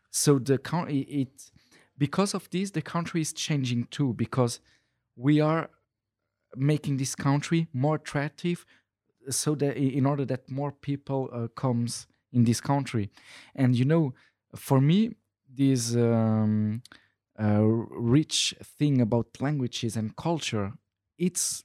So 0.10 0.40
the 0.40 0.58
country 0.58 1.02
it 1.02 1.52
because 1.98 2.34
of 2.34 2.50
this, 2.50 2.72
the 2.72 2.82
country 2.82 3.22
is 3.22 3.32
changing 3.32 3.86
too 3.86 4.14
because 4.14 4.60
we 5.16 5.40
are 5.40 5.70
making 6.56 6.98
this 6.98 7.16
country 7.16 7.68
more 7.74 7.96
attractive, 7.96 8.66
so 9.30 9.56
that 9.56 9.78
in 9.78 10.06
order 10.06 10.26
that 10.26 10.50
more 10.50 10.72
people 10.72 11.30
uh, 11.34 11.48
comes 11.56 12.08
in 12.32 12.44
this 12.44 12.62
country, 12.62 13.10
and 13.56 13.76
you 13.76 13.86
know, 13.86 14.14
for 14.56 14.80
me, 14.82 15.16
this 15.50 15.96
um, 15.96 16.82
uh, 17.40 17.62
rich 17.64 18.54
thing 18.64 19.02
about 19.02 19.28
languages 19.40 19.96
and 19.98 20.16
culture, 20.16 20.74
it's 21.18 21.64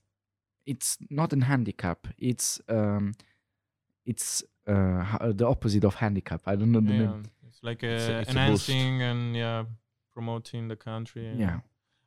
it's 0.66 0.96
not 1.10 1.32
an 1.32 1.42
handicap. 1.42 2.06
It's 2.18 2.60
um, 2.68 3.14
it's 4.06 4.42
uh, 4.66 5.32
the 5.32 5.46
opposite 5.46 5.84
of 5.84 5.94
handicap. 5.96 6.42
I 6.46 6.56
don't 6.56 6.72
know 6.72 6.80
the 6.80 6.92
Yeah, 6.92 6.98
name. 7.06 7.22
it's 7.48 7.62
like 7.62 7.82
a- 7.82 7.88
uh, 8.16 8.20
it's 8.20 8.30
a 8.30 8.34
boost. 8.34 8.68
enhancing 8.68 9.02
and 9.02 9.36
yeah, 9.36 9.64
promoting 10.14 10.68
the 10.68 10.76
country. 10.76 11.26
and- 11.28 11.40
Yeah. 11.40 11.60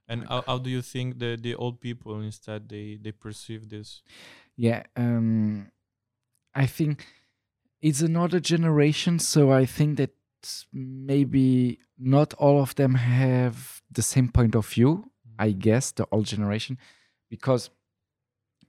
And 0.08 0.24
how, 0.28 0.43
how 0.45 0.58
do 0.60 0.70
you 0.70 0.84
think 0.84 1.18
the 1.18 1.36
the 1.36 1.56
old 1.56 1.80
people 1.80 2.22
instead 2.22 2.70
they 2.70 2.99
they 3.01 3.12
perceive 3.12 3.70
this? 3.70 4.03
Yeah, 4.58 4.84
um, 4.95 5.72
I 6.53 6.66
think 6.66 7.06
it's 7.82 8.01
another 8.01 8.39
generation, 8.39 9.20
so 9.20 9.51
I 9.51 9.66
think 9.66 9.97
that 9.97 10.12
maybe 10.72 11.80
not 11.97 12.34
all 12.36 12.62
of 12.62 12.76
them 12.76 12.95
have 12.95 13.82
the 13.91 14.01
same 14.01 14.30
point 14.30 14.56
of 14.56 14.68
view. 14.68 15.12
I 15.38 15.51
guess 15.51 15.91
the 15.91 16.08
old 16.12 16.26
generation, 16.26 16.78
because 17.30 17.70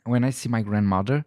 when 0.05 0.25
I 0.25 0.31
see 0.31 0.49
my 0.49 0.63
grandmother, 0.63 1.25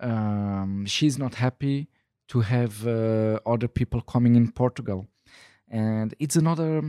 um, 0.00 0.84
she's 0.86 1.16
not 1.16 1.36
happy 1.36 1.88
to 2.28 2.40
have 2.40 2.86
uh, 2.86 3.38
other 3.46 3.68
people 3.68 4.00
coming 4.00 4.34
in 4.34 4.50
Portugal, 4.50 5.06
and 5.68 6.14
it's 6.18 6.34
another 6.34 6.82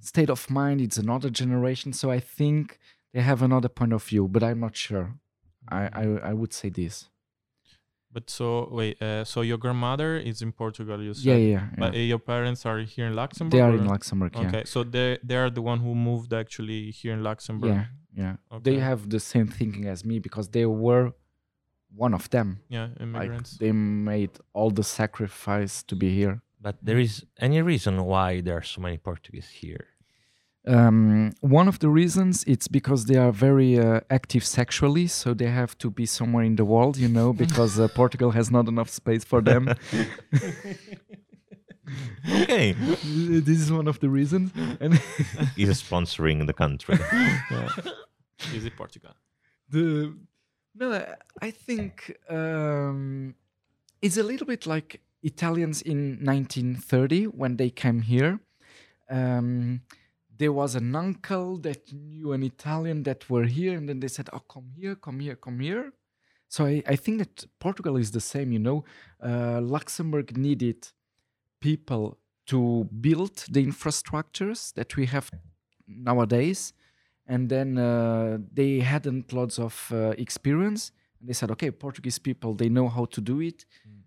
state 0.00 0.30
of 0.30 0.48
mind. 0.48 0.80
It's 0.80 0.96
another 0.96 1.28
generation, 1.28 1.92
so 1.92 2.10
I 2.10 2.20
think 2.20 2.78
they 3.12 3.20
have 3.20 3.42
another 3.42 3.68
point 3.68 3.92
of 3.92 4.02
view, 4.02 4.26
but 4.28 4.42
I'm 4.42 4.60
not 4.60 4.76
sure. 4.76 5.18
I, 5.70 5.88
I 5.92 6.04
I 6.30 6.32
would 6.32 6.52
say 6.52 6.68
this. 6.70 7.08
But 8.12 8.30
so 8.30 8.68
wait, 8.72 9.00
uh, 9.02 9.24
so 9.24 9.42
your 9.42 9.58
grandmother 9.58 10.16
is 10.16 10.40
in 10.40 10.52
Portugal, 10.52 11.02
you 11.02 11.12
said. 11.12 11.24
Yeah, 11.24 11.36
yeah, 11.36 11.48
yeah. 11.50 11.66
But 11.78 11.94
uh, 11.94 11.98
your 11.98 12.18
parents 12.18 12.64
are 12.64 12.78
here 12.80 13.06
in 13.06 13.14
Luxembourg. 13.14 13.52
they 13.52 13.60
are 13.60 13.72
or- 13.72 13.76
in 13.76 13.86
Luxembourg. 13.86 14.32
Yeah, 14.34 14.46
Okay, 14.48 14.64
so 14.64 14.84
they 14.84 15.18
they 15.22 15.36
are 15.36 15.50
the 15.50 15.62
one 15.62 15.80
who 15.80 15.94
moved 15.94 16.32
actually 16.32 16.90
here 16.92 17.12
in 17.12 17.22
Luxembourg. 17.22 17.70
yeah, 17.74 17.84
yeah. 18.22 18.36
Okay. 18.52 18.62
They 18.70 18.78
have 18.80 19.10
the 19.10 19.20
same 19.20 19.48
thinking 19.58 19.86
as 19.86 20.04
me 20.04 20.18
because 20.18 20.48
they 20.48 20.64
were 20.66 21.12
one 21.94 22.14
of 22.14 22.28
them. 22.30 22.60
Yeah, 22.68 22.88
Like 22.88 23.00
immigrants. 23.02 23.58
they 23.58 23.72
made 23.72 24.30
all 24.54 24.70
the 24.70 24.84
sacrifice 24.84 25.82
to 25.84 25.94
be 25.96 26.08
here. 26.20 26.40
But 26.60 26.76
there 26.82 26.98
is 26.98 27.24
any 27.38 27.60
reason 27.62 28.02
why 28.04 28.40
there 28.40 28.56
are 28.56 28.62
so 28.74 28.80
many 28.80 28.96
Portuguese 28.98 29.48
here? 29.62 29.86
Um, 30.68 31.32
one 31.40 31.68
of 31.68 31.78
the 31.78 31.88
reasons 31.88 32.42
it's 32.44 32.66
because 32.68 33.04
they 33.06 33.16
are 33.16 33.30
very 33.30 33.78
uh, 33.78 34.00
active 34.10 34.44
sexually, 34.44 35.06
so 35.06 35.32
they 35.34 35.46
have 35.46 35.78
to 35.78 35.90
be 35.90 36.06
somewhere 36.06 36.42
in 36.44 36.56
the 36.56 36.64
world, 36.64 36.96
you 36.96 37.08
know, 37.08 37.32
because 37.32 37.78
uh, 37.78 37.86
Portugal 37.94 38.32
has 38.32 38.50
not 38.50 38.66
enough 38.68 38.90
space 38.90 39.24
for 39.24 39.40
them. 39.40 39.68
Okay. 42.42 42.72
this 42.72 43.60
is 43.60 43.70
one 43.70 43.86
of 43.86 44.00
the 44.00 44.08
reasons. 44.08 44.50
And 44.80 44.94
Is 45.56 45.80
sponsoring 45.82 46.46
the 46.46 46.52
country. 46.52 46.98
yeah. 47.50 47.68
it 48.52 48.76
Portugal. 48.76 49.12
the 49.70 50.14
no 50.74 50.92
I- 50.92 51.14
i 51.48 51.50
think 51.50 52.16
um 52.28 53.34
it's 54.02 54.16
a 54.18 54.22
little 54.22 54.46
bit 54.46 54.66
like 54.66 55.00
italians 55.22 55.80
in 55.82 56.18
1930 56.22 57.24
when 57.26 57.56
they 57.56 57.70
came 57.70 58.00
here 58.02 58.38
um 59.10 59.80
there 60.38 60.52
was 60.52 60.74
an 60.74 60.94
uncle 60.94 61.56
that 61.58 61.92
knew 61.92 62.32
an 62.32 62.42
italian 62.42 63.02
that 63.04 63.28
were 63.30 63.44
here 63.44 63.76
and 63.76 63.88
then 63.88 64.00
they 64.00 64.08
said 64.08 64.28
oh 64.32 64.40
come 64.40 64.68
here 64.76 64.94
come 64.94 65.20
here 65.20 65.36
come 65.36 65.60
here. 65.60 65.92
So 66.48 66.64
i, 66.64 66.82
I 66.86 66.96
think 66.96 67.18
that 67.18 67.44
portugal 67.58 67.96
is 67.96 68.10
the 68.10 68.20
same 68.20 68.52
you 68.52 68.58
know? 68.58 68.84
Uh, 69.22 69.60
luxembourg 69.60 70.36
needed 70.36 70.88
people 71.60 72.18
to 72.46 72.88
build 73.00 73.36
the 73.50 73.64
infrastructures 73.64 74.72
that 74.74 74.96
we 74.96 75.06
have 75.06 75.30
nowadays 75.88 76.72
and 77.26 77.48
then 77.48 77.76
uh, 77.76 78.38
they 78.52 78.78
hadn't 78.78 79.32
lots 79.32 79.58
of 79.58 79.90
uh, 79.92 80.10
experience. 80.16 80.92
And 81.18 81.28
they 81.28 81.32
said 81.32 81.50
okay 81.50 81.70
portuguese 81.70 82.18
people 82.18 82.54
they 82.54 82.68
know 82.68 82.88
how 82.88 83.06
to 83.06 83.20
do 83.20 83.40
it. 83.40 83.64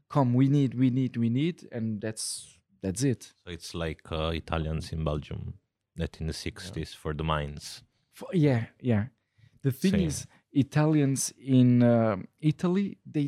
Come 0.09 0.33
we 0.33 0.47
need 0.47 0.73
we 0.73 0.89
need 0.89 1.17
we 1.17 1.29
need 1.29 1.67
and 1.71 1.99
that's 1.99 2.57
that's 2.81 3.03
it. 3.03 3.33
So 3.43 3.51
it's 3.51 3.73
like 3.73 4.01
uh, 4.09 4.31
Italians 4.33 4.93
in 4.93 5.03
Belgium 5.03 5.55
that 5.99 6.11
in 6.21 6.25
the 6.27 6.33
60s 6.33 6.95
for 7.01 7.11
the 7.19 7.23
mines. 7.23 7.83
For, 8.17 8.27
yeah 8.33 8.61
yeah 8.91 9.03
the 9.65 9.71
thing 9.81 9.91
Same. 9.97 10.07
is 10.09 10.15
italians 10.63 11.21
in 11.59 11.69
uh, 11.83 12.17
italy 12.51 12.97
they 13.15 13.27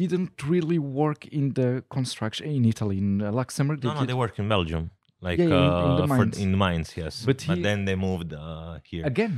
didn't 0.00 0.34
really 0.52 0.78
work 1.02 1.20
in 1.38 1.44
the 1.58 1.68
construction 1.96 2.46
in 2.58 2.64
italy 2.64 2.96
in 3.04 3.10
uh, 3.22 3.30
luxembourg 3.40 3.78
they 3.80 3.88
No, 3.88 3.94
no, 3.94 4.00
did 4.00 4.08
they 4.10 4.18
work 4.24 4.36
in 4.42 4.48
Belgium. 4.48 4.84
Like 5.28 5.38
Yeah, 5.42 5.50
yeah, 5.54 5.66
in- 5.66 5.90
in 5.90 5.96
the 6.00 6.02
uh, 6.02 6.06
for- 6.16 6.24
mines. 6.26 6.38
in 6.44 6.50
the 6.54 6.60
mines, 6.66 6.88
yes. 7.02 7.14
But 7.28 7.38
But, 7.46 7.56
he- 7.58 7.62
then 7.68 7.78
they 7.88 7.94
moved 8.08 8.30
uh, 8.34 8.78
here. 8.90 9.04
again 9.12 9.34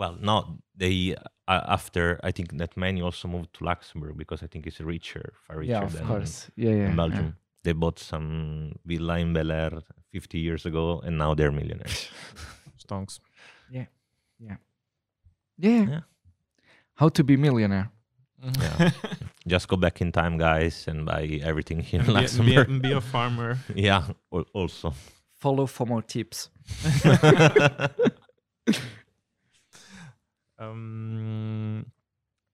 Well, 0.00 0.14
no, 0.30 0.36
they 0.82 0.96
uh, 1.52 1.64
after 1.78 2.04
I 2.28 2.30
think 2.36 2.48
that 2.62 2.72
many 2.76 3.00
also 3.08 3.24
moved 3.34 3.50
to 3.56 3.60
Luxembourg 3.70 4.14
because 4.22 4.40
I 4.46 4.48
think 4.52 4.62
it's 4.68 4.80
richer, 4.94 5.26
far 5.44 5.56
richer 5.60 5.72
yeah 5.74 5.84
of 5.88 5.92
than 5.96 6.06
course 6.10 6.34
yeah 6.56 6.70
yeah 6.78 6.86
in 6.88 6.94
yeah. 6.94 7.02
Belgium. 7.02 7.28
They 7.64 7.74
bought 7.82 7.98
some 8.12 8.28
villa 8.90 9.14
in 9.24 9.28
Bel 9.36 9.50
Air 9.62 9.72
50 10.12 10.38
years 10.38 10.66
ago, 10.66 11.00
and 11.04 11.18
now 11.18 11.34
they're 11.34 11.52
millionaires. 11.52 12.08
Stonks. 12.78 13.20
yeah 13.70 13.86
Yeah. 14.38 14.56
Yeah. 15.58 16.00
How 16.94 17.08
to 17.08 17.24
be 17.24 17.36
millionaire 17.36 17.90
Yeah. 18.60 18.90
Just 19.46 19.68
go 19.68 19.76
back 19.76 20.00
in 20.00 20.12
time, 20.12 20.38
guys, 20.38 20.86
and 20.88 21.04
buy 21.06 21.40
everything 21.42 21.80
here 21.80 22.00
in 22.06 22.06
be, 22.06 22.12
be, 22.12 22.18
Luxembourg. 22.20 22.82
be 22.82 22.92
a 22.92 23.00
farmer. 23.00 23.58
yeah, 23.74 24.04
also. 24.52 24.94
follow 25.34 25.66
for 25.66 25.86
more 25.86 26.02
tips 26.02 26.50
um, 30.62 31.86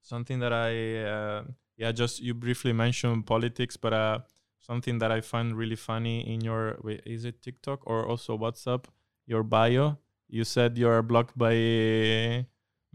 something 0.02 0.38
that 0.40 0.52
I 0.52 0.96
uh, 1.04 1.42
yeah 1.76 1.92
just 1.92 2.20
you 2.20 2.34
briefly 2.34 2.72
mentioned 2.72 3.26
politics, 3.26 3.76
but 3.76 3.92
uh, 3.92 4.18
something 4.60 4.98
that 4.98 5.10
I 5.10 5.20
find 5.20 5.56
really 5.56 5.76
funny 5.76 6.20
in 6.32 6.40
your 6.42 6.78
wait, 6.82 7.02
is 7.06 7.24
it 7.24 7.42
TikTok 7.42 7.80
or 7.86 8.06
also 8.06 8.36
WhatsApp? 8.38 8.84
Your 9.26 9.42
bio, 9.42 9.98
you 10.28 10.44
said 10.44 10.78
you 10.78 10.88
are 10.88 11.02
blocked 11.02 11.36
by 11.36 12.46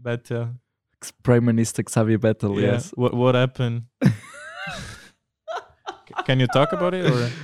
Bettel. 0.02 0.58
prime 1.22 1.44
minister 1.44 1.82
xavier 1.88 2.18
bettel 2.18 2.54
Yeah. 2.56 2.72
yes 2.72 2.92
What 2.96 3.14
what 3.14 3.34
happened? 3.34 3.82
Can 6.26 6.40
you 6.40 6.46
talk 6.46 6.72
about 6.72 6.94
it 6.94 7.06
or? 7.10 7.28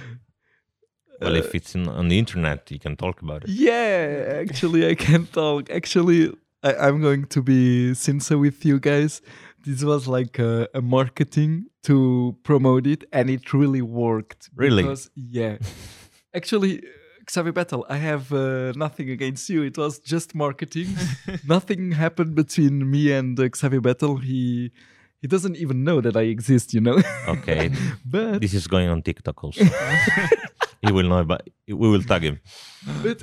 Well, 1.20 1.36
if 1.36 1.54
it's 1.54 1.74
in, 1.74 1.86
on 1.86 2.08
the 2.08 2.18
internet, 2.18 2.70
you 2.70 2.78
can 2.78 2.96
talk 2.96 3.20
about 3.20 3.44
it. 3.44 3.50
Yeah, 3.50 4.40
actually, 4.40 4.88
I 4.88 4.94
can 4.94 5.26
talk. 5.26 5.68
Actually, 5.68 6.32
I, 6.62 6.74
I'm 6.88 7.02
going 7.02 7.26
to 7.26 7.42
be 7.42 7.92
sincere 7.92 8.38
with 8.38 8.64
you 8.64 8.80
guys. 8.80 9.20
This 9.64 9.82
was 9.84 10.08
like 10.08 10.38
a, 10.38 10.68
a 10.74 10.80
marketing 10.80 11.66
to 11.84 12.36
promote 12.42 12.86
it, 12.86 13.04
and 13.12 13.28
it 13.28 13.52
really 13.52 13.82
worked. 13.82 14.50
Really? 14.54 14.82
Because, 14.82 15.10
yeah. 15.14 15.58
actually, 16.34 16.78
uh, 16.78 17.30
Xavier 17.30 17.52
Bettel, 17.52 17.84
I 17.88 17.96
have 17.96 18.32
uh, 18.32 18.72
nothing 18.76 19.10
against 19.10 19.48
you. 19.48 19.62
It 19.62 19.76
was 19.76 19.98
just 19.98 20.34
marketing. 20.34 20.88
nothing 21.46 21.92
happened 21.92 22.34
between 22.34 22.90
me 22.90 23.12
and 23.12 23.38
uh, 23.38 23.48
Xavier 23.54 23.80
Bettel. 23.80 24.22
He 24.22 24.72
he 25.20 25.28
doesn't 25.28 25.56
even 25.56 25.84
know 25.84 26.00
that 26.00 26.16
I 26.16 26.22
exist, 26.22 26.72
you 26.72 26.80
know. 26.80 26.98
Okay, 27.28 27.70
but 28.04 28.40
this 28.40 28.54
is 28.54 28.66
going 28.66 28.88
on 28.88 29.02
TikTok 29.02 29.44
also. 29.44 29.64
he 30.82 30.90
will 30.90 31.08
know, 31.08 31.24
but 31.24 31.48
we 31.68 31.74
will 31.74 32.02
tag 32.02 32.22
him. 32.22 32.40
but 33.02 33.22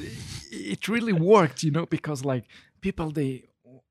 it 0.51 0.88
really 0.88 1.13
worked 1.13 1.63
you 1.63 1.71
know 1.71 1.85
because 1.85 2.23
like 2.23 2.45
people 2.81 3.11
they 3.11 3.43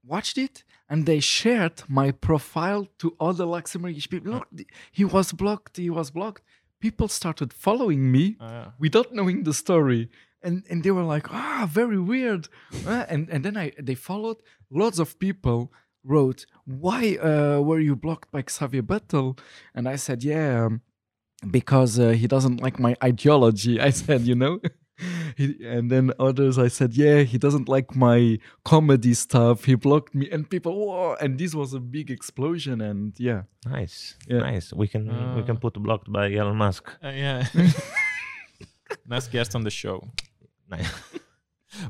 watched 0.06 0.38
it 0.46 0.64
and 0.90 0.98
they 1.06 1.20
shared 1.20 1.76
my 1.88 2.08
profile 2.28 2.82
to 3.00 3.06
other 3.28 3.44
luxembourgish 3.56 4.08
people. 4.10 4.32
Look 4.34 4.48
he 4.98 5.04
was 5.04 5.32
blocked 5.32 5.76
he 5.76 5.90
was 5.90 6.10
blocked. 6.10 6.42
People 6.86 7.08
started 7.08 7.52
following 7.52 8.02
me 8.16 8.24
Ah, 8.40 8.46
yeah. 8.50 8.70
without 8.84 9.08
knowing 9.16 9.38
the 9.44 9.54
story. 9.64 10.02
And 10.46 10.56
and 10.70 10.78
they 10.84 10.92
were 10.96 11.08
like 11.14 11.26
ah 11.32 11.66
very 11.80 12.00
weird. 12.12 12.48
Ah, 12.92 13.04
and 13.12 13.22
and 13.32 13.40
then 13.44 13.56
i 13.64 13.66
they 13.88 13.96
followed. 14.10 14.38
Lots 14.70 14.98
of 15.04 15.08
people 15.26 15.60
wrote 16.14 16.40
why 16.84 17.02
uh, 17.30 17.58
were 17.68 17.80
you 17.88 17.94
blocked 17.96 18.28
by 18.34 18.42
xavier 18.56 18.82
bettel 18.90 19.28
and 19.74 19.84
i 19.94 19.96
said 19.96 20.18
yeah 20.22 20.66
um, 20.66 20.80
because 21.50 21.98
uh, 21.98 22.10
he 22.20 22.26
doesn't 22.34 22.58
like 22.66 22.78
my 22.78 22.94
ideology 23.10 23.74
i 23.88 23.90
said 23.90 24.20
you 24.30 24.36
know 24.42 24.60
he, 25.36 25.56
and 25.66 25.90
then 25.90 26.10
others 26.18 26.58
i 26.58 26.68
said 26.68 26.94
yeah 26.94 27.20
he 27.22 27.36
doesn't 27.38 27.68
like 27.68 27.94
my 27.94 28.38
comedy 28.64 29.12
stuff 29.14 29.64
he 29.64 29.74
blocked 29.74 30.14
me 30.14 30.28
and 30.30 30.48
people 30.48 30.72
whoa 30.74 31.14
and 31.20 31.38
this 31.38 31.54
was 31.54 31.74
a 31.74 31.80
big 31.80 32.10
explosion 32.10 32.80
and 32.80 33.12
yeah 33.18 33.42
Nice, 33.68 34.14
Yeah. 34.28 34.38
nice. 34.40 34.72
We 34.72 34.86
can 34.86 35.04
we 35.36 35.42
can 35.42 35.56
Ah. 35.56 35.60
put 35.60 35.74
blocked 35.82 36.08
by 36.12 36.32
Elon 36.32 36.56
Musk. 36.56 36.84
Uh, 37.02 37.08
yeah. 37.08 37.44
nice 39.06 39.26
guest 39.28 39.54
on 39.54 39.62
the 39.64 39.70
show. 39.70 40.02
Nice. 40.70 40.86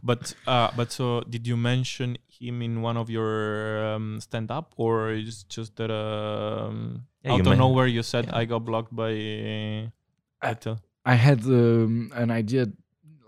But 0.02 0.34
uh, 0.48 0.70
but 0.76 0.90
so 0.90 1.20
did 1.28 1.46
you 1.46 1.56
mention 1.56 2.16
him 2.26 2.60
in 2.62 2.82
one 2.82 2.96
of 2.96 3.08
your 3.08 3.84
um, 3.94 4.18
stand 4.20 4.50
up, 4.50 4.74
or 4.76 5.12
is 5.12 5.44
just 5.44 5.76
that 5.76 5.90
um, 5.92 7.04
Yeah, 7.22 7.32
out 7.32 7.36
you 7.36 7.40
of 7.42 7.48
men- 7.50 7.58
nowhere 7.58 7.86
you 7.86 8.02
said 8.02 8.24
yeah. 8.26 8.36
I 8.40 8.46
got 8.46 8.64
blocked 8.64 8.90
by 8.96 9.12
uh, 10.42 10.74
i 11.04 11.14
had 11.14 11.44
um, 11.46 12.10
an 12.14 12.30
idea 12.30 12.66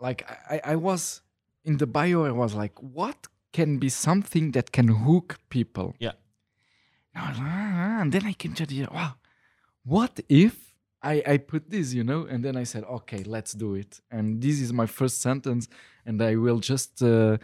like 0.01 0.25
I, 0.29 0.57
I- 0.57 0.73
I 0.73 0.77
was 0.77 1.23
in 1.65 1.77
the 1.79 1.87
bio 1.87 2.25
i 2.25 2.31
was 2.31 2.55
like 2.55 2.75
what 2.81 3.27
can 3.53 3.79
be 3.79 3.89
something 3.89 4.53
that 4.53 4.73
can 4.73 4.89
hook 4.89 5.39
people? 5.49 5.95
Yeah. 5.99 6.13
And 7.15 7.25
I 7.25 7.29
was 7.31 7.39
like, 7.39 7.49
"Ah," 7.49 8.01
and 8.03 8.13
then 8.13 8.25
i 8.27 8.33
came 8.35 8.55
to 8.55 8.67
the 8.67 8.87
wow 8.93 9.15
what 9.85 10.21
if 10.29 10.55
I, 11.03 11.23
I 11.27 11.37
put 11.39 11.71
this 11.71 11.95
you 11.95 12.05
know? 12.05 12.27
And 12.31 12.45
then 12.45 12.57
i 12.57 12.65
said 12.65 12.85
okay 12.85 13.23
let's 13.25 13.53
do 13.55 13.75
it. 13.75 14.01
And 14.11 14.43
this 14.43 14.61
is 14.61 14.73
my 14.73 14.87
first 14.87 15.21
sentence 15.21 15.69
and 16.07 16.21
i 16.23 16.35
will 16.37 16.61
just 16.61 17.03
uh, 17.03 17.39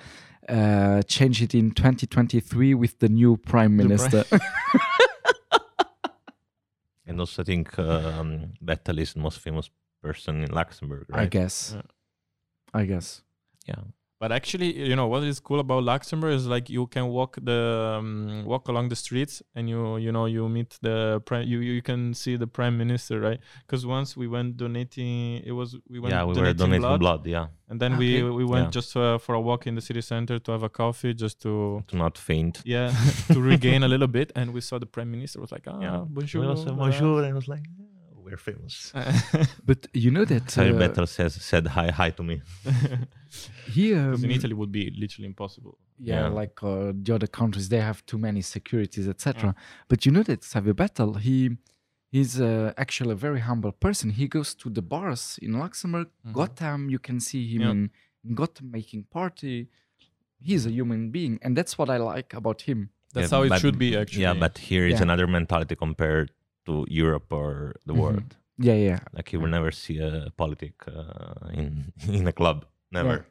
uh, 0.48 1.02
change 1.02 1.40
it 1.42 1.54
in 1.54 1.70
2023 1.70 2.74
with 2.74 2.98
the 2.98 3.08
new 3.08 3.36
prime 3.36 3.76
The 3.76 3.84
prime- 3.84 3.88
minister. 3.88 4.24
And 7.06 7.20
also, 7.20 7.42
I 7.42 7.44
think 7.44 7.78
um, 7.78 8.52
Bettel 8.64 8.98
is 8.98 9.12
the 9.12 9.20
most 9.20 9.38
famous 9.38 9.68
person 10.02 10.42
in 10.42 10.50
Luxembourg, 10.50 11.06
i 11.12 11.26
guess. 11.26 11.72
Yeah. 11.74 11.82
I 12.80 12.84
guess 12.92 13.08
Yeah. 13.72 13.84
But 14.22 14.30
actually, 14.32 14.68
you 14.90 14.96
know 14.98 15.08
what 15.12 15.22
is 15.30 15.38
cool 15.48 15.60
about 15.66 15.82
Luxembourg 15.92 16.32
is 16.38 16.44
like 16.54 16.66
you 16.76 16.84
can 16.94 17.04
walk 17.18 17.32
the 17.50 17.60
um, 17.98 18.10
walk 18.52 18.64
along 18.72 18.86
the 18.92 18.98
streets 19.04 19.34
and 19.56 19.64
you 19.72 19.80
you 20.04 20.12
know 20.16 20.26
you 20.36 20.42
meet 20.56 20.70
the 20.88 20.96
prime 21.28 21.44
you 21.52 21.58
you 21.78 21.82
can 21.90 22.00
see 22.22 22.34
the 22.44 22.46
prime 22.58 22.74
minister 22.82 23.14
right 23.28 23.40
because 23.64 23.82
once 23.96 24.08
we 24.20 24.26
went 24.36 24.50
donating 24.64 25.42
it 25.48 25.54
was 25.60 25.68
we 25.92 25.98
went 26.02 26.12
Yeah, 26.14 26.24
we 26.28 26.32
donating 26.34 26.44
were 26.44 26.62
donating 26.64 26.80
blood, 26.86 27.00
blood. 27.04 27.22
yeah, 27.36 27.46
and 27.70 27.76
then 27.82 27.92
we 28.00 28.08
Okay. 28.22 28.36
we 28.38 28.44
went 28.54 28.66
Yeah. 28.66 28.78
just 28.78 28.90
uh, 28.96 29.18
for 29.24 29.34
a 29.40 29.42
walk 29.48 29.62
in 29.68 29.74
the 29.78 29.84
city 29.88 30.02
center 30.12 30.36
to 30.44 30.48
have 30.54 30.64
a 30.70 30.72
coffee 30.82 31.12
just 31.24 31.36
to 31.44 31.52
to 31.90 31.96
not 32.04 32.14
faint. 32.28 32.54
yeah 32.76 32.88
to 33.34 33.38
regain 33.52 33.80
a 33.88 33.88
little 33.94 34.12
bit 34.18 34.28
and 34.38 34.46
we 34.56 34.60
saw 34.68 34.76
the 34.84 34.90
prime 34.96 35.10
minister 35.16 35.38
was 35.44 35.50
like 35.56 35.66
ah 35.72 35.80
Yeah. 35.86 36.00
bonjour 36.16 36.40
We 36.42 36.46
also 36.54 36.68
bonjour, 36.82 37.14
and 37.20 37.26
I 37.32 37.34
was 37.40 37.46
like, 37.54 37.64
"Yeah, 37.78 37.83
we're 38.24 38.42
famous. 38.50 38.74
but 39.68 39.80
you 40.04 40.10
know 40.16 40.24
that 40.32 40.50
Xavier 40.50 40.76
uh, 40.76 40.80
Bettel 40.82 41.06
says 41.16 41.32
said 41.50 41.64
hi 41.76 41.86
hi 42.00 42.10
to 42.18 42.22
me. 42.30 42.36
here 43.78 44.10
'Cause 44.10 44.22
in 44.24 44.30
um, 44.30 44.36
Italy 44.38 44.54
would 44.60 44.72
be 44.72 44.84
literally 45.02 45.26
impossible 45.34 45.74
yeah, 45.98 46.22
Yeah. 46.22 46.28
like 46.40 46.56
uh, 46.62 46.92
the 47.04 47.12
other 47.16 47.26
countries 47.40 47.66
they 47.74 47.80
have 47.90 47.98
too 48.10 48.18
many 48.28 48.42
securities 48.56 49.06
etc 49.14 49.24
Yeah. 49.48 49.52
but 49.90 49.98
you 50.04 50.10
know 50.14 50.22
that 50.30 50.40
Xavier 50.52 50.74
Bettel 50.82 51.10
he 51.26 51.36
he's 52.14 52.40
uh, 52.40 52.72
actually 52.84 53.12
a 53.18 53.20
very 53.26 53.40
humble 53.50 53.72
person 53.86 54.06
he 54.20 54.26
goes 54.36 54.50
to 54.62 54.66
the 54.76 54.82
bars 54.92 55.22
in 55.46 55.52
Luxembourg 55.64 56.08
Mhm. 56.26 56.32
Gotham 56.38 56.80
you 56.94 56.98
can 57.08 57.18
see 57.28 57.42
him 57.54 57.62
Yeah. 57.62 57.70
in, 57.74 57.80
in 58.26 58.30
Gotham 58.40 58.66
making 58.78 59.02
party 59.18 59.56
he's 60.48 60.64
a 60.70 60.72
human 60.78 61.02
being 61.16 61.34
and 61.42 61.50
that's 61.58 61.74
what 61.78 61.88
I 61.96 61.98
like 62.12 62.30
about 62.40 62.58
him 62.68 62.80
that's 63.14 63.30
Yeah, 63.30 63.38
how 63.38 63.42
it 63.46 63.50
but- 63.52 63.60
should 63.60 63.78
be 63.86 63.90
actually 64.02 64.22
Yeah, 64.26 64.34
but 64.44 64.54
here 64.70 64.84
is 64.86 64.94
Yeah. 64.98 65.02
another 65.08 65.26
mentality 65.38 65.74
compared 65.86 66.28
to 66.66 66.84
Europe 66.88 67.32
or 67.34 67.74
the 67.86 67.92
Mhm. 67.94 68.00
world. 68.02 68.36
yeah 68.58 68.78
yeah 68.88 69.00
Like 69.16 69.32
you 69.32 69.40
will 69.42 69.50
never 69.50 69.72
see 69.72 69.98
a 70.00 70.30
politic 70.36 70.74
uh, 70.86 71.50
in 71.60 71.92
in 72.18 72.26
a 72.26 72.32
club. 72.32 72.64
Never. 72.92 73.26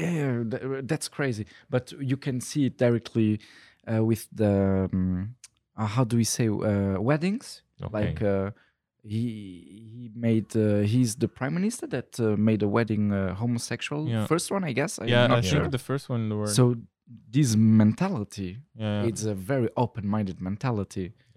yeah, 0.00 0.12
yeah 0.20 0.42
tha- 0.50 0.82
that's 0.90 1.08
crazy 1.08 1.44
but 1.70 1.92
you 2.10 2.16
can 2.16 2.40
see 2.40 2.62
it 2.66 2.76
directly 2.78 3.38
uh, 3.90 4.02
with 4.10 4.26
the 4.40 4.54
um, 4.92 5.34
uh, 5.80 5.86
how 5.94 6.04
do 6.04 6.16
we 6.16 6.24
say 6.24 6.46
uh, 6.48 7.00
weddings 7.00 7.62
Okay. 7.80 7.94
like 7.98 8.20
uh, 8.34 8.50
he 9.12 9.22
he 9.94 10.10
made 10.14 10.50
uh, 10.56 10.82
he's 10.92 11.16
the 11.16 11.28
prime 11.28 11.54
minister 11.54 11.86
that 11.88 12.10
uh, 12.20 12.36
made 12.50 12.60
a 12.64 12.68
wedding 12.76 13.12
uh, 13.12 13.34
homosexual 13.42 14.02
Yeah. 14.08 14.26
first 14.26 14.50
one 14.50 14.64
i 14.70 14.72
guess 14.74 14.98
I'm 14.98 15.08
yeah 15.08 15.26
not 15.28 15.38
I 15.38 15.48
sure. 15.48 15.60
think 15.60 15.72
the 15.78 15.84
first 15.90 16.04
one 16.12 16.20
in 16.24 16.28
the 16.28 16.36
world 16.36 16.54
so 16.58 16.74
this 17.36 17.50
mentality 17.56 18.50
yeah 18.74 19.08
it's 19.08 19.24
a 19.24 19.34
very 19.34 19.68
open-minded 19.76 20.38
mentality 20.40 21.06
And 21.06 21.27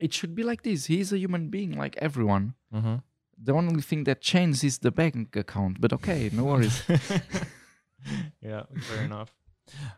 it 0.00 0.12
should 0.12 0.34
be 0.34 0.42
like 0.42 0.62
this 0.62 0.86
he's 0.86 1.12
a 1.12 1.18
human 1.18 1.48
being 1.48 1.72
like 1.76 1.96
everyone 1.98 2.54
uh-huh. 2.72 2.98
the 3.42 3.52
only 3.52 3.82
thing 3.82 4.04
that 4.04 4.20
changes 4.20 4.64
is 4.64 4.78
the 4.78 4.90
bank 4.90 5.36
account 5.36 5.80
but 5.80 5.92
okay 5.92 6.30
no 6.32 6.44
worries 6.44 6.82
yeah, 8.40 8.62
fair 8.82 9.04
enough. 9.04 9.32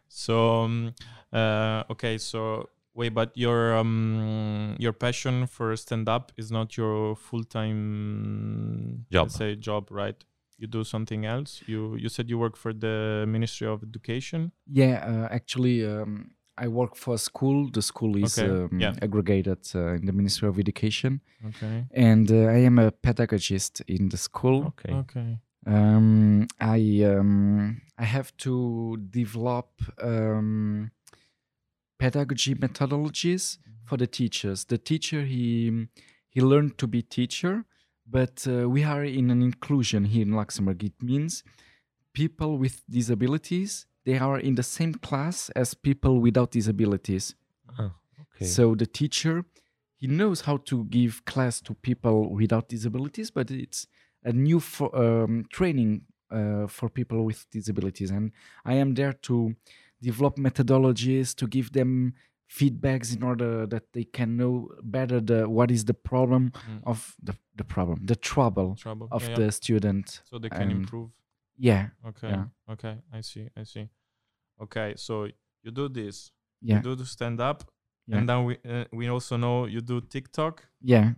So, 0.08 0.62
um, 0.62 0.94
uh, 1.32 1.84
okay, 1.90 2.18
so 2.18 2.68
wait, 2.94 3.10
but 3.10 3.32
your 3.36 3.76
um, 3.76 4.76
your 4.78 4.92
passion 4.92 5.46
for 5.46 5.74
stand 5.76 6.08
up 6.08 6.32
is 6.36 6.50
not 6.50 6.76
your 6.76 7.16
full 7.16 7.44
time 7.44 9.06
Job. 9.10 9.30
Say 9.30 9.56
job, 9.56 9.88
right? 9.90 10.16
You 10.58 10.66
do 10.66 10.84
something 10.84 11.24
else. 11.24 11.62
You 11.66 11.96
you 11.96 12.08
said 12.08 12.28
you 12.28 12.38
work 12.38 12.56
for 12.56 12.72
the 12.72 13.24
Ministry 13.26 13.66
of 13.66 13.82
Education. 13.82 14.52
yeah 14.66 15.04
uh, 15.06 15.34
actually 15.34 15.84
um, 15.84 16.32
i 16.58 16.68
work 16.68 16.96
for 16.96 17.14
a 17.14 17.18
school 17.18 17.70
the 17.70 17.82
school 17.82 18.16
is 18.16 18.38
Okay, 18.38 18.50
um, 18.50 18.80
yeah. 18.80 18.94
aggregated 19.02 19.58
uh, 19.74 19.94
in 19.94 20.06
the 20.06 20.12
ministry 20.12 20.48
of 20.48 20.58
education 20.58 21.20
Okay. 21.46 21.86
and 21.92 22.30
uh, 22.30 22.36
i 22.56 22.58
am 22.58 22.78
a 22.78 22.90
pedagogist 22.90 23.80
in 23.88 24.08
the 24.08 24.16
school 24.16 24.66
Okay. 24.66 24.92
Okay. 24.94 25.38
um, 25.66 26.46
I 26.60 26.80
um, 27.04 27.80
I 27.98 28.04
have 28.04 28.36
to 28.38 28.96
develop 29.10 29.68
um, 30.02 30.90
pedagogy 31.98 32.54
methodologies 32.54 33.58
for 33.84 33.96
the 33.96 34.06
teachers. 34.06 34.64
The 34.64 34.78
teacher 34.78 35.22
he 35.24 35.86
he 36.28 36.40
learned 36.40 36.78
to 36.78 36.86
be 36.86 37.02
teacher, 37.02 37.64
but 38.06 38.46
uh, 38.48 38.68
we 38.68 38.82
are 38.84 39.04
in 39.04 39.30
an 39.30 39.42
inclusion 39.42 40.04
here 40.04 40.22
in 40.22 40.32
Luxembourg. 40.32 40.82
It 40.82 41.00
means 41.02 41.44
people 42.12 42.58
with 42.58 42.82
disabilities 42.90 43.86
they 44.04 44.18
are 44.18 44.38
in 44.38 44.54
the 44.56 44.62
same 44.62 44.94
class 44.94 45.50
as 45.50 45.74
people 45.74 46.20
without 46.20 46.50
disabilities. 46.50 47.34
Ah, 47.78 47.92
okay. 48.20 48.46
So 48.46 48.74
the 48.74 48.86
teacher, 48.86 49.44
he 49.96 50.06
knows 50.08 50.42
how 50.42 50.56
to 50.70 50.84
give 50.84 51.24
class 51.24 51.60
to 51.62 51.74
people 51.74 52.30
without 52.34 52.68
disabilities, 52.68 53.30
but 53.30 53.50
it's 53.50 53.86
a 54.24 54.32
new 54.32 54.60
for, 54.60 54.88
um, 54.96 55.44
training 55.50 56.02
uh, 56.30 56.66
for 56.66 56.88
people 56.88 57.24
with 57.24 57.46
disabilities, 57.50 58.10
and 58.10 58.32
I 58.64 58.74
am 58.74 58.94
there 58.94 59.12
to 59.28 59.54
develop 60.00 60.36
methodologies 60.36 61.34
to 61.36 61.46
give 61.46 61.72
them 61.72 62.14
feedbacks 62.50 63.14
in 63.16 63.22
order 63.22 63.66
that 63.66 63.84
they 63.92 64.04
can 64.04 64.36
know 64.36 64.68
better 64.82 65.20
the 65.20 65.48
what 65.48 65.70
is 65.70 65.84
the 65.86 65.94
problem 65.94 66.52
Mm. 66.68 66.80
of 66.84 67.16
the, 67.22 67.34
the 67.56 67.64
problem 67.64 68.00
the 68.04 68.16
trouble 68.16 68.74
Trouble. 68.76 69.08
of 69.10 69.22
yeah, 69.22 69.28
yeah. 69.30 69.36
the 69.46 69.52
student 69.52 70.20
So 70.30 70.38
they 70.38 70.50
can 70.50 70.62
and- 70.62 70.72
improve. 70.72 71.10
Yeah 71.56 71.88
Okay. 72.06 72.28
yeah. 72.28 72.44
Okay. 72.72 72.96
I 73.12 73.20
see. 73.22 73.48
I 73.56 73.64
see. 73.64 73.88
Okay. 74.60 74.94
So 74.96 75.24
you 75.62 75.70
do 75.72 75.88
this. 75.88 76.30
yeah 76.60 76.76
You 76.76 76.82
do 76.82 76.94
the 76.96 77.04
stand 77.06 77.40
up, 77.40 77.64
Yeah. 78.06 78.18
and 78.18 78.28
then 78.28 78.44
we 78.44 78.54
uh, 78.64 78.84
we 78.92 79.08
also 79.10 79.36
know 79.36 79.66
you 79.66 79.80
do 79.80 80.00
TikTok. 80.00 80.62
yeah 80.80 81.12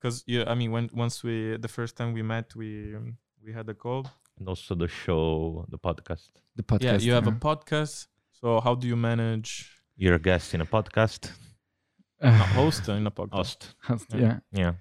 because 0.00 0.22
you 0.26 0.44
i 0.46 0.54
mean 0.54 0.70
when 0.70 0.88
once 0.94 1.24
we 1.26 1.56
the 1.58 1.68
first 1.68 1.96
time 1.96 2.12
we 2.14 2.22
met 2.22 2.54
we 2.54 2.94
um, 2.96 3.16
we 3.44 3.52
had 3.52 3.68
a 3.68 3.74
call. 3.74 4.02
And 4.38 4.48
also 4.48 4.74
the 4.76 4.86
show, 4.88 5.64
the 5.68 5.78
podcast. 5.78 6.30
The 6.54 6.62
podcast. 6.62 6.82
yeah, 6.84 6.98
you 7.06 7.12
have 7.14 7.26
a 7.26 7.32
podcast. 7.48 8.06
So 8.40 8.60
how 8.60 8.74
do 8.76 8.86
you 8.86 8.96
manage 8.96 9.50
You're 9.96 10.14
a 10.14 10.22
guest 10.22 10.54
in 10.54 10.60
a 10.60 10.66
podcast. 10.66 11.32
a 12.20 12.30
host 12.30 12.88
in 12.88 13.06
a 13.06 13.10
podcast? 13.10 13.34
Host. 13.36 13.74
Host, 13.88 14.06
Yeah. 14.14 14.20
yeah. 14.20 14.38
Yeah. 14.62 14.72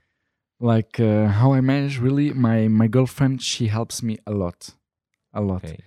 Like 0.59 0.99
uh, 0.99 1.27
how 1.39 1.53
I 1.57 1.61
manage 1.61 1.97
really 1.99 2.33
my 2.33 2.67
my 2.67 2.87
girlfriend 2.87 3.41
she 3.41 3.67
helps 3.67 4.01
me 4.03 4.17
a 4.25 4.31
lot. 4.31 4.75
A 5.33 5.41
lot. 5.41 5.63
Okay. 5.65 5.77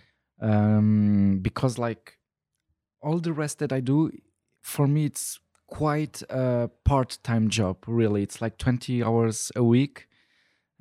um, 0.41 1.38
because 1.43 1.78
like 1.78 2.18
all 3.03 3.18
the 3.18 3.32
rest 3.32 3.59
that 3.59 3.72
I 3.72 3.80
do, 3.80 4.11
for 4.62 4.86
me 4.86 5.05
it's 5.07 5.38
quite 5.66 6.22
a 6.28 6.68
part-time 6.84 7.49
job. 7.49 7.76
Really, 7.86 8.22
it's 8.22 8.41
like 8.43 8.57
twenty 8.59 9.03
hours 9.03 9.51
a 9.57 9.62
week, 9.62 10.07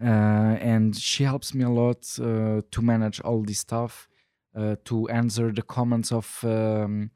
uh, 0.01 0.05
and 0.05 0.95
she 0.95 1.23
helps 1.23 1.53
me 1.53 1.63
a 1.63 1.69
lot 1.69 2.07
uh, 2.19 2.61
to 2.71 2.81
manage 2.81 3.19
all 3.21 3.43
this 3.43 3.59
stuff, 3.59 4.07
uh, 4.55 4.75
to 4.85 5.07
answer 5.09 5.51
the 5.51 5.61
comments 5.63 6.11
of. 6.11 6.39
Um, 6.43 7.11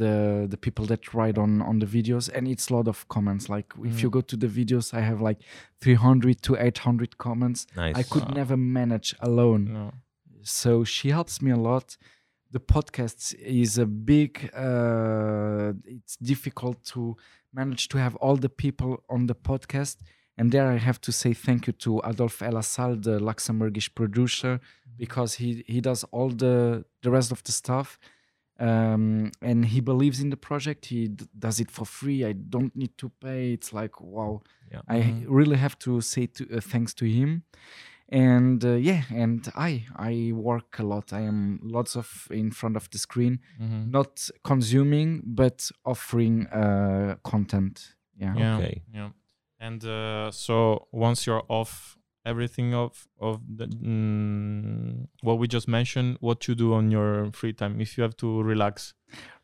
the, 0.00 0.46
the 0.48 0.56
people 0.56 0.86
that 0.86 1.12
write 1.12 1.36
on 1.38 1.60
on 1.60 1.80
the 1.80 1.86
videos 1.86 2.30
and 2.32 2.46
it's 2.46 2.70
a 2.70 2.72
lot 2.76 2.86
of 2.86 3.08
comments 3.08 3.48
like 3.48 3.72
if 3.82 4.00
you 4.00 4.08
Mhm. 4.08 4.12
go 4.12 4.20
to 4.20 4.36
the 4.36 4.46
videos 4.46 4.94
i 4.94 5.00
have 5.00 5.20
like 5.20 5.40
300 5.80 6.40
to 6.42 6.54
800 6.54 7.18
comments 7.18 7.66
Nice. 7.76 7.96
i 7.96 8.04
could 8.04 8.22
Wow. 8.28 8.34
never 8.36 8.56
manage 8.56 9.12
alone 9.18 9.72
No. 9.72 9.92
So 10.42 10.84
she 10.84 11.10
helps 11.10 11.40
me 11.42 11.50
a 11.50 11.56
lot. 11.56 11.96
The 12.50 12.60
podcast 12.60 13.34
is 13.34 13.76
a 13.78 13.86
big 13.86 14.50
uh, 14.54 15.72
it's 15.84 16.16
difficult 16.16 16.82
to 16.92 17.16
manage 17.52 17.88
to 17.88 17.98
have 17.98 18.16
all 18.16 18.36
the 18.36 18.48
people 18.48 19.02
on 19.08 19.26
the 19.26 19.34
podcast. 19.34 19.96
And 20.40 20.52
there 20.52 20.68
i 20.70 20.76
have 20.78 21.00
to 21.00 21.12
say 21.12 21.34
thank 21.34 21.66
you 21.66 21.72
to 21.84 22.00
adolf 22.04 22.38
elassal 22.38 23.02
the 23.02 23.18
luxembourgish 23.18 23.92
producer 23.94 24.60
because 24.96 25.34
he 25.34 25.64
he 25.66 25.80
does 25.80 26.04
all 26.12 26.30
the 26.30 26.84
the 27.02 27.10
rest 27.10 27.32
of 27.32 27.42
the 27.42 27.52
stuff. 27.52 27.98
Um, 28.60 29.30
and 29.40 29.66
he 29.66 29.80
believes 29.80 30.18
in 30.20 30.30
the 30.30 30.36
project. 30.36 30.86
He 30.86 31.08
does 31.38 31.60
it 31.60 31.70
for 31.70 31.84
free. 31.86 32.24
I 32.24 32.32
don't 32.32 32.74
need 32.74 32.96
to 32.98 33.08
pay. 33.20 33.52
It's 33.52 33.72
like 33.72 34.00
wow. 34.00 34.42
Yeah. 34.72 34.80
i 34.88 34.98
Mhm. 35.00 35.24
really 35.28 35.56
have 35.56 35.76
to 35.86 36.00
say 36.00 36.26
to, 36.26 36.42
uh, 36.56 36.60
thanks 36.60 36.92
to 36.94 37.04
him 37.06 37.42
and 38.10 38.64
uh, 38.64 38.72
yeah 38.72 39.02
and 39.14 39.48
i 39.54 39.84
i 39.96 40.32
work 40.34 40.78
a 40.78 40.82
lot 40.82 41.12
i 41.12 41.20
am 41.20 41.60
lots 41.62 41.96
of 41.96 42.26
in 42.30 42.50
front 42.50 42.76
of 42.76 42.88
the 42.90 42.98
screen 42.98 43.38
Mhm. 43.60 43.90
not 43.90 44.30
consuming 44.44 45.22
but 45.24 45.70
offering 45.84 46.46
uh 46.46 47.16
content 47.22 47.94
yeah 48.16 48.34
Yeah. 48.36 48.56
Okay. 48.58 48.82
Yeah. 48.94 49.10
And 49.60 49.84
uh, 49.84 50.30
so 50.30 50.86
once 50.92 51.26
you're 51.26 51.42
off 51.48 51.98
everything 52.24 52.74
of 52.74 53.08
of 53.20 53.40
the 53.58 53.66
mm, 53.66 55.06
what 55.22 55.38
we 55.38 55.46
just 55.48 55.68
mentioned, 55.68 56.16
what 56.20 56.46
you 56.48 56.54
do 56.54 56.74
on 56.74 56.90
your 56.90 57.30
free 57.32 57.52
time 57.52 57.80
if 57.80 57.96
you 57.96 58.02
have 58.02 58.16
to 58.16 58.42
relax. 58.42 58.94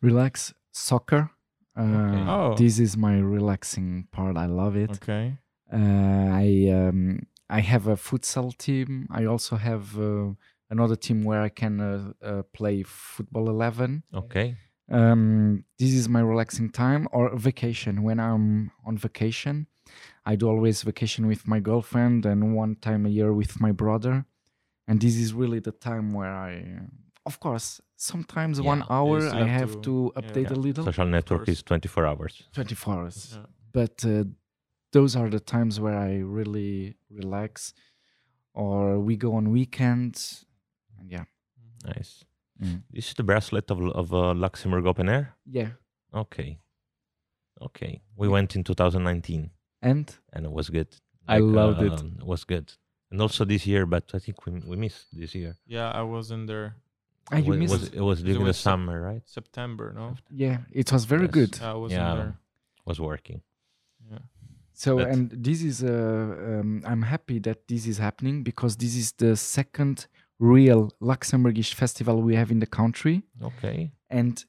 relax 0.02 0.54
soccer 0.72 1.30
uh, 1.76 1.82
Okay. 1.82 2.24
Oh. 2.28 2.54
this 2.56 2.78
is 2.78 2.96
my 2.96 3.18
relaxing 3.18 4.06
part 4.12 4.36
i 4.36 4.46
love 4.46 4.76
it 4.76 4.90
Okay. 4.90 5.36
uh, 5.72 6.28
i 6.44 6.68
um, 6.70 7.20
i 7.48 7.60
have 7.60 7.86
a 7.86 7.96
futsal 7.96 8.56
team 8.56 9.06
i 9.10 9.24
also 9.24 9.56
have 9.56 9.98
uh, 9.98 10.32
another 10.70 10.96
team 10.96 11.22
where 11.24 11.40
i 11.42 11.48
can 11.48 11.80
uh, 11.80 12.12
uh, 12.22 12.42
play 12.52 12.82
football 12.82 13.48
11 13.48 14.02
Okay. 14.14 14.56
um, 14.90 15.64
this 15.78 15.92
is 15.92 16.08
my 16.08 16.20
relaxing 16.20 16.70
time 16.70 17.06
or 17.12 17.34
vacation 17.36 18.02
when 18.02 18.18
i'm 18.20 18.70
on 18.86 18.96
vacation 18.96 19.66
i 20.26 20.34
do 20.36 20.48
always 20.48 20.82
vacation 20.82 21.26
with 21.26 21.46
my 21.46 21.60
girlfriend 21.60 22.26
and 22.26 22.54
one 22.54 22.74
time 22.76 23.06
a 23.06 23.08
year 23.08 23.32
with 23.32 23.60
my 23.60 23.72
brother 23.72 24.24
and 24.88 25.00
this 25.00 25.16
is 25.16 25.32
really 25.32 25.60
the 25.60 25.72
time 25.72 26.12
where 26.12 26.34
i 26.34 26.52
of 27.26 27.40
course 27.40 27.80
sometimes 27.96 28.60
one 28.60 28.82
hour 28.90 29.18
you 29.20 29.28
still 29.28 29.42
i 29.42 29.46
have 29.46 29.60
have 29.60 29.74
to- 29.82 30.12
to, 30.14 30.20
update 30.20 30.50
Yeah. 30.50 30.56
a 30.56 30.60
little 30.66 30.84
Social 30.84 31.06
network 31.06 31.48
is 31.48 31.62
24 31.62 32.06
hours. 32.06 32.34
24 32.52 32.94
hours 32.94 33.16
Yeah. 33.36 33.46
but 33.72 34.04
uh, 34.04 34.24
those 34.94 35.12
are 35.20 35.28
the 35.36 35.40
times 35.54 35.74
where 35.84 35.98
i 36.10 36.12
really 36.38 36.94
relax 37.20 37.74
or 38.62 38.78
we 39.08 39.14
go 39.16 39.30
on 39.38 39.44
weekends 39.58 40.44
and 40.98 41.10
yeah 41.14 41.24
Nice. 41.96 42.24
Mm. 42.62 42.80
This 42.94 43.08
is 43.08 43.14
the 43.14 43.22
bracelet 43.30 43.70
of, 43.70 43.78
of 44.00 44.06
uh, 44.14 44.32
Luxembourg 44.44 44.86
Open 44.86 45.06
Air. 45.16 45.24
yeah 45.58 45.70
Okay. 46.22 46.50
Okay. 47.60 48.00
We 48.16 48.26
went 48.28 48.56
in 48.56 48.64
2019 48.64 49.50
and 49.82 50.06
and 50.32 50.46
it 50.46 50.52
was 50.52 50.70
good. 50.70 50.88
I 51.28 51.38
loved 51.38 51.82
it. 51.82 51.92
um, 52.00 52.16
It 52.20 52.26
was 52.26 52.44
good. 52.44 52.72
And 53.10 53.20
also 53.20 53.44
this 53.44 53.66
year, 53.66 53.84
but 53.86 54.04
I 54.14 54.18
think 54.18 54.36
we, 54.46 54.52
we 54.70 54.76
missed 54.76 55.06
this 55.12 55.34
year. 55.34 55.56
Yeah, 55.66 55.90
I 56.00 56.02
wasn't 56.02 56.46
there. 56.46 56.76
ah, 57.30 57.36
it 57.38 57.44
you 57.44 57.50
was, 57.50 57.58
missed 57.58 57.72
was, 57.72 57.88
it 58.00 58.00
was 58.10 58.18
it 58.20 58.24
during 58.24 58.40
the 58.44 58.44
was 58.46 58.56
Sep- 58.56 58.70
summer, 58.72 58.96
right? 59.08 59.22
September, 59.38 59.86
no? 60.00 60.06
yeah 60.44 60.58
it 60.80 60.88
was 60.92 61.04
very 61.14 61.28
Yes. 61.28 61.34
good 61.38 61.52
I 61.62 61.74
wasn't 61.74 62.00
Yeah. 62.02 62.14
there. 62.20 62.34
Was 62.86 62.98
working. 63.00 63.40
Yeah. 64.74 64.80
So 64.84 64.96
But- 64.96 65.08
and 65.08 65.30
this 65.30 65.62
is 65.62 65.82
uh, 65.82 66.60
um, 66.60 66.82
I'm 66.84 67.02
happy 67.02 67.38
that 67.40 67.58
this 67.68 67.86
is 67.86 67.98
happening 67.98 68.42
because 68.42 68.76
this 68.76 68.94
is 68.96 69.12
the 69.12 69.36
second 69.36 70.06
real 70.40 70.90
Luxembourgish 71.00 71.74
festival 71.74 72.20
we 72.22 72.34
have 72.36 72.50
in 72.50 72.58
the 72.58 72.66
country, 72.66 73.22
Okay. 73.40 73.92
and 74.10 74.44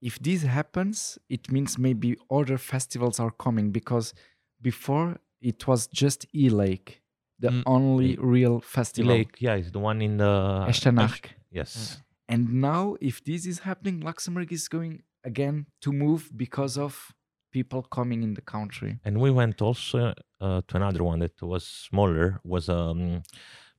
if 0.00 0.18
this 0.20 0.42
happens, 0.42 1.18
it 1.28 1.50
means 1.52 1.76
maybe 1.78 2.16
other 2.30 2.56
festivals 2.58 3.20
are 3.20 3.30
coming 3.30 3.70
because 3.72 4.14
before 4.62 5.18
it 5.40 5.66
was 5.66 5.86
just 5.88 6.26
E 6.34 6.48
Lake, 6.48 7.02
the 7.38 7.50
Mm. 7.50 7.62
only 7.66 8.12
E- 8.12 8.16
real 8.18 8.60
festival. 8.60 9.12
Lake, 9.14 9.36
yeah, 9.40 9.54
it's 9.58 9.70
the 9.70 9.78
one 9.78 10.00
in 10.02 10.16
the. 10.16 10.64
Echternach. 10.68 11.26
Yes. 11.50 12.02
And 12.28 12.54
now, 12.54 12.96
if 13.00 13.22
this 13.24 13.46
is 13.46 13.60
happening, 13.60 14.00
Luxembourg 14.00 14.52
is 14.52 14.68
going 14.68 15.02
again 15.24 15.66
to 15.80 15.92
move 15.92 16.30
because 16.36 16.76
of 16.78 17.12
people 17.50 17.82
coming 17.82 18.22
in 18.22 18.34
the 18.34 18.42
country. 18.42 18.98
And 19.04 19.20
we 19.20 19.30
went 19.30 19.60
also 19.62 20.14
uh, 20.40 20.60
to 20.68 20.76
another 20.76 21.02
one 21.04 21.18
that 21.20 21.40
was 21.42 21.64
smaller. 21.66 22.40
Was 22.44 22.68
um 22.68 23.22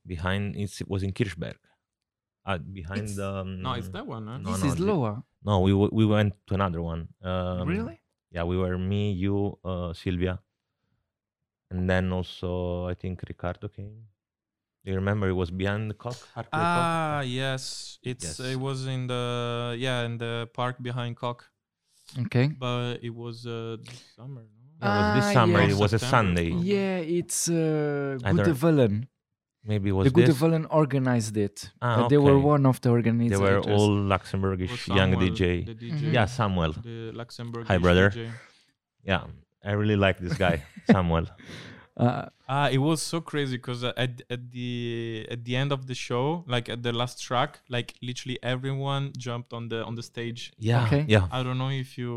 behind 0.06 0.56
it's, 0.56 0.80
it 0.80 0.88
was 0.88 1.02
in 1.02 1.12
Kirchberg. 1.12 1.56
Uh, 2.46 2.58
behind 2.58 3.00
It's- 3.02 3.16
the 3.16 3.28
um, 3.42 3.62
No, 3.62 3.72
it's 3.74 3.88
that 3.90 4.06
one, 4.06 4.26
huh? 4.26 4.38
No, 4.38 4.52
this 4.52 4.62
no, 4.64 4.68
is 4.70 4.76
the- 4.76 4.84
lower. 4.84 5.22
No, 5.44 5.60
we 5.60 5.70
w- 5.72 5.90
we 5.92 6.04
went 6.06 6.34
to 6.48 6.54
another 6.54 6.80
one. 6.82 7.08
Um, 7.22 7.68
really? 7.68 8.00
Yeah, 8.30 8.44
we 8.44 8.56
were 8.56 8.76
me, 8.78 9.12
you, 9.12 9.58
uh, 9.64 9.92
Sylvia, 9.92 10.38
and 11.70 11.88
then 11.88 12.12
also 12.12 12.86
I 12.86 12.94
think 12.94 13.22
Ricardo 13.28 13.68
came. 13.68 14.06
Do 14.84 14.90
you 14.90 14.96
remember? 14.96 15.28
It 15.28 15.32
was 15.34 15.50
behind 15.50 15.90
the 15.90 15.94
Coque. 15.94 16.26
Hartley 16.34 16.50
Coque? 16.50 16.84
Ah, 16.86 17.20
yes. 17.20 17.98
It's 18.02 18.24
Yes. 18.24 18.40
it 18.40 18.58
was 18.58 18.86
in 18.86 19.06
the 19.06 19.74
yeah 19.78 20.02
in 20.04 20.16
the 20.18 20.48
park 20.54 20.76
behind 20.82 21.16
Coque, 21.16 21.44
Okay. 22.18 22.48
but 22.58 22.98
it 23.02 23.14
was 23.14 23.46
uh 23.46 23.76
this 23.84 24.02
summer. 24.16 24.42
No? 24.42 24.86
Yeah, 24.86 25.12
it 25.12 25.14
was 25.14 25.14
this 25.14 25.24
Ah, 25.30 25.32
summer. 25.32 25.60
yeah. 25.60 25.68
It 25.68 25.76
was 25.76 25.92
a 25.92 25.98
September. 25.98 26.16
Sunday. 26.16 26.50
Yeah, 26.74 26.98
it's 27.18 27.48
uh, 27.48 28.18
I 28.24 28.32
don't- 28.32 28.36
Gudde 28.46 28.54
Wëllen. 28.62 29.06
Maybe 29.62 29.90
it 29.90 29.92
was 29.92 30.04
The 30.06 30.10
Gudde 30.10 30.26
this. 30.32 30.40
Wëllen 30.40 30.66
organized 30.70 31.36
it. 31.36 31.70
Ah, 31.82 32.04
Uh, 32.04 32.08
They 32.08 32.16
were 32.16 32.36
okay. 32.38 32.44
one 32.54 32.64
of 32.66 32.80
the 32.80 32.88
organizers. 32.90 33.38
They 33.38 33.44
were 33.46 33.60
all 33.60 33.90
Luxembourgish 34.14 34.70
was 34.70 34.88
young 34.88 35.12
Samuel, 35.12 35.20
DJ. 35.36 35.64
The 35.66 35.74
DJ. 35.74 36.00
Mhm. 36.00 36.12
Yeah, 36.16 36.26
Samuel. 36.26 36.72
The 36.72 37.12
Luxembourg. 37.12 37.66
Hi, 37.68 37.76
brother. 37.78 38.08
DJ. 38.10 38.30
Yeah, 39.04 39.22
I 39.62 39.72
really 39.72 39.96
like 39.96 40.18
this 40.18 40.36
guy, 40.38 40.62
Samuel. 40.92 41.26
Uh, 42.00 42.28
Ah, 42.52 42.68
it 42.68 42.78
was 42.78 43.00
so 43.00 43.20
crazy 43.20 43.56
because 43.58 43.84
at 43.84 44.22
at 44.34 44.42
the 44.50 45.24
at 45.30 45.40
the 45.44 45.54
end 45.62 45.70
of 45.76 45.80
the 45.86 45.94
show, 45.94 46.42
like 46.54 46.66
at 46.74 46.82
the 46.82 46.92
last 46.92 47.16
track, 47.26 47.50
like 47.68 47.88
literally 48.02 48.38
everyone 48.42 49.12
jumped 49.26 49.52
on 49.52 49.68
the 49.68 49.84
on 49.88 49.94
the 49.94 50.02
stage. 50.02 50.40
Yeah, 50.58 50.84
Okay. 50.86 51.04
yeah. 51.14 51.28
I 51.30 51.38
don't 51.44 51.58
know 51.62 51.70
if 51.84 51.90
you 52.00 52.12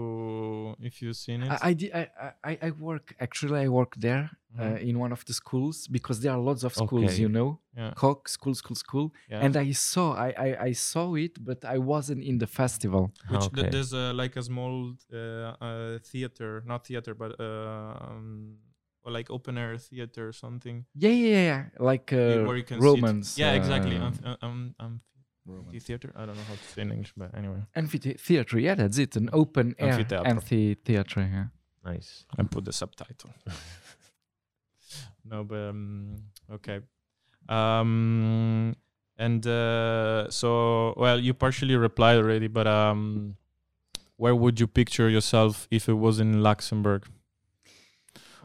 if 0.89 0.93
you've 1.01 1.17
seen 1.25 1.43
it. 1.43 1.51
I, 1.51 1.57
I, 1.69 1.73
di- 1.73 1.93
I, 2.01 2.03
I, 2.51 2.53
I 2.67 2.69
work, 2.89 3.05
actually, 3.19 3.59
I 3.65 3.67
work 3.79 3.91
there 4.07 4.25
uh, 4.57 4.63
Mhm. 4.63 4.89
in 4.89 4.93
one 5.05 5.11
of 5.17 5.21
the 5.25 5.33
schools 5.33 5.87
because 5.97 6.17
there 6.21 6.33
are 6.35 6.41
lots 6.49 6.63
of 6.63 6.73
schools, 6.83 7.11
Okay. 7.11 7.21
you 7.23 7.29
know, 7.37 7.49
yeah, 7.77 7.93
Coque, 7.95 8.27
school, 8.37 8.55
school, 8.55 8.75
school. 8.85 9.07
yeah. 9.29 9.45
And 9.45 9.53
I 9.55 9.71
saw, 9.73 10.05
I, 10.27 10.29
I, 10.47 10.49
I 10.69 10.71
saw 10.73 11.05
it, 11.25 11.33
but 11.49 11.59
I 11.75 11.77
wasn't 11.93 12.21
in 12.23 12.35
the 12.43 12.47
festival. 12.61 13.03
Which 13.31 13.41
th- 13.41 13.51
okay. 13.59 13.69
there's 13.73 13.93
a, 13.93 14.05
like 14.13 14.33
a 14.35 14.43
small 14.51 14.75
uh, 15.13 15.17
uh, 15.17 15.99
theater, 16.11 16.63
not 16.65 16.87
theater, 16.89 17.13
but 17.13 17.31
uh, 17.39 18.07
um, 18.07 18.57
or 19.03 19.11
like 19.11 19.29
open 19.29 19.57
air 19.57 19.77
theater 19.77 20.27
or 20.29 20.33
something. 20.33 20.85
Yeah, 20.95 21.09
yeah, 21.11 21.43
yeah. 21.51 21.63
Like 21.79 22.11
uh, 22.13 22.43
where 22.47 22.57
you 22.57 22.63
can 22.63 22.79
Romans. 22.79 23.37
Yeah, 23.37 23.53
exactly. 23.53 23.97
uh, 23.97 24.11
Um, 24.23 24.37
um, 24.41 24.75
um, 24.79 25.01
theater. 25.79 26.11
I 26.15 26.25
don't 26.25 26.35
know 26.37 26.43
how 26.47 26.55
to 26.55 26.63
say 26.73 26.81
in 26.83 26.91
English, 26.91 27.13
but 27.17 27.35
anyway. 27.37 27.61
amphitheater. 27.75 28.59
Yeah, 28.59 28.75
that's 28.75 28.97
it. 28.97 29.15
An 29.15 29.29
open 29.33 29.75
air 29.77 29.89
Amphitheater. 29.93 30.27
amphitheater. 30.27 31.21
Yeah. 31.21 31.45
Nice. 31.83 32.25
and 32.37 32.49
put 32.49 32.63
the 32.63 32.71
subtitle. 32.71 33.29
no, 35.25 35.43
but 35.43 35.69
um, 35.69 36.15
okay. 36.51 36.79
Um, 37.49 38.75
and 39.17 39.45
uh, 39.45 40.29
so, 40.29 40.93
well, 40.97 41.19
you 41.19 41.33
partially 41.33 41.75
replied 41.75 42.17
already, 42.17 42.47
but 42.47 42.67
um, 42.67 43.35
where 44.15 44.35
would 44.35 44.59
you 44.59 44.67
picture 44.67 45.09
yourself 45.09 45.67
if 45.71 45.89
it 45.89 45.93
was 45.93 46.19
in 46.19 46.41
Luxembourg, 46.41 47.05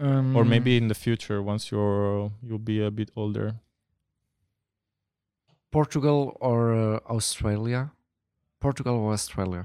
or 0.01 0.43
Um, 0.43 0.49
maybe 0.49 0.77
in 0.77 0.89
the 0.89 0.95
future 0.95 1.43
once 1.43 1.71
you're 1.71 2.31
you'll 2.43 2.59
be 2.65 2.81
a 2.81 2.91
bit 2.91 3.11
older? 3.17 3.57
Portugal 5.71 6.37
or 6.41 6.73
uh, 6.75 7.01
Australia. 7.11 7.93
Portugal 8.61 8.95
or 8.97 9.13
Australia. 9.13 9.65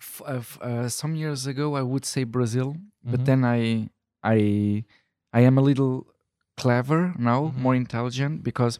F- 0.00 0.22
uh, 0.26 0.34
f- 0.38 0.58
uh, 0.60 0.88
some 0.88 1.14
years 1.14 1.46
ago, 1.46 1.76
I 1.76 1.82
would 1.82 2.04
say 2.04 2.24
Brazil, 2.24 2.76
but 3.04 3.20
Mhm. 3.20 3.24
then 3.24 3.44
I, 3.44 3.88
I, 4.22 4.84
I 5.32 5.40
am 5.40 5.58
a 5.58 5.62
little 5.62 6.06
clever 6.56 7.14
now, 7.18 7.48
Mhm. 7.48 7.56
more 7.62 7.74
intelligent 7.76 8.42
because 8.42 8.78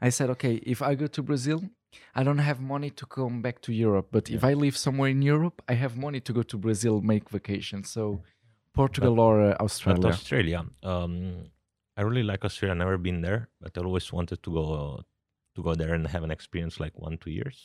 I 0.00 0.10
said, 0.10 0.28
okay, 0.30 0.54
if 0.66 0.82
I 0.82 0.94
go 0.94 1.06
to 1.06 1.22
Brazil, 1.22 1.60
I 2.14 2.22
don't 2.22 2.38
have 2.50 2.60
money 2.60 2.90
to 2.90 3.06
come 3.06 3.40
back 3.40 3.60
to 3.62 3.72
Europe. 3.72 4.08
But 4.12 4.28
if 4.30 4.44
I 4.44 4.52
live 4.54 4.76
somewhere 4.76 5.10
in 5.10 5.22
Europe, 5.22 5.62
I 5.68 5.74
have 5.74 5.96
money 5.96 6.20
to 6.20 6.32
go 6.32 6.42
to 6.42 6.58
Brazil, 6.58 7.00
make 7.00 7.30
vacation. 7.30 7.82
So 7.84 8.20
Portugal 8.82 9.20
or 9.20 9.34
uh, 9.42 9.50
But 9.50 9.64
Australia. 9.68 10.08
Australia, 10.14 10.60
um, 10.82 11.14
I 11.98 12.02
really 12.02 12.22
like 12.32 12.44
Australia. 12.44 12.72
I've 12.74 12.78
Never 12.86 12.98
been 13.08 13.20
there, 13.28 13.48
but 13.60 13.76
I 13.76 13.80
always 13.88 14.12
wanted 14.12 14.42
to 14.44 14.50
go 14.58 14.64
to 15.54 15.62
go 15.68 15.74
there 15.74 15.94
and 15.94 16.06
have 16.14 16.24
an 16.28 16.30
experience 16.38 16.74
like 16.84 16.94
one 17.06 17.16
two 17.18 17.30
years. 17.30 17.58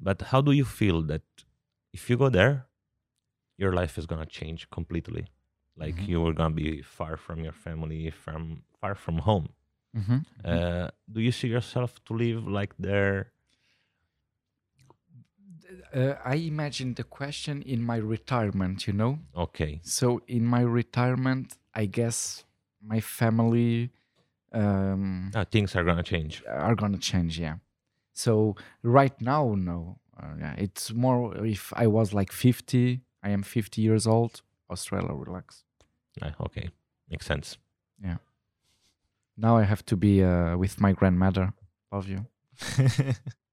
But 0.00 0.18
how 0.30 0.40
do 0.48 0.52
you 0.60 0.64
feel 0.80 0.98
that 1.12 1.22
if 1.92 2.10
you 2.10 2.16
go 2.24 2.28
there, 2.38 2.54
your 3.58 3.72
life 3.80 3.98
is 4.00 4.06
gonna 4.06 4.26
change 4.40 4.60
completely? 4.78 5.24
Like 5.76 5.96
Mhm. 5.96 6.08
you 6.08 6.26
are 6.26 6.32
gonna 6.40 6.54
be 6.54 6.82
far 6.82 7.16
from 7.16 7.38
your 7.46 7.52
family, 7.66 8.10
from 8.10 8.42
far 8.80 8.94
from 8.94 9.18
home. 9.28 9.48
Mhm. 9.94 10.24
Uh, 10.44 10.90
do 11.10 11.20
you 11.20 11.32
see 11.32 11.48
yourself 11.48 11.90
to 12.06 12.14
live 12.14 12.46
like 12.46 12.74
there? 12.78 13.32
Uh, 15.96 16.14
I 16.24 16.36
imagine 16.36 16.94
the 16.94 17.04
question 17.04 17.62
in 17.62 17.80
my 17.82 17.96
retirement, 17.96 18.86
you 18.86 18.92
know? 18.92 19.18
Okay, 19.34 19.80
So 19.82 20.20
in 20.28 20.44
my 20.44 20.60
retirement, 20.80 21.56
I 21.74 21.86
guess 21.86 22.44
my 22.82 23.00
family 23.00 23.90
um, 24.52 25.30
Ah, 25.34 25.44
things 25.44 25.74
are 25.76 25.84
gonna 25.84 26.02
change. 26.02 26.42
are 26.48 26.74
gonna 26.74 26.98
change, 26.98 27.38
yeah. 27.38 27.56
So 28.12 28.56
right 28.82 29.20
now, 29.20 29.54
no. 29.56 29.98
Uh, 30.18 30.34
yeah, 30.38 30.54
it's 30.56 30.92
more 30.94 31.36
if 31.44 31.72
I 31.76 31.86
was 31.86 32.14
like 32.14 32.32
50, 32.32 33.00
I 33.22 33.30
am 33.30 33.42
50 33.42 33.82
years 33.82 34.06
old, 34.06 34.42
Australia 34.70 35.12
relax. 35.12 35.64
Ah, 36.22 36.34
okay, 36.40 36.70
makes 37.10 37.26
sense. 37.26 37.58
Yeah. 38.02 38.16
Now 39.36 39.58
I 39.58 39.64
have 39.64 39.84
to 39.86 39.96
be 39.96 40.22
uh, 40.24 40.56
with 40.56 40.80
my 40.80 40.92
grandmother. 40.92 41.52
Love 41.92 42.08
you. 42.08 42.26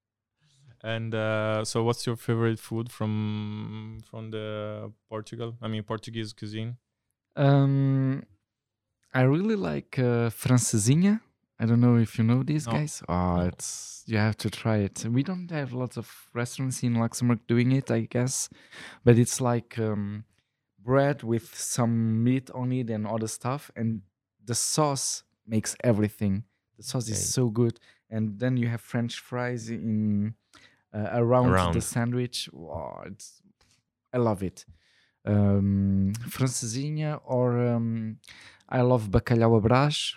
and 0.84 1.14
uh, 1.16 1.64
so, 1.66 1.84
what's 1.84 2.06
your 2.06 2.16
favorite 2.16 2.60
food 2.60 2.92
from 2.92 4.00
from 4.10 4.32
the 4.32 4.92
Portugal? 5.10 5.56
I 5.62 5.68
mean, 5.68 5.84
Portuguese 5.84 6.34
cuisine. 6.34 6.78
Um, 7.36 8.24
I 9.14 9.22
really 9.22 9.56
like 9.56 9.98
uh, 10.00 10.30
francesinha. 10.30 11.22
I 11.60 11.66
don't 11.66 11.80
know 11.82 11.98
if 11.98 12.18
you 12.18 12.24
know 12.24 12.44
these 12.44 12.66
No. 12.66 12.74
guys. 12.74 13.02
Oh, 13.08 13.42
it's 13.42 14.04
you 14.08 14.18
have 14.18 14.38
to 14.38 14.50
try 14.50 14.78
it. 14.78 15.06
We 15.06 15.24
don't 15.24 15.50
have 15.52 15.74
lots 15.74 15.98
of 15.98 16.30
restaurants 16.34 16.84
in 16.84 16.96
Luxembourg 16.96 17.40
doing 17.48 17.72
it, 17.72 17.90
I 17.92 18.02
guess, 18.02 18.50
but 19.04 19.18
it's 19.18 19.40
like 19.40 19.78
um, 19.80 20.26
bread 20.80 21.24
with 21.24 21.56
some 21.56 22.24
meat 22.24 22.50
on 22.52 22.72
it 22.72 22.90
and 22.90 23.08
other 23.08 23.28
stuff, 23.28 23.72
and 23.76 24.02
the 24.44 24.56
sauce 24.56 25.24
makes 25.48 25.76
everything. 25.84 26.44
The 26.78 26.84
sauce 26.84 27.08
Okay. 27.08 27.14
is 27.14 27.34
so 27.34 27.50
good, 27.50 27.80
and 28.10 28.40
then 28.40 28.58
you 28.58 28.68
have 28.68 28.82
French 28.82 29.20
fries 29.20 29.70
in 29.70 30.36
uh, 30.94 31.10
around, 31.14 31.74
the 31.74 31.82
sandwich. 31.82 32.50
Wow, 32.54 33.04
it's 33.06 33.42
I 34.14 34.18
love 34.18 34.44
it. 34.44 34.66
Um, 35.26 36.14
francesinha 36.30 37.20
or 37.26 37.58
um, 37.68 38.18
I 38.70 38.82
love 38.82 39.10
bacalhau 39.10 39.56
à 39.58 39.62
brás. 39.62 40.16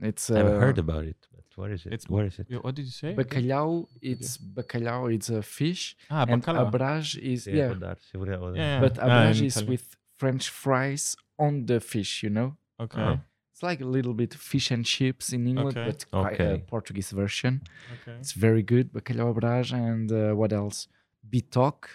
It's 0.00 0.30
uh, 0.30 0.36
I've 0.38 0.60
heard 0.60 0.78
about 0.78 1.04
it, 1.04 1.16
but 1.34 1.44
where 1.56 1.72
is 1.72 1.86
it? 1.86 1.92
It's- 1.94 2.08
where 2.08 2.26
is 2.26 2.38
it? 2.38 2.46
What 2.62 2.74
did 2.74 2.84
you 2.84 2.90
say? 2.92 3.14
bacalhau. 3.14 3.86
It's 4.02 4.36
bacalhau. 4.38 5.12
It's 5.12 5.30
a 5.30 5.42
fish, 5.42 5.96
Ah, 6.10 6.24
and 6.28 6.42
bacalhau. 6.42 6.66
abrage 6.68 7.16
is 7.18 7.44
Sim, 7.44 7.56
yeah. 7.56 7.68
vou 7.68 7.74
dar, 7.80 7.96
sim, 8.00 8.18
vou 8.18 8.26
dar, 8.26 8.38
vou 8.38 8.52
dar. 8.52 8.56
Yeah, 8.60 8.80
But 8.80 8.98
Ah, 8.98 9.06
abrage 9.06 9.42
is 9.42 9.56
Italian. 9.56 9.70
with 9.72 9.96
French 10.18 10.48
fries 10.50 11.16
on 11.38 11.66
the 11.66 11.80
fish. 11.80 12.22
You 12.22 12.30
know, 12.30 12.56
Okay. 12.78 13.00
Uh-huh. 13.00 13.16
It's 13.56 13.62
like 13.62 13.80
a 13.80 13.86
little 13.86 14.12
bit 14.12 14.34
fish 14.34 14.70
and 14.70 14.84
chips 14.84 15.32
in 15.32 15.46
England, 15.46 15.78
Okay. 15.78 15.86
but 15.86 16.10
quite 16.10 16.40
a 16.40 16.58
Portuguese 16.58 17.10
version. 17.12 17.62
Okay. 18.02 18.18
It's 18.20 18.32
very 18.34 18.62
good. 18.62 18.92
Bacalhau 18.92 19.30
à 19.30 19.34
brás 19.34 19.72
and 19.72 20.12
uh, 20.12 20.34
what 20.34 20.52
else? 20.52 20.88
Bitoque, 21.26 21.88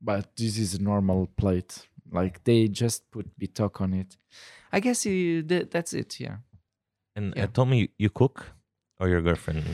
but 0.00 0.36
this 0.36 0.56
is 0.58 0.74
a 0.74 0.80
normal 0.80 1.26
plate. 1.36 1.88
Like 2.12 2.44
they 2.44 2.68
just 2.68 3.10
put 3.10 3.26
bitoque 3.36 3.80
on 3.80 3.94
it. 3.94 4.16
I 4.72 4.78
guess 4.78 5.04
uh, 5.06 5.10
th- 5.48 5.68
that's 5.70 5.92
it. 5.92 6.20
Yeah. 6.20 6.36
And 7.16 7.34
Yeah. 7.34 7.44
uh, 7.44 7.46
tell 7.48 7.66
me, 7.66 7.88
you 7.98 8.10
cook 8.10 8.52
or 9.00 9.08
your 9.08 9.20
girlfriend? 9.20 9.64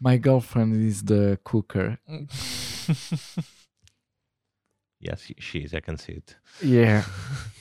My 0.00 0.16
girlfriend 0.16 0.76
is 0.76 1.02
the 1.02 1.38
cooker. 1.44 1.98
Yes, 5.02 5.22
she- 5.22 5.36
she 5.40 5.58
is. 5.60 5.72
I 5.74 5.80
can 5.80 5.96
see 5.96 6.12
it. 6.12 6.36
Yeah. 6.62 7.04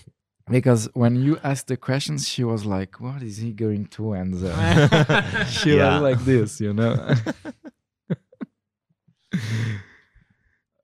because 0.49 0.89
when 0.93 1.15
you 1.15 1.37
asked 1.43 1.67
the 1.67 1.77
questions, 1.77 2.27
she 2.27 2.43
was 2.43 2.65
like, 2.65 2.99
"What 2.99 3.21
is 3.21 3.37
he 3.37 3.51
going 3.53 3.85
to 3.97 4.13
answer?" 4.15 4.51
she 5.49 5.75
Yeah. 5.77 5.93
was 5.93 6.01
like 6.01 6.19
this, 6.25 6.59
you 6.61 6.73
know. 6.73 6.95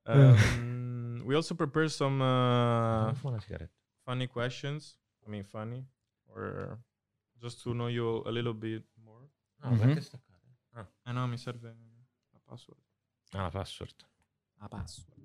um, 0.06 1.22
we 1.26 1.34
also 1.34 1.54
prepared 1.54 1.90
some 1.90 2.20
uh, 2.22 3.12
Fumo 3.14 3.30
uma 3.30 3.40
cigarette. 3.40 3.70
funny 4.04 4.26
questions. 4.26 4.96
I 5.26 5.30
mean, 5.30 5.42
funny, 5.44 5.84
or 6.34 6.78
just 7.40 7.62
to 7.64 7.74
know 7.74 7.88
you 7.88 8.22
a 8.26 8.30
little 8.30 8.54
bit 8.54 8.84
more. 9.04 9.28
Ah, 9.62 9.70
Mhm. 9.70 9.78
vai 9.78 9.94
ter 9.94 9.98
esta 10.00 10.18
cara. 10.18 10.86
I 11.06 11.12
know, 11.12 11.26
mi 11.26 11.36
serve 11.38 11.64
a 12.34 12.38
password. 12.50 12.78
Ah, 13.34 13.50
password. 13.50 13.94
A 14.60 14.68
password. 14.68 15.15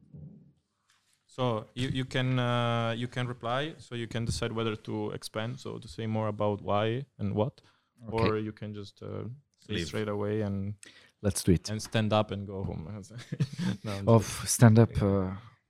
So 1.36 1.66
you, 1.76 1.88
you 1.94 2.06
can 2.06 2.40
uh, 2.40 2.94
you 2.98 3.08
can 3.08 3.26
reply. 3.28 3.74
So 3.78 3.96
you 3.96 4.08
can 4.08 4.26
decide 4.26 4.52
whether 4.52 4.76
to 4.76 5.12
expand. 5.12 5.60
So 5.60 5.78
to 5.80 5.88
say 5.88 6.06
more 6.08 6.28
about 6.28 6.62
why 6.62 7.06
and 7.20 7.34
what, 7.34 7.62
Okay. 8.10 8.18
or 8.18 8.38
you 8.38 8.52
can 8.52 8.74
just 8.74 9.02
uh, 9.02 9.24
say 9.60 9.76
Leave. 9.76 9.88
straight 9.88 10.10
away 10.10 10.42
and 10.42 10.74
Let's 11.22 11.44
do 11.44 11.52
it. 11.54 11.70
and 11.70 11.82
stand 11.82 12.12
up 12.14 12.32
and 12.32 12.46
go 12.48 12.64
home. 12.64 12.84
no, 13.84 13.92
Of 14.08 14.26
joking. 14.28 14.48
stand 14.48 14.80
up, 14.80 15.02
uh, 15.02 15.30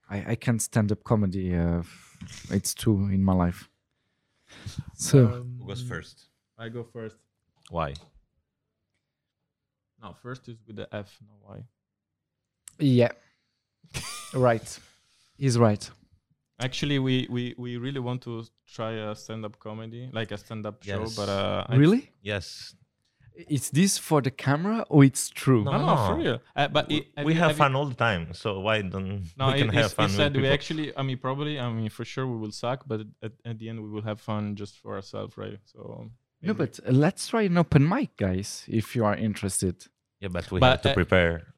I 0.09 0.31
I 0.31 0.35
can't 0.35 0.61
stand 0.61 0.91
up 0.91 1.03
comedy. 1.03 1.53
Uh, 1.55 1.83
it's 2.49 2.73
two 2.73 2.95
in 3.13 3.23
my 3.23 3.33
life. 3.45 3.69
So 4.95 5.17
Who 5.27 5.67
goes 5.67 5.81
Um, 5.81 5.87
first? 5.89 6.29
I 6.57 6.69
go 6.69 6.83
first. 6.83 7.17
Why? 7.69 7.93
No, 10.01 10.13
first 10.23 10.47
is 10.49 10.57
with 10.67 10.75
the 10.77 10.87
F, 10.95 11.19
no 11.21 11.33
Y. 11.55 11.63
yeah, 12.79 13.11
right. 14.33 14.79
He's 15.37 15.57
right. 15.57 15.89
Actually, 16.59 16.99
we, 16.99 17.27
we, 17.29 17.55
we 17.57 17.77
really 17.77 17.99
want 17.99 18.21
to 18.23 18.43
try 18.67 18.91
a 18.91 19.15
stand-up 19.15 19.57
comedy, 19.59 20.09
like 20.13 20.31
a 20.31 20.37
stand-up 20.37 20.83
show, 20.83 21.07
but 21.15 21.27
uh, 21.29 21.65
I- 21.67 21.75
Really? 21.75 22.11
Yes. 22.21 22.75
Is 23.47 23.69
this 23.71 23.97
for 23.97 24.21
the 24.21 24.29
camera 24.29 24.85
or 24.89 25.03
it's 25.05 25.29
true? 25.29 25.63
No. 25.63 25.71
no, 25.71 25.85
no, 25.85 25.95
for 25.95 26.15
No. 26.17 26.23
real. 26.23 26.39
Uh, 26.55 26.67
but 26.67 26.89
we 26.89 26.97
it, 26.97 27.07
have 27.17 27.25
we 27.25 27.33
you- 27.33 27.39
have 27.39 27.47
have 27.47 27.57
you- 27.57 27.63
fun 27.63 27.75
all 27.75 27.85
the 27.85 27.95
time, 27.95 28.33
so 28.33 28.59
why 28.59 28.81
don't 28.81 29.23
No, 29.37 29.47
we 29.47 29.53
it, 29.53 29.57
can 29.59 29.69
it's- 29.69 29.81
have 29.83 29.93
fun 29.93 30.05
it 30.05 30.07
with 30.09 30.15
said 30.17 30.35
we 30.37 30.47
actually. 30.47 30.95
I 30.95 31.01
mean, 31.01 31.17
probably. 31.17 31.57
I 31.59 31.71
mean, 31.71 31.89
for 31.89 32.03
sure 32.05 32.27
we 32.27 32.37
will 32.37 32.51
suck, 32.51 32.83
but 32.85 33.01
at, 33.23 33.31
at 33.45 33.57
the 33.57 33.69
end 33.69 33.81
we 33.81 33.89
will 33.89 34.01
have 34.03 34.19
fun 34.19 34.55
just 34.55 34.77
for 34.77 34.95
ourselves, 34.95 35.37
right? 35.37 35.57
So. 35.65 36.11
No, 36.43 36.53
but 36.53 36.79
uh, 36.85 36.91
let's 36.91 37.27
try 37.29 37.43
an 37.43 37.57
open 37.57 37.87
mic, 37.87 38.17
guys, 38.17 38.65
if 38.67 38.95
you 38.95 39.05
are 39.05 39.15
interested. 39.15 39.75
Yeah, 40.19 40.27
but 40.27 40.51
we 40.51 40.59
But, 40.59 40.71
have 40.71 40.81
to 40.83 40.91
uh, 40.91 40.93
prepare. 40.93 41.53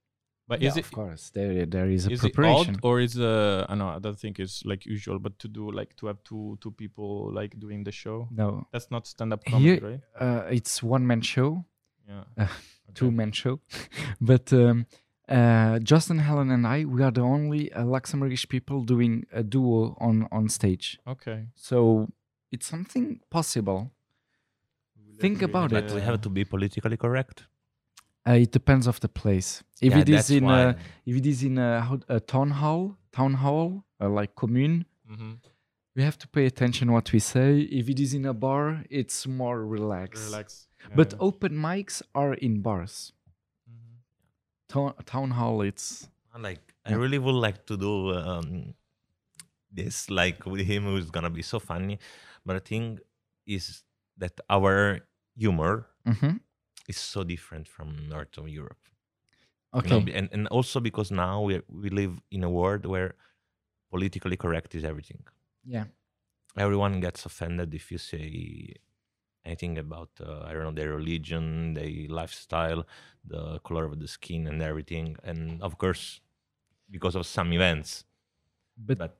But 0.47 0.61
yeah, 0.61 0.69
is 0.69 0.77
it 0.77 0.85
of 0.85 0.91
course, 0.91 1.29
there 1.31 1.65
there 1.65 1.89
is 1.89 2.05
a 2.07 2.11
is 2.11 2.23
it 2.23 2.33
preparation. 2.33 2.75
odd 2.75 2.79
or 2.83 2.99
is 2.99 3.17
uh 3.19 3.65
I 3.69 3.75
know 3.75 3.89
I 3.89 3.99
don't 3.99 4.19
think 4.19 4.39
it's 4.39 4.63
like 4.65 4.85
usual, 4.85 5.19
but 5.19 5.37
to 5.39 5.47
do 5.47 5.71
like 5.71 5.95
to 5.97 6.07
have 6.07 6.17
two 6.23 6.57
two 6.61 6.71
people 6.71 7.31
like 7.33 7.57
doing 7.59 7.83
the 7.85 7.91
show. 7.91 8.27
no, 8.31 8.67
That's 8.71 8.89
not 8.91 9.07
stand-up 9.07 9.43
comedy, 9.45 9.63
Here- 9.79 9.81
right? 9.89 10.01
uh, 10.21 10.43
it's 10.57 10.83
one 10.83 11.05
man 11.07 11.21
show, 11.21 11.65
Yeah. 12.07 12.23
uh, 12.37 12.47
Okay. 12.89 12.93
two 12.99 13.11
man 13.11 13.31
show, 13.31 13.59
but 14.21 14.51
um, 14.53 14.85
uh, 15.29 15.79
Justin, 15.79 16.19
Helen, 16.19 16.51
and 16.51 16.67
I, 16.67 16.83
we 16.85 17.01
are 17.01 17.11
the 17.11 17.21
only 17.21 17.71
uh, 17.73 17.83
Luxembourgish 17.85 18.47
people 18.49 18.83
doing 18.83 19.25
a 19.31 19.41
duo 19.41 19.95
on 19.99 20.27
on 20.31 20.49
stage. 20.49 20.99
Okay. 21.07 21.47
So 21.55 22.09
it's 22.51 22.67
something 22.67 23.21
possible. 23.29 23.91
Think 25.19 25.41
about 25.41 25.71
it. 25.71 25.85
But 25.87 25.95
we 25.95 26.01
have 26.01 26.19
to 26.21 26.29
be 26.29 26.43
politically 26.43 26.97
correct. 26.97 27.45
Uh, 28.27 28.33
it 28.33 28.51
depends 28.51 28.87
of 28.87 28.99
the 29.01 29.09
place. 29.09 29.63
If 29.81 29.91
Yeah, 29.93 29.99
it 29.99 30.09
is 30.09 30.29
in 30.31 30.45
a, 30.45 30.75
if 31.05 31.15
it 31.17 31.25
is 31.25 31.43
in 31.43 31.57
a, 31.57 31.99
a 32.07 32.19
town 32.19 32.51
hall, 32.51 32.97
town 33.11 33.33
hall, 33.33 33.83
uh, 34.01 34.09
like 34.09 34.35
commune, 34.35 34.85
Mhm. 35.11 35.39
we 35.95 36.03
have 36.03 36.17
to 36.19 36.27
pay 36.27 36.45
attention 36.45 36.91
what 36.91 37.11
we 37.11 37.19
say. 37.19 37.59
If 37.79 37.89
it 37.89 37.99
is 37.99 38.13
in 38.13 38.25
a 38.25 38.33
bar, 38.33 38.85
it's 38.89 39.27
more 39.27 39.65
relaxed. 39.65 40.23
Relax. 40.25 40.67
Yeah, 40.89 40.95
But 40.95 41.11
yeah. 41.11 41.17
open 41.27 41.51
mics 41.53 42.01
are 42.15 42.33
in 42.35 42.61
bars. 42.61 43.11
Mhm. 43.69 43.97
Town, 44.69 44.93
town 45.05 45.31
hall, 45.31 45.61
it's 45.61 46.07
I 46.33 46.39
Like, 46.39 46.63
I 46.85 46.93
really 46.95 47.19
would 47.19 47.35
like 47.47 47.65
to 47.67 47.77
do 47.77 48.13
um, 48.15 48.73
this, 49.69 50.09
like 50.09 50.45
with 50.45 50.61
him, 50.65 50.83
who's 50.85 51.11
gonna 51.11 51.29
be 51.29 51.41
so 51.43 51.59
funny. 51.59 51.99
But 52.45 52.53
the 52.53 52.59
thing 52.71 52.99
is 53.45 53.83
that 54.17 54.39
our 54.49 55.01
humor 55.35 55.87
Mhm. 56.07 56.39
Is 56.87 56.97
so 56.97 57.23
different 57.23 57.67
from 57.67 58.07
Northern 58.09 58.47
Europe. 58.47 58.79
you 59.81 59.89
Okay. 59.89 59.89
know, 59.89 60.05
and 60.13 60.29
and 60.31 60.47
also 60.47 60.79
because 60.79 61.11
now 61.11 61.41
we 61.41 61.61
we 61.67 61.89
live 61.89 62.19
in 62.31 62.43
a 62.43 62.49
world 62.49 62.85
where 62.85 63.15
politically 63.91 64.37
correct 64.37 64.75
is 64.75 64.83
everything. 64.83 65.23
yeah. 65.65 65.85
Everyone 66.57 66.99
gets 66.99 67.25
offended 67.25 67.73
if 67.73 67.91
you 67.91 67.97
say 67.97 68.75
anything 69.45 69.77
about 69.77 70.09
uh, 70.21 70.41
I 70.45 70.53
don't 70.53 70.63
know 70.63 70.71
their 70.71 70.93
religion, 70.93 71.73
their 71.73 72.07
lifestyle, 72.09 72.85
the 73.25 73.59
color 73.59 73.85
of 73.85 73.99
the 73.99 74.07
skin, 74.07 74.47
and 74.47 74.61
everything. 74.61 75.17
And 75.23 75.61
of 75.63 75.77
course, 75.77 76.21
because 76.89 77.15
of 77.15 77.25
some 77.27 77.53
events, 77.53 78.05
But, 78.77 78.97
but 78.97 79.17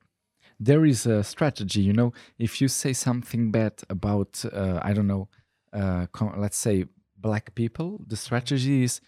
there 0.60 0.84
is 0.84 1.06
a 1.06 1.22
strategy, 1.24 1.82
you 1.82 1.92
know. 1.92 2.12
If 2.38 2.60
you 2.60 2.68
say 2.68 2.92
something 2.92 3.50
bad 3.50 3.82
about, 3.88 4.44
uh, 4.44 4.80
I 4.82 4.92
don't 4.92 5.06
know, 5.06 5.28
uh, 5.72 6.06
let's 6.36 6.56
say 6.56 6.86
black 7.26 7.46
people, 7.54 7.88
the 8.12 8.16
strategy 8.26 8.76
is 8.86 9.00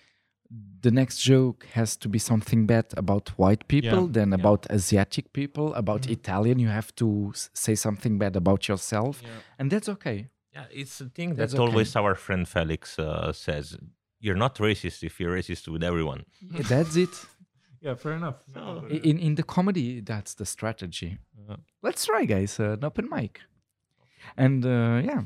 the 0.86 0.92
next 1.00 1.16
joke 1.30 1.60
has 1.78 1.90
to 2.02 2.08
be 2.08 2.18
something 2.30 2.66
bad 2.66 2.86
about 3.02 3.24
white 3.42 3.64
people, 3.74 4.02
then 4.18 4.28
yeah. 4.30 4.40
about 4.40 4.60
Asiatic 4.78 5.26
people, 5.40 5.66
about 5.82 6.02
Mhm. 6.02 6.12
Italian. 6.18 6.56
You 6.64 6.70
have 6.80 6.90
to 7.02 7.08
s- 7.34 7.50
say 7.64 7.74
something 7.86 8.14
bad 8.22 8.34
about 8.42 8.60
yourself, 8.70 9.14
and 9.58 9.66
that's 9.72 9.88
okay. 9.96 10.18
yeah, 10.56 10.66
it's 10.82 10.96
a 11.06 11.08
thing 11.16 11.30
That's 11.36 11.52
that 11.52 11.60
okay. 11.60 11.70
always 11.70 11.90
our 11.96 12.14
friend 12.26 12.44
Felix 12.54 12.98
uh, 12.98 13.32
says. 13.46 13.66
You're 14.24 14.38
not 14.46 14.54
racist 14.68 14.98
if 15.08 15.12
you're 15.20 15.34
racist 15.40 15.64
with 15.72 15.82
everyone. 15.90 16.20
Yeah, 16.54 16.62
that's 16.72 16.96
it. 16.96 17.14
Yeah, 17.86 17.94
fair 18.04 18.14
enough. 18.20 18.38
No, 18.54 18.62
In 19.08 19.16
in 19.26 19.32
the 19.40 19.46
comedy, 19.56 19.88
that's 20.10 20.32
the 20.40 20.46
strategy. 20.56 21.10
Yeah. 21.48 21.56
Let's 21.86 22.02
try, 22.08 22.22
guys. 22.34 22.52
Uh, 22.60 22.70
an 22.78 22.84
open 22.84 23.06
mic, 23.16 23.34
and 24.44 24.64
uh, 24.64 24.98
yeah. 25.10 25.22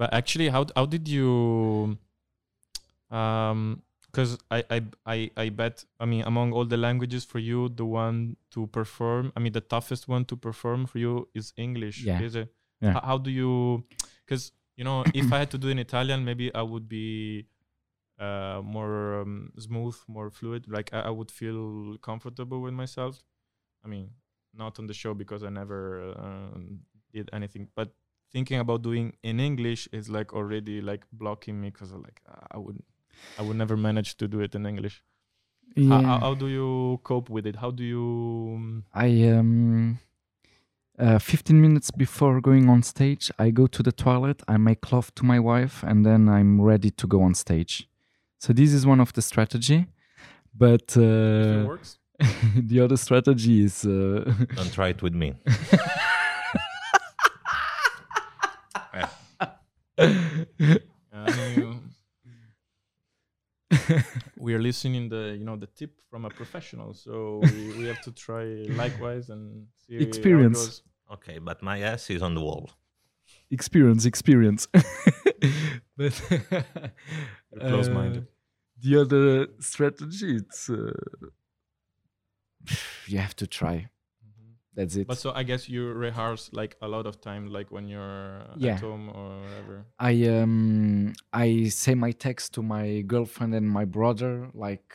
But 0.00 0.14
actually, 0.16 0.48
how 0.48 0.64
how 0.74 0.86
did 0.88 1.04
you? 1.06 1.98
Um, 3.10 3.82
because 4.10 4.38
I, 4.50 4.64
I 4.70 4.78
I 5.06 5.30
I 5.36 5.48
bet 5.50 5.84
I 6.00 6.04
mean 6.06 6.22
among 6.24 6.52
all 6.52 6.64
the 6.64 6.76
languages 6.78 7.24
for 7.24 7.38
you, 7.38 7.68
the 7.68 7.84
one 7.84 8.36
to 8.52 8.66
perform, 8.68 9.30
I 9.36 9.40
mean 9.40 9.52
the 9.52 9.60
toughest 9.60 10.08
one 10.08 10.24
to 10.32 10.36
perform 10.36 10.86
for 10.86 10.98
you 10.98 11.28
is 11.34 11.52
English. 11.56 12.02
Yeah. 12.04 12.20
Is 12.22 12.34
it? 12.34 12.48
Yeah. 12.80 12.96
H- 12.96 13.04
How 13.04 13.18
do 13.18 13.30
you? 13.30 13.84
Because 14.24 14.52
you 14.76 14.84
know, 14.84 15.04
if 15.12 15.30
I 15.32 15.38
had 15.44 15.50
to 15.50 15.58
do 15.58 15.68
in 15.68 15.78
Italian, 15.78 16.24
maybe 16.24 16.48
I 16.54 16.62
would 16.62 16.88
be 16.88 17.46
uh 18.18 18.60
more 18.64 19.20
um, 19.20 19.52
smooth, 19.58 19.96
more 20.08 20.30
fluid. 20.30 20.64
Like 20.66 20.90
I, 20.94 21.00
I 21.00 21.10
would 21.10 21.30
feel 21.30 21.96
comfortable 21.98 22.60
with 22.62 22.72
myself. 22.74 23.22
I 23.84 23.88
mean, 23.88 24.10
not 24.54 24.78
on 24.78 24.86
the 24.86 24.94
show 24.94 25.14
because 25.14 25.42
I 25.44 25.50
never 25.50 26.14
um, 26.18 26.80
did 27.12 27.28
anything, 27.32 27.68
but 27.76 27.92
thinking 28.32 28.58
about 28.60 28.82
doing 28.82 29.14
in 29.22 29.40
English 29.40 29.88
is 29.92 30.08
like 30.08 30.32
already 30.32 30.80
like 30.80 31.04
blocking 31.12 31.60
me 31.60 31.70
because 31.70 31.92
like 31.92 32.20
I 32.50 32.58
would 32.58 32.82
I 33.38 33.42
would 33.42 33.56
never 33.56 33.76
manage 33.76 34.16
to 34.18 34.28
do 34.28 34.40
it 34.40 34.54
in 34.54 34.66
English. 34.66 35.02
How, 35.76 35.82
Yeah. 35.82 36.02
how, 36.02 36.20
how 36.20 36.34
do 36.34 36.46
you 36.48 37.00
cope 37.04 37.30
with 37.30 37.46
it? 37.46 37.56
How 37.56 37.70
do 37.70 37.84
you? 37.84 38.54
um, 38.56 38.84
I 38.92 39.08
um 39.28 39.98
uh, 40.98 41.18
15 41.18 41.58
minutes 41.60 41.90
before 41.90 42.40
going 42.42 42.68
on 42.68 42.82
stage, 42.82 43.30
I 43.38 43.50
go 43.50 43.66
to 43.66 43.82
the 43.82 43.92
toilet, 43.92 44.42
I 44.46 44.58
make 44.58 44.92
love 44.92 45.14
to 45.14 45.24
my 45.24 45.38
wife, 45.40 45.82
and 45.82 46.04
then 46.04 46.28
I'm 46.28 46.60
ready 46.60 46.90
to 46.90 47.06
go 47.06 47.22
on 47.22 47.34
stage. 47.34 47.88
So 48.38 48.52
this 48.52 48.72
is 48.74 48.86
one 48.86 49.00
of 49.00 49.12
the 49.14 49.22
strategy, 49.22 49.86
but 50.54 50.82
if 50.90 50.96
it 50.96 51.62
uh, 51.62 51.66
works? 51.66 51.98
the 52.54 52.80
other 52.80 52.98
strategy 52.98 53.64
is 53.64 53.86
uh, 53.86 54.30
Don't 54.56 54.72
try 54.72 54.88
it 54.88 55.02
with 55.02 55.14
me. 55.14 55.34
Uh, 59.98 60.26
I 61.12 61.32
mean, 61.36 61.90
we 64.40 64.54
are 64.54 64.62
listening 64.62 65.08
the 65.10 65.36
you 65.38 65.44
know 65.44 65.56
the 65.56 65.66
tip 65.78 65.92
from 66.10 66.24
a 66.24 66.30
professional, 66.30 66.94
so 66.94 67.40
we, 67.42 67.78
we 67.78 67.84
have 67.86 68.00
to 68.02 68.12
try 68.12 68.44
likewise 68.84 69.28
and 69.30 69.66
see 69.86 69.94
how 69.96 70.00
it 70.02 70.08
Experience. 70.08 70.58
goes. 70.66 70.82
Okay, 71.12 71.38
but 71.38 71.62
my 71.62 71.80
ass 71.80 72.10
is 72.10 72.22
on 72.22 72.34
the 72.34 72.40
wall. 72.40 72.70
experience, 73.50 74.04
experience. 74.06 74.62
but 75.96 76.14
You're 76.30 77.68
close-minded. 77.70 78.22
uh, 78.22 78.26
the 78.84 78.92
other 79.02 79.46
strategy, 79.60 80.36
it's 80.36 80.70
uh, 80.70 80.92
you 83.06 83.18
have 83.18 83.34
to 83.36 83.46
try. 83.46 83.88
That's 84.74 84.96
it. 84.96 85.06
But 85.08 85.18
so 85.18 85.32
I 85.32 85.42
guess 85.42 85.68
you 85.68 85.92
rehearse 85.92 86.50
like 86.52 86.76
a 86.80 86.88
lot 86.88 87.06
of 87.06 87.20
time, 87.20 87.48
like 87.48 87.70
when 87.70 87.88
you're 87.88 88.44
Yeah. 88.56 88.74
at 88.74 88.80
home 88.80 89.08
or 89.08 89.40
whatever. 89.42 89.86
I 89.98 90.12
um 90.28 91.12
I 91.32 91.68
say 91.68 91.94
my 91.94 92.12
text 92.12 92.54
to 92.54 92.62
my 92.62 93.02
girlfriend 93.02 93.54
and 93.54 93.68
my 93.68 93.84
brother 93.84 94.48
like 94.54 94.94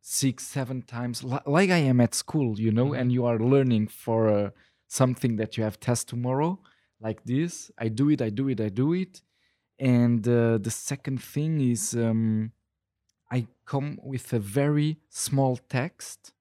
six 0.00 0.46
seven 0.46 0.82
times 0.82 1.22
li- 1.22 1.46
like 1.46 1.70
I 1.70 1.82
am 1.92 2.00
at 2.00 2.14
school 2.14 2.58
you 2.58 2.72
know 2.72 2.88
Mhm. 2.92 2.98
and 3.00 3.12
you 3.12 3.26
are 3.26 3.38
learning 3.38 3.88
for 3.88 4.28
uh, 4.28 4.50
something 4.86 5.36
that 5.36 5.56
you 5.56 5.64
have 5.64 5.78
test 5.78 6.08
tomorrow 6.08 6.58
like 7.06 7.20
this 7.24 7.70
I 7.84 7.88
do 7.88 8.08
it 8.08 8.22
I 8.22 8.30
do 8.30 8.48
it 8.48 8.58
I 8.60 8.70
do 8.70 8.94
it 8.94 9.20
and 9.78 10.26
uh, 10.26 10.56
the 10.66 10.70
second 10.70 11.18
thing 11.22 11.60
is 11.60 11.94
um 11.94 12.52
I 13.30 13.46
come 13.66 13.98
with 14.02 14.32
a 14.32 14.38
very 14.38 14.90
small 15.10 15.56
text 15.78 16.32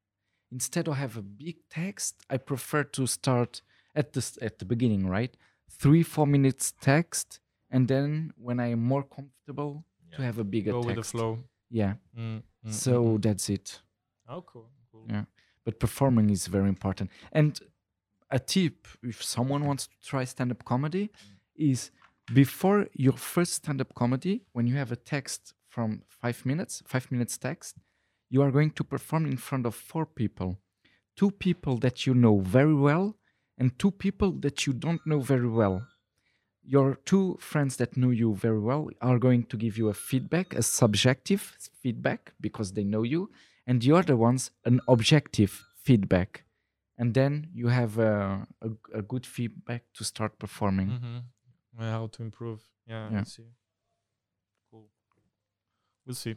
instead 0.52 0.88
of 0.88 0.96
have 0.98 1.18
a 1.18 1.22
big 1.22 1.58
text 1.70 2.16
I 2.30 2.38
prefer 2.38 2.84
to 2.84 3.08
start 3.08 3.62
at 3.96 4.14
the 4.14 4.38
at 4.42 4.60
the 4.60 4.66
beginning 4.66 5.08
right 5.08 5.36
3 5.70 6.04
4 6.04 6.26
minutes 6.28 6.74
text 6.82 7.40
and 7.70 7.88
then 7.88 8.32
when 8.38 8.60
I 8.60 8.68
am 8.72 8.84
more 8.84 9.04
comfortable 9.04 9.84
to 10.16 10.22
have 10.22 10.38
a 10.40 10.44
bigger 10.44 10.72
Go 10.72 10.82
text. 10.84 10.88
with 10.88 10.96
the 10.96 11.04
flow. 11.04 11.38
Yeah. 11.70 11.94
Mm, 12.18 12.42
mm, 12.66 12.74
So 12.74 13.04
mm, 13.04 13.18
mm. 13.18 13.22
that's 13.22 13.50
it. 13.50 13.82
oh, 14.30 14.42
cool. 14.42 14.70
cool. 14.92 15.06
Yeah. 15.10 15.26
But 15.66 15.80
performing 15.80 16.30
is 16.30 16.48
very 16.48 16.70
important. 16.70 17.12
And 17.32 17.60
a 18.32 18.40
tip 18.40 18.88
if 19.04 19.22
someone 19.22 19.66
wants 19.66 19.88
to 19.88 19.96
try 20.02 20.24
stand-up 20.24 20.64
comedy 20.64 21.10
is 21.56 21.92
before 22.34 22.88
your 22.94 23.14
first 23.18 23.54
stand-up 23.54 23.94
comedy, 23.96 24.44
when 24.54 24.66
you 24.68 24.76
have 24.78 24.92
a 24.92 24.96
text 24.96 25.54
from 25.68 26.02
five 26.08 26.46
minutes, 26.46 26.82
five 26.86 27.12
minutes 27.12 27.38
text, 27.38 27.76
you 28.30 28.42
are 28.42 28.52
going 28.52 28.72
to 28.72 28.84
perform 28.84 29.26
in 29.26 29.38
front 29.38 29.66
of 29.66 29.76
four 29.76 30.06
people. 30.06 30.58
Two 31.16 31.32
people 31.32 31.78
that 31.78 32.06
you 32.06 32.14
know 32.14 32.40
very 32.40 32.74
well 32.76 33.16
and 33.58 33.78
two 33.80 33.92
people 33.92 34.32
that 34.42 34.66
you 34.68 34.74
don't 34.74 35.06
know 35.06 35.20
very 35.20 35.48
well. 35.50 35.88
Your 36.64 36.96
two 37.06 37.38
friends 37.40 37.78
that 37.78 37.96
know 37.96 38.10
you 38.10 38.36
very 38.36 38.60
well 38.60 38.90
are 39.02 39.18
going 39.18 39.44
to 39.46 39.58
give 39.58 39.78
you 39.78 39.88
a 39.90 39.94
feedback, 39.94 40.54
a 40.54 40.62
subjective 40.62 41.58
feedback 41.82 42.34
because 42.42 42.74
they 42.74 42.84
know 42.84 43.04
you, 43.04 43.32
and 43.66 43.82
the 43.82 43.94
other 43.94 44.18
ones 44.18 44.52
an 44.66 44.82
objective 44.88 45.66
feedback. 45.82 46.44
And 46.98 47.14
then 47.14 47.48
you 47.54 47.68
have 47.70 47.98
a, 48.00 48.46
a, 48.62 48.70
a 49.00 49.02
good 49.02 49.26
feedback 49.26 49.84
to 49.94 50.04
start 50.04 50.38
performing. 50.40 50.90
Mm-hmm. 50.90 51.18
Well, 51.80 51.92
how 51.92 52.08
to 52.08 52.22
improve? 52.24 52.60
Yeah, 52.86 53.10
Yeah. 53.12 53.18
let's 53.20 53.36
see. 53.36 53.50
Cool. 54.70 54.90
We'll 56.06 56.16
see. 56.16 56.36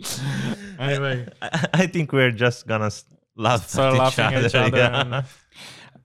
anyway, 0.78 1.28
I, 1.40 1.68
I 1.74 1.86
think 1.86 2.12
we're 2.12 2.30
just 2.32 2.66
gonna 2.66 2.90
laugh 3.36 3.68
start 3.68 3.94
at 3.94 3.98
laughing 3.98 4.24
at 4.24 4.44
each 4.44 4.54
other. 4.54 4.76
yeah. 4.76 5.22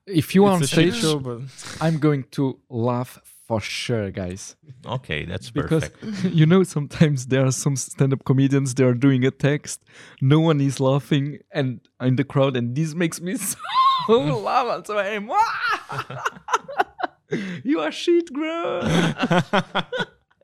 If 0.06 0.34
you 0.34 0.44
are 0.46 0.52
on 0.52 0.62
it's 0.62 0.72
a 0.72 0.74
shit 0.74 0.92
stage, 0.94 1.02
show, 1.02 1.18
but 1.18 1.40
I'm 1.80 1.98
going 1.98 2.24
to 2.32 2.58
laugh 2.68 3.18
for 3.46 3.60
sure, 3.60 4.10
guys. 4.12 4.54
okay, 4.86 5.24
that's 5.24 5.50
because 5.50 5.88
perfect. 5.88 6.24
you 6.34 6.46
know 6.46 6.62
sometimes 6.62 7.26
there 7.26 7.44
are 7.44 7.50
some 7.52 7.74
stand-up 7.76 8.24
comedians 8.24 8.74
they 8.74 8.84
are 8.84 8.94
doing 8.94 9.24
a 9.24 9.30
text 9.32 9.82
no 10.20 10.38
one 10.38 10.60
is 10.60 10.78
laughing 10.78 11.38
and 11.52 11.80
in 12.00 12.14
the 12.14 12.22
crowd 12.22 12.56
and 12.56 12.76
this 12.76 12.94
makes 12.94 13.20
me 13.20 13.36
so 14.06 14.18
laugh 14.18 14.68
and 14.76 14.86
so 14.86 14.98
i'm 14.98 15.26
"Wah!" 15.26 15.36
you 17.64 17.80
are 17.80 17.90
shit 17.90 18.32
bro 18.32 18.80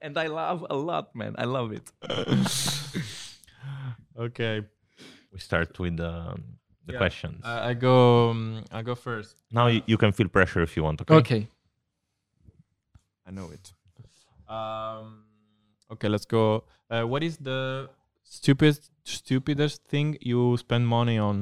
and 0.07 0.15
i 0.25 0.27
laugh 0.29 0.61
a 0.71 0.77
lot 0.91 1.07
man 1.21 1.33
i 1.39 1.45
love 1.57 1.71
it 1.79 1.87
okay. 4.27 4.63
We 5.33 5.39
start 5.39 5.79
with 5.79 6.01
um, 6.01 6.39
the 6.87 6.93
Yeah. 6.93 6.99
questions. 7.03 7.43
I 7.45 7.71
I 7.71 7.75
go. 7.75 7.97
Um, 8.31 8.65
I 8.79 8.83
go 8.91 8.95
first. 8.95 9.35
now 9.59 9.67
you, 9.75 9.81
you 9.91 9.97
can 10.03 10.13
feel 10.13 10.29
pressure 10.29 10.63
if 10.63 10.77
you 10.77 10.83
want. 10.87 11.01
Okay. 11.03 11.15
okay 11.23 11.43
I 13.27 13.31
know 13.37 13.49
it. 13.57 13.65
Um, 14.57 15.25
okay, 15.93 16.09
let's 16.09 16.27
go. 16.37 16.45
Uh, 16.89 17.03
what 17.13 17.23
is 17.23 17.37
the 17.49 17.89
stupidest 18.23 18.83
stupidest 19.05 19.77
thing 19.93 20.17
you 20.21 20.57
spend 20.57 20.85
money 20.99 21.19
on? 21.19 21.37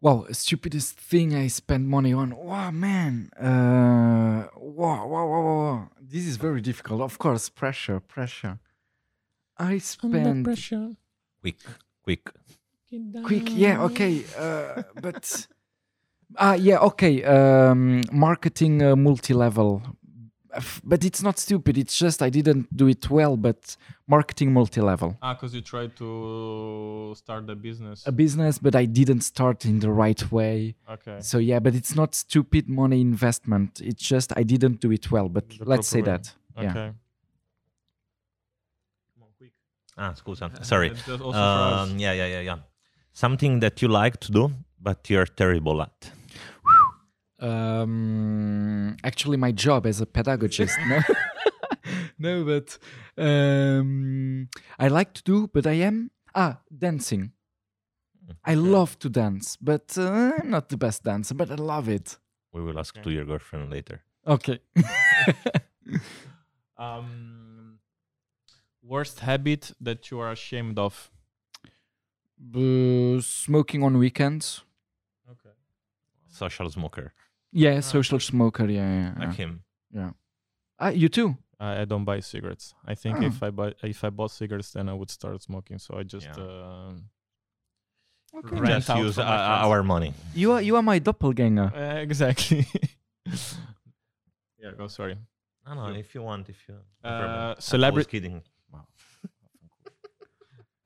wow 0.00 0.26
stupidest 0.30 0.92
thing 1.10 1.34
i 1.34 1.46
spend 1.48 1.88
money 1.88 2.12
on 2.12 2.28
wow 2.36 2.70
man 2.70 3.30
uh 3.40 4.44
wow, 4.56 5.06
wow. 5.08 5.26
This 6.12 6.26
is 6.26 6.36
very 6.36 6.60
difficult 6.60 7.00
of 7.00 7.18
course 7.18 7.48
pressure 7.48 8.00
pressure 8.00 8.58
i 9.58 9.78
spend 9.78 10.44
pressure. 10.44 10.88
Quick, 11.42 11.58
quick. 12.04 12.24
quick 13.28 13.46
yeah 13.56 13.82
okay 13.86 14.14
uh, 14.38 14.82
but 15.00 15.46
ah 16.38 16.54
yeah 16.54 16.78
okay 16.78 17.14
um 17.24 18.02
marketing 18.12 18.82
uh, 18.82 18.96
multi-level 18.96 19.82
f- 19.84 19.92
but 20.84 21.04
it's 21.04 21.22
not 21.22 21.38
stupid. 21.38 21.76
It's 21.78 21.96
just 21.98 22.22
I 22.22 22.30
didn't 22.30 22.74
do 22.76 22.86
it 22.88 23.08
well. 23.10 23.36
But 23.36 23.76
marketing 24.06 24.52
multi-level, 24.52 25.16
Ah, 25.22 25.34
because 25.34 25.54
you 25.54 25.60
tried 25.62 25.96
to 25.96 27.12
start 27.16 27.48
a 27.50 27.54
business. 27.54 28.06
a 28.06 28.12
business, 28.12 28.58
but 28.58 28.74
I 28.74 28.84
didn't 28.86 29.22
start 29.22 29.64
in 29.64 29.80
the 29.80 29.90
right 29.90 30.22
way. 30.32 30.74
Okay. 30.90 31.18
So 31.20 31.38
yeah, 31.38 31.58
but 31.60 31.74
it's 31.74 31.94
not 31.94 32.14
stupid 32.14 32.68
money 32.68 33.00
investment. 33.00 33.80
It's 33.80 34.02
just 34.02 34.32
I 34.36 34.42
didn't 34.42 34.80
do 34.80 34.90
it 34.92 35.10
well. 35.10 35.28
But 35.28 35.48
The 35.50 35.64
let's 35.64 35.88
say 35.88 36.00
way. 36.02 36.06
that. 36.10 36.34
Okay. 36.58 36.92
Come 39.14 39.22
on, 39.22 39.28
quick. 39.38 39.52
Ah, 39.96 40.12
scusa. 40.14 40.50
Sorry. 40.64 40.88
That's 40.90 41.04
just 41.06 41.20
also 41.22 41.32
for 41.38 41.38
us. 41.38 41.90
Um, 41.90 41.98
yeah, 41.98 42.12
yeah, 42.12 42.26
yeah, 42.26 42.40
yeah. 42.40 42.58
Something 43.12 43.60
that 43.60 43.80
you 43.82 43.88
like 43.88 44.18
to 44.20 44.32
do, 44.32 44.52
but 44.80 45.08
you're 45.10 45.26
terrible 45.26 45.80
at. 45.82 46.10
Um, 47.38 48.96
actually, 49.04 49.36
my 49.36 49.52
job 49.52 49.86
as 49.86 50.00
a 50.00 50.06
pedagogist. 50.06 50.76
no, 50.88 51.00
no, 52.18 52.44
but 52.44 52.78
um, 53.22 54.48
I 54.78 54.88
like 54.88 55.12
to 55.14 55.22
do, 55.22 55.48
but 55.52 55.66
I 55.66 55.72
am 55.84 56.10
ah 56.34 56.58
dancing. 56.76 57.32
I 58.44 58.54
Okay. 58.54 58.60
love 58.60 58.98
to 59.00 59.08
dance, 59.08 59.56
but 59.60 59.96
uh, 59.98 60.32
I'm 60.40 60.50
not 60.50 60.68
the 60.68 60.76
best 60.76 61.02
dancer, 61.04 61.34
but 61.34 61.50
I 61.50 61.54
love 61.56 61.88
it. 61.88 62.18
We 62.52 62.62
will 62.62 62.78
ask 62.78 62.94
Okay. 62.96 63.02
to 63.04 63.10
your 63.10 63.24
girlfriend 63.24 63.70
later. 63.70 64.02
Okay. 64.26 64.58
Um, 66.78 67.78
worst 68.82 69.20
habit 69.20 69.72
that 69.80 70.10
you 70.10 70.18
are 70.20 70.30
ashamed 70.32 70.78
of. 70.78 71.10
Uh, 72.54 73.20
smoking 73.22 73.82
on 73.82 73.96
weekends. 73.98 74.62
Okay. 75.30 75.54
Social 76.28 76.70
smoker. 76.70 77.14
Yeah, 77.64 77.80
social 77.80 78.20
smoker. 78.20 78.66
Yeah, 78.68 78.88
yeah. 78.88 79.12
yeah. 79.18 79.26
Like 79.26 79.36
him. 79.42 79.52
Yeah. 79.90 80.10
Ah, 80.78 80.90
you 81.02 81.08
too. 81.08 81.28
I, 81.58 81.80
I 81.82 81.84
don't 81.86 82.04
buy 82.04 82.20
cigarettes. 82.20 82.74
I 82.92 82.94
think 83.02 83.16
Ah. 83.18 83.26
if 83.30 83.42
I 83.42 83.50
buy 83.50 83.68
if 83.82 84.04
I 84.04 84.10
bought 84.10 84.30
cigarettes, 84.30 84.70
then 84.72 84.88
I 84.88 84.94
would 84.98 85.10
start 85.10 85.42
smoking. 85.42 85.78
So 85.78 85.90
I 86.00 86.02
just 86.14 86.26
Yeah. 86.26 86.44
uh, 86.44 86.92
Okay. 88.38 88.56
Rent 88.60 88.66
Just 88.84 88.90
out 88.90 88.98
use 89.06 89.14
from 89.14 89.24
uh, 89.26 89.30
my 89.30 89.36
friends. 89.36 89.64
our 89.66 89.82
money. 89.82 90.10
You 90.34 90.48
are 90.52 90.62
you 90.68 90.76
are 90.76 90.82
my 90.92 90.98
doppelganger. 90.98 91.68
uh, 91.74 92.02
exactly. 92.06 92.66
yeah. 94.62 94.72
Go. 94.76 94.88
sorry. 94.88 95.16
No, 95.66 95.74
no, 95.74 95.86
if 95.98 96.14
you 96.14 96.22
want, 96.22 96.48
if 96.48 96.58
you. 96.68 96.74
no 96.74 97.10
Uh, 97.10 97.18
problem. 97.20 97.40
I 97.40 97.54
was 97.54 97.64
celebra- 97.72 98.08
kidding. 98.08 98.42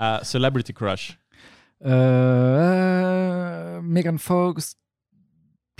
Uh, 0.00 0.22
celebrity 0.22 0.72
crush. 0.72 1.18
Uh, 1.84 3.80
Megan 3.82 4.16
Fox, 4.18 4.74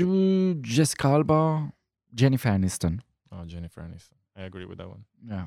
uh, 0.01 0.55
Jessica 0.60 1.09
Alba, 1.09 1.72
Jennifer 2.14 2.48
Aniston. 2.51 3.01
Oh, 3.32 3.44
Jennifer 3.47 3.81
Aniston. 3.82 4.16
I 4.36 4.43
agree 4.43 4.64
with 4.64 4.78
that 4.78 4.89
one. 4.89 5.05
Yeah. 5.28 5.47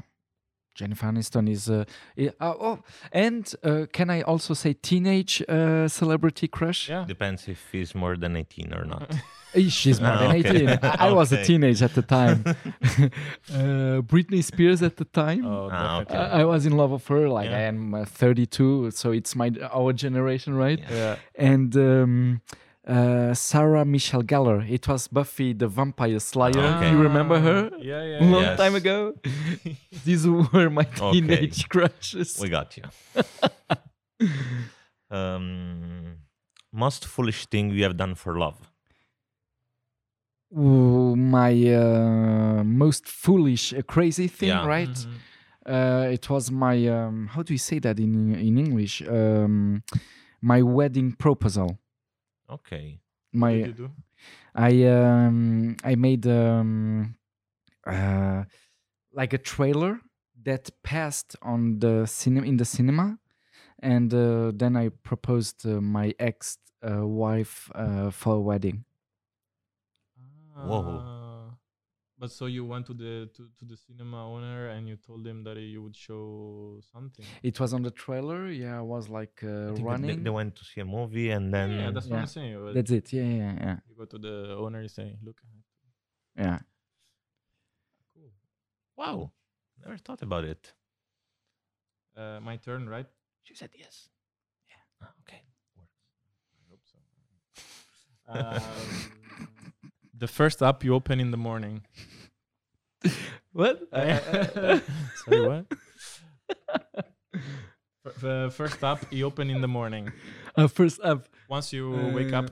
Jennifer 0.75 1.05
Aniston 1.05 1.47
is 1.49 1.69
uh, 1.69 1.85
i- 2.17 2.31
uh, 2.39 2.53
oh 2.59 2.79
and 3.11 3.53
uh, 3.63 3.85
can 3.93 4.09
I 4.09 4.21
also 4.23 4.55
say 4.55 4.73
teenage 4.73 5.43
uh, 5.47 5.87
celebrity 5.87 6.47
crush? 6.47 6.89
Yeah. 6.89 7.05
Depends 7.07 7.47
if 7.47 7.59
he's 7.71 7.93
more 7.93 8.17
than 8.17 8.35
18 8.35 8.73
or 8.73 8.85
not. 8.85 9.11
She's 9.69 10.01
more 10.01 10.17
than 10.17 10.31
okay. 10.37 10.49
18. 10.65 10.69
I, 10.81 10.95
I 11.09 11.11
was 11.19 11.31
a 11.31 11.43
teenager 11.43 11.85
at 11.85 11.93
the 11.93 12.01
time. 12.01 12.43
uh, 12.47 14.01
Britney 14.01 14.43
Spears 14.43 14.81
at 14.81 14.97
the 14.97 15.05
time. 15.05 15.45
Oh, 15.45 15.69
Ah, 15.71 16.01
okay. 16.01 16.15
I, 16.17 16.41
I 16.41 16.43
was 16.45 16.65
in 16.65 16.75
love 16.75 16.91
of 16.91 17.05
her. 17.07 17.29
Like 17.29 17.49
Yeah. 17.51 17.57
I 17.57 17.61
am 17.61 17.93
uh, 17.93 18.05
32, 18.05 18.91
so 18.91 19.11
it's 19.11 19.35
my 19.35 19.51
our 19.71 19.93
generation, 19.93 20.55
right? 20.55 20.79
Yeah. 20.79 20.95
Yeah. 20.95 21.15
and 21.35 21.75
um, 21.77 22.41
uh, 22.87 23.33
Sarah 23.33 23.85
Michelle 23.85 24.23
Gellar. 24.23 24.69
It 24.69 24.87
was 24.87 25.07
Buffy 25.07 25.53
the 25.53 25.67
Vampire 25.67 26.19
Slayer. 26.19 26.59
Okay. 26.75 26.91
You 26.91 26.97
remember 27.01 27.39
her? 27.39 27.69
Ah, 27.73 27.77
Yeah, 27.81 28.03
yeah. 28.03 28.19
Long 28.31 28.41
Yes. 28.43 28.57
time 28.57 28.75
ago. 28.75 29.13
These 30.05 30.27
were 30.27 30.69
my 30.69 30.85
Okay. 30.99 31.11
teenage 31.21 31.69
crushes. 31.73 32.37
We 32.39 32.49
got 32.49 32.77
you. 32.77 32.83
um, 35.09 36.17
most 36.71 37.05
foolish 37.05 37.45
thing 37.47 37.69
you 37.71 37.83
have 37.83 37.97
done 37.97 38.15
for 38.15 38.37
love. 38.37 38.69
Ooh, 40.55 41.15
my 41.15 41.51
uh, 41.73 42.63
most 42.63 43.07
foolish, 43.07 43.73
uh, 43.73 43.81
crazy 43.81 44.27
thing, 44.27 44.49
Yeah. 44.49 44.65
right? 44.67 44.89
Mhm. 44.89 45.19
Uh, 45.65 46.09
it 46.11 46.29
was 46.29 46.51
my 46.51 46.75
um, 46.87 47.27
how 47.27 47.41
do 47.41 47.53
you 47.53 47.57
say 47.57 47.79
that 47.79 47.97
in 47.99 48.35
in 48.35 48.57
English? 48.57 49.01
Um, 49.07 49.81
my 50.41 50.61
wedding 50.61 51.13
proposal. 51.13 51.79
Okay. 52.53 52.99
What 53.31 53.39
My 53.39 53.53
did 53.53 53.67
you 53.67 53.73
do? 53.73 53.91
I 54.55 54.83
um 54.83 55.75
I 55.83 55.95
made 55.95 56.27
um 56.27 57.15
uh 57.85 58.43
like 59.11 59.33
a 59.33 59.37
trailer 59.37 59.99
that 60.43 60.69
passed 60.83 61.35
on 61.41 61.79
the 61.79 62.05
cinema 62.05 62.47
in 62.47 62.57
the 62.57 62.65
cinema, 62.65 63.17
and 63.79 64.13
uh, 64.13 64.51
then 64.53 64.75
I 64.75 64.89
proposed 64.89 65.65
uh, 65.65 65.81
my 65.81 66.13
ex 66.19 66.57
uh, 66.81 67.05
wife 67.07 67.69
uh, 67.75 68.11
for 68.11 68.35
a 68.35 68.41
wedding. 68.41 68.85
Whoa. 70.63 71.12
But 72.17 72.31
so 72.31 72.45
you 72.45 72.63
went 72.63 72.85
to 72.85 72.93
the 72.93 73.29
to, 73.35 73.49
to 73.57 73.65
the 73.65 73.75
cinema 73.75 74.31
owner 74.33 74.69
and 74.69 74.87
you 74.87 74.95
told 74.95 75.25
him 75.25 75.43
that 75.43 75.57
you 75.57 75.81
would 75.81 75.95
show 75.95 76.79
something. 76.91 77.25
It 77.41 77.59
was 77.59 77.73
on 77.73 77.81
the 77.81 77.91
trailer. 77.91 78.47
Yeah, 78.47 78.77
I 78.77 78.81
was 78.81 79.09
like 79.09 79.41
uh, 79.43 79.47
think 79.47 79.57
that 79.67 79.75
they, 79.75 79.83
running. 79.83 80.23
they 80.23 80.29
went 80.29 80.55
to 80.57 80.63
see 80.63 80.81
a 80.81 80.85
movie 80.85 81.31
and 81.31 81.53
then. 81.53 81.71
yeah, 81.71 81.91
that's 81.91 82.05
what 82.07 82.15
yeah. 82.15 82.21
I'm 82.21 82.27
saying. 82.27 82.63
but 82.63 82.73
That's 82.75 82.91
it. 82.91 83.11
Yeah, 83.11 83.23
yeah, 83.23 83.53
yeah, 83.65 83.77
you 83.89 83.95
go 83.97 84.05
to 84.05 84.17
the 84.17 84.55
owner, 84.57 84.81
you 84.81 84.89
say, 84.89 85.17
"Look, 85.23 85.41
at 85.43 85.49
it. 85.57 86.45
yeah. 86.45 86.59
cool. 88.13 88.31
wow. 88.95 89.31
Never 89.83 89.97
thought 89.97 90.21
about 90.21 90.45
it. 90.45 90.71
Uh, 92.15 92.39
my 92.41 92.57
turn, 92.57 92.87
right? 92.87 93.07
She 93.43 93.55
said 93.55 93.71
yes. 93.77 94.09
Yeah. 94.69 94.75
Ah, 95.01 95.11
okay. 95.21 95.41
I 96.55 96.61
hope 96.69 96.83
so. 96.85 96.99
Um, 98.25 99.49
the 100.17 100.27
first 100.27 100.61
app 100.61 100.83
you 100.83 100.93
open 100.93 101.19
in 101.19 101.31
the 101.31 101.37
morning. 101.37 101.83
What? 103.51 103.87
Sorry, 103.93 105.41
what? 105.41 105.65
The 108.19 108.51
first 108.55 108.83
app 108.83 109.05
you 109.13 109.25
open 109.27 109.49
in 109.51 109.61
the 109.61 109.67
morning. 109.67 110.11
uh, 110.55 110.67
first 110.67 110.99
app. 111.03 111.27
Once 111.47 111.71
you 111.71 111.89
wake 112.15 112.33
up, 112.33 112.49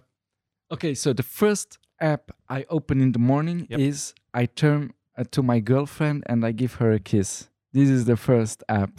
Okay, 0.72 0.94
so 0.94 1.12
the 1.12 1.24
first 1.24 1.80
app 2.00 2.32
I 2.48 2.66
open 2.70 3.02
in 3.02 3.12
the 3.14 3.20
morning 3.20 3.66
Yep. 3.70 3.80
is 3.80 4.14
I 4.34 4.46
turn 4.46 4.94
uh, 5.18 5.24
to 5.32 5.42
my 5.44 5.60
girlfriend 5.60 6.24
and 6.28 6.46
I 6.46 6.52
give 6.54 6.76
her 6.76 6.92
a 6.94 7.00
kiss. 7.00 7.50
This 7.74 7.90
is 7.90 8.06
the 8.06 8.16
first 8.16 8.64
app. 8.70 8.92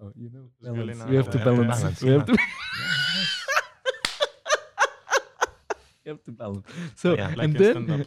Oh, 0.00 0.12
you 0.14 0.28
know, 0.30 0.50
It's 0.60 0.68
really 0.70 0.94
we 1.10 1.16
have 1.16 1.30
to 1.30 1.38
Yeah, 1.38 1.44
balance. 1.44 1.80
balance, 1.80 2.02
We 2.02 2.10
have 2.12 2.26
to. 2.26 2.36
We 6.06 6.10
have 6.12 6.22
to 6.24 6.32
balance. 6.32 6.66
So 6.94 7.16
Yeah. 7.16 7.28
Like 7.36 7.44
and 7.44 7.56
then, 7.56 7.70
stand-up. 7.72 8.06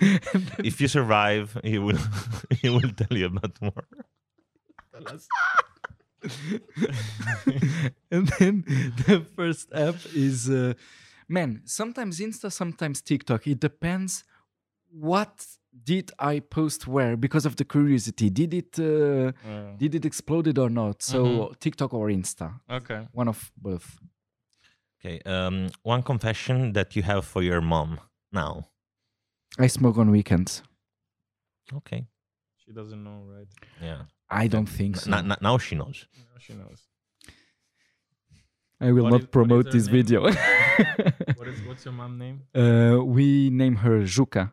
and 0.32 0.46
then 0.46 0.60
if 0.64 0.80
you 0.80 0.88
survive, 0.88 1.58
he 1.64 1.78
will 1.78 1.98
he 2.62 2.68
will 2.70 2.90
tell 3.00 3.16
you 3.18 3.26
about 3.26 3.60
more. 3.60 3.84
and 8.10 8.26
then 8.38 8.64
the 9.06 9.24
first 9.36 9.68
app 9.72 9.94
is 10.14 10.48
uh, 10.50 10.74
man 11.28 11.60
sometimes 11.64 12.18
insta 12.20 12.50
sometimes 12.50 13.00
tiktok 13.00 13.46
it 13.46 13.60
depends 13.60 14.24
what 14.90 15.46
did 15.84 16.10
i 16.18 16.40
post 16.40 16.88
where 16.88 17.16
because 17.16 17.46
of 17.46 17.54
the 17.56 17.64
curiosity 17.64 18.30
did 18.30 18.52
it 18.54 18.78
uh, 18.80 19.30
Uh, 19.48 19.76
did 19.76 19.94
it 19.94 20.04
exploded 20.04 20.58
or 20.58 20.70
not 20.70 21.02
so 21.02 21.18
Mhm. 21.24 21.58
tiktok 21.60 21.94
or 21.94 22.08
insta 22.10 22.46
okay. 22.68 23.06
one 23.12 23.28
of 23.28 23.52
both 23.56 23.86
Okay. 25.00 25.20
Um, 25.24 25.70
one 25.82 26.02
confession 26.02 26.72
that 26.72 26.96
you 26.96 27.02
have 27.02 27.24
for 27.24 27.42
your 27.42 27.60
mom 27.60 28.00
now. 28.32 28.66
i 29.58 29.66
smoke 29.68 29.96
on 29.98 30.10
weekends 30.10 30.62
Okay. 31.72 32.06
She 32.56 32.72
doesn't 32.72 33.02
know, 33.04 33.22
right? 33.34 33.48
Yeah. 33.82 34.02
i 34.30 34.46
don't 34.48 34.68
think 34.78 34.96
so 34.96 35.10
n- 35.12 35.30
n- 35.32 35.38
now 35.40 35.56
she 35.58 35.74
knows. 35.76 36.06
Now 36.16 36.38
she 36.38 36.52
knows. 36.54 36.80
i 38.80 38.92
will 38.92 39.04
What 39.04 39.12
not 39.12 39.20
is- 39.22 39.26
promote 39.36 39.70
this 39.70 39.86
name? 39.86 39.96
video 39.96 40.20
What 40.22 41.48
is 41.52 41.60
what's 41.68 41.84
your 41.84 41.94
mom 41.94 42.18
name? 42.18 42.36
uh, 42.54 42.96
we 43.04 43.50
name 43.50 43.76
her 43.84 43.96
juka 44.16 44.52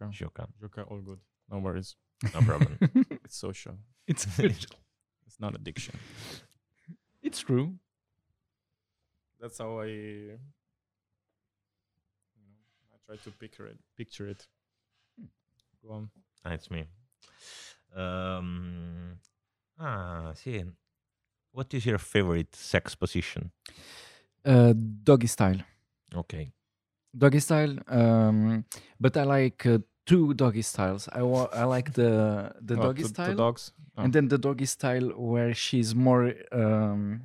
Juka. 0.00 0.06
Shuka. 0.18 0.44
Juka, 0.62 0.80
all 0.90 1.00
good. 1.00 1.18
No 1.50 1.58
worries. 1.58 1.96
No 2.34 2.40
problem. 2.50 2.78
It's 3.24 3.36
social. 3.46 3.74
it's 4.06 4.22
social. 4.36 4.76
It's 5.26 5.38
not 5.40 5.54
addiction. 5.58 5.94
it's 7.22 7.40
true 7.40 7.68
That's 9.40 9.58
how 9.58 9.80
I 9.80 9.86
you 9.86 10.38
know, 12.36 12.92
I 12.94 12.96
try 13.06 13.16
to 13.24 13.30
picture 13.30 13.66
it 13.66 13.78
picture 13.96 14.28
it. 14.28 14.46
Go 15.82 15.92
on. 15.92 16.10
Ah, 16.44 16.52
it's 16.54 16.70
me. 16.70 16.84
Um, 17.94 19.18
ah, 19.78 20.32
see. 20.34 20.64
What 21.52 21.72
is 21.74 21.86
your 21.86 21.98
favorite 21.98 22.54
sex 22.54 22.94
position? 22.94 23.50
uh, 24.44 24.72
doggy 25.02 25.26
style 25.26 25.60
Okay. 26.14 26.52
doggy 27.16 27.40
style 27.40 27.76
um 27.88 28.64
but 29.00 29.16
i 29.16 29.24
like 29.24 29.66
uh, 29.66 29.78
two 30.06 30.32
doggy 30.34 30.62
styles. 30.62 31.08
I 31.12 31.22
wa- 31.22 31.50
I 31.52 31.64
like 31.64 31.92
the 31.92 32.52
the 32.60 32.74
Oh, 32.78 32.82
doggy 32.82 33.02
to- 33.02 33.08
to 33.08 33.14
style, 33.14 33.36
dogs. 33.36 33.72
Oh. 33.96 34.02
and 34.02 34.12
then 34.12 34.28
the 34.28 34.38
doggy 34.38 34.66
style 34.66 35.08
where 35.16 35.52
she's 35.54 35.94
more 35.94 36.32
um, 36.52 37.24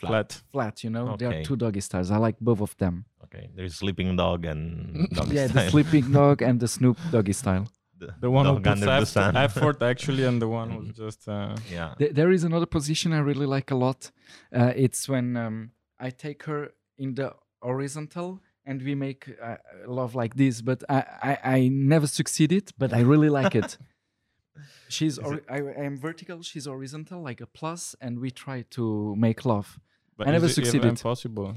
flat. 0.00 0.40
flat. 0.52 0.84
You 0.84 0.90
know, 0.90 1.16
there 1.16 1.30
are 1.30 1.42
two 1.42 1.56
doggy 1.56 1.80
styles. 1.80 2.10
I 2.10 2.18
like 2.18 2.36
both 2.40 2.60
of 2.60 2.76
them. 2.76 3.04
Okay, 3.24 3.48
there's 3.54 3.74
sleeping 3.74 4.16
dog 4.16 4.44
and 4.44 5.08
dog 5.10 5.32
yeah, 5.32 5.48
style. 5.48 5.64
the 5.64 5.70
sleeping 5.70 6.12
dog 6.12 6.42
and 6.42 6.60
the 6.60 6.68
Snoop 6.68 6.98
doggy 7.10 7.32
style. 7.32 7.66
The 8.20 8.30
one 8.30 8.44
who 8.44 8.52
dog 8.52 8.64
puts 8.64 8.72
under 8.72 8.86
the 8.86 8.92
effort, 8.92 9.06
sun. 9.08 9.36
effort 9.48 9.82
actually, 9.82 10.24
and 10.24 10.40
the 10.40 10.48
one 10.48 10.68
who's 10.70 10.92
just. 10.96 11.26
Uh, 11.26 11.56
yeah. 11.72 11.94
Th- 11.98 12.12
there 12.12 12.30
is 12.30 12.44
another 12.44 12.66
position 12.66 13.14
I 13.14 13.20
really 13.20 13.46
like 13.46 13.70
a 13.70 13.74
lot. 13.74 14.10
Uh, 14.54 14.72
it's 14.76 15.08
when 15.08 15.34
um, 15.34 15.70
I 15.98 16.10
take 16.10 16.42
her 16.42 16.72
in 16.98 17.14
the 17.14 17.32
horizontal 17.62 18.42
and 18.66 18.82
we 18.82 18.94
make 18.94 19.30
uh, 19.42 19.56
love 19.86 20.14
like 20.14 20.34
this. 20.34 20.60
But 20.60 20.84
I, 20.90 21.04
I, 21.22 21.38
I 21.56 21.68
never 21.68 22.06
succeeded, 22.06 22.70
but 22.76 22.92
I 22.92 23.00
really 23.00 23.30
like 23.30 23.54
it. 23.54 23.78
She's 24.88 25.18
Is 25.18 25.18
or- 25.18 25.42
I, 25.48 25.58
I 25.58 25.84
am 25.84 25.96
vertical, 25.96 26.42
she's 26.42 26.66
horizontal, 26.66 27.22
like 27.22 27.40
a 27.40 27.46
plus, 27.46 27.94
and 28.00 28.18
we 28.18 28.30
try 28.30 28.64
to 28.70 29.14
make 29.16 29.44
love. 29.44 29.78
But 30.16 30.28
I 30.28 30.32
never 30.32 30.46
is 30.46 30.56
it 30.58 30.62
even 30.62 30.72
succeeded. 30.72 31.00
Possible. 31.02 31.54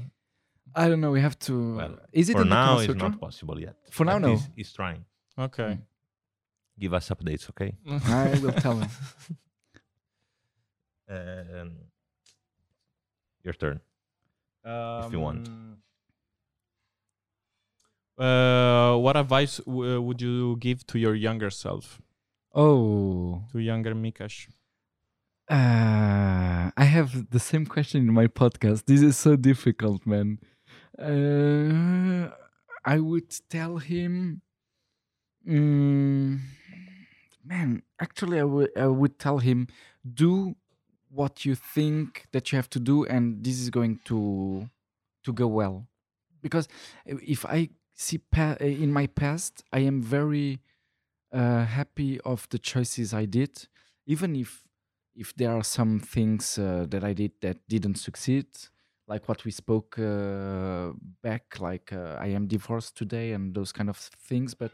I 0.74 0.88
don't 0.88 1.00
know. 1.00 1.10
We 1.10 1.20
have 1.20 1.38
to. 1.40 1.76
Well, 1.76 1.98
is 2.12 2.28
it 2.28 2.34
For 2.34 2.42
in 2.42 2.48
now, 2.48 2.66
Kama 2.76 2.82
it's 2.82 2.94
not 2.94 3.18
possible 3.20 3.60
yet. 3.60 3.76
For 3.90 4.04
now, 4.04 4.14
but 4.14 4.18
no. 4.26 4.30
He's, 4.32 4.48
he's 4.56 4.72
trying. 4.72 5.04
Okay. 5.38 5.62
Mm. 5.78 5.82
Give 6.78 6.94
us 6.94 7.08
updates, 7.10 7.48
okay? 7.50 7.72
I 7.88 8.38
will 8.38 8.52
tell 8.52 8.76
him. 8.78 8.88
Um, 11.08 11.72
your 13.42 13.54
turn. 13.54 13.80
If 14.64 15.12
you 15.12 15.20
want. 15.20 15.48
Um, 15.48 15.76
Uh, 18.20 18.96
what 18.98 19.16
advice 19.16 19.56
w- 19.64 19.98
would 20.02 20.20
you 20.20 20.56
give 20.60 20.86
to 20.86 20.98
your 20.98 21.14
younger 21.14 21.48
self, 21.50 22.02
Oh, 22.54 23.42
to 23.50 23.58
younger 23.58 23.94
Micas? 23.94 24.46
Uh, 25.50 26.70
I 26.76 26.84
have 26.84 27.30
the 27.30 27.40
same 27.40 27.66
question 27.66 28.02
in 28.02 28.14
my 28.14 28.28
podcast. 28.28 28.84
This 28.86 29.02
is 29.02 29.16
so 29.16 29.34
difficult, 29.34 30.06
man. 30.06 30.38
Uh, 30.96 32.30
I 32.84 33.00
would 33.00 33.34
tell 33.48 33.78
him, 33.78 34.42
mm, 35.44 36.38
man. 37.44 37.82
Actually, 38.00 38.38
I 38.38 38.44
would 38.44 38.70
I 38.76 38.86
would 38.86 39.18
tell 39.18 39.38
him, 39.38 39.66
do 40.14 40.54
what 41.10 41.44
you 41.44 41.56
think 41.56 42.26
that 42.32 42.52
you 42.52 42.56
have 42.56 42.70
to 42.70 42.78
do, 42.78 43.04
and 43.06 43.42
this 43.42 43.58
is 43.58 43.70
going 43.70 43.98
to 44.04 44.70
to 45.24 45.32
go 45.32 45.48
well. 45.48 45.88
Because 46.42 46.68
if 47.06 47.44
I 47.44 47.70
see 47.94 48.18
pa- 48.18 48.56
in 48.60 48.92
my 48.92 49.08
past, 49.08 49.64
I 49.72 49.80
am 49.80 50.00
very 50.00 50.60
uh, 51.32 51.64
happy 51.64 52.20
of 52.20 52.48
the 52.50 52.58
choices 52.58 53.12
I 53.12 53.24
did, 53.24 53.66
even 54.06 54.36
if 54.36 54.62
if 55.14 55.34
there 55.36 55.50
are 55.56 55.64
some 55.64 56.00
things 56.00 56.58
uh, 56.58 56.86
that 56.88 57.04
I 57.04 57.12
did 57.12 57.32
that 57.40 57.58
didn't 57.68 57.96
succeed, 57.96 58.46
like 59.06 59.28
what 59.28 59.44
we 59.44 59.50
spoke 59.50 59.98
uh, 59.98 60.92
back, 61.22 61.60
like 61.60 61.92
uh, 61.92 62.16
I 62.18 62.28
am 62.28 62.46
divorced 62.46 62.96
today 62.96 63.32
and 63.32 63.54
those 63.54 63.72
kind 63.72 63.88
of 63.88 63.96
things. 63.96 64.54
But 64.54 64.72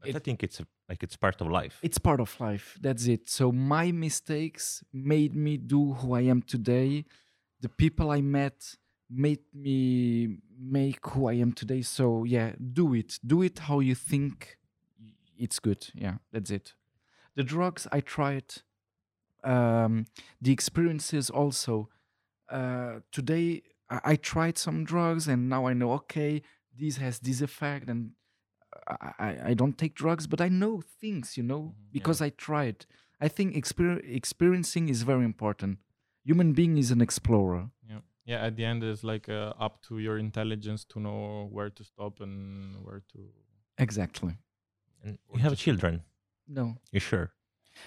But 0.00 0.16
I 0.16 0.18
think 0.20 0.42
it's 0.42 0.60
a, 0.60 0.66
like 0.88 1.02
it's 1.02 1.16
part 1.16 1.40
of 1.40 1.48
life. 1.48 1.78
it's 1.82 1.98
part 1.98 2.20
of 2.20 2.40
life. 2.40 2.78
That's 2.80 3.06
it. 3.06 3.28
So 3.28 3.50
my 3.52 3.92
mistakes 3.92 4.84
made 4.92 5.34
me 5.34 5.56
do 5.56 5.94
who 5.94 6.14
I 6.14 6.22
am 6.22 6.42
today. 6.42 7.04
The 7.60 7.68
people 7.68 8.10
I 8.10 8.20
met 8.20 8.76
made 9.10 9.42
me 9.52 10.38
make 10.56 11.04
who 11.06 11.28
I 11.28 11.34
am 11.34 11.52
today. 11.52 11.82
So 11.82 12.24
yeah, 12.24 12.52
do 12.72 12.94
it. 12.94 13.18
Do 13.26 13.42
it 13.42 13.58
how 13.58 13.80
you 13.80 13.94
think 13.94 14.58
it's 15.36 15.58
good. 15.58 15.88
Yeah, 15.94 16.16
that's 16.32 16.50
it. 16.50 16.74
The 17.34 17.44
drugs 17.44 17.86
I 17.92 18.00
tried, 18.00 18.62
um, 19.48 20.04
the 20.44 20.52
experiences 20.52 21.30
also. 21.30 21.88
Uh, 22.50 23.00
today 23.12 23.62
I, 23.90 24.00
I 24.12 24.16
tried 24.16 24.56
some 24.58 24.84
drugs 24.84 25.28
and 25.28 25.48
now 25.48 25.66
I 25.70 25.74
know 25.74 25.92
okay, 26.00 26.42
this 26.80 26.96
has 26.98 27.18
this 27.20 27.40
effect 27.48 27.88
and 27.88 28.00
I, 28.86 29.12
I- 29.28 29.40
I 29.50 29.54
don't 29.54 29.76
take 29.82 29.94
drugs, 29.94 30.26
but 30.32 30.40
I 30.40 30.48
know 30.48 30.74
things, 31.00 31.36
you 31.38 31.42
know, 31.50 31.62
yeah. 31.74 31.88
because 31.96 32.18
I 32.26 32.30
tried. 32.30 32.78
I 33.20 33.28
think 33.36 33.54
exper- 33.62 34.02
experiencing 34.20 34.88
is 34.88 35.02
very 35.02 35.24
important. 35.24 35.78
Human 36.24 36.52
being 36.52 36.76
is 36.78 36.90
an 36.90 37.00
explorer. 37.00 37.62
Yeah. 37.90 38.00
Yeah. 38.30 38.46
At 38.46 38.56
the 38.56 38.64
end, 38.64 38.84
it's 38.84 39.02
like 39.12 39.28
uh, 39.28 39.52
up 39.66 39.74
to 39.88 39.98
your 39.98 40.18
intelligence 40.18 40.84
to 40.92 41.00
know 41.00 41.48
where 41.50 41.70
to 41.70 41.82
stop 41.84 42.20
and 42.20 42.76
where 42.84 43.02
to. 43.12 43.18
Exactly. 43.78 44.34
And 45.04 45.18
Or 45.28 45.36
you 45.38 45.42
have 45.42 45.56
children. 45.56 46.02
No. 46.46 46.76
You 46.92 47.00
sure? 47.00 47.30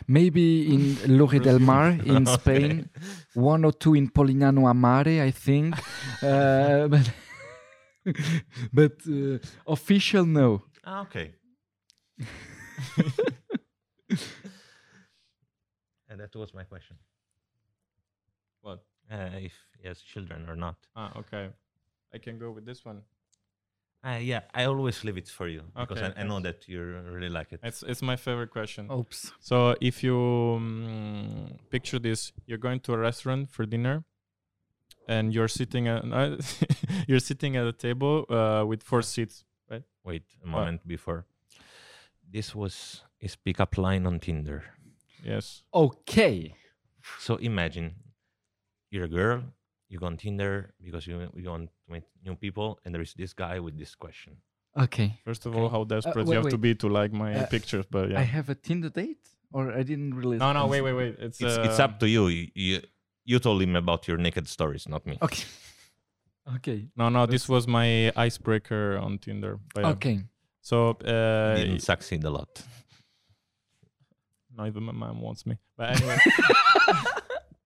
Maybe 0.07 0.73
in 0.73 0.95
Lloret 1.17 1.43
de 1.43 1.59
Mar 1.59 1.89
in 2.05 2.27
Okay. 2.27 2.33
Spain, 2.33 2.89
one 3.33 3.65
or 3.65 3.71
two 3.73 3.93
in 3.95 4.09
Polignano 4.09 4.69
a 4.69 4.73
Mare, 4.73 5.23
I 5.23 5.31
think. 5.31 5.75
uh, 6.23 6.87
but 6.87 7.11
but 8.73 8.93
uh, 9.07 9.37
official, 9.67 10.25
no. 10.25 10.63
Ah, 10.83 11.01
okay. 11.01 11.33
and 16.09 16.19
that 16.19 16.35
was 16.35 16.53
my 16.53 16.63
question. 16.63 16.97
What? 18.61 18.83
Uh, 19.11 19.29
if 19.37 19.53
he 19.79 19.87
has 19.87 20.01
children 20.01 20.49
or 20.49 20.55
not. 20.55 20.75
Ah, 20.95 21.11
okay. 21.17 21.49
I 22.13 22.17
can 22.17 22.37
go 22.39 22.51
with 22.51 22.65
this 22.65 22.85
one. 22.85 23.01
Uh, 24.03 24.17
yeah, 24.19 24.41
I 24.53 24.65
always 24.65 25.03
leave 25.03 25.17
it 25.17 25.27
for 25.29 25.47
you 25.47 25.61
because 25.75 25.99
Okay, 25.99 26.13
I, 26.17 26.21
I 26.21 26.23
know 26.23 26.39
that 26.39 26.67
you 26.67 26.81
really 26.81 27.29
like 27.29 27.53
it. 27.53 27.59
It's 27.61 27.83
it's 27.83 28.01
my 28.01 28.15
favorite 28.15 28.49
question. 28.49 28.89
Oops. 28.91 29.31
So 29.39 29.75
if 29.79 30.03
you 30.03 30.15
mm, 30.15 31.59
picture 31.69 31.99
this, 31.99 32.31
you're 32.47 32.57
going 32.57 32.79
to 32.81 32.93
a 32.93 32.97
restaurant 32.97 33.51
for 33.51 33.65
dinner, 33.67 34.03
and 35.07 35.31
you're 35.33 35.47
sitting 35.47 35.87
at 35.87 36.03
uh, 36.11 36.37
you're 37.07 37.19
sitting 37.19 37.55
at 37.57 37.67
a 37.67 37.73
table 37.73 38.25
uh, 38.29 38.65
with 38.65 38.81
four 38.81 39.03
seats. 39.03 39.43
Wait 40.03 40.23
a 40.43 40.47
moment 40.47 40.87
before. 40.87 41.25
This 42.27 42.55
was 42.55 43.03
his 43.19 43.35
pickup 43.35 43.77
line 43.77 44.07
on 44.07 44.19
Tinder. 44.19 44.63
Yes. 45.23 45.61
Okay. 45.71 46.55
So 47.19 47.35
imagine 47.35 47.95
you're 48.89 49.05
a 49.05 49.07
girl, 49.07 49.43
you 49.89 49.99
go 49.99 50.07
on 50.07 50.17
Tinder 50.17 50.73
because 50.81 51.05
you, 51.05 51.29
you 51.35 51.49
want 51.49 51.69
to 51.91 51.99
meet 51.99 52.03
new 52.25 52.35
people, 52.35 52.79
and 52.83 52.93
there 52.93 53.01
is 53.01 53.13
this 53.13 53.33
guy 53.33 53.59
with 53.59 53.77
this 53.77 53.95
question. 53.95 54.37
Okay. 54.77 55.19
First 55.25 55.45
of 55.45 55.55
all, 55.55 55.69
how 55.69 55.83
desperate 55.83 56.25
wait, 56.27 56.35
you 56.35 56.41
have 56.41 56.49
to 56.49 56.57
be 56.57 56.75
to 56.75 56.87
like 56.87 57.11
my 57.11 57.35
Uh, 57.35 57.45
pictures, 57.47 57.85
but 57.89 58.09
yeah. 58.09 58.19
I 58.19 58.23
have 58.23 58.49
a 58.49 58.55
Tinder 58.55 58.89
date, 58.89 59.27
or 59.51 59.71
I 59.71 59.83
didn't 59.83 60.13
really. 60.13 60.37
no, 60.37 60.53
no, 60.53 60.67
wait, 60.67 60.81
wait, 60.81 60.93
wait. 60.93 61.15
It's 61.19 61.41
It's, 61.41 61.57
it's 61.57 61.79
uh, 61.79 61.85
up 61.85 61.99
to 61.99 62.07
you. 62.07 62.27
You, 62.27 62.47
you. 62.55 62.81
you 63.25 63.39
told 63.39 63.61
him 63.61 63.75
about 63.75 64.07
your 64.07 64.17
naked 64.17 64.47
stories, 64.47 64.87
not 64.87 65.05
me. 65.05 65.17
Okay. 65.21 65.43
Okay. 66.55 66.87
No, 66.95 67.07
no, 67.09 67.27
this 67.27 67.47
was 67.47 67.67
my 67.67 68.11
icebreaker 68.15 68.97
on 68.97 69.19
Tinder. 69.19 69.59
But 69.75 69.81
yeah. 69.83 69.91
Okay. 69.91 70.23
So 70.61 70.89
uh, 70.89 71.55
Didn't 71.55 71.81
succeed 71.81 72.23
a 72.23 72.31
lot. 72.31 72.63
not 74.57 74.67
even 74.67 74.83
my 74.83 74.91
mom 74.91 75.21
wants 75.21 75.45
me. 75.45 75.59
But 75.77 75.95
anyway. 75.95 76.17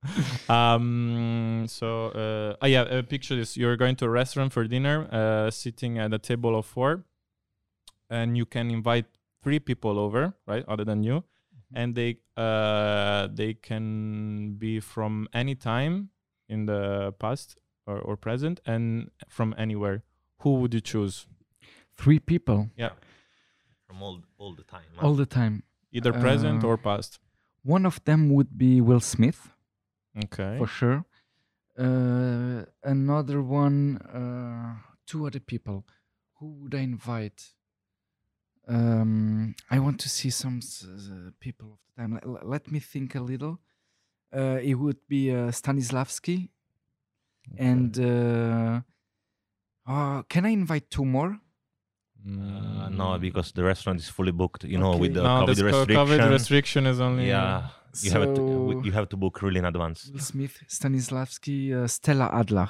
um. 0.49 1.65
So, 1.67 2.07
uh, 2.09 2.55
oh 2.61 2.67
yeah. 2.67 2.81
Uh, 2.81 3.01
picture 3.01 3.35
this: 3.35 3.57
you're 3.57 3.77
going 3.77 3.95
to 3.97 4.05
a 4.05 4.09
restaurant 4.09 4.53
for 4.53 4.63
dinner, 4.67 5.07
uh, 5.11 5.51
sitting 5.51 5.97
at 5.99 6.13
a 6.13 6.19
table 6.19 6.55
of 6.57 6.65
four, 6.65 7.03
and 8.09 8.37
you 8.37 8.45
can 8.45 8.69
invite 8.71 9.05
three 9.43 9.59
people 9.59 9.99
over, 9.99 10.33
right, 10.47 10.63
other 10.67 10.83
than 10.85 11.03
you, 11.03 11.23
and 11.73 11.95
they 11.95 12.17
uh 12.37 13.27
they 13.33 13.53
can 13.53 14.53
be 14.57 14.79
from 14.79 15.27
any 15.33 15.55
time 15.55 16.09
in 16.49 16.65
the 16.65 17.13
past 17.19 17.57
or, 17.87 17.99
or 17.99 18.15
present, 18.17 18.59
and 18.65 19.11
from 19.29 19.53
anywhere. 19.57 20.03
Who 20.39 20.55
would 20.55 20.73
you 20.73 20.81
choose? 20.81 21.27
Three 21.97 22.19
people 22.19 22.69
Yeah. 22.75 22.89
From 23.87 24.01
all, 24.03 24.19
all 24.37 24.53
the 24.53 24.63
time. 24.63 24.83
huh? 24.95 25.07
all 25.07 25.13
the 25.13 25.25
time. 25.25 25.63
Either 25.91 26.11
present 26.11 26.63
Uh, 26.63 26.67
or 26.67 26.77
past. 26.77 27.19
One 27.63 27.85
of 27.85 28.03
them 28.03 28.29
would 28.33 28.57
be 28.57 28.81
Will 28.81 28.99
Smith. 28.99 29.54
Okay. 30.23 30.57
for 30.57 30.67
sure. 30.67 31.05
Uh, 31.77 32.63
another 32.83 33.41
one, 33.41 33.97
uh, 33.97 34.75
two 35.05 35.25
other 35.27 35.39
people. 35.41 35.85
Who 36.39 36.47
would 36.61 36.73
I 36.75 36.79
invite? 36.79 37.53
Um, 38.67 39.55
I 39.69 39.79
want 39.79 39.99
to 40.01 40.09
see 40.09 40.29
some 40.31 40.57
s- 40.57 40.85
s- 40.95 41.09
uh, 41.11 41.31
people 41.39 41.73
of 41.73 41.79
the 41.85 42.01
time. 42.01 42.13
Let, 42.13 42.25
let- 42.27 42.47
let 42.47 42.71
me 42.71 42.79
think 42.79 43.15
a 43.15 43.19
little. 43.19 43.59
Uh, 44.35 44.59
it 44.61 44.75
would 44.75 44.97
be 45.07 45.31
uh, 45.31 45.51
Stanislavski, 45.51 46.49
and 47.57 47.97
uh, 47.99 48.81
uh, 49.87 50.23
can 50.23 50.45
I 50.45 50.49
invite 50.49 50.89
two 50.89 51.05
more? 51.05 51.37
Uh, 52.27 52.89
no, 52.89 53.19
because 53.19 53.51
the 53.51 53.63
restaurant 53.63 53.99
is 53.99 54.09
fully 54.09 54.31
booked. 54.31 54.63
You 54.63 54.79
know, 54.79 54.97
with 54.97 55.13
the 55.13 55.21
no, 55.23 55.45
COVID 55.45 55.61
restriction. 55.63 55.95
COVID 55.95 56.29
restriction 56.31 56.85
is 56.87 56.99
only. 56.99 57.27
yeah, 57.27 57.69
you 58.03 58.11
have 58.11 58.33
to 58.33 58.81
you 58.83 58.91
have 58.91 59.07
to 59.09 59.17
book 59.17 59.41
really 59.41 59.59
in 59.59 59.65
advance. 59.65 60.09
Will 60.11 60.19
Smith, 60.19 60.55
Stanislavski, 60.67 61.73
uh, 61.73 61.87
Stella 61.87 62.29
Adler. 62.33 62.69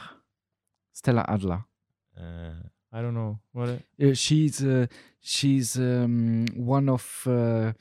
Stella 0.93 1.26
Adler. 1.27 1.64
Uh, 2.18 2.53
I 2.91 3.02
don't 3.02 3.14
know 3.14 3.39
what. 3.52 3.69
It, 3.69 3.81
Uh, 4.11 4.14
she's 4.14 4.61
uh, 4.64 4.88
she's 5.19 5.76
um, 5.77 6.45
one 6.56 6.88
of 6.89 7.23
uh, 7.27 7.73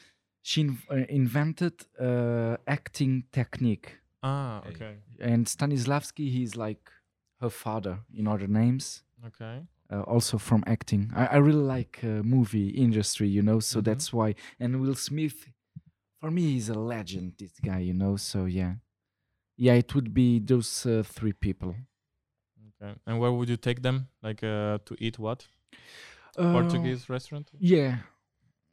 she 0.43 0.61
in- 0.62 0.79
uh, 0.91 1.05
invented 1.09 1.75
uh, 2.01 2.57
acting 2.66 3.25
technique, 3.31 3.89
ah, 4.23 4.59
Okay. 4.59 4.71
okay, 4.71 4.95
and 5.33 5.47
Stanislavski 5.47 6.29
he's 6.31 6.57
like 6.57 6.91
her 7.41 7.51
father 7.51 7.99
in 8.12 8.27
other 8.27 8.49
names. 8.49 9.05
okay. 9.27 9.62
uh, 9.93 10.01
also 10.15 10.39
from 10.39 10.62
acting. 10.66 11.11
I, 11.15 11.25
I 11.37 11.39
really 11.39 11.66
like 11.79 12.01
uh, 12.03 12.23
movie 12.23 12.69
industry, 12.69 13.29
you 13.29 13.43
know, 13.43 13.61
so 13.61 13.79
Mhm. 13.81 13.85
that's 13.85 14.12
why. 14.12 14.35
And 14.61 14.81
Will 14.81 14.95
Smith, 14.97 15.49
for 16.25 16.31
me, 16.31 16.53
he's 16.53 16.71
a 16.71 16.75
legend. 16.75 17.35
This 17.39 17.53
guy, 17.61 17.81
you 17.81 17.93
know. 17.93 18.17
So 18.17 18.47
yeah, 18.47 18.75
yeah, 19.59 19.75
it 19.75 19.95
would 19.95 20.15
be 20.15 20.39
those 20.39 20.87
uh, 20.87 21.03
three 21.05 21.35
people. 21.35 21.75
Okay. 22.83 22.95
And 23.07 23.21
where 23.21 23.31
would 23.31 23.51
you 23.51 23.59
take 23.59 23.83
them? 23.83 24.09
Like 24.23 24.43
uh, 24.43 24.79
to 24.87 24.97
eat 24.99 25.19
what? 25.19 25.47
Uh, 26.39 26.53
Portuguese 26.53 27.11
restaurant? 27.11 27.51
Yeah, 27.59 27.99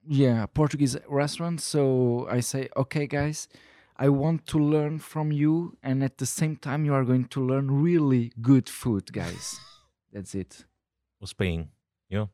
yeah, 0.07 0.45
Portuguese 0.45 0.95
restaurant. 1.09 1.59
So 1.59 2.25
I 2.29 2.39
say, 2.39 2.69
okay, 2.77 3.05
guys. 3.05 3.49
I 3.97 4.09
want 4.09 4.47
to 4.47 4.57
learn 4.57 4.97
from 4.97 5.31
you, 5.31 5.77
and 5.83 6.03
at 6.03 6.17
the 6.17 6.25
same 6.25 6.55
time, 6.55 6.85
you 6.85 6.93
are 6.93 7.03
going 7.03 7.25
to 7.25 7.39
learn 7.39 7.69
really 7.69 8.31
good 8.41 8.67
food, 8.67 9.13
guys. 9.13 9.59
That's 10.11 10.33
it. 10.33 10.65
Who's 11.19 11.33
paying? 11.33 11.69
You? 12.09 12.29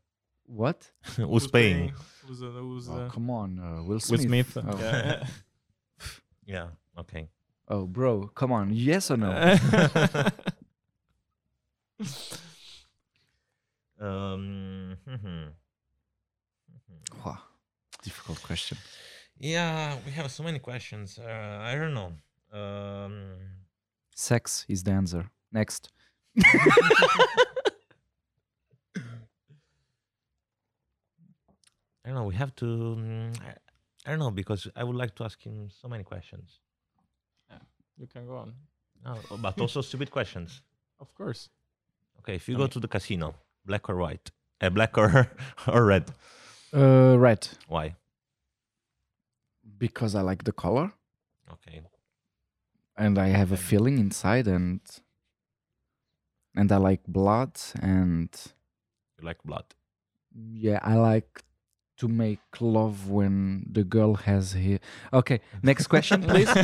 What? 0.47 0.89
Who's 1.17 1.47
paying? 1.47 1.93
Who's, 2.25 2.41
uh, 2.41 2.45
who's, 2.47 2.89
Oh, 2.89 3.09
come 3.13 3.29
on, 3.29 3.59
uh, 3.59 3.83
Will 3.83 3.87
Will 3.89 3.99
Smith. 3.99 4.21
Smith. 4.21 4.57
Oh. 4.57 4.77
Yeah. 4.79 5.27
Yeah. 6.45 6.67
Okay. 6.97 7.27
Oh, 7.67 7.85
bro, 7.85 8.27
come 8.33 8.53
on. 8.53 8.71
Yes 8.73 9.11
or 9.11 9.17
no? 9.17 9.29
Um. 13.99 14.95
mhm. 15.07 15.49
Wow, 17.25 17.39
difficult 18.03 18.41
question. 18.43 18.77
Yeah, 19.39 19.97
we 20.05 20.11
have 20.11 20.29
so 20.31 20.43
many 20.43 20.59
questions. 20.59 21.17
Uh, 21.19 21.59
I 21.61 21.75
don't 21.75 21.93
know. 21.93 22.11
Um, 22.57 23.33
Sex 24.15 24.65
is 24.69 24.83
the 24.83 24.91
answer. 24.91 25.29
Next. 25.51 25.89
I 32.07 32.11
don't 32.11 32.15
know. 32.19 32.23
We 32.23 32.35
have 32.35 32.55
to. 32.55 32.65
mm, 32.65 33.37
I, 33.41 33.53
I 34.05 34.09
don't 34.11 34.19
know 34.19 34.31
because 34.31 34.65
I 34.77 34.83
would 34.85 34.95
like 34.95 35.13
to 35.15 35.25
ask 35.25 35.41
him 35.43 35.69
so 35.81 35.89
many 35.89 36.03
questions. 36.05 36.59
Yeah, 37.49 37.57
you 37.97 38.07
can 38.07 38.25
go 38.25 38.37
on. 38.37 38.53
No, 39.03 39.17
but 39.41 39.59
also 39.59 39.81
stupid 39.81 40.09
questions. 40.11 40.61
Of 40.99 41.13
course. 41.13 41.49
Okay, 42.19 42.35
if 42.35 42.47
you 42.49 42.55
I 42.55 42.57
go 42.57 42.63
mean- 42.63 42.71
to 42.71 42.79
the 42.79 42.87
casino, 42.87 43.35
black 43.65 43.87
or 43.89 43.97
white? 43.97 44.31
Uh, 44.61 44.69
black 44.71 44.97
or 44.97 45.29
or 45.67 45.85
red? 45.85 46.05
Uh, 46.73 47.15
red. 47.19 47.47
Why? 47.67 47.95
Because 49.77 50.15
I 50.15 50.21
like 50.21 50.43
the 50.45 50.51
color 50.53 50.91
Okay. 51.51 51.81
and 52.97 53.19
I 53.19 53.27
have 53.27 53.51
a 53.51 53.57
feeling 53.57 53.99
inside 53.99 54.47
and 54.47 54.79
and 56.55 56.71
I 56.71 56.77
like 56.77 57.03
blood 57.07 57.53
and 57.81 58.29
You 59.19 59.25
like 59.27 59.43
blood. 59.43 59.65
yeah, 60.33 60.79
I 60.81 60.95
like 60.95 61.43
to 61.97 62.07
make 62.07 62.39
love 62.59 63.09
when 63.09 63.65
the 63.71 63.83
girl 63.83 64.15
has 64.15 64.53
here. 64.53 64.79
Okay, 65.11 65.39
next 65.63 65.87
question, 65.87 66.21
please. 66.23 66.47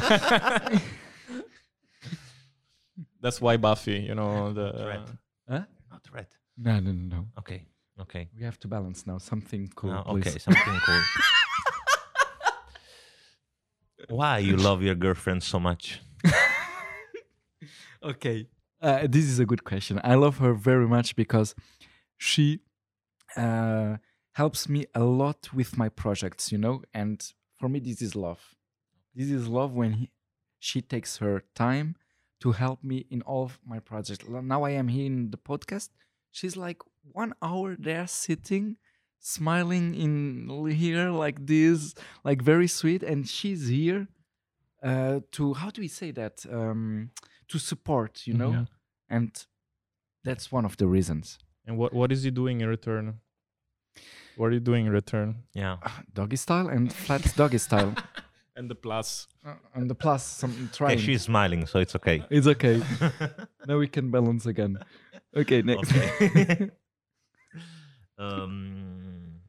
That's 3.22 3.40
why 3.42 3.58
Buffy, 3.58 4.00
you 4.00 4.16
know, 4.16 4.54
the 4.54 4.72
Right. 4.86 5.00
uh, 5.00 5.08
huh? 5.50 5.64
Not 5.92 6.02
red. 6.12 6.28
No, 6.58 6.80
no, 6.80 6.92
no, 6.92 7.16
no. 7.16 7.26
Okay. 7.40 7.66
Okay. 8.00 8.30
We 8.38 8.44
have 8.44 8.60
to 8.62 8.68
balance 8.68 9.06
now. 9.08 9.18
Something 9.18 9.70
cool, 9.76 9.92
No, 9.94 10.04
please. 10.04 10.28
okay, 10.28 10.40
something 10.40 10.80
cool. 10.86 11.02
Why 14.10 14.40
you 14.40 14.58
love 14.58 14.82
your 14.84 14.96
girlfriend 14.96 15.44
so 15.44 15.60
much? 15.60 16.02
okay 18.04 18.48
uh, 18.82 19.08
this 19.10 19.24
is 19.26 19.40
a 19.40 19.46
good 19.46 19.64
question 19.64 20.00
i 20.04 20.14
love 20.16 20.38
her 20.40 20.54
very 20.54 20.88
much 20.88 21.16
because 21.16 21.56
she 22.18 22.60
uh, 23.38 23.96
helps 24.34 24.68
me 24.68 24.86
a 24.96 25.04
lot 25.04 25.54
with 25.54 25.78
my 25.78 25.90
projects 25.90 26.52
you 26.52 26.58
know 26.58 26.82
and 26.94 27.34
for 27.60 27.70
me 27.70 27.80
this 27.80 28.02
is 28.02 28.16
love. 28.16 28.56
This 29.16 29.30
is 29.30 29.48
love 29.48 29.72
when 29.74 29.94
he, 29.94 30.10
she 30.60 30.82
takes 30.82 31.18
her 31.18 31.44
time 31.56 31.96
to 32.42 32.52
help 32.52 32.84
me 32.84 33.06
in 33.10 33.22
all 33.22 33.44
of 33.44 33.60
my 33.66 33.80
projects. 33.80 34.26
Now 34.28 34.64
i 34.64 34.72
am 34.72 34.88
here 34.90 35.06
in 35.06 35.30
the 35.32 35.38
podcast. 35.38 35.90
She's 36.32 36.58
like 36.58 36.80
one 37.22 37.34
hour 37.42 37.76
there 37.80 38.08
sitting 38.08 38.78
smiling 39.20 39.96
in 39.96 40.68
here 40.72 41.10
like 41.10 41.46
this 41.46 41.96
like 42.26 42.42
very 42.42 42.68
sweet 42.68 43.02
and 43.04 43.26
she's 43.30 43.68
here 43.68 44.08
uh, 44.84 45.22
to 45.32 45.54
how 45.54 45.70
do 45.70 45.80
we 45.82 45.88
say 45.88 46.12
that? 46.12 46.46
Um, 46.52 47.12
to 47.48 47.58
support 47.60 48.28
you 48.28 48.34
know? 48.34 48.52
Mhm. 48.52 48.68
and 49.10 49.32
that's 50.26 50.52
one 50.52 50.66
of 50.66 50.76
the 50.78 50.88
reasons. 50.88 51.38
And 51.66 51.78
what 51.78 51.94
what 51.94 52.12
is 52.12 52.24
he 52.24 52.32
doing 52.32 52.60
in 52.62 52.68
return? 52.68 53.06
What 54.36 54.48
are 54.48 54.54
you 54.54 54.60
doing 54.60 54.86
in 54.88 54.92
return? 54.92 55.44
Yeah. 55.54 55.78
Ah, 55.84 56.02
doggy 56.14 56.38
style 56.38 56.68
and 56.68 56.92
flat 56.92 57.22
doggy 57.36 57.58
style 57.60 57.94
And 58.56 58.70
the 58.70 58.76
plus. 58.76 59.28
Uh, 59.44 59.56
and 59.74 59.90
the 59.90 59.96
plus 59.96 60.24
some 60.24 60.52
Okay, 60.52 60.70
trying 60.78 60.98
she's 61.00 61.24
smiling, 61.24 61.66
so 61.66 61.80
it's 61.80 61.96
okay. 61.96 62.24
it's 62.30 62.46
okay 62.48 62.82
now 63.68 63.78
we 63.80 63.88
can 63.88 64.12
balance 64.12 64.46
again 64.46 64.78
okay 65.36 65.62
next 65.64 65.92
Okay. 65.92 66.70
um, 68.20 69.42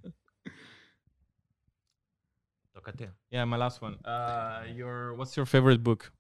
toca. 2.75 2.93
Yeah, 3.31 3.45
my 3.45 3.57
last 3.57 3.83
one. 3.83 3.97
Uh, 4.05 4.65
your 4.75 5.15
what's 5.15 5.37
your 5.37 5.47
favorite 5.47 5.83
book? 5.83 6.11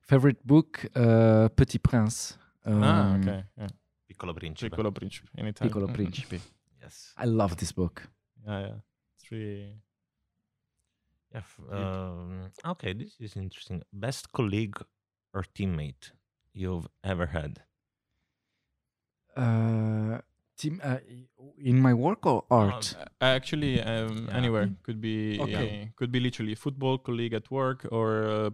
favorite 0.00 0.46
book 0.46 0.84
uh, 0.94 1.48
petit 1.56 1.78
prince 1.78 2.36
ah, 2.66 2.70
um, 2.70 3.20
okay. 3.20 3.44
Yeah. 3.58 3.68
Piccolo 4.08 4.34
Principe. 4.34 4.70
Piccolo 4.70 4.90
Principe. 4.90 5.28
In 5.36 5.46
Italian. 5.46 5.72
piccolo 5.72 5.86
principe 5.92 6.40
Yes. 6.84 7.12
i 7.16 7.24
love 7.26 7.56
this 7.56 7.72
book 7.72 7.96
Yeah, 8.46 8.60
yeah. 8.60 8.78
It's 9.16 9.30
really. 9.32 9.80
Yeah. 11.32 11.38
f- 11.38 11.60
Um, 11.72 12.50
okay, 12.72 12.92
this 12.92 13.16
is 13.20 13.36
interesting. 13.36 13.82
Best 13.92 14.30
colleague 14.32 14.76
or 15.32 15.42
teammate 15.56 16.12
you've 16.52 16.86
ever 17.02 17.26
had? 17.26 17.52
uh, 19.36 20.18
team, 20.56 20.80
uh, 20.84 20.98
in 21.58 21.80
my 21.80 21.92
work 21.94 22.26
or 22.26 22.44
art 22.50 22.94
Uh, 22.96 23.04
actually, 23.36 23.80
um, 23.80 24.26
Yeah. 24.28 24.36
anywhere 24.36 24.68
could 24.82 25.00
be. 25.00 25.40
Okay. 25.40 25.68
uh, 25.82 25.86
could 25.96 26.12
be 26.12 26.20
literally 26.20 26.54
football 26.54 26.98
colleague 26.98 27.34
at 27.40 27.50
work 27.50 27.86
or. 27.90 28.08
Uh, 28.28 28.50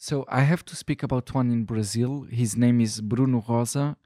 So 0.00 0.24
I 0.28 0.42
have 0.42 0.62
to 0.66 0.76
speak 0.76 1.02
about 1.02 1.34
one 1.34 1.50
in 1.50 1.64
Brazil. 1.64 2.22
His 2.30 2.54
name 2.56 2.80
is 2.80 3.00
Bruno 3.00 3.42
Rosa. 3.48 3.96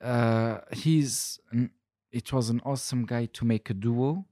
Uh, 0.00 0.60
he's 0.72 1.38
an, 1.52 1.70
it 2.12 2.32
was 2.32 2.50
an 2.50 2.60
awesome 2.64 3.04
guy 3.06 3.26
to 3.26 3.44
make 3.44 3.70
a 3.70 3.74
duo. 3.74 4.24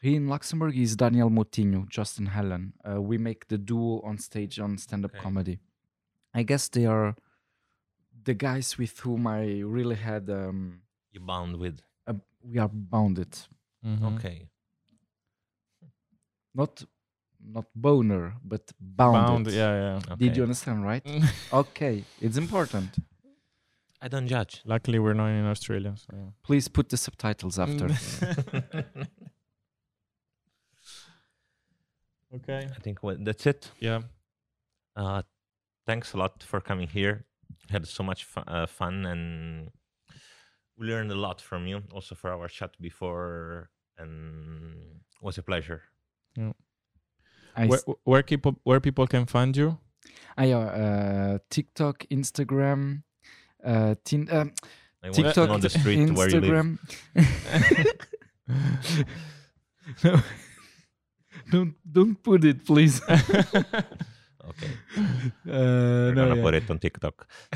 Here 0.00 0.16
in 0.16 0.28
Luxembourg 0.28 0.76
is 0.76 0.96
Daniel 0.96 1.28
Moutinho, 1.30 1.86
Justin 1.88 2.26
Helen. 2.26 2.72
Uh, 2.88 3.00
we 3.02 3.18
make 3.18 3.48
the 3.48 3.58
duo 3.58 4.00
on 4.02 4.16
stage 4.18 4.58
on 4.58 4.78
stand-up 4.78 5.10
Okay. 5.12 5.20
comedy. 5.22 5.58
I 6.32 6.42
guess 6.42 6.68
they 6.68 6.86
are 6.86 7.16
the 8.24 8.34
guys 8.34 8.78
with 8.78 8.98
whom 9.00 9.26
I 9.26 9.60
really 9.60 9.96
had 9.96 10.30
um, 10.30 10.80
You 11.12 11.20
bound 11.20 11.56
with? 11.58 11.80
a, 12.06 12.14
we 12.42 12.58
are 12.58 12.68
bounded. 12.72 13.36
mhm. 13.84 14.14
Okay. 14.16 14.48
Not 16.54 16.84
not 17.42 17.64
boner, 17.74 18.34
but 18.44 18.70
bounded. 18.80 19.26
Bound. 19.26 19.46
Yeah, 19.46 19.72
yeah. 19.72 19.96
okay. 19.96 20.14
Did 20.16 20.36
you 20.36 20.42
understand, 20.42 20.84
right? 20.84 21.02
Okay, 21.52 22.04
it's 22.20 22.36
important. 22.36 22.90
I 24.02 24.08
don't 24.08 24.26
judge. 24.26 24.62
Luckily, 24.64 24.98
we're 24.98 25.14
not 25.14 25.28
in 25.28 25.46
Australia. 25.46 25.94
So 25.96 26.14
yeah. 26.16 26.30
Please 26.42 26.68
put 26.68 26.88
the 26.88 26.96
subtitles 26.96 27.58
after. 27.58 27.86
okay. 32.34 32.68
I 32.74 32.80
think 32.80 33.02
well, 33.02 33.16
that's 33.20 33.46
it. 33.46 33.70
Yeah. 33.78 34.00
Uh, 34.96 35.22
thanks 35.86 36.14
a 36.14 36.16
lot 36.16 36.42
for 36.42 36.60
coming 36.60 36.88
here. 36.88 37.26
We 37.68 37.72
had 37.72 37.86
so 37.86 38.02
much 38.02 38.24
fu- 38.24 38.40
uh, 38.40 38.66
fun 38.66 39.04
and 39.06 39.70
we 40.78 40.86
learned 40.86 41.12
a 41.12 41.16
lot 41.16 41.40
from 41.40 41.66
you. 41.66 41.82
Also 41.92 42.14
for 42.14 42.30
our 42.30 42.48
chat 42.48 42.70
before, 42.80 43.68
and 43.98 44.76
it 45.12 45.22
was 45.22 45.36
a 45.36 45.42
pleasure. 45.42 45.82
I 47.56 47.66
Where, 47.66 47.78
s- 47.78 47.84
where 48.04 48.22
people 48.22 48.56
where 48.64 48.80
people 48.80 49.06
can 49.06 49.26
find 49.26 49.56
you? 49.56 49.78
I, 50.36 50.52
uh, 50.52 51.38
TikTok, 51.50 52.06
Instagram, 52.10 53.02
uh, 53.64 53.94
tin, 54.04 54.28
um, 54.30 54.52
to 55.02 55.10
TikTok, 55.12 55.48
know 55.48 55.58
the 55.58 55.70
street 55.70 56.10
where 56.10 56.28
you 56.28 56.40
live. 56.40 56.78
Instagram. 57.14 59.06
no, 60.04 60.22
don't 61.50 61.74
don't 61.90 62.22
put 62.22 62.44
it, 62.44 62.64
please. 62.64 63.00
uh, 63.08 63.82
Okay, 64.50 64.70
we're 65.46 66.14
no, 66.14 66.14
gonna 66.14 66.36
yeah. 66.36 66.42
put 66.42 66.54
it 66.54 66.70
on 66.70 66.78
TikTok. 66.78 67.26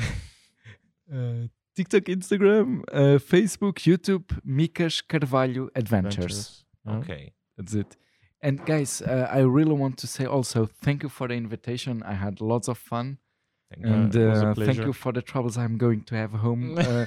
uh, 1.13 1.47
TikTok, 1.75 2.03
Instagram, 2.03 2.83
uh, 2.91 3.19
Facebook, 3.19 3.79
YouTube, 3.83 4.25
Micas 4.47 5.03
Carvalho 5.05 5.69
Adventures. 5.75 6.63
Yeah. 6.85 6.97
Okay. 6.97 7.33
That's 7.57 7.73
it. 7.73 7.97
And 8.41 8.65
guys, 8.65 9.01
uh, 9.01 9.27
I 9.29 9.39
really 9.39 9.73
want 9.73 9.97
to 9.97 10.07
say 10.07 10.25
also 10.25 10.67
thank 10.67 11.03
you 11.03 11.09
for 11.09 11.27
the 11.27 11.33
invitation. 11.33 12.03
I 12.03 12.13
had 12.13 12.39
lots 12.39 12.67
of 12.67 12.77
fun. 12.77 13.17
Thank 13.69 13.85
you. 13.85 13.93
and 13.93 14.15
it 14.15 14.27
was 14.27 14.41
a 14.41 14.47
uh, 14.49 14.53
thank 14.53 14.77
you 14.77 14.93
for 14.93 15.11
the 15.11 15.21
troubles 15.21 15.57
I'm 15.57 15.77
going 15.77 16.01
to 16.03 16.15
have 16.15 16.31
home. 16.31 16.77
uh, 16.77 17.05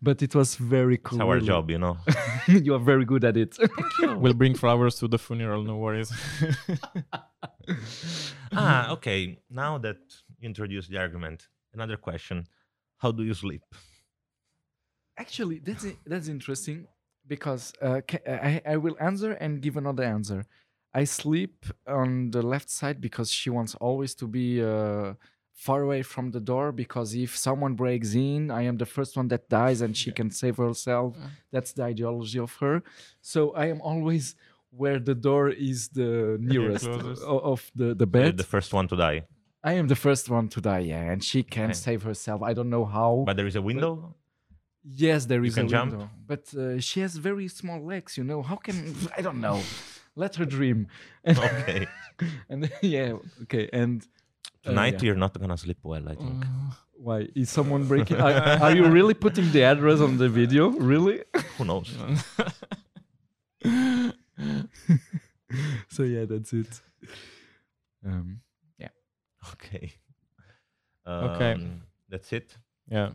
but 0.00 0.22
it 0.22 0.34
was 0.34 0.56
very 0.56 0.98
cool. 0.98 1.18
It's 1.18 1.24
our 1.24 1.40
job, 1.40 1.70
you 1.70 1.78
know. 1.78 1.98
you 2.48 2.74
are 2.74 2.78
very 2.78 3.04
good 3.04 3.24
at 3.24 3.36
it. 3.36 3.56
We'll 4.02 4.34
bring 4.34 4.54
flowers 4.54 4.96
to 4.96 5.08
the 5.08 5.18
funeral. 5.18 5.62
No 5.62 5.76
worries. 5.76 6.12
ah, 8.52 8.92
okay. 8.92 9.38
Now 9.50 9.78
that 9.78 9.98
you 10.38 10.46
introduced 10.46 10.90
the 10.90 10.98
argument, 10.98 11.48
another 11.74 11.96
question: 11.96 12.46
How 12.98 13.10
do 13.10 13.24
you 13.24 13.34
sleep? 13.34 13.62
Actually, 15.18 15.58
that's 15.60 15.86
that's 16.06 16.28
interesting 16.28 16.86
because 17.26 17.72
uh, 17.82 18.00
I 18.26 18.60
I 18.66 18.76
will 18.76 18.96
answer 19.00 19.32
and 19.32 19.60
give 19.60 19.76
another 19.76 20.04
answer. 20.04 20.44
I 20.94 21.04
sleep 21.04 21.66
on 21.86 22.30
the 22.30 22.42
left 22.42 22.70
side 22.70 23.00
because 23.00 23.30
she 23.30 23.50
wants 23.50 23.74
always 23.74 24.14
to 24.14 24.26
be 24.26 24.62
uh, 24.62 25.14
far 25.56 25.80
away 25.82 26.02
from 26.02 26.30
the 26.30 26.40
door 26.52 26.70
because 26.70 27.08
if 27.14 27.36
someone 27.36 27.74
breaks 27.74 28.14
in, 28.14 28.50
I 28.50 28.62
am 28.70 28.76
the 28.76 28.86
first 28.96 29.16
one 29.16 29.28
that 29.28 29.48
dies 29.48 29.80
and 29.80 29.96
she 29.96 30.10
can 30.12 30.30
save 30.30 30.56
herself. 30.58 31.16
That's 31.50 31.72
the 31.72 31.84
ideology 31.92 32.38
of 32.38 32.52
her. 32.62 32.82
So 33.32 33.40
I 33.62 33.66
am 33.74 33.80
always 33.80 34.24
where 34.70 34.98
the 35.00 35.14
door 35.28 35.48
is 35.70 35.88
the 36.00 36.36
nearest 36.40 36.84
closest. 36.84 37.22
of 37.24 37.60
the 37.80 37.88
the 38.02 38.06
You're 38.06 38.32
bed. 38.32 38.36
the 38.36 38.50
first 38.56 38.70
one 38.78 38.86
to 38.92 38.96
die, 39.06 39.18
I 39.70 39.72
am 39.80 39.86
the 39.88 40.00
first 40.06 40.24
one 40.36 40.46
to 40.54 40.60
die, 40.60 40.84
yeah, 40.92 41.10
and 41.12 41.20
she 41.30 41.40
can 41.56 41.70
Okay. 41.70 41.84
save 41.86 42.00
herself. 42.10 42.38
I 42.50 42.52
don't 42.56 42.70
know 42.76 42.84
how. 42.96 43.10
but 43.28 43.36
there 43.38 43.48
is 43.52 43.56
a 43.56 43.62
window. 43.70 43.90
Yes, 44.84 45.26
there 45.26 45.42
is 45.48 45.54
can 45.54 45.66
a 45.66 45.68
jump? 45.68 45.92
window, 45.92 46.10
but 46.32 46.44
uh, 46.54 46.78
she 46.88 47.00
has 47.00 47.12
very 47.16 47.48
small 47.48 47.80
legs. 47.92 48.10
You 48.18 48.24
know 48.30 48.40
how 48.50 48.56
can 48.66 48.76
I 49.18 49.20
don't 49.26 49.40
know. 49.40 49.58
Let 50.14 50.36
her 50.36 50.44
dream. 50.56 50.78
And, 51.24 51.38
Okay. 51.48 51.86
and 52.50 52.60
yeah, 52.96 53.12
okay. 53.44 53.68
And 53.72 54.06
Tonight 54.66 54.94
yeah. 54.94 55.06
you're 55.06 55.14
not 55.26 55.38
gonna 55.40 55.56
sleep 55.56 55.78
well. 55.82 56.08
I 56.08 56.14
think. 56.14 56.44
why 56.98 57.28
is 57.34 57.50
someone 57.50 57.86
breaking? 57.86 58.20
are, 58.26 58.32
are 58.64 58.74
you 58.74 58.86
really 58.86 59.14
putting 59.14 59.50
the 59.52 59.62
address 59.62 60.00
on 60.00 60.18
the 60.18 60.28
video? 60.28 60.68
Really? 60.68 61.22
Who 61.56 61.64
knows? 61.64 61.90
so 65.88 66.02
yeah, 66.02 66.24
that's 66.24 66.52
it. 66.52 66.80
Um, 68.04 68.40
Okay. 69.52 69.94
Okay. 71.06 71.52
Um, 71.52 71.82
That's 72.08 72.32
it. 72.32 72.56
yeah. 72.88 73.10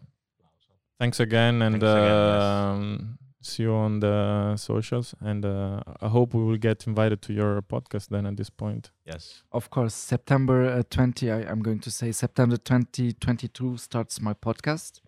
Thanks 1.00 1.20
again, 1.20 1.62
and 1.62 1.82
Thanks 1.82 1.84
again, 1.84 2.08
yes. 2.08 2.44
um, 2.44 3.18
see 3.42 3.64
you 3.64 3.74
on 3.74 4.00
the 4.00 4.56
socials. 4.58 5.16
And 5.20 5.46
uh, 5.46 5.82
I 6.02 6.08
hope 6.08 6.34
we 6.34 6.44
will 6.44 6.58
get 6.58 6.88
invited 6.88 7.22
to 7.24 7.34
your 7.34 7.62
podcast 7.62 8.10
then. 8.10 8.26
At 8.26 8.38
this 8.38 8.50
point, 8.50 8.92
Yes. 9.06 9.44
of 9.52 9.70
course, 9.70 9.94
September 9.94 10.66
uh, 10.66 10.84
20. 10.90 11.32
I, 11.32 11.42
I'm 11.50 11.62
going 11.62 11.80
to 11.80 11.92
say 11.92 12.12
September 12.12 12.58
2022 12.58 13.78
starts 13.78 14.22
my 14.22 14.34
podcast. 14.34 15.02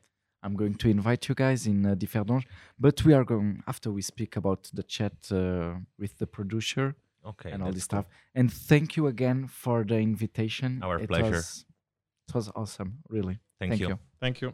I'm 0.45 0.55
going 0.55 0.75
to 0.75 0.89
invite 0.89 1.29
you 1.29 1.35
guys 1.35 1.65
in 1.67 1.85
uh, 1.85 1.95
Differdange, 1.95 2.43
but 2.77 3.05
we 3.05 3.13
are 3.13 3.23
going 3.23 3.63
after 3.65 3.91
we 3.91 4.01
speak 4.01 4.35
about 4.35 4.69
the 4.73 4.83
chat 4.83 5.13
uh, 5.31 5.75
with 5.97 6.17
the 6.17 6.27
producer 6.27 6.95
Okay. 7.25 7.51
and 7.51 7.63
all 7.63 7.71
this 7.71 7.87
cool. 7.87 8.01
stuff. 8.01 8.05
And 8.35 8.51
thank 8.51 8.97
you 8.97 9.07
again 9.07 9.47
for 9.47 9.85
the 9.85 9.95
invitation. 9.99 10.81
Our 10.83 10.99
It 10.99 11.07
pleasure. 11.07 11.31
Was, 11.31 11.65
it 12.27 12.35
was 12.35 12.51
awesome, 12.55 12.97
really. 13.07 13.39
Thank, 13.59 13.71
Thank 13.71 13.81
you. 13.81 13.87
you. 13.87 13.99
thank 14.19 14.41
you. 14.41 14.51